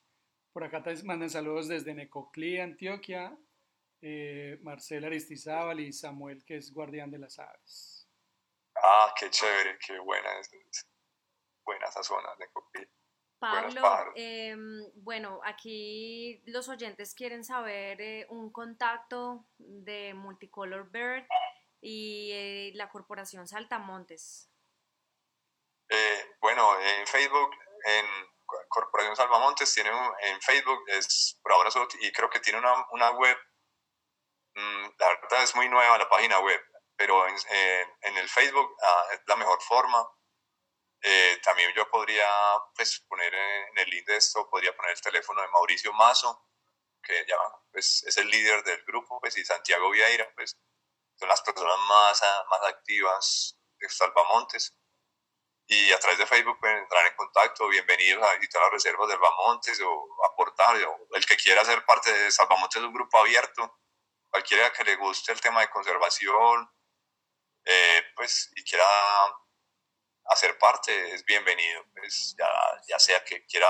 Por 0.52 0.64
acá 0.64 0.82
te 0.82 1.02
mandan 1.02 1.30
saludos 1.30 1.66
desde 1.66 1.94
Necoclí, 1.94 2.60
Antioquia, 2.60 3.36
eh, 4.00 4.58
Marcela 4.62 5.06
Aristizábal 5.06 5.80
y 5.80 5.92
Samuel, 5.92 6.44
que 6.44 6.58
es 6.58 6.72
guardián 6.72 7.10
de 7.10 7.18
las 7.18 7.38
aves. 7.38 7.93
Ah, 8.82 9.14
qué 9.18 9.30
chévere, 9.30 9.78
qué 9.78 9.98
buena 9.98 10.38
es, 10.38 10.50
buena 11.64 11.86
esa 11.86 12.02
zona 12.02 12.30
de 12.34 12.46
Necoclí. 12.46 12.86
Pablo, 13.38 14.12
em, 14.14 14.90
bueno, 14.94 15.40
aquí 15.44 16.42
los 16.46 16.68
oyentes 16.68 17.14
quieren 17.14 17.44
saber 17.44 18.00
eh, 18.00 18.26
un 18.30 18.50
contacto 18.50 19.44
de 19.58 20.14
Multicolor 20.14 20.90
Bird 20.90 21.26
y 21.82 22.30
eh, 22.32 22.72
la 22.74 22.88
corporación 22.88 23.46
Saltamontes. 23.46 24.50
Eh, 25.90 26.36
bueno, 26.40 26.80
en 26.80 27.06
Facebook, 27.06 27.50
en 27.84 28.06
Corporación 28.68 29.16
Salvamontes, 29.16 29.74
tiene 29.74 29.90
en 30.22 30.40
Facebook, 30.40 30.82
es 30.88 31.38
por 31.42 31.52
ahora 31.52 31.70
solo, 31.70 31.88
y 32.00 32.10
creo 32.12 32.30
que 32.30 32.40
tiene 32.40 32.58
una, 32.58 32.86
una 32.92 33.10
web, 33.10 33.36
mm, 34.54 34.86
la 34.98 35.08
verdad 35.08 35.42
es 35.42 35.54
muy 35.54 35.68
nueva 35.68 35.98
la 35.98 36.08
página 36.08 36.40
web, 36.40 36.60
pero 36.96 37.26
en, 37.26 37.36
en 38.02 38.16
el 38.16 38.28
Facebook 38.28 38.76
ah, 38.82 39.06
es 39.12 39.20
la 39.26 39.36
mejor 39.36 39.60
forma 39.62 40.06
eh, 41.06 41.38
también 41.42 41.70
yo 41.76 41.86
podría 41.90 42.26
pues, 42.74 43.00
poner 43.00 43.32
en 43.34 43.78
el 43.78 43.90
link 43.90 44.06
de 44.06 44.16
esto, 44.16 44.48
podría 44.48 44.74
poner 44.74 44.92
el 44.92 45.00
teléfono 45.02 45.42
de 45.42 45.48
Mauricio 45.48 45.92
Mazo, 45.92 46.48
que 47.02 47.26
ya 47.28 47.36
pues, 47.70 48.02
es 48.04 48.16
el 48.16 48.28
líder 48.28 48.64
del 48.64 48.82
grupo, 48.86 49.20
pues, 49.20 49.36
y 49.36 49.44
Santiago 49.44 49.90
Vieira, 49.90 50.26
pues, 50.34 50.56
son 51.16 51.28
las 51.28 51.42
personas 51.42 51.76
más, 51.88 52.22
más 52.48 52.60
activas 52.68 53.60
de 53.78 53.88
Salvamontes. 53.90 54.74
Y 55.66 55.92
a 55.92 55.98
través 55.98 56.18
de 56.18 56.26
Facebook 56.26 56.58
pueden 56.58 56.78
entrar 56.78 57.06
en 57.06 57.16
contacto, 57.16 57.68
bienvenidos 57.68 58.26
a 58.26 58.36
visitar 58.36 58.62
las 58.62 58.72
reservas 58.72 59.08
de 59.08 59.14
Salvamontes 59.14 59.80
o 59.82 60.24
aportar, 60.24 60.76
o 60.84 61.08
el 61.14 61.26
que 61.26 61.36
quiera 61.36 61.66
ser 61.66 61.84
parte 61.84 62.10
de 62.14 62.32
Salvamontes 62.32 62.80
es 62.80 62.82
un 62.88 62.94
grupo 62.94 63.18
abierto, 63.18 63.78
cualquiera 64.30 64.72
que 64.72 64.84
le 64.84 64.96
guste 64.96 65.32
el 65.32 65.40
tema 65.42 65.60
de 65.60 65.68
conservación, 65.68 66.70
eh, 67.64 68.02
pues, 68.16 68.50
y 68.56 68.64
quiera 68.64 68.86
hacer 70.26 70.58
parte 70.58 71.14
es 71.14 71.24
bienvenido, 71.24 71.84
pues 71.94 72.34
ya, 72.38 72.48
ya 72.88 72.98
sea 72.98 73.24
que 73.24 73.44
quiera 73.46 73.68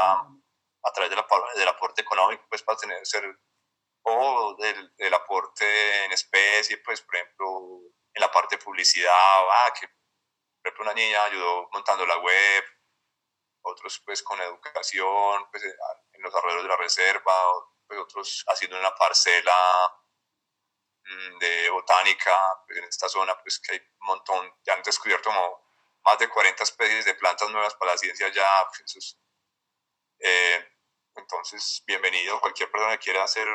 a 0.85 0.93
través 0.93 1.11
de 1.11 1.17
la, 1.17 1.27
del 1.57 1.69
aporte 1.69 2.03
económico, 2.03 2.45
pues 2.49 2.63
para 2.63 2.79
tener 2.79 3.05
ser, 3.07 3.25
o 4.03 4.57
del, 4.59 4.95
del, 4.97 5.15
aporte 5.15 6.05
en 6.05 6.13
especie, 6.13 6.79
pues 6.79 7.01
por 7.03 7.17
ejemplo, 7.17 7.81
en 8.13 8.21
la 8.21 8.31
parte 8.31 8.57
de 8.57 8.63
publicidad, 8.63 9.11
ah, 9.13 9.73
que 9.79 9.89
por 9.89 10.69
ejemplo 10.69 10.85
una 10.85 10.95
niña 10.95 11.25
ayudó 11.25 11.69
montando 11.73 12.07
la 12.07 12.19
web, 12.19 12.65
otros 13.63 14.01
pues 14.05 14.23
con 14.23 14.41
educación, 14.41 15.47
pues 15.51 15.65
en 15.65 16.23
los 16.23 16.35
alrededores 16.35 16.65
de 16.65 16.69
la 16.69 16.77
reserva, 16.77 17.35
pues 17.87 17.99
otros 17.99 18.45
haciendo 18.49 18.79
una 18.79 18.95
parcela 18.95 19.55
de 21.39 21.71
botánica 21.71 22.35
pues, 22.67 22.79
en 22.79 22.85
esta 22.85 23.09
zona, 23.09 23.37
pues 23.43 23.59
que 23.61 23.75
hay 23.75 23.79
un 23.79 24.07
montón, 24.07 24.55
ya 24.65 24.75
han 24.75 24.83
descubierto 24.83 25.29
como 25.31 25.63
más 26.05 26.19
de 26.19 26.29
40 26.29 26.63
especies 26.63 27.05
de 27.05 27.15
plantas 27.15 27.51
nuevas 27.51 27.75
para 27.75 27.93
la 27.93 27.99
ciencia 27.99 28.29
ya. 28.33 28.67
Pues, 28.69 29.19
eh, 30.21 30.69
entonces, 31.17 31.83
bienvenido. 31.87 32.41
Cualquier 32.41 32.71
persona 32.71 32.97
que 32.97 33.05
quiera 33.05 33.25
hacer 33.25 33.47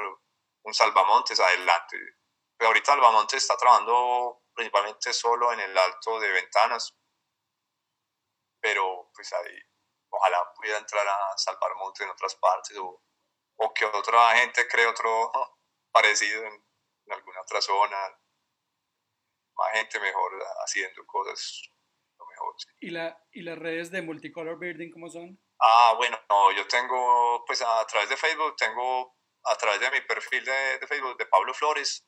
un 0.64 0.74
salvamontes, 0.74 1.40
adelante. 1.40 1.98
Pero 2.58 2.70
ahorita 2.70 2.94
salvamontes 2.94 3.42
está 3.42 3.58
trabajando 3.58 4.44
principalmente 4.54 5.14
solo 5.14 5.52
en 5.54 5.60
el 5.62 5.78
alto 5.78 6.20
de 6.20 6.32
ventanas. 6.32 6.96
Pero 8.62 9.10
pues 9.14 9.32
ahí, 9.34 9.58
ojalá 10.10 10.54
pudiera 10.54 10.78
entrar 10.78 11.08
a 11.08 11.38
salvar 11.38 11.76
montes 11.76 12.02
en 12.02 12.10
otras 12.10 12.36
partes 12.36 12.78
o, 12.78 13.02
o 13.56 13.74
que 13.74 13.86
otra 13.86 14.36
gente 14.38 14.68
cree 14.68 14.86
otro 14.86 15.32
parecido 15.92 16.44
en, 16.44 16.69
en 17.10 17.18
alguna 17.18 17.42
otra 17.42 17.62
zona. 17.62 17.98
Más 19.56 19.72
gente 19.74 20.00
mejor 20.00 20.32
haciendo 20.64 21.06
cosas 21.06 21.70
¿Y, 22.80 22.92
la, 22.92 23.22
¿Y 23.32 23.42
las 23.42 23.58
redes 23.58 23.92
de 23.92 24.02
Multicolor 24.02 24.58
Birding 24.58 24.92
cómo 24.92 25.10
son? 25.10 25.38
Ah, 25.60 25.94
bueno, 25.98 26.18
no, 26.30 26.52
yo 26.52 26.66
tengo, 26.68 27.44
pues 27.46 27.62
a 27.62 27.86
través 27.86 28.10
de 28.10 28.18
Facebook, 28.18 28.56
tengo 28.56 29.18
a 29.44 29.56
través 29.56 29.82
de 29.82 29.92
mi 29.92 30.02
perfil 30.02 30.44
de, 30.46 30.80
de 30.80 30.88
Facebook 30.88 31.18
de 31.18 31.26
Pablo 31.26 31.54
Flores 31.54 32.08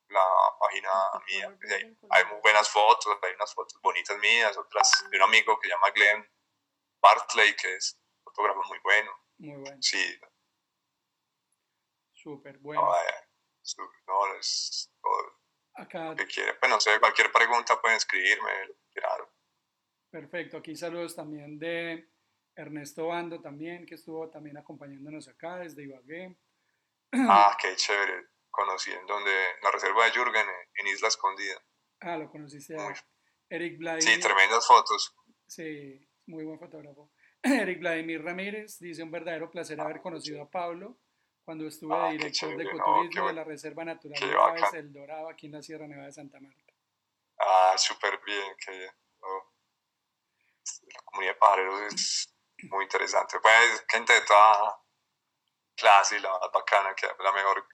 la 0.09 0.57
página 0.59 0.91
mía. 1.27 1.59
Hay, 2.11 2.25
muy 2.27 2.41
buenas 2.41 2.69
fotos, 2.69 3.19
hay 3.23 3.35
unas 3.35 3.53
fotos 3.55 3.81
bonitas 3.81 4.19
mías, 4.19 4.57
otras 4.57 5.05
de 5.11 5.17
un 5.17 5.23
amigo 5.23 5.59
que 5.59 5.69
se 5.69 5.75
llama 5.75 5.91
Glenn 5.91 6.29
Bartley, 7.01 7.55
que 7.57 7.75
es 7.77 8.01
fotógrafo 8.23 8.63
muy 8.69 8.79
bueno. 8.83 9.11
Muy 9.39 9.57
bueno. 9.61 9.79
Sí. 9.81 10.21
Súper 12.13 12.59
bueno. 12.59 12.83
No, 14.07 14.35
es 14.39 14.91
todo 15.03 15.41
Acá... 15.75 16.15
que 16.17 16.27
quiere. 16.27 16.55
Pues 16.55 16.71
no 16.71 16.81
sé, 16.81 16.99
cualquier 17.01 17.33
pregunta 17.33 17.81
pueden 17.81 17.97
escribirme, 17.97 18.53
claro. 18.93 19.33
Perfecto, 20.11 20.59
aquí 20.59 20.77
saludos 20.77 21.15
también 21.15 21.59
de 21.59 22.09
Ernesto 22.55 23.09
Bando 23.09 23.41
también, 23.41 23.85
que 23.85 23.97
estuvo 23.97 24.31
también 24.31 24.57
acompañándonos 24.57 25.29
acá 25.29 25.57
desde 25.57 25.83
Ibagué. 25.85 26.37
Ah, 27.29 27.57
qué 27.61 27.75
chévere 27.77 28.36
conocí 28.57 28.91
en 28.91 29.07
donde, 29.07 29.33
la 29.63 29.71
reserva 29.71 30.07
de 30.07 30.11
Jürgen, 30.13 30.47
en, 30.75 30.87
Isla 30.89 31.09
Escondida. 31.09 31.63
Ah, 32.01 32.17
lo 32.17 32.31
conociste 32.31 32.77
a 32.77 32.95
Eric 33.49 33.79
Vladimir. 33.79 34.15
Sí, 34.15 34.21
tremendas 34.21 34.67
fotos. 34.67 35.15
Sí, 35.47 36.09
muy 36.27 36.45
buen 36.45 36.59
fotógrafo. 36.59 37.13
Eric 37.43 37.79
Vladimir 37.81 38.25
Ramírez 38.25 38.79
dice 38.81 39.03
un 39.03 39.11
verdadero 39.11 39.51
placer 39.51 39.81
haber 39.81 40.01
conocido 40.01 40.43
a 40.43 40.51
Pablo 40.51 40.99
cuando 41.45 41.67
estuve 41.67 41.95
de 41.95 42.03
ah, 42.03 42.11
director 42.11 42.57
de 42.57 42.65
ecoturismo 42.65 43.29
de 43.29 43.33
la 43.35 43.45
Reserva 43.45 43.85
Natural 43.85 44.19
de 44.19 44.37
Aves 44.37 44.75
El 44.75 44.93
Dorado 44.93 45.29
aquí 45.29 45.47
en 45.47 45.53
la 45.53 45.63
Sierra 45.63 45.87
Nevada 45.87 46.07
de 46.07 46.13
Santa 46.13 46.41
Marta. 46.41 46.73
Ah, 47.39 47.75
súper 47.77 48.21
bien, 48.25 48.57
que 48.59 48.73
La 50.93 51.01
comunidad 51.05 51.35
de 51.35 51.39
pajareros 51.39 51.81
es 51.93 52.35
muy 52.63 52.85
interesante. 52.85 53.39
Pues 53.41 53.85
gente 53.89 54.13
de 54.13 54.23
toda 54.23 54.83
clase 55.77 56.19
la 56.19 56.31
más 56.31 56.51
bacana, 56.53 56.95
que 56.95 57.07
la 57.23 57.33
mejor 57.33 57.69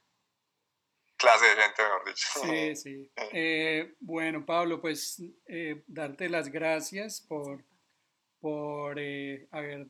clase 1.23 1.47
de 1.47 1.63
gente, 1.63 1.83
mejor 1.83 2.05
dicho. 2.07 2.29
Sí, 2.43 2.77
sí. 2.77 3.13
Eh, 3.33 3.95
bueno, 4.01 4.45
Pablo, 4.45 4.81
pues 4.81 5.23
eh, 5.47 5.85
darte 5.87 6.29
las 6.29 6.51
gracias 6.51 7.21
por, 7.21 7.65
por 8.41 8.99
eh, 8.99 9.47
haber, 9.53 9.87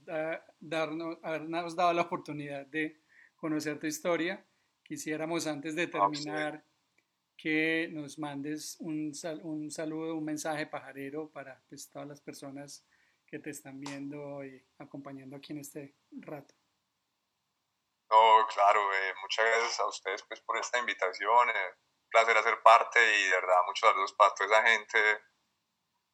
darnos, 0.60 1.18
habernos 1.22 1.74
dado 1.74 1.92
la 1.94 2.02
oportunidad 2.02 2.66
de 2.66 3.00
conocer 3.34 3.78
tu 3.78 3.86
historia. 3.86 4.44
Quisiéramos 4.84 5.46
antes 5.46 5.74
de 5.74 5.86
terminar 5.86 6.62
que 7.36 7.88
nos 7.90 8.18
mandes 8.18 8.76
un, 8.80 9.12
un 9.42 9.70
saludo, 9.70 10.16
un 10.16 10.24
mensaje 10.24 10.66
pajarero 10.66 11.30
para 11.30 11.60
pues, 11.68 11.88
todas 11.88 12.06
las 12.06 12.20
personas 12.20 12.84
que 13.26 13.38
te 13.38 13.50
están 13.50 13.80
viendo 13.80 14.44
y 14.44 14.62
acompañando 14.78 15.36
aquí 15.36 15.52
en 15.52 15.60
este 15.60 15.94
rato. 16.10 16.54
No, 18.12 18.46
claro, 18.46 18.92
eh, 18.94 19.14
muchas 19.22 19.46
gracias 19.46 19.80
a 19.80 19.86
ustedes 19.86 20.22
pues, 20.28 20.40
por 20.42 20.58
esta 20.58 20.78
invitación. 20.78 21.48
Eh, 21.48 21.74
un 22.02 22.08
placer 22.10 22.36
hacer 22.36 22.62
parte 22.62 23.00
y 23.18 23.24
de 23.24 23.30
verdad 23.30 23.56
muchos 23.66 23.88
saludos 23.88 24.12
para 24.12 24.34
toda 24.34 24.58
esa 24.58 24.68
gente 24.68 25.22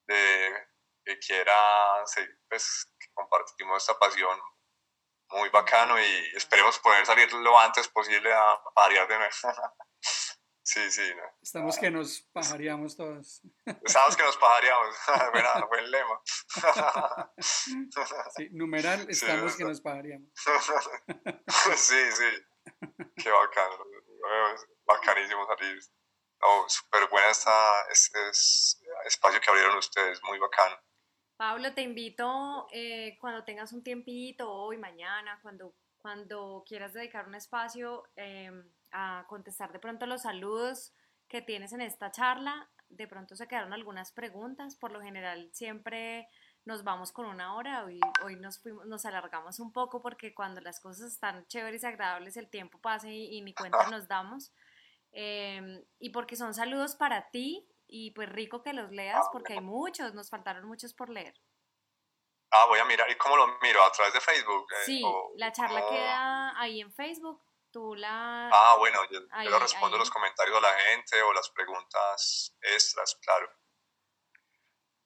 que 0.07 1.19
quiera, 1.27 2.05
pues 2.49 2.87
que 3.01 3.07
compartimos 3.15 3.83
esta 3.83 3.99
pasión 3.99 4.39
muy 5.31 5.49
bacano 5.49 5.99
y 6.01 6.37
esperemos 6.37 6.79
poder 6.79 7.05
salir 7.05 7.33
lo 7.33 7.59
antes 7.59 7.89
posible 7.89 8.33
a 8.33 8.63
parear 8.75 9.09
de 9.09 9.19
nuevo. 9.19 9.33
Sí, 10.69 10.91
sí. 10.91 11.03
Estamos 11.41 11.79
que 11.79 11.91
nos 11.91 12.21
pajaríamos 12.31 12.95
todos. 12.95 13.41
Estamos 13.87 14.15
que 14.15 14.23
nos 14.23 14.37
pajaríamos. 14.37 14.97
Buena, 15.33 15.65
buen 15.65 15.91
lema. 15.91 16.21
Sí, 18.37 18.49
numeral, 18.53 19.07
estamos 19.09 19.57
que 19.57 19.65
nos 19.65 19.81
pajaríamos. 19.81 20.29
Sí, 21.75 22.13
sí. 22.13 22.31
Qué 23.17 23.31
bacano. 23.31 23.83
Bacanísimo 24.85 25.47
salir. 25.47 25.79
No, 26.43 26.69
súper 26.69 27.09
buena 27.09 27.31
esta, 27.31 27.87
este 27.91 28.19
espacio 29.07 29.41
que 29.41 29.49
abrieron 29.49 29.79
ustedes. 29.79 30.23
Muy 30.25 30.39
bacano. 30.39 30.77
Pablo, 31.39 31.73
te 31.73 31.81
invito 31.81 32.67
eh, 32.73 33.17
cuando 33.23 33.43
tengas 33.43 33.73
un 33.73 33.83
tiempito, 33.83 34.53
hoy, 34.53 34.77
mañana, 34.77 35.39
cuando, 35.41 35.75
cuando 35.97 36.63
quieras 36.69 36.93
dedicar 36.93 37.27
un 37.27 37.37
espacio. 37.37 38.05
Eh, 38.17 38.53
a 38.93 39.25
contestar 39.29 39.73
de 39.73 39.79
pronto 39.79 40.07
los 40.07 40.23
saludos 40.23 40.93
que 41.29 41.43
tienes 41.43 41.73
en 41.73 41.81
esta 41.81 42.11
charla. 42.11 42.69
De 42.89 43.07
pronto 43.07 43.37
se 43.37 43.47
quedaron 43.47 43.73
algunas 43.73 44.13
preguntas, 44.13 44.77
por 44.77 44.93
lo 44.93 45.03
general 45.03 45.51
siempre 45.53 46.29
nos 46.65 46.85
vamos 46.85 47.13
con 47.13 47.27
una 47.27 47.55
hora, 47.55 47.85
hoy, 47.85 48.01
hoy 48.25 48.37
nos, 48.37 48.61
fuimos, 48.63 48.87
nos 48.87 49.05
alargamos 49.07 49.59
un 49.59 49.73
poco 49.73 50.01
porque 50.03 50.35
cuando 50.35 50.61
las 50.61 50.81
cosas 50.81 51.13
están 51.13 51.47
chéveres 51.47 51.83
y 51.83 51.87
agradables 51.87 52.37
el 52.37 52.49
tiempo 52.51 52.79
pasa 52.81 53.09
y, 53.11 53.41
ni 53.43 53.55
cuenta 53.55 53.89
nos 53.91 54.09
damos. 54.09 54.53
Em, 55.13 55.83
y 55.99 56.11
porque 56.11 56.37
son 56.37 56.55
saludos 56.55 56.95
para 56.97 57.31
ti 57.31 57.67
y 57.87 58.11
pues 58.13 58.29
rico 58.29 58.63
que 58.63 58.73
los 58.75 58.91
leas 58.91 59.27
porque 59.33 59.55
hay 59.55 59.61
muchos, 59.61 60.15
nos 60.15 60.29
faltaron 60.31 60.67
muchos 60.67 60.93
por 60.95 61.09
leer. 61.09 61.35
Ah, 62.51 62.67
voy 62.69 62.79
a 62.79 62.85
mirar. 62.85 63.11
¿Y 63.11 63.17
cómo 63.17 63.37
lo 63.37 63.47
miro? 63.61 63.83
¿A 63.85 63.93
través 63.93 64.15
de 64.15 64.21
Facebook? 64.21 64.67
Eh, 64.73 64.85
Sí, 64.87 65.03
o 65.05 65.33
la 65.37 65.53
charla 65.53 65.81
cómo- 65.81 65.93
queda 65.93 66.59
ahí 66.61 66.81
en 66.81 66.93
Facebook, 66.93 67.43
tú 67.71 67.95
la... 67.95 68.49
Ah, 68.53 68.77
bueno, 68.79 69.01
yo, 69.11 69.21
yo 69.21 69.27
Ahí- 69.33 69.49
le 69.49 69.59
respondo 69.59 69.97
ahí. 69.97 70.01
los 70.01 70.11
comentarios 70.11 70.57
a 70.57 70.61
la 70.61 70.75
gente 70.81 71.21
o 71.23 71.33
las 71.33 71.51
preguntas 71.51 72.57
extras, 72.63 73.19
claro. 73.23 73.51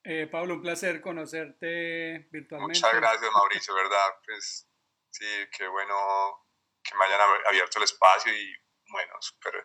Eh, 0.04 0.26
Pablo, 0.26 0.54
un 0.54 0.62
placer 0.62 1.00
conocerte 1.00 2.28
virtualmente. 2.32 2.78
Muchas 2.80 2.94
gracias, 2.94 3.30
Mauricio, 3.32 3.74
¿verdad? 3.74 4.06
Pues 4.24 4.68
sí, 5.10 5.26
qué 5.56 5.68
bueno 5.68 6.44
que 6.82 6.96
me 6.96 7.04
hayan 7.04 7.20
ab- 7.20 7.46
abierto 7.48 7.78
el 7.78 7.84
espacio 7.84 8.32
y 8.36 8.52
bueno, 8.90 9.14
súper. 9.20 9.64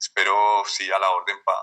Espero, 0.00 0.64
sí, 0.66 0.90
a 0.90 0.98
la 0.98 1.10
orden 1.10 1.42
para. 1.44 1.60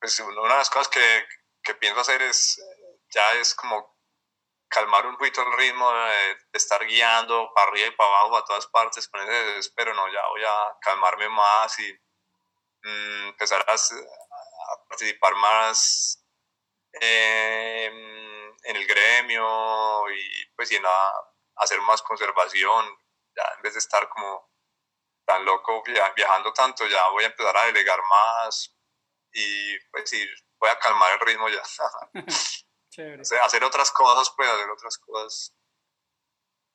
Pues 0.00 0.18
una 0.20 0.40
una 0.40 0.52
de 0.54 0.58
las 0.58 0.70
cosas 0.70 0.88
que, 0.88 1.24
que 1.62 1.74
pienso 1.74 2.00
hacer 2.00 2.22
es, 2.22 2.58
eh, 2.58 3.00
ya 3.10 3.34
es 3.34 3.54
como 3.54 3.97
calmar 4.68 5.06
un 5.06 5.16
poquito 5.16 5.42
el 5.42 5.52
ritmo 5.56 5.90
de, 5.90 6.36
estar 6.52 6.84
guiando 6.86 7.52
para 7.54 7.70
arriba 7.70 7.88
y 7.88 7.90
para 7.92 8.10
abajo, 8.10 8.36
a 8.36 8.44
todas 8.44 8.66
partes 8.68 9.08
con 9.08 9.20
ese 9.20 9.32
desespero, 9.32 9.94
no, 9.94 10.08
ya 10.12 10.26
voy 10.28 10.42
a 10.44 10.76
calmarme 10.80 11.28
más 11.28 11.78
y 11.78 11.92
mm, 12.82 13.28
empezar 13.28 13.64
a, 13.68 13.72
a 13.72 14.88
participar 14.88 15.34
más 15.36 16.24
eh, 17.00 17.86
en 18.64 18.76
el 18.76 18.86
gremio 18.86 20.10
y 20.10 20.46
pues 20.56 20.72
y 20.72 20.80
hacer 21.56 21.80
más 21.82 22.02
conservación, 22.02 22.86
ya 23.36 23.44
en 23.56 23.62
vez 23.62 23.74
de 23.74 23.80
estar 23.80 24.08
como 24.08 24.48
tan 25.26 25.44
loco 25.44 25.82
via- 25.84 26.12
viajando 26.16 26.52
tanto, 26.52 26.86
ya 26.86 27.08
voy 27.08 27.24
a 27.24 27.28
empezar 27.28 27.56
a 27.56 27.66
delegar 27.66 28.00
más 28.08 28.74
y 29.32 29.78
pues 29.90 30.08
sí, 30.08 30.26
voy 30.58 30.70
a 30.70 30.78
calmar 30.78 31.12
el 31.12 31.20
ritmo 31.20 31.48
ya. 31.48 31.62
Chévere. 32.98 33.22
O 33.22 33.24
sea, 33.24 33.44
hacer 33.44 33.62
otras 33.62 33.92
cosas, 33.92 34.32
pues 34.36 34.48
hacer 34.48 34.68
otras 34.70 34.98
cosas 34.98 35.56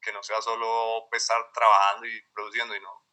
que 0.01 0.13
no 0.13 0.23
sea 0.23 0.41
solo 0.41 1.07
pues, 1.09 1.23
estar 1.23 1.51
trabajando 1.53 2.07
y 2.07 2.21
produciendo 2.33 2.75
y 2.75 2.79
no 2.79 3.05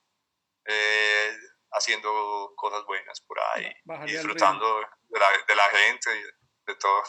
eh, 0.67 1.37
haciendo 1.73 2.53
cosas 2.57 2.85
buenas 2.85 3.21
por 3.23 3.39
ahí 3.41 3.73
bajarle 3.85 4.13
disfrutando 4.13 4.81
de 5.09 5.19
la, 5.19 5.27
de 5.49 5.57
la 5.57 5.71
gente 5.71 6.11
y 6.17 6.23
de 6.67 6.75
todo. 6.77 7.03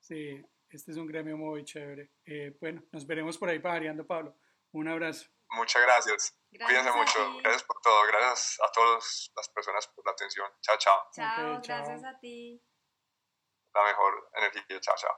Sí, 0.00 0.42
este 0.68 0.90
es 0.90 0.96
un 0.98 1.06
gremio 1.06 1.38
muy 1.38 1.64
chévere. 1.64 2.12
Eh, 2.26 2.54
bueno, 2.60 2.82
nos 2.92 3.06
veremos 3.06 3.38
por 3.38 3.48
ahí 3.48 3.58
pajareando, 3.58 4.06
Pablo. 4.06 4.36
Un 4.72 4.88
abrazo. 4.88 5.26
Muchas 5.50 5.82
gracias. 5.82 6.38
Gracias 6.50 6.82
Cuídense 6.82 6.98
mucho. 6.98 7.38
Gracias 7.42 7.62
por 7.62 7.80
todo. 7.80 8.06
Gracias 8.08 8.58
a 8.60 8.70
todas 8.72 9.32
las 9.34 9.48
personas 9.48 9.88
por 9.88 10.04
la 10.04 10.12
atención. 10.12 10.50
Chao, 10.60 10.76
chao. 10.76 11.02
Chao, 11.14 11.56
Ok, 11.56 11.62
chao. 11.62 11.78
gracias 11.78 12.04
a 12.04 12.18
ti. 12.18 12.62
La 13.76 13.84
mejor 13.84 14.30
energía. 14.34 14.80
Chao, 14.80 14.94
chao. 14.96 15.10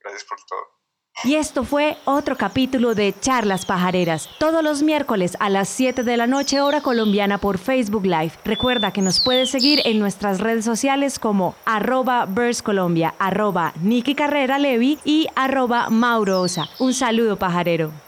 Gracias 0.00 0.24
por 0.24 0.38
todo. 0.44 0.78
Y 1.24 1.34
esto 1.34 1.64
fue 1.64 1.96
otro 2.04 2.36
capítulo 2.36 2.94
de 2.94 3.12
Charlas 3.18 3.66
Pajareras, 3.66 4.28
todos 4.38 4.62
los 4.62 4.82
miércoles 4.82 5.36
a 5.40 5.50
las 5.50 5.68
7 5.68 6.04
de 6.04 6.16
la 6.16 6.28
noche 6.28 6.60
hora 6.60 6.80
colombiana 6.80 7.38
por 7.38 7.58
Facebook 7.58 8.04
Live. 8.04 8.32
Recuerda 8.44 8.92
que 8.92 9.02
nos 9.02 9.20
puedes 9.24 9.50
seguir 9.50 9.80
en 9.84 9.98
nuestras 9.98 10.38
redes 10.40 10.64
sociales 10.64 11.18
como 11.18 11.56
arroba 11.64 12.28
Colombia, 12.62 13.14
arroba 13.18 13.72
Carrera 14.16 14.58
y 14.60 15.26
arroba 15.34 15.90
Mauro 15.90 16.40
Osa. 16.40 16.68
Un 16.78 16.94
saludo 16.94 17.36
pajarero. 17.36 18.07